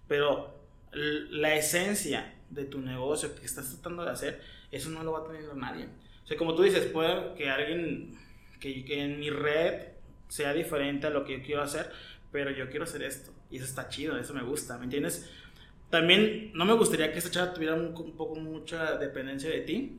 Pero 0.07 0.55
la 0.93 1.55
esencia 1.55 2.35
de 2.51 2.65
tu 2.65 2.81
negocio 2.81 3.35
que 3.35 3.47
estás 3.47 3.71
tratando 3.71 4.05
de 4.05 4.11
hacer, 4.11 4.43
eso 4.71 4.91
no 4.91 5.03
lo 5.03 5.13
va 5.13 5.21
a 5.21 5.25
tener 5.25 5.55
nadie. 5.57 5.89
O 6.25 6.27
sea, 6.27 6.37
como 6.37 6.55
tú 6.55 6.63
dices, 6.63 6.85
puede 6.87 7.35
que 7.35 7.49
alguien, 7.49 8.19
que, 8.61 8.85
que 8.85 9.03
en 9.03 9.19
mi 9.19 9.31
red 9.31 9.92
sea 10.33 10.55
diferente 10.55 11.07
a 11.07 11.11
lo 11.11 11.27
que 11.27 11.37
yo 11.37 11.45
quiero 11.45 11.61
hacer, 11.61 11.93
pero 12.31 12.51
yo 12.51 12.71
quiero 12.71 12.85
hacer 12.85 13.03
esto. 13.03 13.31
Y 13.51 13.57
eso 13.57 13.67
está 13.67 13.91
chido, 13.91 14.17
eso 14.17 14.33
me 14.33 14.43
gusta, 14.43 14.79
¿me 14.79 14.85
entiendes? 14.85 15.31
También 15.91 16.53
no 16.55 16.65
me 16.65 16.73
gustaría 16.73 17.13
que 17.13 17.19
esta 17.19 17.31
chava 17.31 17.53
tuviera 17.53 17.75
un, 17.75 17.95
un 17.95 18.17
poco 18.17 18.37
mucha 18.37 18.97
dependencia 18.97 19.51
de 19.51 19.61
ti. 19.61 19.99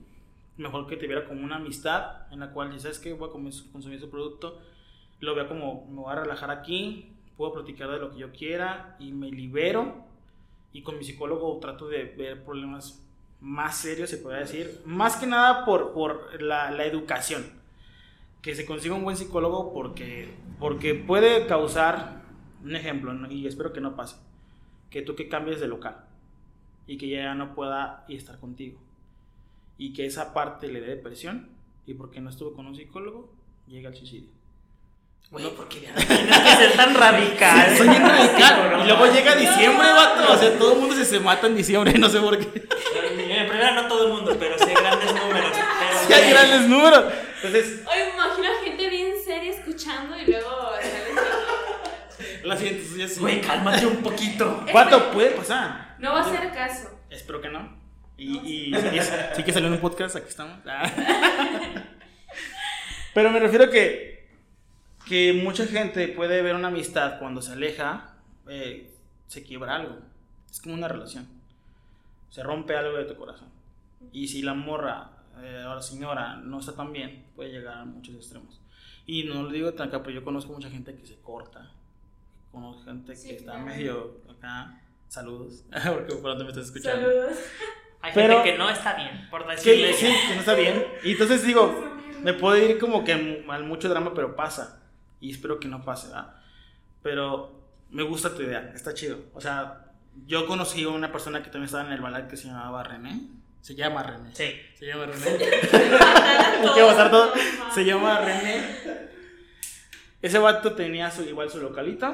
Mejor 0.57 0.87
que 0.87 0.97
tuviera 0.97 1.25
como 1.25 1.43
una 1.43 1.57
amistad 1.57 2.31
en 2.31 2.39
la 2.39 2.49
cual 2.49 2.69
dices, 2.69 2.81
¿sabes 2.81 2.97
qué? 2.97 3.13
Voy 3.13 3.29
a 3.29 3.31
consumir 3.31 3.99
su 3.99 4.09
producto. 4.09 4.59
Lo 5.19 5.35
veo 5.35 5.47
como, 5.47 5.85
me 5.87 6.01
voy 6.01 6.11
a 6.11 6.21
relajar 6.21 6.49
aquí, 6.49 7.11
puedo 7.37 7.53
platicar 7.53 7.91
de 7.91 7.99
lo 7.99 8.09
que 8.09 8.17
yo 8.17 8.31
quiera 8.31 8.95
y 8.97 9.11
me 9.11 9.29
libero. 9.29 10.03
Y 10.71 10.81
con 10.81 10.97
mi 10.97 11.03
psicólogo 11.03 11.59
trato 11.59 11.87
de 11.87 12.05
ver 12.05 12.43
problemas 12.43 13.05
más 13.39 13.77
serios, 13.77 14.09
se 14.09 14.17
puede 14.17 14.39
decir. 14.39 14.81
Más 14.83 15.15
que 15.15 15.27
nada 15.27 15.63
por, 15.63 15.93
por 15.93 16.41
la, 16.41 16.71
la 16.71 16.85
educación. 16.85 17.61
Que 18.43 18.53
se 18.53 18.65
consiga 18.65 18.93
un 18.93 19.03
buen 19.03 19.17
psicólogo 19.17 19.73
porque, 19.73 20.31
porque 20.59 20.93
puede 20.93 21.47
causar, 21.47 22.21
un 22.63 22.75
ejemplo, 22.75 23.11
y 23.31 23.47
espero 23.47 23.73
que 23.73 23.81
no 23.81 23.95
pase, 23.95 24.17
que 24.91 25.01
tú 25.01 25.15
que 25.15 25.27
cambies 25.27 25.59
de 25.59 25.67
local 25.67 26.05
y 26.85 26.97
que 26.97 27.07
ya 27.07 27.33
no 27.33 27.55
pueda 27.55 28.05
estar 28.09 28.37
contigo. 28.39 28.79
Y 29.79 29.93
que 29.93 30.05
esa 30.05 30.35
parte 30.35 30.67
le 30.67 30.81
dé 30.81 30.87
depresión 30.87 31.49
y 31.87 31.95
porque 31.95 32.21
no 32.21 32.29
estuvo 32.29 32.53
con 32.53 32.67
un 32.67 32.75
psicólogo, 32.75 33.33
llega 33.67 33.89
al 33.89 33.95
suicidio. 33.95 34.29
Güey, 35.31 35.49
porque 35.55 35.81
ya 35.81 35.95
tienes 35.95 36.39
que 36.39 36.55
ser 36.57 36.73
tan 36.75 36.93
radical. 36.93 37.75
Soy 37.75 37.87
bien 37.87 38.03
radical. 38.03 38.81
Y 38.83 38.87
luego 38.87 39.05
llega 39.07 39.35
diciembre, 39.35 39.87
vato. 39.87 40.31
O 40.31 40.37
sea, 40.37 40.57
todo 40.59 40.73
el 40.73 40.79
mundo 40.79 40.95
se, 40.95 41.05
se 41.05 41.19
mata 41.19 41.47
en 41.47 41.55
diciembre, 41.55 41.93
no 41.97 42.07
sé 42.07 42.19
por 42.19 42.37
qué. 42.37 42.67
En 42.95 43.47
primera 43.47 43.71
no 43.73 43.87
todo 43.87 44.07
el 44.07 44.13
mundo, 44.13 44.35
pero 44.37 44.57
sí 44.59 44.65
hay 44.67 44.75
grandes 44.75 45.11
números. 45.11 45.51
Pero, 45.53 45.99
Sí, 46.05 46.13
hay 46.13 46.29
grandes 46.29 46.67
números. 46.67 47.05
Entonces, 47.37 47.81
Oye, 47.91 48.12
escuchando 49.83 50.17
y 50.17 50.25
luego 50.25 50.71
sale 50.81 52.43
la 52.43 52.57
siguiente. 52.57 53.19
Güey, 53.19 53.41
cálmate 53.41 53.85
un 53.85 53.97
poquito. 53.97 54.65
¿Cuánto 54.71 55.11
puede 55.11 55.31
pasar? 55.31 55.95
No 55.99 56.13
va 56.13 56.21
a 56.21 56.23
ser 56.23 56.51
caso. 56.53 56.89
Espero 57.09 57.41
que 57.41 57.49
no. 57.49 57.81
Y, 58.17 58.37
y, 58.39 58.75
y 58.75 58.79
sí, 58.79 58.99
sí 59.35 59.43
que 59.43 59.51
salió 59.51 59.67
en 59.67 59.73
un 59.73 59.79
podcast, 59.79 60.15
aquí 60.15 60.29
estamos. 60.29 60.59
Ah. 60.65 60.83
Pero 63.13 63.31
me 63.31 63.39
refiero 63.39 63.69
que, 63.69 64.29
que 65.07 65.33
mucha 65.33 65.65
gente 65.65 66.07
puede 66.09 66.41
ver 66.41 66.55
una 66.55 66.69
amistad 66.69 67.19
cuando 67.19 67.41
se 67.41 67.53
aleja, 67.53 68.15
eh, 68.47 68.91
se 69.27 69.43
quiebra 69.43 69.75
algo. 69.75 69.99
Es 70.49 70.61
como 70.61 70.75
una 70.75 70.87
relación. 70.87 71.27
Se 72.29 72.43
rompe 72.43 72.75
algo 72.75 72.97
de 72.97 73.05
tu 73.05 73.15
corazón. 73.15 73.49
Y 74.11 74.27
si 74.27 74.41
la 74.41 74.53
morra 74.53 75.09
eh, 75.41 75.65
o 75.67 75.75
la 75.75 75.81
señora 75.81 76.35
no 76.37 76.59
está 76.59 76.73
tan 76.75 76.91
bien, 76.91 77.25
puede 77.35 77.51
llegar 77.51 77.77
a 77.79 77.85
muchos 77.85 78.15
extremos. 78.15 78.62
Y 79.05 79.23
no 79.23 79.43
lo 79.43 79.49
digo 79.49 79.73
tan 79.73 79.89
acá, 79.89 80.01
pero 80.01 80.15
yo 80.15 80.23
conozco 80.23 80.53
mucha 80.53 80.69
gente 80.69 80.95
que 80.95 81.05
se 81.05 81.15
corta. 81.21 81.69
Conozco 82.51 82.83
gente 82.85 83.15
Sí, 83.15 83.29
que 83.29 83.35
está 83.37 83.51
claro. 83.53 83.65
medio 83.65 84.17
acá. 84.29 84.79
Saludos, 85.07 85.65
porque 85.93 86.15
pronto 86.15 86.43
me 86.43 86.49
estás 86.49 86.65
escuchando. 86.67 87.07
Saludos. 87.07 87.37
Hay 88.01 88.11
Pero- 88.13 88.33
gente 88.35 88.51
que 88.51 88.57
no 88.57 88.69
está 88.69 88.95
bien, 88.95 89.27
por 89.29 89.45
Que, 89.45 89.51
decirle. 89.51 89.93
sí, 89.93 90.05
que 90.05 90.33
no 90.35 90.39
está 90.39 90.53
bien. 90.55 90.83
Y 91.03 91.11
entonces 91.13 91.45
digo, 91.45 91.73
me 92.23 92.33
puede 92.33 92.69
ir 92.71 92.79
como 92.79 93.03
que 93.03 93.13
al 93.47 93.63
mucho 93.63 93.89
drama, 93.89 94.13
pero 94.13 94.35
pasa. 94.35 94.81
Y 95.19 95.31
espero 95.31 95.59
que 95.59 95.67
no 95.67 95.83
pase, 95.83 96.07
¿verdad? 96.07 96.35
Pero 97.01 97.61
me 97.89 98.03
gusta 98.03 98.33
tu 98.35 98.41
idea, 98.41 98.71
está 98.73 98.93
chido. 98.93 99.19
O 99.33 99.39
sea, 99.41 99.91
yo 100.27 100.45
conocí 100.47 100.83
a 100.83 100.89
una 100.89 101.11
persona 101.11 101.39
que 101.41 101.45
también 101.49 101.65
estaba 101.65 101.85
en 101.85 101.93
el 101.93 102.01
ballet 102.01 102.27
que 102.27 102.35
se 102.37 102.47
llamaba 102.47 102.83
René. 102.83 103.21
Se 103.63 103.75
llama 103.75 104.03
René. 104.03 104.29
Sí. 104.35 104.51
Se 104.77 104.85
llama 104.85 105.05
René. 105.05 105.25
Hay 105.25 106.73
que 106.75 106.83
matar 106.83 107.09
todo. 107.09 107.31
Se 107.73 107.85
llama 107.85 108.19
René. 108.19 108.61
Ese 110.21 110.37
vato 110.37 110.73
tenía 110.73 111.09
su, 111.09 111.23
igual 111.23 111.49
su 111.49 111.61
localito. 111.61 112.13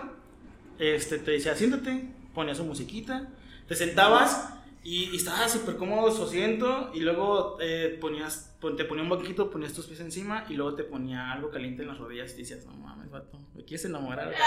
Este, 0.78 1.18
te 1.18 1.32
decía, 1.32 1.56
siéntate, 1.56 2.06
ponía 2.36 2.54
su 2.54 2.64
musiquita, 2.66 3.28
te 3.68 3.74
sentabas 3.76 4.54
y, 4.84 5.06
y 5.10 5.16
estaba 5.18 5.50
súper 5.50 5.76
cómodo 5.76 6.12
su 6.16 6.24
asiento 6.26 6.92
y 6.94 7.00
luego 7.02 7.58
eh, 7.60 7.98
ponías, 8.00 8.56
pon- 8.62 8.78
te 8.78 8.86
ponía 8.86 9.04
un 9.04 9.10
banquito, 9.10 9.50
ponías 9.50 9.74
tus 9.74 9.88
pies 9.88 10.00
encima 10.02 10.46
y 10.50 10.54
luego 10.54 10.76
te 10.76 10.84
ponía 10.84 11.32
algo 11.32 11.50
caliente 11.50 11.82
en 11.82 11.88
las 11.90 11.98
rodillas 11.98 12.32
y 12.36 12.44
decías, 12.44 12.64
no 12.66 12.74
mames, 12.74 13.10
vato, 13.10 13.40
me 13.56 13.66
quieres 13.66 13.86
enamorar. 13.86 14.32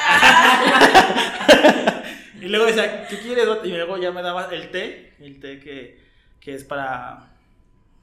y 2.40 2.46
luego 2.46 2.66
decía, 2.66 3.08
¿qué 3.08 3.18
quieres, 3.18 3.48
vato? 3.48 3.66
Y 3.66 3.72
luego 3.72 3.98
ya 3.98 4.12
me 4.12 4.22
daba 4.22 4.46
el 4.54 4.70
té, 4.70 5.14
el 5.20 5.38
té 5.40 5.58
que, 5.60 6.00
que 6.42 6.54
es 6.54 6.64
para, 6.64 7.28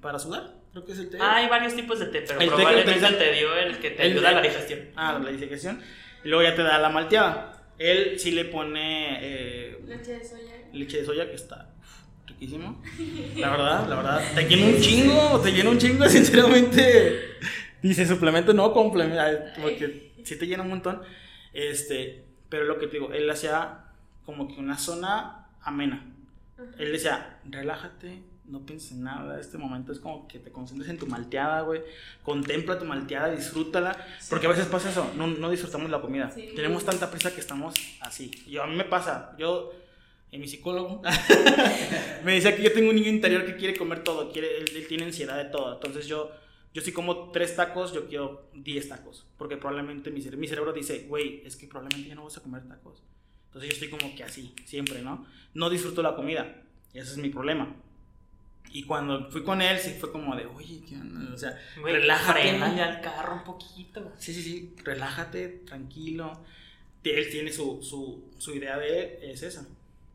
para 0.02 0.18
sudar, 0.18 0.54
creo 0.72 0.86
que 0.86 0.94
es 0.94 1.00
el 1.00 1.10
té. 1.10 1.18
Hay 1.22 1.50
varios 1.50 1.76
tipos 1.76 2.00
de 2.00 2.06
té, 2.08 2.22
pero 2.22 2.40
El 2.40 2.50
té 2.50 2.56
que 2.56 2.62
probablemente 2.62 3.12
te 3.12 3.32
dio 3.34 3.56
el 3.56 3.78
que 3.80 3.92
te 3.92 4.06
el 4.06 4.12
ayuda 4.14 4.30
a 4.30 4.32
la 4.34 4.42
digestión. 4.42 4.80
Ah, 4.96 5.20
la 5.22 5.30
disección. 5.30 5.82
Y 6.24 6.30
luego 6.30 6.44
ya 6.44 6.56
te 6.56 6.64
da 6.64 6.78
la 6.80 6.90
malteada. 6.90 7.62
Él 7.78 8.18
sí 8.18 8.32
le 8.32 8.46
pone 8.46 9.18
eh, 9.22 9.80
Leche 9.86 10.14
de 10.14 10.24
soya. 10.26 10.54
leche 10.74 10.98
de 11.00 11.06
soya, 11.06 11.30
que 11.30 11.36
está 11.36 11.70
uf, 11.80 12.28
riquísimo. 12.30 12.82
La 13.36 13.50
verdad, 13.52 13.88
la 13.88 13.96
verdad. 13.96 14.22
Te 14.36 14.44
llena 14.48 14.66
un 14.68 14.82
chingo, 14.82 15.40
te 15.42 15.52
llena 15.52 15.70
un 15.70 15.78
chingo, 15.78 16.06
sinceramente. 16.10 17.38
Dice 17.82 18.06
suplemento, 18.06 18.54
no 18.54 18.74
complemento, 18.74 19.22
porque 19.62 20.12
sí 20.24 20.38
te 20.38 20.48
llena 20.48 20.64
un 20.64 20.70
montón. 20.70 21.02
Este, 21.54 22.26
pero 22.50 22.66
lo 22.66 22.78
que 22.80 22.88
te 22.88 22.94
digo, 22.94 23.14
él 23.14 23.30
hacía 23.30 23.86
como 24.26 24.48
que 24.48 24.56
una 24.60 24.78
zona 24.78 25.48
amena. 25.62 26.06
Él 26.78 26.92
decía, 26.92 27.40
relájate, 27.46 28.22
no 28.50 28.66
pienses 28.66 28.92
en 28.94 29.04
nada. 29.04 29.40
Este 29.40 29.58
momento 29.58 29.92
es 29.92 30.00
como 30.00 30.28
que 30.28 30.40
te 30.40 30.52
concentres 30.52 30.90
en 30.90 30.98
tu 30.98 31.08
malteada, 31.08 31.62
güey. 31.62 31.82
Contempla 32.24 32.78
tu 32.80 32.86
malteada, 32.86 33.30
disfrútala. 33.30 33.96
Porque 34.30 34.48
a 34.48 34.50
veces 34.50 34.66
pasa 34.66 34.90
eso, 34.90 35.12
no, 35.16 35.28
no 35.28 35.50
disfrutamos 35.50 35.90
la 35.90 36.02
comida. 36.02 36.30
Sí. 36.32 36.50
Tenemos 36.56 36.84
tanta 36.86 37.10
prisa 37.12 37.34
que 37.34 37.40
estamos 37.42 37.76
así. 38.02 38.32
Yo, 38.48 38.64
a 38.64 38.68
mí 38.68 38.76
me 38.76 38.86
pasa, 38.86 39.36
yo, 39.38 39.72
en 40.32 40.42
mi 40.42 40.48
psicólogo, 40.48 41.02
me 42.24 42.34
decía 42.34 42.56
que 42.56 42.64
yo 42.64 42.74
tengo 42.74 42.90
un 42.90 42.96
niño 42.96 43.10
interior 43.10 43.46
que 43.46 43.56
quiere 43.56 43.76
comer 43.78 44.04
todo, 44.04 44.32
quiere, 44.32 44.58
él, 44.60 44.66
él 44.76 44.88
tiene 44.88 45.06
ansiedad 45.06 45.38
de 45.38 45.46
todo. 45.46 45.74
Entonces 45.76 46.08
yo, 46.08 46.32
yo 46.74 46.82
si 46.82 46.92
como 46.92 47.32
tres 47.32 47.56
tacos, 47.56 47.94
yo 47.94 48.08
quiero 48.08 48.50
10 48.54 48.90
tacos. 48.90 49.26
Porque 49.38 49.58
probablemente 49.58 50.12
mi, 50.12 50.22
cere- 50.22 50.38
mi 50.38 50.48
cerebro 50.48 50.74
dice, 50.74 51.06
güey, 51.08 51.42
es 51.46 51.56
que 51.56 51.68
probablemente 51.68 52.10
ya 52.10 52.16
no 52.16 52.24
vas 52.26 52.38
a 52.38 52.42
comer 52.42 52.68
tacos. 52.68 53.02
Entonces 53.48 53.70
yo 53.70 53.74
estoy 53.86 53.90
como 54.00 54.16
que 54.16 54.24
así, 54.24 54.54
siempre, 54.66 55.02
¿no? 55.02 55.26
No 55.56 55.70
disfruto 55.70 56.04
la 56.04 56.16
comida. 56.16 56.62
Y 56.94 57.00
ese 57.00 57.12
es 57.12 57.18
mi 57.18 57.30
problema. 57.30 57.76
Y 58.72 58.84
cuando 58.84 59.30
fui 59.32 59.44
con 59.44 59.62
él, 59.62 59.80
sí 59.80 59.96
fue 60.00 60.12
como 60.12 60.36
de, 60.36 60.46
oye, 60.46 60.82
¿qué 60.88 60.96
onda? 60.96 61.34
O 61.34 61.38
sea, 61.38 61.58
Güey, 61.82 61.94
relájate. 61.96 62.50
al 62.82 63.02
carro 63.02 63.34
un 63.36 63.44
poquito. 63.44 64.12
Sí, 64.18 64.34
sí, 64.34 64.44
sí, 64.44 64.76
relájate, 64.84 65.48
tranquilo. 65.66 66.40
Él 67.04 67.28
tiene 67.32 67.52
su, 67.52 67.82
su, 67.82 68.30
su 68.38 68.54
idea 68.56 68.78
de 68.78 69.00
él, 69.02 69.32
es 69.32 69.42
esa. 69.44 69.66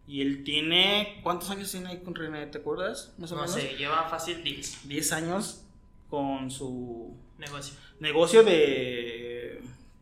Y 0.06 0.20
él 0.20 0.44
tiene, 0.44 1.18
¿cuántos 1.22 1.50
años 1.50 1.70
tiene 1.70 1.88
ahí 1.88 1.98
con 2.02 2.14
René? 2.14 2.46
¿Te 2.46 2.58
acuerdas? 2.58 3.14
Más 3.18 3.32
o 3.32 3.36
No 3.36 3.42
menos. 3.42 3.56
sé, 3.56 3.74
lleva 3.76 4.08
fácil 4.08 4.44
10 4.44 4.86
10 4.86 5.12
años 5.12 5.64
con 6.10 6.50
su 6.50 7.16
negocio. 7.38 7.74
negocio 8.00 8.44
de. 8.44 9.60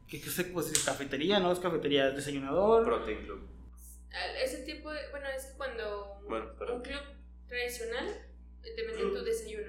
¿Qué, 0.08 0.20
qué 0.20 0.28
sé? 0.28 0.44
Pues 0.44 0.66
es 0.72 0.80
cafetería, 0.80 1.38
¿no? 1.40 1.52
Es 1.52 1.60
cafetería, 1.60 2.08
es 2.08 2.16
desayunador. 2.16 2.84
Protein 2.84 3.24
Club. 3.24 3.46
Ese 4.44 4.58
tipo 4.64 4.90
de. 4.90 5.08
Bueno, 5.10 5.26
es 5.34 5.54
cuando 5.56 6.20
Bueno, 6.28 6.46
un 6.74 6.82
club 6.82 7.00
tradicional 7.48 8.08
te 8.70 8.82
venden 8.86 9.12
tu 9.12 9.24
desayuno. 9.24 9.66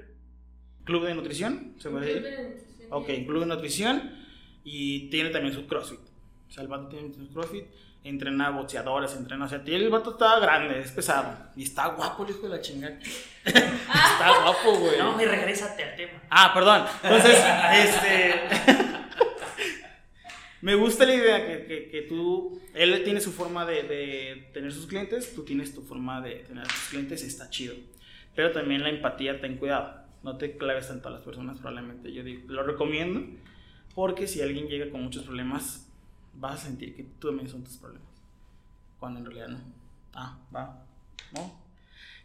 Club 0.83 1.05
de 1.05 1.15
nutrición, 1.15 1.75
se 1.79 1.89
puede 1.89 2.11
club 2.11 2.23
decir. 2.23 2.37
de 2.37 2.49
nutrición. 2.49 2.87
Ok, 2.91 3.07
club 3.25 3.39
de 3.39 3.45
nutrición. 3.45 4.23
Y 4.63 5.09
tiene 5.09 5.29
también 5.29 5.53
su 5.53 5.65
CrossFit. 5.67 5.99
O 5.99 6.51
sea, 6.51 6.63
el 6.63 6.69
vato 6.69 6.87
tiene 6.87 7.13
su 7.13 7.27
CrossFit. 7.33 7.65
Entrena 8.03 8.49
boxeadores, 8.49 9.13
entrena. 9.15 9.45
O 9.45 9.49
sea, 9.49 9.63
el 9.65 9.89
vato 9.89 10.11
está 10.11 10.39
grande, 10.39 10.79
es 10.79 10.91
pesado. 10.91 11.37
Y 11.55 11.63
está 11.63 11.87
guapo 11.87 12.25
el 12.25 12.31
hijo 12.31 12.41
de 12.41 12.49
la 12.49 12.61
chingada. 12.61 12.99
está 13.45 14.41
guapo, 14.43 14.77
güey. 14.77 14.97
No, 14.99 15.21
y 15.21 15.25
regrésate 15.25 15.83
al 15.83 15.95
tema. 15.95 16.21
Ah, 16.29 16.51
perdón. 16.53 16.85
Entonces, 17.01 17.37
este. 17.73 18.33
Me 20.61 20.75
gusta 20.75 21.05
la 21.05 21.13
idea 21.15 21.45
que, 21.45 21.65
que, 21.65 21.89
que 21.89 22.01
tú. 22.03 22.61
Él 22.73 23.03
tiene 23.03 23.21
su 23.21 23.31
forma 23.31 23.65
de, 23.65 23.83
de 23.83 24.49
tener 24.53 24.71
sus 24.71 24.87
clientes, 24.87 25.33
tú 25.35 25.43
tienes 25.43 25.73
tu 25.73 25.81
forma 25.81 26.21
de 26.21 26.35
tener 26.35 26.65
tus 26.67 26.89
clientes, 26.89 27.23
está 27.23 27.49
chido. 27.49 27.75
Pero 28.35 28.51
también 28.51 28.83
la 28.83 28.89
empatía, 28.89 29.39
ten 29.41 29.57
cuidado. 29.57 30.01
No 30.23 30.37
te 30.37 30.57
claves 30.57 30.87
tanto 30.87 31.09
a 31.09 31.11
las 31.11 31.21
personas, 31.21 31.57
probablemente. 31.57 32.13
Yo 32.13 32.23
digo, 32.23 32.43
lo 32.47 32.63
recomiendo 32.63 33.21
porque 33.93 34.27
si 34.27 34.41
alguien 34.41 34.67
llega 34.67 34.89
con 34.89 35.03
muchos 35.03 35.23
problemas, 35.23 35.89
vas 36.33 36.55
a 36.61 36.65
sentir 36.65 36.95
que 36.95 37.03
tú 37.03 37.27
también 37.27 37.49
son 37.49 37.63
tus 37.63 37.77
problemas. 37.77 38.07
Cuando 38.99 39.19
en 39.19 39.25
realidad 39.25 39.47
no. 39.49 39.59
Ah, 40.13 40.37
va. 40.55 40.85
¿No? 41.33 41.61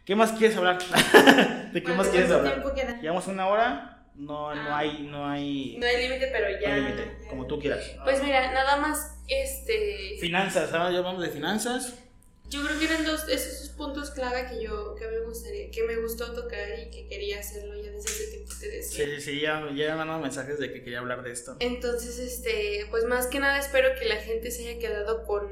¿Qué 0.05 0.15
más 0.15 0.31
quieres 0.31 0.55
hablar? 0.57 0.77
¿De 1.73 1.83
qué 1.83 1.91
más 1.93 2.07
quieres 2.07 2.29
¿Cuánto 2.31 2.69
hablar? 2.69 3.01
Llevamos 3.01 3.27
una 3.27 3.47
hora. 3.47 3.95
No, 4.15 4.53
no 4.53 4.61
Ah. 4.75 4.77
hay, 4.79 5.03
no 5.09 5.27
hay, 5.27 5.77
No 5.79 5.85
hay 5.85 6.07
límite, 6.07 6.27
pero 6.31 6.49
no 6.51 6.59
ya. 6.59 6.73
hay 6.73 6.81
límite, 6.81 7.17
como 7.29 7.45
tú 7.47 7.59
quieras. 7.59 7.95
Pues 8.03 8.21
mira, 8.23 8.51
nada 8.51 8.77
más, 8.77 9.17
este. 9.27 10.17
Finanzas, 10.19 10.73
ahora 10.73 10.91
ya 10.91 10.97
hablamos 10.97 11.21
de 11.21 11.29
finanzas. 11.29 12.03
Yo 12.49 12.65
creo 12.65 12.79
que 12.79 12.85
eran 12.85 13.05
dos, 13.05 13.27
esos 13.29 13.59
dos 13.59 13.69
puntos 13.69 14.09
clave 14.09 14.47
que 14.49 14.63
yo, 14.63 14.95
que 14.95 15.07
me 15.07 15.19
gustaría, 15.19 15.69
que 15.69 15.83
me 15.83 15.97
gustó 15.97 16.33
tocar 16.33 16.79
y 16.79 16.89
que 16.89 17.07
quería 17.07 17.39
hacerlo 17.39 17.75
ya 17.75 17.91
desde 17.91 18.09
ese 18.09 18.27
tiempo 18.31 18.51
te 18.59 18.69
decía. 18.69 19.05
Sí, 19.05 19.11
sí, 19.15 19.21
sí, 19.21 19.41
ya, 19.41 19.69
ya 19.75 19.91
me 19.91 19.95
mandaron 19.97 20.23
mensajes 20.23 20.57
de 20.57 20.73
que 20.73 20.83
quería 20.83 20.99
hablar 20.99 21.21
de 21.21 21.31
esto. 21.31 21.57
Entonces, 21.59 22.17
este, 22.17 22.87
pues 22.89 23.05
más 23.05 23.27
que 23.27 23.39
nada 23.39 23.59
espero 23.59 23.89
que 23.99 24.05
la 24.05 24.15
gente 24.15 24.49
se 24.49 24.67
haya 24.67 24.79
quedado 24.79 25.25
con, 25.25 25.47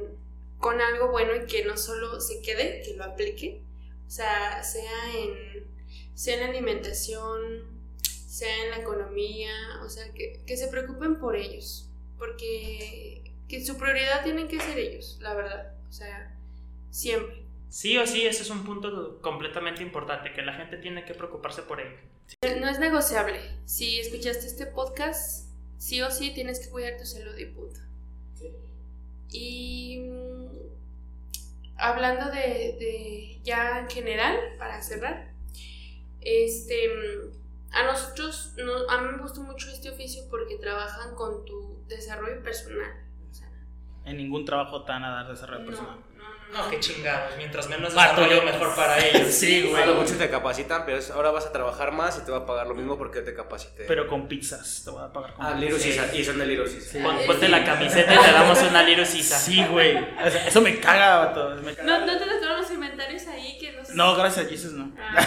con 0.58 0.82
algo 0.82 1.12
bueno 1.12 1.36
y 1.36 1.46
que 1.46 1.64
no 1.66 1.78
solo 1.78 2.20
se 2.20 2.42
quede, 2.42 2.82
que 2.82 2.96
lo 2.96 3.04
aplique. 3.04 3.62
O 4.08 4.10
sea, 4.10 4.64
sea 4.64 5.16
en, 5.16 5.68
sea 6.16 6.34
en 6.34 6.40
la 6.42 6.48
alimentación, 6.48 7.64
sea 8.02 8.64
en 8.64 8.72
la 8.72 8.78
economía, 8.78 9.54
o 9.84 9.90
sea, 9.90 10.12
que, 10.14 10.42
que 10.48 10.58
se 10.58 10.68
preocupen 10.68 11.20
por 11.20 11.36
ellos. 11.36 11.90
Porque 12.18 13.22
que 13.48 13.64
su 13.64 13.78
prioridad 13.78 14.24
tienen 14.24 14.48
que 14.48 14.60
ser 14.60 14.80
ellos, 14.80 15.18
la 15.22 15.36
verdad. 15.36 15.74
O 15.90 15.94
sea, 15.94 16.37
siempre. 16.90 17.44
Sí 17.70 17.98
o 17.98 18.08
sí, 18.08 18.26
ese 18.26 18.44
es 18.44 18.50
un 18.50 18.64
punto 18.64 19.22
completamente 19.22 19.84
importante, 19.84 20.34
que 20.34 20.42
la 20.42 20.54
gente 20.54 20.78
tiene 20.78 21.04
que 21.06 21.14
preocuparse 21.14 21.62
por 21.64 21.82
ello. 21.82 21.98
No 22.60 22.68
es 22.70 22.80
negociable. 22.80 23.40
Si 23.66 24.00
escuchaste 24.00 24.46
este 24.46 24.68
podcast, 24.68 25.50
sí 25.78 26.02
o 26.02 26.10
sí 26.10 26.32
tienes 26.34 26.60
que 26.60 26.70
cuidar 26.70 26.98
tu 26.98 27.06
salud 27.06 27.38
y 27.38 27.46
punto. 27.46 27.80
Y 29.30 30.00
mm, 30.00 30.48
hablando 31.78 32.32
de, 32.32 32.78
de 32.80 33.40
ya 33.44 33.80
en 33.80 33.90
general, 33.90 34.38
para 34.58 34.82
cerrar, 34.82 35.32
este, 36.22 36.90
mm, 36.90 37.38
a 37.74 37.84
nosotros, 37.84 38.54
no, 38.58 38.90
a 38.90 39.02
mí 39.02 39.12
me 39.12 39.22
gustó 39.22 39.42
mucho 39.42 39.70
este 39.70 39.90
oficio 39.90 40.24
porque 40.30 40.58
trabajan 40.58 41.16
con 41.16 41.46
tu 41.46 41.84
desarrollo 41.88 42.42
personal. 42.42 42.92
O 43.30 43.34
sea, 43.34 43.50
En 44.06 44.18
ningún 44.18 44.46
trabajo 44.46 44.84
te 44.84 44.92
van 44.92 45.04
a 45.04 45.12
dar 45.12 45.28
desarrollo 45.28 45.60
no, 45.60 45.66
personal. 45.68 46.00
No, 46.54 46.70
qué 46.70 46.80
chingados. 46.80 47.36
Mientras 47.38 47.68
menos 47.68 47.94
desarrollo, 47.94 48.38
yo- 48.38 48.44
mejor 48.44 48.76
para 48.76 48.98
ellos. 49.06 49.32
Sí, 49.34 49.72
A 49.76 49.86
lo 49.86 49.94
güey. 49.94 50.04
mucho 50.06 50.18
te 50.18 50.30
capacitan, 50.30 50.84
pero 50.86 50.98
es- 50.98 51.12
ahora 51.12 51.32
vas 51.32 51.46
a 51.46 51.52
trabajar 51.52 51.92
más 51.92 52.18
y 52.18 52.26
te 52.26 52.32
va 52.32 52.40
a 52.40 52.46
pagar 52.46 52.68
lo 52.68 52.74
mismo 52.76 52.98
porque 52.98 53.22
te 53.22 53.34
capacité. 53.34 53.84
Pero 53.88 54.08
con 54.08 54.28
pizzas, 54.28 54.82
te 54.86 54.92
voy 54.92 55.04
a 55.04 55.12
pagar 55.12 55.34
con 55.34 55.46
Ah, 55.46 55.56
pizzas. 55.60 55.62
Little 55.86 56.20
y 56.20 56.24
son 56.26 56.40
de 56.40 56.46
Little. 56.48 57.02
Pon- 57.04 57.18
Ponte 57.26 57.48
la 57.50 57.64
camiseta 57.64 58.14
y 58.16 58.18
te 58.18 58.32
damos 58.32 58.62
una 58.64 58.86
Caesar. 59.06 59.40
Sí, 59.40 59.64
güey. 59.70 59.98
O 59.98 60.30
sea, 60.30 60.48
Eso 60.48 60.62
me 60.62 60.80
caga, 60.80 61.18
vato. 61.26 61.56
me 61.64 61.74
caga. 61.76 61.84
No, 62.00 62.06
no 62.06 62.18
te 62.18 62.26
dejaron 62.26 62.62
los 62.62 62.72
inventarios 62.72 63.28
ahí 63.28 63.58
que 63.60 63.72
no 63.74 63.86
sé. 63.86 63.94
No, 63.96 64.16
gracias 64.16 64.46
a 64.46 64.50
Jesus 64.50 64.72
no. 64.74 64.92
Ah, 65.00 65.26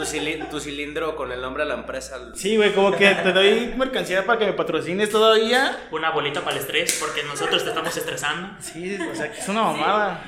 Tu, 0.00 0.06
cilin- 0.06 0.48
tu 0.48 0.60
cilindro 0.60 1.14
con 1.14 1.30
el 1.30 1.42
nombre 1.42 1.64
de 1.64 1.68
la 1.68 1.74
empresa. 1.74 2.32
Sí, 2.34 2.56
güey, 2.56 2.72
como 2.72 2.90
que 2.96 3.06
te 3.06 3.32
doy 3.32 3.74
mercancía 3.76 4.24
para 4.24 4.38
que 4.38 4.46
me 4.46 4.54
patrocines 4.54 5.10
todavía. 5.10 5.78
Una 5.90 6.10
bolita 6.10 6.40
para 6.40 6.56
el 6.56 6.62
estrés, 6.62 6.96
porque 6.98 7.22
nosotros 7.22 7.62
te 7.62 7.68
estamos 7.68 7.94
estresando. 7.94 8.56
Sí, 8.62 8.96
o 8.98 9.14
sea, 9.14 9.30
que 9.30 9.38
es 9.38 9.48
una 9.48 9.62
mamada. 9.62 10.24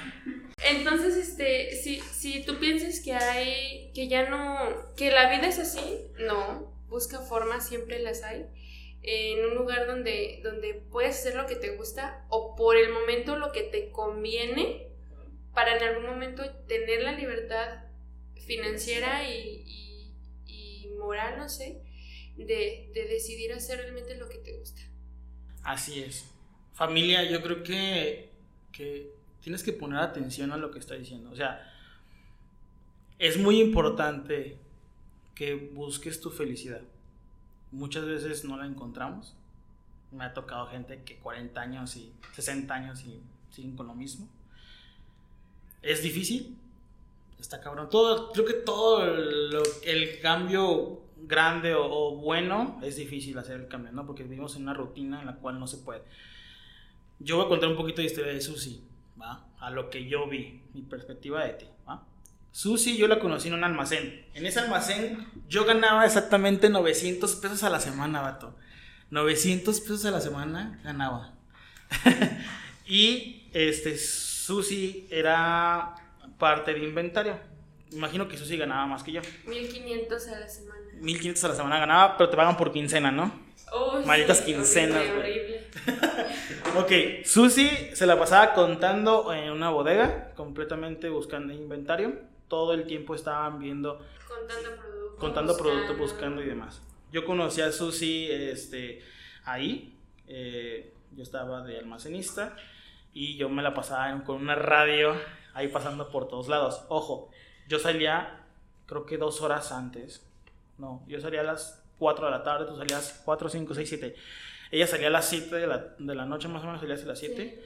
Entonces, 0.63 1.17
este, 1.17 1.75
si, 1.77 2.01
si 2.01 2.45
tú 2.45 2.59
piensas 2.59 3.01
que 3.01 3.15
hay, 3.15 3.91
que 3.95 4.09
ya 4.09 4.29
no, 4.29 4.59
que 4.95 5.11
la 5.11 5.31
vida 5.31 5.49
es 5.49 5.59
así, 5.59 6.07
no, 6.19 6.73
busca 6.89 7.21
formas, 7.21 7.67
siempre 7.67 7.99
las 7.99 8.23
hay, 8.23 8.45
en 9.03 9.45
un 9.47 9.55
lugar 9.55 9.87
donde, 9.87 10.41
donde 10.45 10.75
puedes 10.93 11.19
hacer 11.19 11.35
lo 11.35 11.47
que 11.47 11.57
te 11.57 11.75
gusta 11.77 12.27
o 12.29 12.55
por 12.55 12.77
el 12.77 12.93
momento 12.93 13.37
lo 13.37 13.51
que 13.53 13.63
te 13.63 13.91
conviene 13.91 14.89
para 15.55 15.77
en 15.79 15.83
algún 15.83 16.07
momento 16.07 16.45
tener 16.69 17.03
la 17.03 17.13
libertad 17.13 17.82
financiera 18.57 19.29
y, 19.29 19.65
y- 19.67 20.85
y 20.85 20.89
moral, 20.99 21.39
no 21.39 21.49
sé, 21.49 21.81
de, 22.37 22.91
de 22.95 23.07
decidir 23.09 23.53
hacer 23.53 23.79
realmente 23.79 24.17
lo 24.17 24.29
que 24.29 24.39
te 24.39 24.57
gusta. 24.59 24.83
Así 25.63 26.03
es. 26.03 26.25
Familia, 26.75 27.23
yo 27.31 27.43
creo 27.43 27.63
que, 27.63 28.31
que 28.73 29.11
tienes 29.41 29.63
que 29.63 29.73
poner 29.73 29.99
atención 30.01 30.53
a 30.53 30.57
lo 30.57 30.71
que 30.71 30.79
está 30.79 30.95
diciendo. 30.95 31.31
O 31.31 31.37
sea, 31.37 31.69
es 33.19 33.39
muy 33.39 33.61
importante 33.61 34.57
que 35.35 35.55
busques 35.55 36.21
tu 36.21 36.31
felicidad. 36.31 36.83
Muchas 37.71 38.05
veces 38.05 38.45
no 38.45 38.57
la 38.57 38.67
encontramos. 38.67 39.35
Me 40.11 40.25
ha 40.25 40.35
tocado 40.35 40.67
gente 40.67 41.03
que 41.05 41.17
40 41.17 41.61
años 41.61 41.97
y 41.97 42.13
60 42.33 42.75
años 42.75 43.03
y 43.05 43.21
siguen 43.51 43.77
con 43.77 43.87
lo 43.87 43.95
mismo. 43.95 44.29
Es 45.83 46.03
difícil. 46.03 46.57
Está 47.43 47.61
cabrón. 47.61 47.91
Todo, 47.91 48.31
creo 48.31 48.47
que 48.47 48.53
todo 48.55 49.05
el 49.05 50.21
cambio 50.23 51.03
grande 51.17 51.75
o, 51.75 51.85
o 51.85 52.17
bueno 52.17 52.79
es 52.85 52.95
difícil 52.97 53.37
hacer 53.37 53.61
el 53.61 53.67
cambio, 53.67 53.91
¿no? 53.91 54.07
Porque 54.07 54.23
vivimos 54.23 54.55
en 54.55 54.63
una 54.63 54.75
rutina 54.75 55.19
en 55.19 55.27
la 55.27 55.35
cual 55.37 55.59
no 55.59 55.67
se 55.67 55.79
puede. 55.79 56.05
Yo 57.19 57.37
voy 57.37 57.47
a 57.47 57.49
contar 57.49 57.69
un 57.69 57.77
poquito 57.77 58.01
de 58.01 58.07
historia 58.07 58.33
de 58.33 58.41
Susi, 58.41 58.87
¿va? 59.21 59.49
A 59.59 59.71
lo 59.71 59.91
que 59.91 60.07
yo 60.07 60.29
vi, 60.29 60.63
mi 60.73 60.83
perspectiva 60.83 61.45
de 61.45 61.55
ti, 61.55 61.67
¿va? 61.89 62.07
Susi 62.53 62.97
yo 62.97 63.09
la 63.09 63.19
conocí 63.19 63.49
en 63.49 63.55
un 63.55 63.65
almacén. 63.65 64.25
En 64.35 64.47
ese 64.47 64.61
almacén 64.61 65.27
yo 65.49 65.65
ganaba 65.65 66.07
exactamente 66.07 66.71
900 66.71 67.35
pesos 67.37 67.65
a 67.65 67.71
la 67.71 67.81
semana, 67.81 68.21
vato. 68.21 68.57
900 69.11 69.81
pesos 69.81 70.05
a 70.05 70.13
la 70.13 70.21
semana 70.21 70.81
ganaba. 70.85 71.35
y 72.87 73.49
este 73.53 73.99
Susi 73.99 75.09
era 75.11 76.02
parte 76.39 76.73
de 76.75 76.81
inventario. 76.81 77.37
Imagino 77.93 78.27
que 78.29 78.37
Susi 78.39 78.57
ganaba 78.57 78.87
más 78.87 79.03
que 79.03 79.13
yo. 79.13 79.21
1500 79.47 80.29
a 80.29 80.41
la 80.41 80.49
semana. 80.49 80.81
1500 81.01 81.45
a 81.45 81.49
la 81.49 81.55
semana 81.55 81.79
ganaba, 81.79 82.17
pero 82.17 82.31
te 82.31 82.37
pagan 82.37 82.57
por 82.57 82.73
quincena, 82.73 83.11
¿no? 83.11 83.33
Uy, 83.73 84.05
Malditas 84.05 84.39
sí, 84.39 84.45
quincenas, 84.47 85.03
horrible. 85.11 85.67
Ok, 86.77 87.25
Susi 87.27 87.69
se 87.95 88.07
la 88.07 88.19
pasaba 88.19 88.55
contando 88.55 89.33
en 89.33 89.51
una 89.51 89.69
bodega, 89.71 90.33
completamente 90.35 91.09
buscando 91.11 91.53
inventario. 91.53 92.19
Todo 92.49 92.73
el 92.75 92.87
tiempo 92.87 93.15
estaban 93.15 93.59
viendo, 93.59 93.99
Contando 94.29 94.77
productos. 94.81 95.19
contando 95.19 95.57
productos, 95.57 95.99
buscando 95.99 96.43
y 96.43 96.47
demás. 96.47 96.81
Yo 97.13 97.25
conocí 97.27 97.61
a 97.61 97.73
Susi 97.73 98.29
este, 98.31 99.03
ahí, 99.45 99.99
eh, 100.29 100.95
yo 101.15 101.23
estaba 101.23 101.63
de 101.63 101.79
almacenista 101.79 102.57
y 103.13 103.37
yo 103.37 103.49
me 103.51 103.63
la 103.63 103.75
pasaba 103.75 104.23
con 104.25 104.37
una 104.37 104.55
radio 104.55 105.15
ahí 105.55 105.69
pasando 105.69 106.09
por 106.11 106.29
todos 106.29 106.49
lados. 106.49 106.85
Ojo, 106.89 107.31
yo 107.69 107.79
salía 107.79 108.43
creo 108.87 109.07
que 109.07 109.17
dos 109.17 109.41
horas 109.41 109.73
antes. 109.73 110.25
No, 110.79 111.03
yo 111.07 111.21
salía 111.21 111.41
a 111.41 111.45
las 111.45 111.83
4 111.99 112.27
de 112.27 112.31
la 112.31 112.43
tarde, 112.43 112.67
tú 112.67 112.77
salías 112.77 113.23
4, 113.25 113.49
5, 113.49 113.75
6, 113.75 113.89
7. 113.89 114.15
Ella 114.71 114.87
salía 114.87 115.09
a 115.09 115.11
las 115.11 115.29
7 115.29 115.55
de 115.57 115.67
la, 115.67 115.79
de 115.99 116.15
la 116.15 116.27
noche, 116.27 116.49
más 116.49 116.63
o 116.63 116.67
menos 116.67 116.81
salía 116.81 116.97
a 116.97 117.07
las 117.07 117.19
7. 117.19 117.63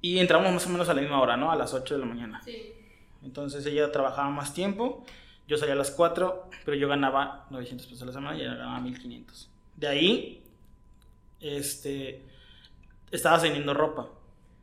Y 0.00 0.18
entramos 0.18 0.52
más 0.52 0.66
o 0.66 0.70
menos 0.70 0.88
a 0.88 0.94
la 0.94 1.00
misma 1.00 1.20
hora, 1.20 1.36
¿no? 1.36 1.50
A 1.52 1.56
las 1.56 1.74
8 1.74 1.94
de 1.94 2.00
la 2.00 2.06
mañana. 2.06 2.40
Sí. 2.42 2.72
Entonces 3.22 3.64
ella 3.66 3.92
trabajaba 3.92 4.30
más 4.30 4.54
tiempo, 4.54 5.04
yo 5.46 5.56
salía 5.56 5.74
a 5.74 5.76
las 5.76 5.90
4, 5.90 6.48
pero 6.64 6.76
yo 6.76 6.88
ganaba 6.88 7.46
900 7.50 7.86
pesos 7.86 8.02
a 8.02 8.06
la 8.06 8.12
semana 8.12 8.36
y 8.36 8.40
ella 8.40 8.54
ganaba 8.54 8.80
1500. 8.80 9.50
De 9.76 9.88
ahí, 9.88 10.42
este, 11.40 12.22
estaba 13.10 13.38
vendiendo 13.38 13.74
ropa, 13.74 14.08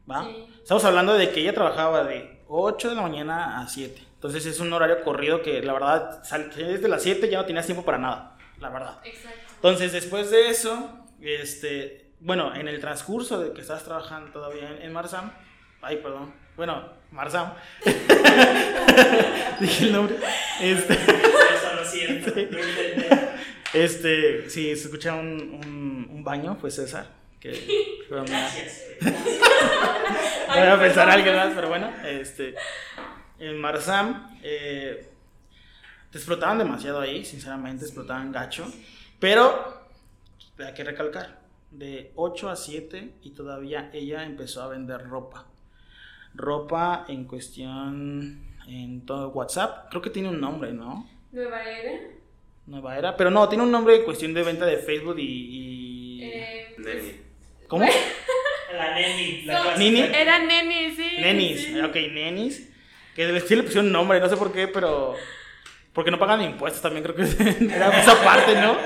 ¿va? 0.10 0.24
Sí. 0.26 0.46
Estamos 0.62 0.84
hablando 0.86 1.14
de 1.14 1.32
que 1.32 1.42
ella 1.42 1.54
trabajaba 1.54 2.04
de 2.04 2.42
8 2.48 2.90
de 2.90 2.96
la 2.96 3.02
mañana 3.02 3.62
a 3.62 3.68
7. 3.68 4.02
Entonces 4.16 4.46
es 4.46 4.60
un 4.60 4.74
horario 4.74 5.02
corrido 5.04 5.42
que 5.42 5.62
la 5.62 5.74
verdad, 5.74 6.22
desde 6.56 6.88
las 6.88 7.04
7 7.04 7.30
ya 7.30 7.38
no 7.38 7.46
tenías 7.46 7.66
tiempo 7.66 7.86
para 7.86 7.98
nada, 7.98 8.38
la 8.60 8.70
verdad. 8.70 9.00
Exacto. 9.04 9.40
Entonces, 9.56 9.92
después 9.92 10.32
de 10.32 10.50
eso, 10.50 10.90
este, 11.22 12.12
bueno, 12.22 12.56
en 12.56 12.68
el 12.68 12.80
transcurso 12.80 13.40
de 13.40 13.52
que 13.54 13.62
estás 13.62 13.84
trabajando 13.84 14.32
todavía 14.32 14.70
en, 14.70 14.82
en 14.84 14.94
Marsam, 14.94 15.32
ay, 15.82 15.98
perdón, 15.98 16.34
bueno, 16.56 16.90
Marsam, 17.12 17.54
dije 19.60 19.86
el 19.86 19.92
nombre, 19.92 20.16
este, 20.62 20.94
Eso 20.94 21.76
lo 21.76 21.86
siento. 21.86 22.34
este, 23.74 24.50
si 24.50 24.76
se 24.76 24.86
escucha 24.86 25.16
un, 25.16 25.62
un, 25.66 26.10
un 26.10 26.24
baño, 26.24 26.58
fue 26.60 26.72
César, 26.72 27.08
que 27.40 27.52
Gracias. 28.10 28.86
voy 29.02 30.58
a 30.60 30.80
pensar 30.80 31.10
alguien 31.10 31.36
más, 31.36 31.54
pero 31.54 31.70
bueno, 31.70 31.92
este, 32.06 32.56
en 33.40 33.58
Marsam, 33.60 34.38
eh, 34.44 35.08
te 36.12 36.18
explotaban 36.18 36.58
demasiado 36.58 37.00
ahí, 37.00 37.24
sinceramente, 37.24 37.86
explotaban 37.86 38.32
gacho, 38.32 38.66
pero 39.20 39.80
hay 40.58 40.74
que 40.74 40.84
recalcar, 40.84 41.40
de 41.72 42.12
8 42.16 42.50
a 42.50 42.56
7 42.56 43.14
y 43.22 43.30
todavía 43.32 43.90
ella 43.94 44.24
empezó 44.24 44.64
a 44.64 44.68
vender 44.70 45.08
ropa. 45.08 45.46
Ropa 46.34 47.06
en 47.08 47.26
cuestión 47.26 48.44
en 48.68 49.06
todo 49.06 49.30
WhatsApp. 49.30 49.88
Creo 49.90 50.02
que 50.02 50.10
tiene 50.10 50.30
un 50.30 50.40
nombre, 50.40 50.72
¿no? 50.74 51.08
Nueva 51.32 51.64
era. 51.64 51.92
Nueva 52.68 52.98
era. 52.98 53.16
Pero 53.18 53.30
no, 53.32 53.48
tiene 53.50 53.64
un 53.64 53.72
nombre 53.72 53.96
en 53.96 54.04
cuestión 54.04 54.34
de 54.34 54.44
venta 54.44 54.66
de 54.66 54.78
Facebook 54.78 55.18
y. 55.20 55.24
y- 55.24 56.24
Eh. 56.24 57.26
¿Cómo? 57.70 57.86
La 58.74 58.96
neni. 58.96 59.44
La 59.44 59.64
No. 59.64 59.78
Nini. 59.78 60.02
Era 60.02 60.40
Neni, 60.40 60.96
sí. 60.96 61.18
Nenis. 61.20 61.64
sí. 61.64 61.80
Ok, 61.80 61.96
Nenis. 61.96 62.70
Que 63.16 63.36
estilo 63.38 63.62
le 63.62 63.64
pusieron 63.64 63.88
un 63.88 63.92
nombre, 63.94 64.20
no 64.20 64.28
sé 64.28 64.36
por 64.36 64.52
qué, 64.52 64.68
pero. 64.68 65.16
Porque 65.94 66.12
no 66.12 66.20
pagan 66.20 66.42
impuestos 66.42 66.82
también, 66.82 67.04
creo 67.04 67.16
que 67.16 67.24
era 67.74 67.90
esa 68.00 68.24
parte, 68.24 68.56
¿no? 68.56 68.78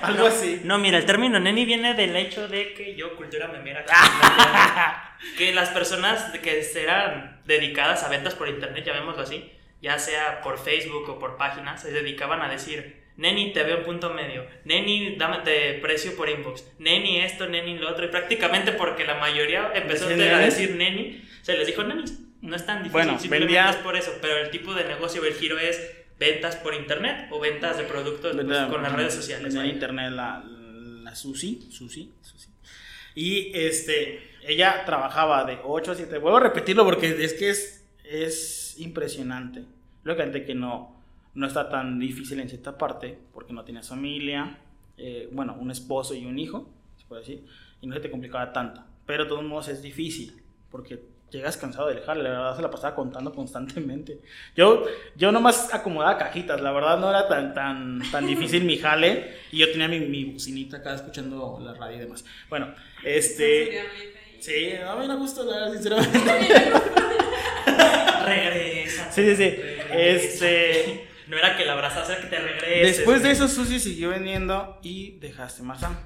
Algo 0.00 0.26
así. 0.26 0.60
No, 0.64 0.78
mira, 0.78 0.98
el 0.98 1.06
término 1.06 1.38
neni 1.40 1.64
viene 1.64 1.94
del 1.94 2.14
hecho 2.16 2.48
de 2.48 2.72
que 2.72 2.94
yo, 2.94 3.16
cultura 3.16 3.48
memera, 3.48 3.84
que 5.38 5.52
las 5.52 5.70
personas 5.70 6.30
que 6.38 6.64
eran 6.76 7.42
dedicadas 7.44 8.04
a 8.04 8.08
ventas 8.08 8.34
por 8.34 8.48
internet, 8.48 8.84
llamémoslo 8.84 9.22
así, 9.22 9.52
ya 9.82 9.98
sea 9.98 10.40
por 10.40 10.58
Facebook 10.58 11.08
o 11.10 11.18
por 11.18 11.36
páginas, 11.36 11.82
se 11.82 11.90
dedicaban 11.90 12.40
a 12.42 12.48
decir, 12.48 13.01
neni, 13.16 13.52
te 13.52 13.62
veo 13.62 13.78
en 13.78 13.84
punto 13.84 14.10
medio, 14.12 14.46
neni, 14.64 15.16
dame 15.16 15.38
precio 15.80 16.16
por 16.16 16.28
inbox, 16.28 16.64
neni 16.78 17.18
esto, 17.18 17.48
neni 17.48 17.78
lo 17.78 17.90
otro, 17.90 18.04
y 18.04 18.08
prácticamente 18.08 18.72
porque 18.72 19.04
la 19.04 19.14
mayoría 19.16 19.70
empezó 19.74 20.08
¿Decían 20.08 20.34
a 20.34 20.38
decir 20.40 20.74
neni, 20.76 21.22
se 21.42 21.56
les 21.56 21.66
dijo 21.66 21.82
nenis. 21.84 22.18
No 22.40 22.56
es 22.56 22.66
tan 22.66 22.78
difícil, 22.78 22.92
Bueno, 22.92 23.18
simplemente 23.20 23.54
vendía- 23.54 23.70
es 23.70 23.76
por 23.76 23.96
eso, 23.96 24.12
pero 24.20 24.36
el 24.38 24.50
tipo 24.50 24.74
de 24.74 24.84
negocio, 24.84 25.24
el 25.24 25.34
giro 25.34 25.58
es 25.60 25.80
ventas 26.18 26.56
por 26.56 26.74
internet 26.74 27.28
o 27.30 27.38
ventas 27.38 27.78
de 27.78 27.84
productos 27.84 28.34
pues, 28.34 28.58
con 28.68 28.82
las 28.82 28.92
redes 28.92 29.14
sociales. 29.14 29.54
en 29.54 29.66
internet 29.66 30.10
la, 30.12 30.42
la 30.44 31.14
Susi, 31.14 31.68
Susi, 31.70 32.12
Susi. 32.20 32.48
Y 33.14 33.52
este, 33.56 34.30
ella 34.46 34.84
trabajaba 34.86 35.44
de 35.44 35.58
8 35.62 35.92
a 35.92 35.94
7. 35.94 36.18
Vuelvo 36.18 36.38
a 36.38 36.40
repetirlo 36.40 36.84
porque 36.84 37.08
es 37.24 37.34
que 37.34 37.50
es, 37.50 37.84
es 38.04 38.74
impresionante. 38.78 39.62
Lógicamente 40.02 40.44
que 40.44 40.54
no, 40.54 41.01
no 41.34 41.46
está 41.46 41.68
tan 41.68 41.98
difícil 41.98 42.40
en 42.40 42.48
cierta 42.48 42.76
parte 42.76 43.18
porque 43.32 43.52
no 43.52 43.64
tienes 43.64 43.88
familia, 43.88 44.58
eh, 44.96 45.28
bueno, 45.32 45.56
un 45.58 45.70
esposo 45.70 46.14
y 46.14 46.26
un 46.26 46.38
hijo, 46.38 46.68
se 46.96 47.06
puede 47.06 47.22
decir, 47.22 47.46
y 47.80 47.86
no 47.86 47.94
se 47.94 48.00
te 48.00 48.10
complicaba 48.10 48.52
tanto. 48.52 48.82
Pero 49.06 49.24
de 49.24 49.30
todos 49.30 49.44
modos 49.44 49.68
es 49.68 49.82
difícil 49.82 50.42
porque 50.70 51.00
llegas 51.30 51.56
cansado 51.56 51.88
del 51.88 52.00
jale, 52.00 52.22
la 52.22 52.30
verdad 52.30 52.56
se 52.56 52.62
la 52.62 52.70
pasaba 52.70 52.94
contando 52.94 53.32
constantemente. 53.34 54.20
Yo, 54.54 54.84
yo 55.16 55.32
nomás 55.32 55.72
acomodaba 55.72 56.18
cajitas, 56.18 56.60
la 56.60 56.72
verdad 56.72 56.98
no 56.98 57.08
era 57.08 57.26
tan, 57.26 57.54
tan, 57.54 58.02
tan 58.10 58.26
difícil 58.26 58.64
mi 58.64 58.76
jale 58.76 59.36
y 59.50 59.58
yo 59.58 59.70
tenía 59.70 59.88
mi, 59.88 60.00
mi 60.00 60.24
bocinita 60.24 60.78
acá 60.78 60.94
escuchando 60.94 61.58
la 61.62 61.74
radio 61.74 61.96
y 61.96 62.00
demás. 62.00 62.24
Bueno, 62.48 62.74
este... 63.04 63.82
Sí, 64.40 64.72
a 64.74 64.96
mí 64.96 65.06
me 65.06 65.16
gusta, 65.16 65.44
la 65.44 65.52
verdad, 65.52 65.72
sinceramente. 65.72 66.18
Regresa. 68.26 69.12
Sí, 69.12 69.24
sí, 69.24 69.36
sí. 69.36 69.50
regresa. 69.50 69.94
Este... 69.94 71.11
No 71.32 71.38
era 71.38 71.56
que 71.56 71.64
la 71.64 71.72
abrazase, 71.72 72.12
era 72.12 72.20
que 72.20 72.26
te 72.26 72.38
regreses. 72.38 72.98
Después 72.98 73.22
de 73.22 73.30
eso, 73.30 73.48
Susi 73.48 73.80
siguió 73.80 74.10
vendiendo 74.10 74.78
y 74.82 75.18
dejaste 75.18 75.62
Marzán. 75.62 75.98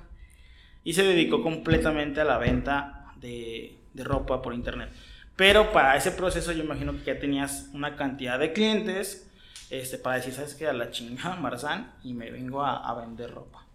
Y 0.85 0.93
se 0.93 1.03
dedicó 1.03 1.43
completamente 1.43 2.21
a 2.21 2.25
la 2.25 2.39
venta 2.39 3.07
de, 3.17 3.77
de 3.93 4.05
ropa 4.05 4.41
por 4.41 4.55
internet. 4.55 4.89
Pero 5.35 5.73
para 5.73 5.97
ese 5.97 6.13
proceso 6.13 6.53
yo 6.53 6.63
imagino 6.63 6.93
que 6.93 7.03
ya 7.07 7.19
tenías 7.19 7.71
una 7.73 7.97
cantidad 7.97 8.39
de 8.39 8.53
clientes 8.53 9.29
este, 9.69 9.99
para 9.99 10.15
decir, 10.15 10.33
¿sabes 10.33 10.55
qué? 10.55 10.69
A 10.69 10.73
la 10.73 10.93
chingada 10.93 11.35
Marzán 11.35 11.93
y 12.05 12.15
me 12.15 12.31
vengo 12.31 12.63
a, 12.63 12.89
a 12.89 12.95
vender 12.95 13.33
ropa. 13.33 13.67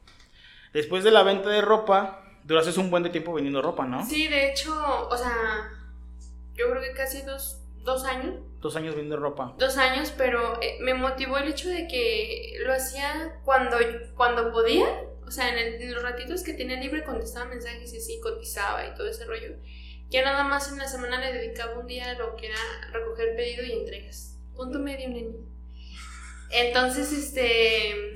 Después 0.71 1.03
de 1.03 1.11
la 1.11 1.23
venta 1.23 1.49
de 1.49 1.59
ropa, 1.59 2.23
duraste 2.45 2.79
un 2.79 2.89
buen 2.89 3.03
de 3.03 3.09
tiempo 3.09 3.33
vendiendo 3.33 3.61
ropa, 3.61 3.85
¿no? 3.85 4.05
Sí, 4.05 4.29
de 4.29 4.51
hecho, 4.51 4.73
o 5.09 5.17
sea, 5.17 5.69
yo 6.53 6.69
creo 6.69 6.81
que 6.81 6.93
casi 6.93 7.23
dos, 7.23 7.59
dos 7.83 8.05
años. 8.05 8.35
Dos 8.61 8.75
años 8.75 8.93
vendiendo 8.93 9.17
ropa. 9.17 9.55
Dos 9.57 9.75
años, 9.77 10.13
pero 10.15 10.61
eh, 10.61 10.77
me 10.81 10.93
motivó 10.93 11.39
el 11.39 11.47
hecho 11.47 11.67
de 11.67 11.87
que 11.87 12.57
lo 12.63 12.71
hacía 12.71 13.39
cuando, 13.43 13.77
cuando 14.15 14.51
podía. 14.51 14.85
O 15.25 15.31
sea, 15.31 15.49
en, 15.59 15.91
los 15.91 16.03
ratitos 16.03 16.43
que 16.43 16.53
tenía 16.53 16.77
libre 16.77 17.03
contestaba 17.03 17.45
mensajes 17.45 17.91
y 17.91 17.97
así, 17.97 18.19
cotizaba 18.21 18.85
y 18.85 18.93
todo 18.93 19.07
ese 19.07 19.25
rollo. 19.25 19.55
Ya 20.09 20.23
nada 20.23 20.43
más 20.43 20.71
en 20.71 20.77
la 20.77 20.87
semana 20.87 21.19
le 21.19 21.33
dedicaba 21.33 21.79
un 21.79 21.87
día 21.87 22.11
a 22.11 22.13
lo 22.19 22.35
que 22.35 22.47
era 22.47 22.57
recoger 22.91 23.35
pedido 23.35 23.63
y 23.63 23.71
entregas. 23.71 24.37
Punto 24.55 24.77
medio, 24.77 25.09
nene. 25.09 25.37
Entonces, 26.51 27.11
este. 27.13 28.13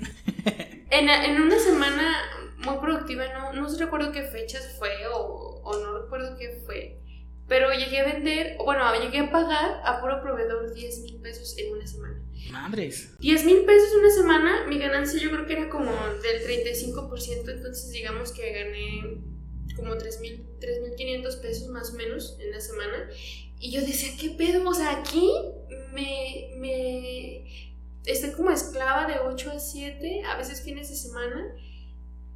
En, 0.92 1.42
una 1.42 1.58
semana 1.58 2.22
muy 2.60 2.78
productiva, 2.78 3.26
no, 3.34 3.52
no 3.54 3.68
recuerdo 3.78 4.12
qué 4.12 4.24
fechas 4.24 4.76
fue 4.78 4.92
o 5.12 5.80
no 5.82 6.04
recuerdo 6.04 6.38
qué 6.38 6.62
fue. 6.66 7.00
Pero 7.48 7.72
llegué 7.72 8.00
a 8.00 8.06
vender, 8.06 8.58
bueno, 8.64 8.84
llegué 9.00 9.20
a 9.20 9.32
pagar 9.32 9.82
a 9.84 10.02
puro 10.02 10.22
proveedor 10.22 10.74
10 10.74 11.00
mil 11.02 11.16
pesos 11.18 11.56
en 11.58 11.74
una 11.74 11.86
semana. 11.86 12.20
Madres. 12.52 13.14
10 13.20 13.46
mil 13.46 13.66
pesos 13.66 13.94
en 13.94 14.00
una 14.00 14.12
semana, 14.12 14.66
mi 14.68 14.80
ganancia 14.80 15.20
yo 15.20 15.30
creo 15.30 15.46
que 15.46 15.54
era 15.54 15.70
como 15.70 15.92
del 15.92 16.66
35%, 16.74 17.50
entonces 17.50 17.92
digamos 17.92 18.32
que 18.32 18.52
gané 18.52 19.22
como 19.76 19.96
3 19.96 20.22
mil 20.22 20.46
3.500 20.60 21.42
pesos 21.42 21.68
más 21.70 21.92
o 21.92 21.94
menos 21.96 22.38
en 22.40 22.52
la 22.52 22.60
semana. 22.60 23.10
Y 23.60 23.72
yo 23.72 23.82
decía, 23.82 24.10
¿qué 24.20 24.32
pedo? 24.32 24.68
O 24.68 24.74
sea, 24.74 25.00
aquí 25.00 25.32
me, 25.94 26.52
me 26.58 27.46
estoy 28.06 28.32
como 28.32 28.52
esclava 28.52 29.08
de 29.08 29.20
8 29.20 29.52
a 29.52 29.60
7, 29.60 30.24
a 30.24 30.38
veces 30.38 30.62
fines 30.62 30.90
de 30.90 30.96
semana, 30.96 31.56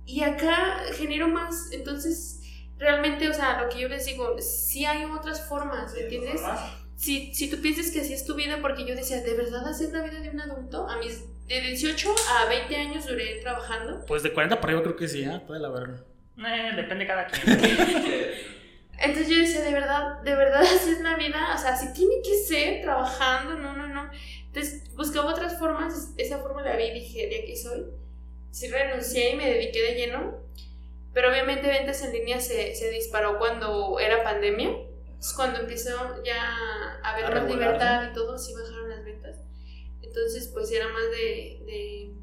y 0.05 0.21
acá 0.21 0.81
genero 0.93 1.27
más, 1.27 1.71
entonces 1.71 2.38
realmente, 2.79 3.29
o 3.29 3.33
sea, 3.33 3.61
lo 3.61 3.69
que 3.69 3.79
yo 3.79 3.87
les 3.87 4.05
digo, 4.05 4.35
sí 4.39 4.85
hay 4.85 5.05
otras 5.05 5.47
formas, 5.47 5.93
¿me 5.93 6.01
entiendes? 6.01 6.41
si, 6.95 7.33
si 7.33 7.49
tú 7.49 7.61
piensas 7.61 7.91
que 7.91 8.01
así 8.01 8.13
es 8.13 8.25
tu 8.25 8.35
vida, 8.35 8.57
porque 8.61 8.85
yo 8.85 8.95
decía, 8.95 9.21
¿de 9.21 9.35
verdad 9.35 9.67
así 9.67 9.83
es 9.83 9.91
la 9.91 10.01
vida 10.01 10.19
de 10.19 10.29
un 10.29 10.41
adulto? 10.41 10.89
A 10.89 10.97
mis 10.97 11.21
de 11.47 11.61
18 11.61 12.15
a 12.37 12.45
20 12.45 12.75
años 12.75 13.07
duré 13.07 13.39
trabajando. 13.41 14.05
Pues 14.05 14.21
de 14.21 14.31
40 14.31 14.61
para 14.61 14.67
arriba 14.67 14.83
creo 14.83 14.95
que 14.95 15.07
sí, 15.07 15.23
¿eh? 15.23 15.41
Toda 15.47 15.59
la 15.59 15.69
verga. 15.69 16.03
Eh, 16.37 16.75
depende 16.75 17.05
de 17.05 17.07
cada 17.07 17.25
quien. 17.25 17.59
Entonces 18.99 19.29
yo 19.29 19.37
decía, 19.37 19.61
¿de 19.61 19.73
verdad, 19.73 20.21
de 20.21 20.35
verdad 20.35 20.61
así 20.75 20.91
es 20.91 21.01
la 21.01 21.15
vida? 21.15 21.53
O 21.55 21.57
sea, 21.57 21.75
si 21.75 21.91
tiene 21.93 22.15
que 22.23 22.37
ser 22.37 22.81
trabajando, 22.81 23.55
no, 23.55 23.75
no, 23.75 23.87
no. 23.87 24.09
Entonces 24.45 24.93
buscaba 24.95 25.31
otras 25.31 25.57
formas, 25.57 26.13
esa 26.17 26.37
forma 26.37 26.61
la 26.61 26.75
vi 26.75 26.83
y 26.83 26.93
dije, 26.93 27.27
de 27.27 27.39
aquí 27.41 27.55
soy. 27.55 27.85
Sí 28.51 28.67
renuncié 28.67 29.31
y 29.31 29.35
me 29.35 29.49
dediqué 29.49 29.81
de 29.81 29.95
lleno. 29.95 30.37
Pero 31.13 31.29
obviamente 31.29 31.67
ventas 31.67 32.03
en 32.03 32.13
línea 32.13 32.39
se, 32.39 32.75
se 32.75 32.89
disparó 32.89 33.37
cuando 33.37 33.99
era 33.99 34.23
pandemia. 34.23 34.77
Es 35.19 35.33
cuando 35.33 35.59
empezó 35.59 36.23
ya 36.23 36.41
a 37.03 37.13
haber 37.13 37.25
A 37.25 37.41
más 37.41 37.49
libertad 37.49 38.09
y 38.09 38.13
todo, 38.13 38.37
sí 38.37 38.53
bajaron 38.53 38.89
las 38.89 39.03
ventas. 39.03 39.37
Entonces, 40.01 40.47
pues 40.47 40.71
era 40.71 40.87
más 40.87 41.11
de, 41.11 41.61
de 41.65 42.13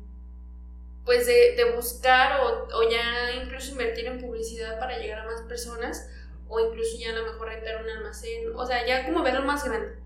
pues 1.04 1.26
de, 1.26 1.54
de 1.56 1.72
buscar 1.76 2.40
o, 2.40 2.66
o 2.76 2.90
ya 2.90 3.32
incluso 3.42 3.72
invertir 3.72 4.06
en 4.06 4.20
publicidad 4.20 4.78
para 4.78 4.98
llegar 4.98 5.20
a 5.20 5.26
más 5.26 5.42
personas 5.42 6.08
o 6.48 6.60
incluso 6.60 6.96
ya 6.98 7.10
a 7.10 7.14
lo 7.14 7.24
mejor 7.24 7.48
rentar 7.48 7.82
un 7.82 7.88
almacén, 7.88 8.54
o 8.54 8.66
sea, 8.66 8.86
ya 8.86 9.04
como 9.04 9.22
verlo 9.22 9.42
más 9.42 9.64
grande, 9.64 9.96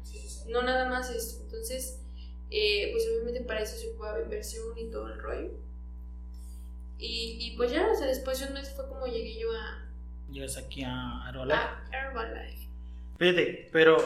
no 0.49 0.63
nada 0.63 0.89
más 0.89 1.11
esto. 1.11 1.43
Entonces, 1.45 2.01
eh, 2.51 2.91
pues 2.93 3.07
obviamente 3.09 3.43
para 3.43 3.63
eso 3.63 3.77
se 3.77 3.89
ocupa 3.89 4.21
inversión 4.23 4.77
y 4.77 4.91
todo 4.91 5.07
el 5.09 5.21
rollo. 5.21 5.51
Y, 7.01 7.37
y 7.41 7.57
pues 7.57 7.71
ya, 7.73 7.89
o 7.91 7.95
sea, 7.97 8.07
después 8.07 8.39
de 8.41 8.47
un 8.47 8.53
mes 8.55 8.71
fue 8.75 8.87
como 8.89 9.07
llegué 9.07 9.39
yo 9.41 9.49
a, 9.53 9.87
Llegas 10.31 10.57
aquí 10.59 10.83
a 10.85 11.25
Herbalife. 11.29 11.57
a 11.59 11.83
Herbalife. 11.93 12.69
Fíjate, 13.19 13.69
pero 13.73 13.97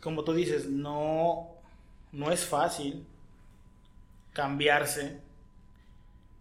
como 0.00 0.22
tú 0.24 0.32
dices, 0.34 0.68
no, 0.68 1.48
no 2.12 2.30
es 2.30 2.44
fácil 2.44 3.04
cambiarse, 4.32 5.20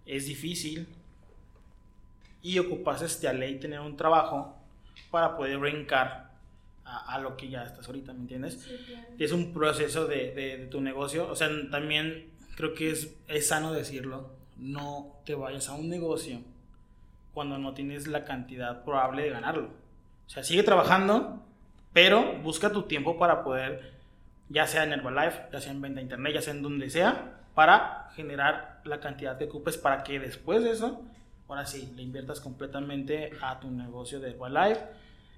es 0.06 0.26
difícil 0.26 0.88
y 2.41 2.60
ocupas 2.60 3.02
este 3.02 3.28
a 3.28 3.34
ley 3.34 3.60
tener 3.60 3.80
un 3.80 3.98
trabajo 3.98 4.56
para 5.12 5.36
poder 5.36 5.58
brincar 5.58 6.32
a, 6.86 7.16
a 7.16 7.20
lo 7.20 7.36
que 7.36 7.49
ya 7.49 7.64
estás 7.64 7.88
ahorita, 7.88 8.14
¿me 8.14 8.22
entiendes? 8.22 8.56
Sí, 8.62 8.78
claro. 8.88 9.08
Es 9.18 9.32
un 9.32 9.54
proceso 9.54 10.06
de, 10.08 10.34
de- 10.34 10.58
de 10.58 10.66
tu 10.68 10.80
negocio, 10.82 11.28
o 11.30 11.36
sea, 11.36 11.49
también 11.72 12.30
creo 12.56 12.74
que 12.74 12.91
es, 12.91 13.14
es 13.28 13.48
sano 13.48 13.74
decirlo, 13.74 14.32
no 14.59 15.19
te 15.25 15.35
vayas 15.35 15.69
a 15.69 15.75
un 15.75 15.89
negocio 15.89 16.39
cuando 17.34 17.57
no 17.57 17.73
tienes 17.73 18.07
la 18.07 18.25
cantidad 18.25 18.84
probable 18.84 19.23
de 19.23 19.29
ganarlo. 19.29 19.69
O 20.25 20.29
sea, 20.29 20.43
sigue 20.43 20.63
trabajando, 20.63 21.43
pero 21.93 22.39
busca 22.41 22.71
tu 22.71 22.84
tiempo 22.84 23.17
para 23.17 23.43
poder, 23.43 23.93
ya 24.49 24.67
sea 24.67 24.84
en 24.84 24.93
Herbalife, 24.93 25.43
ya 25.51 25.61
sea 25.61 25.71
en 25.71 25.81
venta 25.81 26.01
internet, 26.01 26.34
ya 26.34 26.41
sea 26.41 26.53
en 26.53 26.63
donde 26.63 26.89
sea, 26.89 27.43
para 27.53 28.09
generar 28.15 28.81
la 28.84 28.99
cantidad 28.99 29.38
que 29.38 29.45
ocupes 29.45 29.77
para 29.77 30.03
que 30.03 30.19
después 30.19 30.63
de 30.63 30.71
eso, 30.71 31.03
ahora 31.47 31.65
sí, 31.65 31.93
le 31.95 32.03
inviertas 32.03 32.39
completamente 32.39 33.31
a 33.41 33.59
tu 33.59 33.69
negocio 33.69 34.19
de 34.19 34.31
Herbalife, 34.31 34.81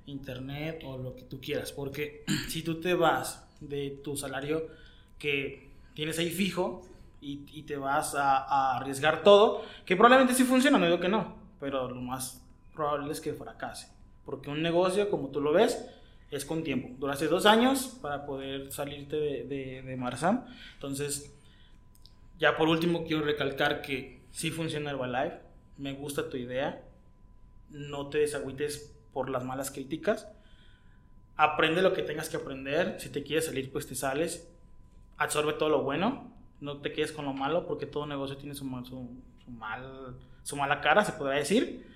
internet 0.06 0.82
o 0.86 0.98
lo 0.98 1.16
que 1.16 1.24
tú 1.24 1.40
quieras. 1.40 1.72
Porque 1.72 2.24
si 2.48 2.64
tú 2.64 2.80
te 2.80 2.94
vas 2.94 3.48
de 3.60 4.00
tu 4.04 4.16
salario 4.16 4.68
que 5.18 5.70
tienes 5.94 6.18
ahí 6.20 6.30
fijo 6.30 6.89
y, 7.22 7.64
te 7.64 7.78
vas 7.78 8.16
a, 8.16 8.76
arriesgar 8.78 9.24
todo, 9.24 9.64
que 9.86 9.96
probablemente 9.96 10.34
sí 10.34 10.44
funciona, 10.44 10.78
no 10.78 10.86
digo 10.86 11.00
que 11.00 11.10
no, 11.10 11.36
pero 11.60 11.90
lo 11.90 12.02
más 12.02 12.46
probable 12.74 13.12
es 13.12 13.22
que 13.22 13.34
fracase. 13.34 13.92
Porque 14.26 14.50
un 14.50 14.62
negocio, 14.62 15.10
como 15.10 15.30
tú 15.30 15.42
lo 15.42 15.52
ves, 15.52 15.86
es 16.32 16.46
con 16.46 16.64
tiempo. 16.64 16.90
Duraste 17.00 17.28
dos 17.28 17.46
años 17.46 17.98
para 18.02 18.26
poder 18.26 18.72
salirte 18.72 19.16
de, 19.16 19.44
de. 19.46 20.00
Entonces, 20.74 21.36
ya 22.38 22.56
por 22.56 22.70
último 22.70 23.04
quiero 23.04 23.24
recalcar 23.26 23.82
que 23.82 24.22
sí 24.32 24.52
funciona 24.52 24.92
Herbalife, 24.92 25.40
me 25.78 25.94
gusta 25.94 26.30
tu 26.30 26.38
idea, 26.38 26.84
no 27.70 28.08
te 28.10 28.20
desagüites 28.20 28.96
por 29.14 29.30
las 29.30 29.44
malas 29.44 29.72
críticas, 29.72 30.28
aprende 31.36 31.82
lo 31.82 31.94
que 31.94 32.04
tengas 32.04 32.30
que 32.30 32.38
aprender, 32.38 33.00
si 33.00 33.10
te 33.10 33.24
quieres 33.24 33.46
salir 33.46 33.72
pues 33.72 33.88
te 33.88 33.96
sales, 33.96 34.50
absorbe 35.18 35.54
todo 35.54 35.70
lo 35.70 35.84
bueno, 35.84 36.32
no 36.62 36.78
te 36.78 36.92
quedes 36.94 37.12
con 37.12 37.26
lo 37.26 37.34
malo 37.34 37.66
porque 37.68 37.86
todo 37.86 38.06
negocio 38.06 38.38
tiene 38.38 38.56
su, 38.56 38.66
mal- 38.66 38.86
su, 38.86 39.10
su 39.46 39.52
mal, 39.52 40.16
su 40.44 40.56
mala 40.56 40.82
cara, 40.82 41.04
se 41.06 41.14
podría 41.14 41.40
decir, 41.40 41.88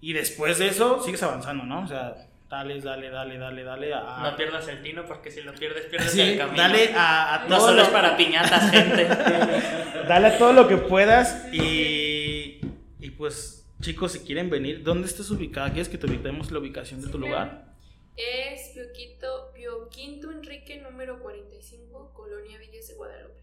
y 0.00 0.12
después 0.12 0.58
de 0.58 0.68
eso 0.68 1.02
sigues 1.02 1.22
avanzando, 1.22 1.64
¿no? 1.64 1.82
O 1.84 1.86
sea, 1.88 2.14
dale, 2.48 2.80
dale, 2.80 3.10
dale, 3.10 3.36
dale, 3.38 3.64
dale 3.64 3.92
a... 3.94 4.20
No 4.22 4.36
pierdas 4.36 4.66
el 4.68 4.82
tino 4.82 5.04
porque 5.04 5.30
si 5.30 5.42
lo 5.42 5.52
pierdes, 5.54 5.86
pierdes 5.86 6.12
Sí, 6.12 6.20
el 6.20 6.38
camino. 6.38 6.56
dale 6.62 6.94
a, 6.94 7.34
a 7.34 7.48
No 7.48 7.56
todo 7.56 7.66
solo 7.68 7.76
lo- 7.78 7.82
es 7.82 7.88
para 7.88 8.16
piñatas, 8.16 8.70
gente. 8.70 9.04
Dale 10.08 10.28
a 10.28 10.38
todo 10.38 10.54
lo 10.54 10.66
que 10.68 10.78
puedas 10.78 11.52
y, 11.52 12.60
y 12.98 13.10
pues 13.10 13.66
chicos, 13.82 14.12
si 14.12 14.20
quieren 14.20 14.48
venir, 14.48 14.82
¿dónde 14.82 15.06
estás 15.06 15.30
ubicada? 15.30 15.68
¿Quieres 15.70 15.88
que 15.90 15.98
te 15.98 16.06
ubiquemos 16.06 16.50
la 16.50 16.60
ubicación 16.60 17.02
de 17.02 17.08
tu 17.08 17.18
lugar? 17.18 17.74
Es 18.16 18.70
Pioquito, 18.74 19.52
Pioquinto 19.54 20.30
Enrique 20.32 20.80
número 20.80 21.20
45, 21.20 22.12
Colonia 22.14 22.58
Villas 22.58 22.88
de 22.88 22.94
Guadalupe. 22.94 23.42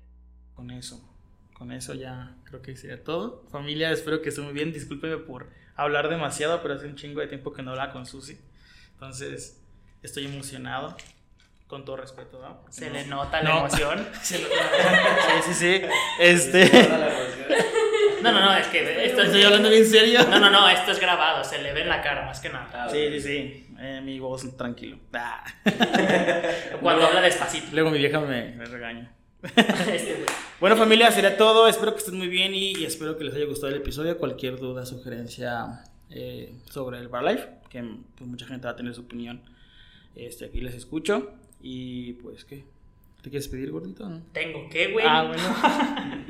Con 0.55 0.71
eso, 0.71 1.01
con 1.53 1.71
eso 1.71 1.93
ya 1.93 2.35
creo 2.45 2.61
que 2.61 2.75
sería 2.75 3.03
todo. 3.03 3.45
Familia, 3.51 3.91
espero 3.91 4.21
que 4.21 4.29
esté 4.29 4.41
muy 4.41 4.53
bien. 4.53 4.71
Discúlpeme 4.73 5.17
por 5.17 5.49
hablar 5.75 6.09
demasiado, 6.09 6.61
pero 6.61 6.75
hace 6.75 6.87
un 6.87 6.95
chingo 6.95 7.19
de 7.21 7.27
tiempo 7.27 7.51
que 7.53 7.61
no 7.61 7.71
hablaba 7.71 7.91
con 7.91 8.05
Susi. 8.05 8.39
Entonces, 8.93 9.61
estoy 10.01 10.25
emocionado. 10.25 10.95
Con 11.67 11.83
todo 11.83 11.97
respeto, 11.97 12.39
¿no? 12.39 12.61
Porque 12.61 12.73
Se 12.75 12.87
no- 12.89 12.93
le 12.93 13.07
nota 13.07 13.41
la 13.41 13.49
No. 13.49 13.57
emoción. 13.61 14.07
Se 14.21 14.37
lo- 14.37 14.47
sí, 14.47 15.41
sí, 15.47 15.53
sí. 15.53 15.81
Este. 16.19 16.69
No, 18.21 18.31
no, 18.31 18.39
no, 18.39 18.55
es 18.55 18.67
que 18.67 19.05
esto 19.05 19.23
Estoy 19.23 19.41
hablando 19.43 19.69
bien 19.69 19.85
serio. 19.85 20.19
No, 20.29 20.39
no, 20.39 20.49
no, 20.51 20.69
esto 20.69 20.91
es 20.91 20.99
grabado, 20.99 21.43
se 21.43 21.61
le 21.63 21.73
ve 21.73 21.81
en 21.81 21.89
la 21.89 22.01
cara 22.03 22.23
más 22.25 22.39
que 22.39 22.49
nada. 22.49 22.87
Sí, 22.89 23.07
sí, 23.13 23.19
sí. 23.21 23.75
Eh, 23.79 23.99
mi 24.03 24.19
voz 24.19 24.55
tranquilo. 24.55 24.99
Ah. 25.13 25.43
Cuando 26.81 27.07
habla 27.07 27.21
despacito. 27.21 27.67
Luego 27.73 27.89
mi 27.89 27.97
vieja 27.97 28.19
me, 28.19 28.49
me 28.55 28.65
regaña. 28.65 29.11
Bueno 30.59 30.77
familia, 30.77 31.11
sería 31.11 31.35
todo. 31.37 31.67
Espero 31.67 31.91
que 31.93 31.99
estén 31.99 32.17
muy 32.17 32.27
bien 32.27 32.55
y, 32.55 32.77
y 32.77 32.85
espero 32.85 33.17
que 33.17 33.25
les 33.25 33.35
haya 33.35 33.45
gustado 33.45 33.73
el 33.73 33.81
episodio. 33.81 34.17
Cualquier 34.17 34.57
duda, 34.57 34.85
sugerencia 34.85 35.83
eh, 36.09 36.53
sobre 36.69 36.97
el 36.99 37.09
Bar 37.09 37.23
Life, 37.23 37.47
que 37.69 37.83
pues, 38.17 38.29
mucha 38.29 38.47
gente 38.47 38.65
va 38.65 38.71
a 38.71 38.75
tener 38.75 38.95
su 38.95 39.01
opinión. 39.01 39.41
Este, 40.15 40.45
aquí 40.45 40.61
les 40.61 40.73
escucho. 40.73 41.33
Y 41.61 42.13
pues, 42.13 42.45
¿qué? 42.45 42.63
¿Te 43.21 43.29
quieres 43.29 43.47
pedir, 43.47 43.71
gordito? 43.71 44.07
no? 44.07 44.21
Tengo 44.31 44.69
que, 44.69 44.91
güey. 44.93 45.05
Ah, 45.07 45.23
bueno. 45.23 45.43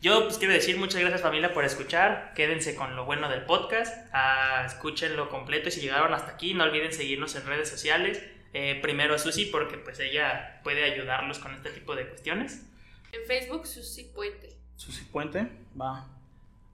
Yo 0.00 0.24
pues 0.24 0.38
quiero 0.38 0.54
decir 0.54 0.78
muchas 0.78 1.00
gracias 1.00 1.22
familia 1.22 1.52
por 1.52 1.64
escuchar. 1.64 2.32
Quédense 2.34 2.76
con 2.76 2.94
lo 2.94 3.04
bueno 3.04 3.28
del 3.28 3.42
podcast. 3.42 4.08
Ah, 4.12 4.62
escúchenlo 4.64 5.28
completo 5.28 5.68
y 5.68 5.72
si 5.72 5.80
llegaron 5.80 6.14
hasta 6.14 6.32
aquí 6.32 6.54
no 6.54 6.62
olviden 6.62 6.92
seguirnos 6.92 7.34
en 7.34 7.44
redes 7.44 7.68
sociales. 7.68 8.22
Eh, 8.54 8.78
primero 8.80 9.14
a 9.14 9.18
Susi 9.18 9.44
porque 9.46 9.76
pues 9.78 10.00
ella 10.00 10.60
puede 10.64 10.84
ayudarlos 10.84 11.38
con 11.38 11.54
este 11.54 11.70
tipo 11.70 11.94
de 11.94 12.08
cuestiones. 12.08 12.64
En 13.12 13.24
Facebook, 13.26 13.66
Susi 13.66 14.04
Puente. 14.04 14.56
Susi 14.76 15.04
Puente, 15.04 15.48
va. 15.80 16.06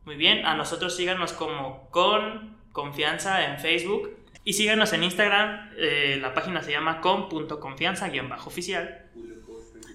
Muy 0.05 0.17
bien, 0.17 0.45
a 0.47 0.55
nosotros 0.55 0.95
síganos 0.97 1.33
como 1.33 1.89
con 1.91 2.57
confianza 2.73 3.45
en 3.47 3.59
Facebook 3.59 4.11
y 4.45 4.53
síganos 4.53 4.93
en 4.93 5.03
Instagram. 5.05 5.71
eh, 5.79 6.19
la 6.21 6.35
página 6.35 6.63
se 6.63 6.71
llama 6.73 7.01
con.confianza-oficial. 7.01 9.01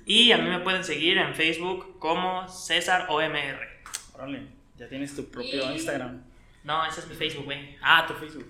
Y 0.05 0.31
a 0.31 0.37
mí 0.37 0.49
me 0.49 0.59
pueden 0.59 0.83
seguir 0.83 1.17
en 1.19 1.35
Facebook 1.35 1.99
como 1.99 2.47
César 2.47 3.05
OMR. 3.09 3.59
Órale, 4.13 4.47
ya 4.77 4.87
tienes 4.89 5.15
tu 5.15 5.29
propio 5.29 5.69
Y- 5.69 5.73
Instagram. 5.75 6.23
No, 6.63 6.83
ese 6.85 7.01
es 7.01 7.07
mi 7.07 7.15
Facebook, 7.15 7.45
güey. 7.45 7.77
Ah, 7.81 8.05
tu 8.07 8.13
Facebook. 8.15 8.45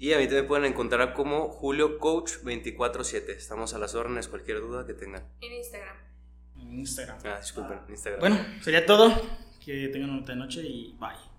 Y 0.00 0.14
a 0.14 0.18
mí 0.18 0.24
también 0.24 0.46
pueden 0.46 0.64
encontrar 0.64 1.12
como 1.12 1.50
Julio 1.50 1.98
Coach 1.98 2.38
24-7. 2.42 3.36
Estamos 3.36 3.74
a 3.74 3.78
las 3.78 3.94
órdenes, 3.94 4.28
cualquier 4.28 4.60
duda 4.62 4.86
que 4.86 4.94
tengan. 4.94 5.22
En 5.42 5.52
Instagram. 5.52 5.94
En 6.58 6.78
Instagram. 6.78 7.18
Ah, 7.22 7.36
disculpen, 7.38 7.80
Instagram. 7.86 8.20
Bueno, 8.20 8.38
sería 8.62 8.86
todo. 8.86 9.12
Que 9.62 9.88
tengan 9.88 10.08
una 10.08 10.20
bonita 10.20 10.34
noche 10.34 10.62
y 10.62 10.96
bye. 10.98 11.29